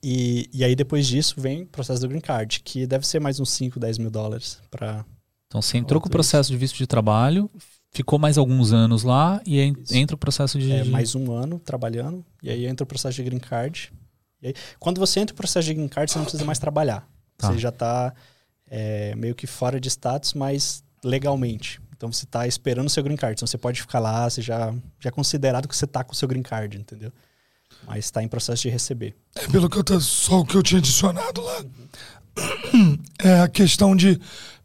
E, 0.03 0.49
e 0.53 0.65
aí 0.65 0.77
depois 0.77 1.07
disso 1.07 1.35
vem 1.39 1.63
o 1.63 1.67
processo 1.67 2.01
do 2.01 2.09
Green 2.09 2.21
Card, 2.21 2.61
que 2.61 2.87
deve 2.87 3.07
ser 3.07 3.21
mais 3.21 3.41
uns 3.41 3.51
5, 3.51 3.79
10 3.79 3.99
mil 3.99 4.11
dólares 4.11 4.61
para 4.71 5.05
Então 5.47 5.61
você 5.63 5.79
entrou 5.79 6.01
com 6.01 6.09
o 6.09 6.11
processo 6.11 6.51
de 6.51 6.57
visto 6.57 6.77
de 6.77 6.87
trabalho, 6.87 7.51
ficou 7.93 8.19
mais 8.19 8.37
alguns 8.39 8.73
anos 8.73 9.03
lá 9.03 9.41
e 9.47 9.59
Isso. 9.59 9.95
entra 9.97 10.15
o 10.15 10.19
processo 10.19 10.59
de. 10.59 10.71
é, 10.71 10.85
mais 10.85 11.15
um 11.15 11.33
ano 11.33 11.59
trabalhando. 11.59 12.25
E 12.43 12.51
aí 12.51 12.67
entra 12.67 12.85
o 12.85 12.87
processo 12.87 13.17
de 13.17 13.23
Green 13.23 13.41
Card. 13.41 13.93
E 14.43 14.49
aí, 14.49 14.55
quando 14.79 14.99
você 14.99 15.21
entra 15.21 15.33
no 15.33 15.37
processo 15.37 15.67
de 15.67 15.75
Green 15.75 15.89
Card, 15.89 16.11
você 16.11 16.19
não 16.19 16.25
precisa 16.25 16.45
mais 16.45 16.59
trabalhar. 16.59 17.09
Tá. 17.39 17.53
Você 17.53 17.59
já 17.59 17.71
está 17.71 18.15
meio 19.17 19.35
que 19.35 19.47
fora 19.47 19.81
de 19.81 19.89
status, 19.89 20.35
mas 20.35 20.85
legalmente. 21.03 21.81
Então 21.97 22.13
você 22.13 22.25
está 22.25 22.47
esperando 22.47 22.87
o 22.87 22.91
seu 22.91 23.03
Green 23.03 23.17
Card. 23.17 23.35
Então 23.35 23.47
você 23.47 23.57
pode 23.57 23.81
ficar 23.81 23.99
lá, 23.99 24.29
você 24.29 24.43
já, 24.43 24.73
já 25.01 25.09
é 25.09 25.11
considerado 25.11 25.67
que 25.67 25.75
você 25.75 25.87
está 25.87 26.05
com 26.05 26.13
o 26.13 26.17
seu 26.17 26.29
Green 26.29 26.43
Card, 26.43 26.77
entendeu? 26.77 27.13
Mas 27.87 28.07
está 28.07 28.23
em 28.23 28.29
processo 28.29 28.63
de 28.63 28.69
receber. 28.69 29.15
É 29.35 29.47
pelo 29.47 29.69
que 29.71 29.77
eu 29.77 29.85
tô, 29.85 30.01
só 30.01 30.41
o 30.41 30.45
que 30.45 30.57
eu 30.57 30.63
tinha 30.63 30.79
adicionado 30.79 31.41
lá. 31.41 31.65
É 33.19 33.41
a 33.41 33.49
questão 33.49 33.97
de, 33.97 34.21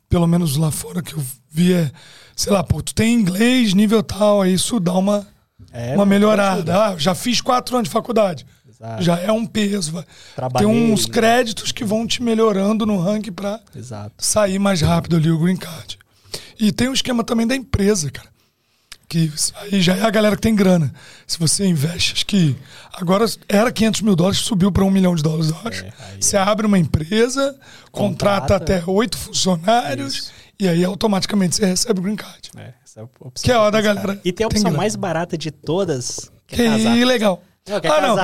pelo 0.09 0.27
menos 0.27 0.57
lá 0.57 0.69
fora 0.71 1.01
que 1.01 1.13
eu 1.13 1.23
vi, 1.49 1.73
é, 1.73 1.89
sei 2.35 2.51
lá, 2.51 2.63
pô, 2.63 2.81
tu 2.81 2.93
tem 2.93 3.13
inglês, 3.13 3.73
nível 3.73 4.03
tal, 4.03 4.41
aí 4.41 4.53
isso 4.53 4.79
dá 4.79 4.93
uma, 4.93 5.25
É, 5.71 5.95
uma 5.95 6.05
melhorada. 6.05 6.87
Ah, 6.87 6.97
já 6.97 7.15
fiz 7.15 7.39
quatro 7.39 7.75
anos 7.77 7.87
de 7.87 7.93
faculdade. 7.93 8.45
Exato. 8.67 9.03
Já 9.03 9.19
é 9.19 9.31
um 9.31 9.45
peso. 9.45 9.91
vai. 9.93 10.03
Tem 10.03 10.13
Trabalhei, 10.35 10.67
uns 10.67 11.07
né? 11.07 11.13
créditos 11.13 11.71
que 11.71 11.85
vão 11.85 12.05
te 12.05 12.21
melhorando 12.21 12.85
no 12.85 12.99
ranking 12.99 13.33
Exato. 13.75 14.13
sair 14.17 14.59
mais 14.59 14.81
rápido 14.81 15.15
ali 15.15 15.31
o 15.31 15.39
green 15.39 15.55
card. 15.55 15.97
E 16.59 16.71
tem 16.71 16.89
um 16.89 16.93
esquema 16.93 17.23
também 17.23 17.47
da 17.47 17.55
empresa, 17.55 18.11
cara. 18.11 18.29
Que 19.11 19.25
isso 19.25 19.51
aí 19.57 19.81
já 19.81 19.93
é 19.97 20.03
a 20.03 20.09
galera 20.09 20.37
que 20.37 20.41
tem 20.41 20.55
grana. 20.55 20.89
Se 21.27 21.37
você 21.37 21.65
investe, 21.65 22.13
acho 22.13 22.25
que 22.25 22.55
agora 22.93 23.25
era 23.49 23.69
500 23.69 24.01
mil 24.03 24.15
dólares, 24.15 24.39
subiu 24.39 24.71
para 24.71 24.85
um 24.85 24.89
milhão 24.89 25.13
de 25.13 25.21
dólares, 25.21 25.49
eu 25.49 25.57
acho. 25.69 25.83
É, 25.83 25.87
aí 26.13 26.21
você 26.21 26.37
abre 26.37 26.65
uma 26.65 26.79
empresa, 26.79 27.53
contrata, 27.91 28.53
Contrata. 28.53 28.55
até 28.55 28.83
oito 28.89 29.17
funcionários 29.17 30.31
e 30.57 30.65
aí 30.65 30.85
automaticamente 30.85 31.57
você 31.57 31.65
recebe 31.65 31.99
o 31.99 32.03
green 32.03 32.15
card. 32.15 32.51
É, 32.55 32.73
essa 32.85 33.01
é 33.01 33.03
a 33.03 33.05
opção 33.05 33.43
Que 33.43 33.51
é 33.51 33.55
a 33.55 33.69
da 33.69 33.81
galera 33.81 34.17
E 34.23 34.31
tem 34.31 34.45
a 34.45 34.47
tem 34.47 34.59
opção 34.59 34.63
grana. 34.63 34.77
mais 34.77 34.95
barata 34.95 35.37
de 35.37 35.51
todas, 35.51 36.31
que 36.47 36.55
Que 36.55 36.61
é 36.61 37.05
legal. 37.05 37.43
Não, 37.67 37.77
ah, 37.77 38.01
não. 38.01 38.19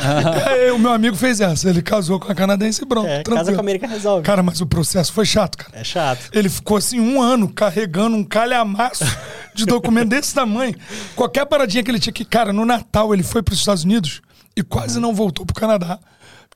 É, 0.52 0.72
o 0.72 0.80
meu 0.80 0.92
amigo 0.92 1.16
fez 1.16 1.40
essa. 1.40 1.70
Ele 1.70 1.82
casou 1.82 2.20
com 2.20 2.32
a 2.32 2.36
canadense 2.36 2.82
e 2.84 2.86
pronto. 2.86 3.08
É, 3.08 3.22
casa 3.22 3.52
com 3.52 3.58
a 3.58 3.62
América 3.62 3.86
resolve. 3.86 4.24
Cara, 4.24 4.42
mas 4.42 4.62
o 4.62 4.66
processo 4.66 5.14
foi 5.14 5.26
chato, 5.26 5.58
cara. 5.58 5.80
É 5.80 5.84
chato. 5.84 6.30
Ele 6.34 6.50
ficou 6.50 6.78
assim 6.78 7.00
um 7.00 7.22
ano 7.22 7.48
carregando 7.48 8.16
um 8.16 8.24
calhamaço 8.24 9.06
de 9.54 9.66
documento 9.66 10.10
desse 10.10 10.34
tamanho. 10.34 10.76
Qualquer 11.16 11.46
paradinha 11.46 11.84
que 11.84 11.92
ele 11.92 12.00
tinha 12.00 12.14
que. 12.14 12.26
Cara, 12.26 12.52
no 12.52 12.66
Natal 12.66 13.14
ele 13.14 13.24
foi 13.24 13.44
para 13.44 13.54
os 13.54 13.60
Estados 13.60 13.84
Unidos 13.84 14.22
e 14.56 14.64
quase 14.64 15.00
não 15.00 15.14
voltou 15.14 15.46
pro 15.46 15.56
Canadá. 15.56 16.00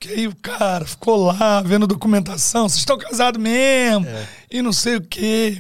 Porque 0.01 0.15
aí 0.15 0.27
o 0.27 0.35
cara 0.35 0.83
ficou 0.83 1.25
lá 1.27 1.61
vendo 1.61 1.85
documentação, 1.85 2.67
vocês 2.67 2.79
estão 2.79 2.97
casados 2.97 3.39
mesmo, 3.39 4.03
e 4.49 4.59
não 4.59 4.73
sei 4.73 4.95
o 4.95 5.01
quê. 5.01 5.59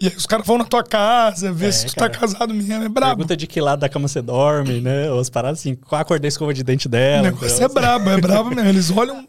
E 0.00 0.08
aí 0.08 0.16
os 0.16 0.26
caras 0.26 0.44
vão 0.44 0.58
na 0.58 0.64
tua 0.64 0.82
casa 0.82 1.52
ver 1.52 1.68
É, 1.68 1.72
se 1.72 1.86
tu 1.86 1.94
cara. 1.94 2.10
tá 2.10 2.18
casado 2.18 2.52
mesmo. 2.52 2.82
É 2.82 2.88
brabo. 2.88 3.18
Pergunta 3.18 3.36
de 3.36 3.46
que 3.46 3.60
lado 3.60 3.78
da 3.78 3.88
cama 3.88 4.08
você 4.08 4.20
dorme, 4.20 4.80
né? 4.80 5.08
Ou 5.12 5.20
as 5.20 5.30
paradas 5.30 5.60
assim, 5.60 5.76
qual 5.76 6.00
a 6.00 6.04
cor 6.04 6.18
da 6.18 6.26
escova 6.26 6.52
de 6.52 6.64
dente 6.64 6.88
O 6.88 6.90
dela. 6.90 7.22
negócio 7.22 7.46
entendeu? 7.46 7.66
é 7.68 7.72
brabo, 7.72 8.10
é 8.10 8.20
brabo 8.20 8.50
mesmo. 8.50 8.68
Eles 8.68 8.90
olham. 8.90 9.24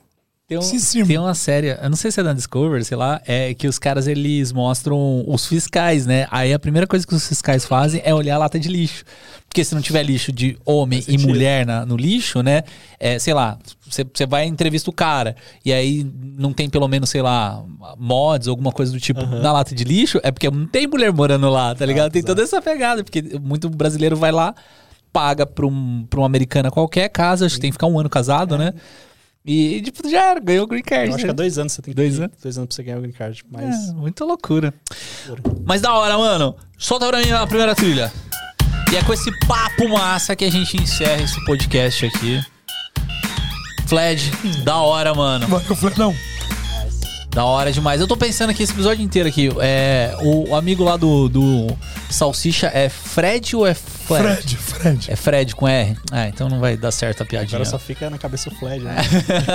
Tem, 0.51 0.57
um- 0.57 0.61
Sim, 0.63 1.05
tem 1.05 1.17
uma 1.17 1.33
série, 1.33 1.67
eu 1.81 1.89
não 1.89 1.95
sei 1.95 2.11
se 2.11 2.19
é 2.19 2.23
da 2.23 2.33
Discovery, 2.33 2.83
sei 2.83 2.97
lá, 2.97 3.21
é 3.25 3.53
que 3.53 3.69
os 3.69 3.79
caras 3.79 4.05
eles 4.05 4.51
mostram 4.51 5.23
os 5.25 5.45
fiscais, 5.47 6.05
né? 6.05 6.27
Aí 6.29 6.51
a 6.53 6.59
primeira 6.59 6.85
coisa 6.85 7.07
que 7.07 7.15
os 7.15 7.25
fiscais 7.25 7.63
fazem 7.63 8.01
é 8.03 8.13
olhar 8.13 8.35
a 8.35 8.39
lata 8.39 8.59
de 8.59 8.67
lixo. 8.67 9.05
Porque 9.47 9.63
se 9.63 9.73
não 9.73 9.81
tiver 9.81 10.03
lixo 10.03 10.29
de 10.29 10.57
homem 10.65 11.01
e 11.07 11.17
mulher 11.25 11.65
na- 11.65 11.85
no 11.85 11.95
lixo, 11.95 12.41
né? 12.43 12.63
É, 12.99 13.17
sei 13.17 13.33
lá, 13.33 13.57
você 13.89 14.25
vai 14.25 14.45
e 14.45 14.49
entrevista 14.49 14.89
o 14.89 14.93
cara 14.93 15.37
e 15.63 15.71
aí 15.71 16.05
não 16.37 16.51
tem 16.51 16.69
pelo 16.69 16.85
menos, 16.89 17.09
sei 17.09 17.21
lá, 17.21 17.63
mods, 17.97 18.49
alguma 18.49 18.73
coisa 18.73 18.91
do 18.91 18.99
tipo 18.99 19.21
na 19.25 19.53
lata 19.53 19.73
de 19.73 19.85
lixo, 19.85 20.19
é 20.21 20.31
porque 20.31 20.51
não 20.51 20.65
tem 20.67 20.85
mulher 20.85 21.13
morando 21.13 21.49
lá, 21.49 21.73
tá 21.73 21.85
ligado? 21.85 22.11
tem 22.11 22.21
toda 22.23 22.43
essa 22.43 22.61
pegada, 22.61 23.05
porque 23.05 23.23
muito 23.41 23.69
brasileiro 23.69 24.17
vai 24.17 24.33
lá, 24.33 24.53
paga 25.13 25.45
pra, 25.45 25.65
um, 25.65 26.05
pra 26.09 26.19
uma 26.19 26.25
americana 26.25 26.69
qualquer 26.69 27.07
casa, 27.07 27.45
acho 27.45 27.55
que 27.55 27.61
tem 27.61 27.69
que 27.71 27.75
ficar 27.75 27.87
um 27.87 27.97
ano 27.97 28.09
casado, 28.09 28.57
né? 28.57 28.73
E, 29.43 29.81
tipo, 29.81 30.07
já 30.07 30.31
era, 30.31 30.39
ganhou 30.39 30.65
o 30.65 30.67
green 30.67 30.83
card. 30.83 31.09
Eu 31.09 31.15
acho 31.15 31.23
né? 31.25 31.29
que 31.29 31.31
é 31.31 31.33
dois 31.33 31.57
anos 31.57 31.73
você 31.73 31.81
tem 31.81 31.93
que 31.93 31.95
Dois 31.95 32.19
anos? 32.19 32.37
Dois 32.41 32.57
anos 32.57 32.67
pra 32.67 32.75
você 32.75 32.83
ganhar 32.83 32.97
o 32.97 33.01
green 33.01 33.11
card. 33.11 33.43
Mas 33.49 33.89
É, 33.89 33.93
muita 33.93 34.23
loucura. 34.23 34.73
Mas 35.65 35.81
da 35.81 35.93
hora, 35.93 36.17
mano. 36.17 36.55
Solta 36.77 37.07
pra 37.07 37.19
mim 37.19 37.31
a 37.31 37.47
primeira 37.47 37.73
trilha. 37.73 38.11
E 38.91 38.95
é 38.95 39.03
com 39.03 39.13
esse 39.13 39.31
papo 39.47 39.87
massa 39.89 40.35
que 40.35 40.45
a 40.45 40.51
gente 40.51 40.77
encerra 40.77 41.23
esse 41.23 41.43
podcast 41.45 42.05
aqui. 42.05 42.41
Fled, 43.87 44.31
da 44.63 44.77
hora, 44.77 45.13
mano. 45.13 45.47
Eu 45.69 45.75
falei, 45.75 45.95
não. 45.97 46.15
Da 47.33 47.45
hora 47.45 47.71
demais. 47.71 48.01
Eu 48.01 48.07
tô 48.07 48.17
pensando 48.17 48.49
aqui 48.49 48.61
esse 48.61 48.73
episódio 48.73 49.01
inteiro 49.03 49.29
aqui. 49.29 49.49
É, 49.61 50.17
o, 50.21 50.49
o 50.49 50.55
amigo 50.55 50.83
lá 50.83 50.97
do, 50.97 51.29
do 51.29 51.67
Salsicha 52.09 52.69
é 52.73 52.89
Fred 52.89 53.55
ou 53.55 53.65
é 53.65 53.73
Fred? 53.73 54.21
Fred, 54.21 54.57
Fred. 54.57 55.11
É 55.11 55.15
Fred 55.15 55.55
com 55.55 55.65
R? 55.65 55.95
Ah, 56.11 56.27
então 56.27 56.49
não 56.49 56.59
vai 56.59 56.75
dar 56.75 56.91
certo 56.91 57.23
a 57.23 57.25
piadinha. 57.25 57.55
agora 57.55 57.69
só 57.69 57.79
fica 57.79 58.09
na 58.09 58.17
cabeça 58.17 58.49
o 58.49 58.55
Flash, 58.55 58.83
né? 58.83 58.97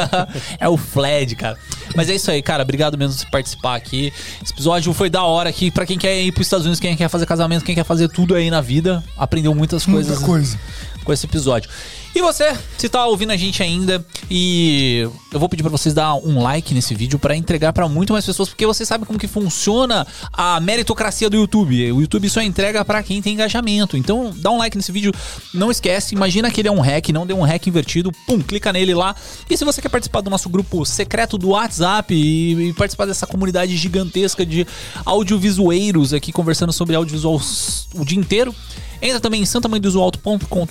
é 0.59 0.67
o 0.67 0.79
Fled, 0.79 1.37
cara. 1.37 1.59
Mas 1.95 2.09
é 2.09 2.15
isso 2.15 2.31
aí, 2.31 2.41
cara. 2.41 2.63
Obrigado 2.63 2.97
mesmo 2.97 3.23
por 3.25 3.31
participar 3.31 3.75
aqui. 3.75 4.11
Esse 4.43 4.55
episódio 4.55 4.91
foi 4.95 5.11
da 5.11 5.23
hora 5.25 5.51
aqui. 5.51 5.71
Pra 5.71 5.85
quem 5.85 5.99
quer 5.99 6.19
ir 6.23 6.33
pros 6.33 6.47
Estados 6.47 6.65
Unidos, 6.65 6.81
quem 6.81 6.97
quer 6.97 7.11
fazer 7.11 7.27
casamento, 7.27 7.63
quem 7.63 7.75
quer 7.75 7.85
fazer 7.85 8.09
tudo 8.09 8.35
aí 8.35 8.51
na 8.51 8.63
vida, 8.63 9.05
aprendeu 9.19 9.55
muitas 9.55 9.85
coisas 9.85 10.19
Muita 10.19 10.27
coisa. 10.27 10.59
com 11.05 11.13
esse 11.13 11.27
episódio. 11.27 11.69
E 12.17 12.23
você, 12.23 12.57
se 12.79 12.89
tá 12.89 13.05
ouvindo 13.05 13.31
a 13.31 13.37
gente 13.37 13.63
ainda, 13.63 14.03
e 14.31 15.07
eu 15.31 15.39
vou 15.39 15.51
pedir 15.51 15.63
pra 15.63 15.71
vocês 15.71 15.95
dar 15.95 16.15
um 16.15 16.43
like 16.43 16.73
nesse 16.73 16.95
vídeo 16.95 17.19
pra 17.19 17.37
entregar 17.37 17.75
pra 17.75 17.87
muito 17.91 18.15
mais 18.15 18.25
pessoas, 18.25 18.49
porque 18.49 18.65
você 18.65 18.87
sabe 18.87 19.05
como 19.05 19.19
que 19.19 19.29
funciona 19.29 20.07
a 20.33 20.59
meritocracia 20.59 21.29
do 21.29 21.37
YouTube. 21.37 21.93
O 21.93 22.01
YouTube 22.01 22.31
só 22.31 22.41
entrega 22.41 22.83
pra 22.87 23.03
quem 23.03 23.21
tem 23.21 23.35
engajamento. 23.35 23.99
Então, 23.99 24.33
dá 24.35 24.51
um 24.51 24.57
like 24.57 24.79
nesse 24.79 24.91
vídeo, 24.91 25.13
não 25.53 25.71
esquece, 25.71 26.15
imagina 26.15 26.51
que 26.51 26.63
ele 26.63 26.69
é 26.69 26.73
um 26.73 26.81
hack, 26.81 27.11
não 27.11 27.27
deu 27.27 27.37
um 27.37 27.43
hack 27.43 27.67
invertido, 27.67 28.11
pum, 28.27 28.41
clica 28.41 28.73
nele 28.73 28.95
lá. 28.95 29.15
E 29.51 29.55
se 29.55 29.63
você 29.67 29.83
quer 29.83 29.91
participar 29.91 30.23
do 30.23 30.31
nosso 30.31 30.49
grupo 30.49 30.87
secreto 30.87 31.37
do 31.37 31.51
WhatsApp 31.51 32.15
e, 32.15 32.71
e 32.71 32.73
participar 32.73 33.05
dessa 33.05 33.27
comunidade 33.27 33.77
gigantesca 33.77 34.47
de 34.47 34.67
audiovisueiros 35.05 36.15
aqui 36.15 36.33
conversando 36.33 36.73
sobre 36.73 36.97
audiovisual 36.97 37.39
o 37.95 38.07
dia 38.07 38.19
inteiro, 38.19 38.55
entra 39.03 39.21
também 39.21 39.43
em 39.43 39.45
santamanhodosualto.com 39.45 40.67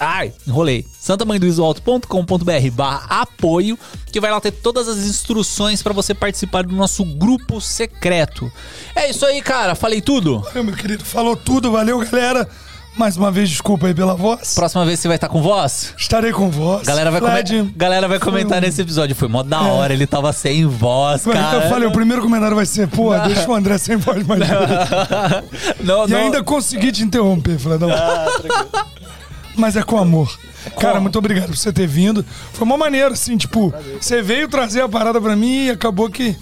Ai, 0.00 0.32
enrolei. 0.46 0.86
santamanhodoisoalto.com.br 1.00 2.70
barra 2.72 3.06
apoio, 3.22 3.78
que 4.12 4.20
vai 4.20 4.30
lá 4.30 4.40
ter 4.40 4.52
todas 4.52 4.88
as 4.88 4.98
instruções 4.98 5.82
pra 5.82 5.92
você 5.92 6.14
participar 6.14 6.62
do 6.64 6.74
nosso 6.74 7.04
grupo 7.04 7.60
secreto. 7.60 8.50
É 8.94 9.10
isso 9.10 9.24
aí, 9.26 9.42
cara. 9.42 9.74
Falei 9.74 10.00
tudo? 10.00 10.40
Valeu, 10.40 10.64
meu 10.64 10.74
querido. 10.74 11.04
Falou 11.04 11.36
tudo. 11.36 11.70
Valeu, 11.72 11.98
galera. 12.00 12.48
Mais 12.96 13.16
uma 13.16 13.30
vez, 13.30 13.48
desculpa 13.48 13.86
aí 13.86 13.94
pela 13.94 14.16
voz. 14.16 14.54
Próxima 14.56 14.84
vez 14.84 14.98
você 14.98 15.06
vai 15.06 15.16
estar 15.16 15.28
com 15.28 15.40
voz? 15.40 15.94
Estarei 15.96 16.32
com 16.32 16.50
voz. 16.50 16.84
Galera 16.84 17.12
vai, 17.12 17.20
come- 17.20 17.72
Galera 17.76 18.08
vai 18.08 18.18
comentar 18.18 18.58
um- 18.58 18.60
nesse 18.60 18.80
episódio. 18.80 19.14
Foi 19.14 19.28
mó 19.28 19.44
da 19.44 19.60
hora, 19.62 19.92
ele 19.92 20.04
tava 20.04 20.32
sem 20.32 20.66
voz, 20.66 21.24
cara. 21.24 21.64
Eu 21.64 21.68
falei, 21.68 21.86
o 21.88 21.92
primeiro 21.92 22.20
comentário 22.22 22.56
vai 22.56 22.66
ser, 22.66 22.88
pô, 22.88 23.16
deixa 23.20 23.48
o 23.48 23.54
André 23.54 23.78
sem 23.78 23.96
voz 23.98 24.26
mais 24.26 24.40
não, 25.80 26.06
E 26.08 26.10
não. 26.10 26.18
ainda 26.18 26.42
consegui 26.42 26.90
te 26.90 27.04
interromper, 27.04 27.56
Fledão. 27.60 27.88
Mas 29.58 29.76
é 29.76 29.82
com 29.82 29.98
amor. 29.98 30.38
Cara, 30.80 31.00
muito 31.00 31.18
obrigado 31.18 31.48
por 31.48 31.56
você 31.56 31.72
ter 31.72 31.86
vindo. 31.86 32.24
Foi 32.52 32.64
uma 32.64 32.76
maneira, 32.76 33.08
assim, 33.08 33.36
tipo, 33.36 33.74
você 34.00 34.22
veio 34.22 34.48
trazer 34.48 34.82
a 34.82 34.88
parada 34.88 35.20
pra 35.20 35.34
mim 35.34 35.66
e 35.66 35.70
acabou 35.70 36.08
que 36.08 36.36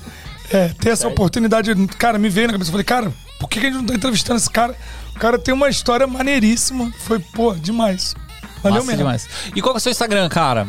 é, 0.52 0.68
ter 0.68 0.90
essa 0.90 1.08
oportunidade, 1.08 1.74
cara, 1.98 2.18
me 2.18 2.28
veio 2.28 2.48
na 2.48 2.52
cabeça. 2.52 2.68
Eu 2.68 2.72
falei, 2.72 2.84
cara, 2.84 3.12
por 3.40 3.48
que, 3.48 3.58
a 3.58 3.62
gente 3.62 3.74
não 3.74 3.86
tá 3.86 3.94
entrevistando 3.94 4.38
esse 4.38 4.50
cara? 4.50 4.76
O 5.14 5.18
cara 5.18 5.38
tem 5.38 5.54
uma 5.54 5.68
história 5.68 6.06
maneiríssima. 6.06 6.92
Foi, 6.98 7.18
pô, 7.18 7.54
demais. 7.54 8.14
Valeu 8.62 8.80
Massa 8.80 8.86
mesmo. 8.86 8.98
demais. 8.98 9.28
E 9.54 9.62
qual 9.62 9.72
que 9.72 9.78
é 9.78 9.80
o 9.80 9.82
seu 9.82 9.92
Instagram, 9.92 10.28
cara? 10.28 10.66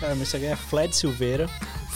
Cara, 0.00 0.14
meu 0.14 0.22
Instagram 0.22 0.50
é 0.50 0.56
Fled 0.56 0.94
Silveira. 0.94 1.48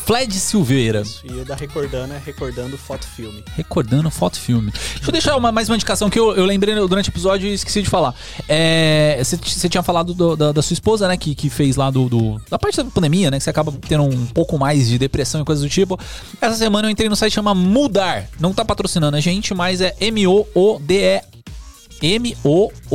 Fled 0.04 0.32
Silveira. 0.34 1.02
E 1.24 1.32
o 1.32 1.44
da 1.44 1.54
Recordando 1.54 2.12
é 2.12 2.18
Recordando 2.24 2.76
Foto 2.76 3.06
Filme. 3.06 3.44
Recordando 3.56 4.10
foto 4.10 4.38
filme. 4.38 4.72
Deixa 4.72 5.08
eu 5.08 5.12
deixar 5.12 5.36
uma, 5.36 5.52
mais 5.52 5.68
uma 5.68 5.76
indicação 5.76 6.10
que 6.10 6.18
eu, 6.18 6.34
eu 6.34 6.44
lembrei 6.44 6.74
durante 6.74 7.08
o 7.08 7.12
episódio 7.12 7.48
e 7.48 7.54
esqueci 7.54 7.82
de 7.82 7.88
falar. 7.88 8.14
É, 8.48 9.16
Você 9.22 9.36
você 9.36 9.68
tinha 9.68 9.82
falado 9.82 10.12
do- 10.12 10.34
da, 10.36 10.50
da 10.52 10.60
sua 10.62 10.74
esposa, 10.74 11.06
né? 11.06 11.16
Que, 11.16 11.34
que 11.34 11.48
fez 11.48 11.76
lá 11.76 11.90
do, 11.90 12.08
do- 12.08 12.40
da 12.50 12.58
parte 12.58 12.76
da 12.78 12.84
pandemia, 12.84 13.30
né? 13.30 13.38
Que 13.38 13.44
você 13.44 13.50
acaba 13.50 13.72
tendo 13.88 14.02
um 14.02 14.26
pouco 14.26 14.58
mais 14.58 14.88
de 14.88 14.98
depressão 14.98 15.40
e 15.40 15.44
coisas 15.44 15.62
do 15.62 15.70
tipo. 15.70 15.98
Essa 16.40 16.56
semana 16.56 16.88
eu 16.88 16.90
entrei 16.90 17.08
no 17.08 17.14
site 17.16 17.30
que 17.32 17.36
chama 17.36 17.54
Mudar. 17.54 18.28
Não 18.40 18.52
tá 18.52 18.64
patrocinando 18.64 19.16
a 19.16 19.20
gente, 19.20 19.54
mas 19.54 19.80
é 19.80 19.94
M-O-O-D-E. 20.00 21.22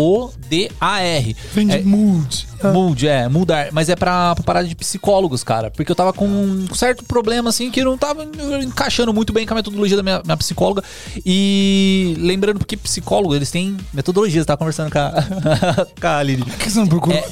M-O-O-D-A-R. 0.07 1.35
Vem 1.53 1.67
de 1.67 1.75
É, 1.77 1.81
mood. 1.81 2.47
Ah, 2.61 2.71
Mood, 2.71 3.07
é, 3.07 3.27
mudar. 3.27 3.69
Mas 3.71 3.89
é 3.89 3.95
pra, 3.95 4.35
pra 4.35 4.43
parada 4.43 4.67
de 4.67 4.75
psicólogos, 4.75 5.43
cara. 5.43 5.69
Porque 5.71 5.91
eu 5.91 5.95
tava 5.95 6.13
com 6.13 6.27
um 6.27 6.73
certo 6.73 7.03
problema, 7.03 7.49
assim, 7.49 7.69
que 7.69 7.83
não 7.83 7.97
tava 7.97 8.27
encaixando 8.63 9.13
muito 9.13 9.31
bem 9.31 9.45
com 9.45 9.53
a 9.53 9.57
metodologia 9.57 9.97
da 9.97 10.03
minha, 10.03 10.21
minha 10.23 10.37
psicóloga. 10.37 10.83
E 11.25 12.15
lembrando 12.19 12.59
porque 12.59 12.75
psicólogo, 12.77 13.35
eles 13.35 13.51
têm 13.51 13.77
metodologias, 13.93 14.45
tava 14.45 14.57
conversando 14.57 14.91
com 14.91 14.99
a, 14.99 15.11
com 15.99 16.07
a 16.07 16.17
Aline. 16.17 16.43
Por 16.43 16.57
que 16.57 16.69
você 16.69 16.79
não 16.79 16.87
procurou? 16.87 17.17
É. 17.17 17.25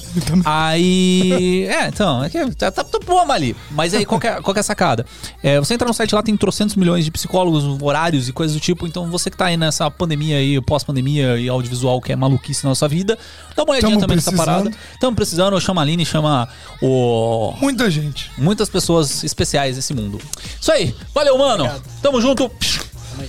Aí. 0.45 1.65
É, 1.67 1.87
então, 1.87 2.23
é 2.23 2.29
que 2.29 2.55
tá, 2.55 2.71
tá, 2.71 2.83
tá 2.83 2.99
bom 3.05 3.31
ali. 3.31 3.55
Mas 3.71 3.93
aí, 3.93 4.05
qual 4.05 4.19
que 4.19 4.27
é, 4.27 4.41
qual 4.41 4.53
que 4.53 4.59
é 4.59 4.61
a 4.61 4.63
sacada? 4.63 5.05
É, 5.41 5.59
você 5.59 5.73
entra 5.73 5.87
no 5.87 5.93
site 5.93 6.13
lá, 6.13 6.21
tem 6.21 6.35
trocentos 6.37 6.75
milhões 6.75 7.05
de 7.05 7.11
psicólogos, 7.11 7.63
horários 7.81 8.27
e 8.29 8.33
coisas 8.33 8.55
do 8.55 8.59
tipo. 8.59 8.85
Então, 8.87 9.09
você 9.09 9.29
que 9.29 9.37
tá 9.37 9.45
aí 9.45 9.57
nessa 9.57 9.89
pandemia 9.89 10.37
aí, 10.37 10.61
pós-pandemia 10.61 11.37
e 11.37 11.49
audiovisual, 11.49 12.01
que 12.01 12.11
é 12.11 12.15
maluquice 12.15 12.63
na 12.63 12.69
nossa 12.69 12.87
vida, 12.87 13.17
dá 13.55 13.63
uma 13.63 13.71
olhadinha 13.71 13.91
Tamo 13.91 14.01
também 14.01 14.15
nessa 14.17 14.31
parada. 14.31 14.71
Estamos 15.15 15.29
precisando, 15.29 15.61
chama 15.61 15.81
a 15.81 15.83
Aline, 15.83 16.05
chama 16.05 16.49
o. 16.81 17.53
Muita 17.61 17.89
gente. 17.89 18.29
Muitas 18.37 18.69
pessoas 18.69 19.23
especiais 19.23 19.77
nesse 19.77 19.93
mundo. 19.93 20.19
Isso 20.59 20.71
aí. 20.71 20.93
Valeu, 21.13 21.37
mano. 21.37 21.69
Tamo 22.01 22.19
junto. 22.19 22.51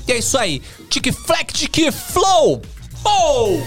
E 0.07 0.13
é 0.13 0.19
isso 0.19 0.37
aí. 0.37 0.61
Tique 0.91 1.13
Fleck, 1.13 1.53
Tique 1.53 1.93
Flow. 1.93 2.61
Oh! 3.05 3.61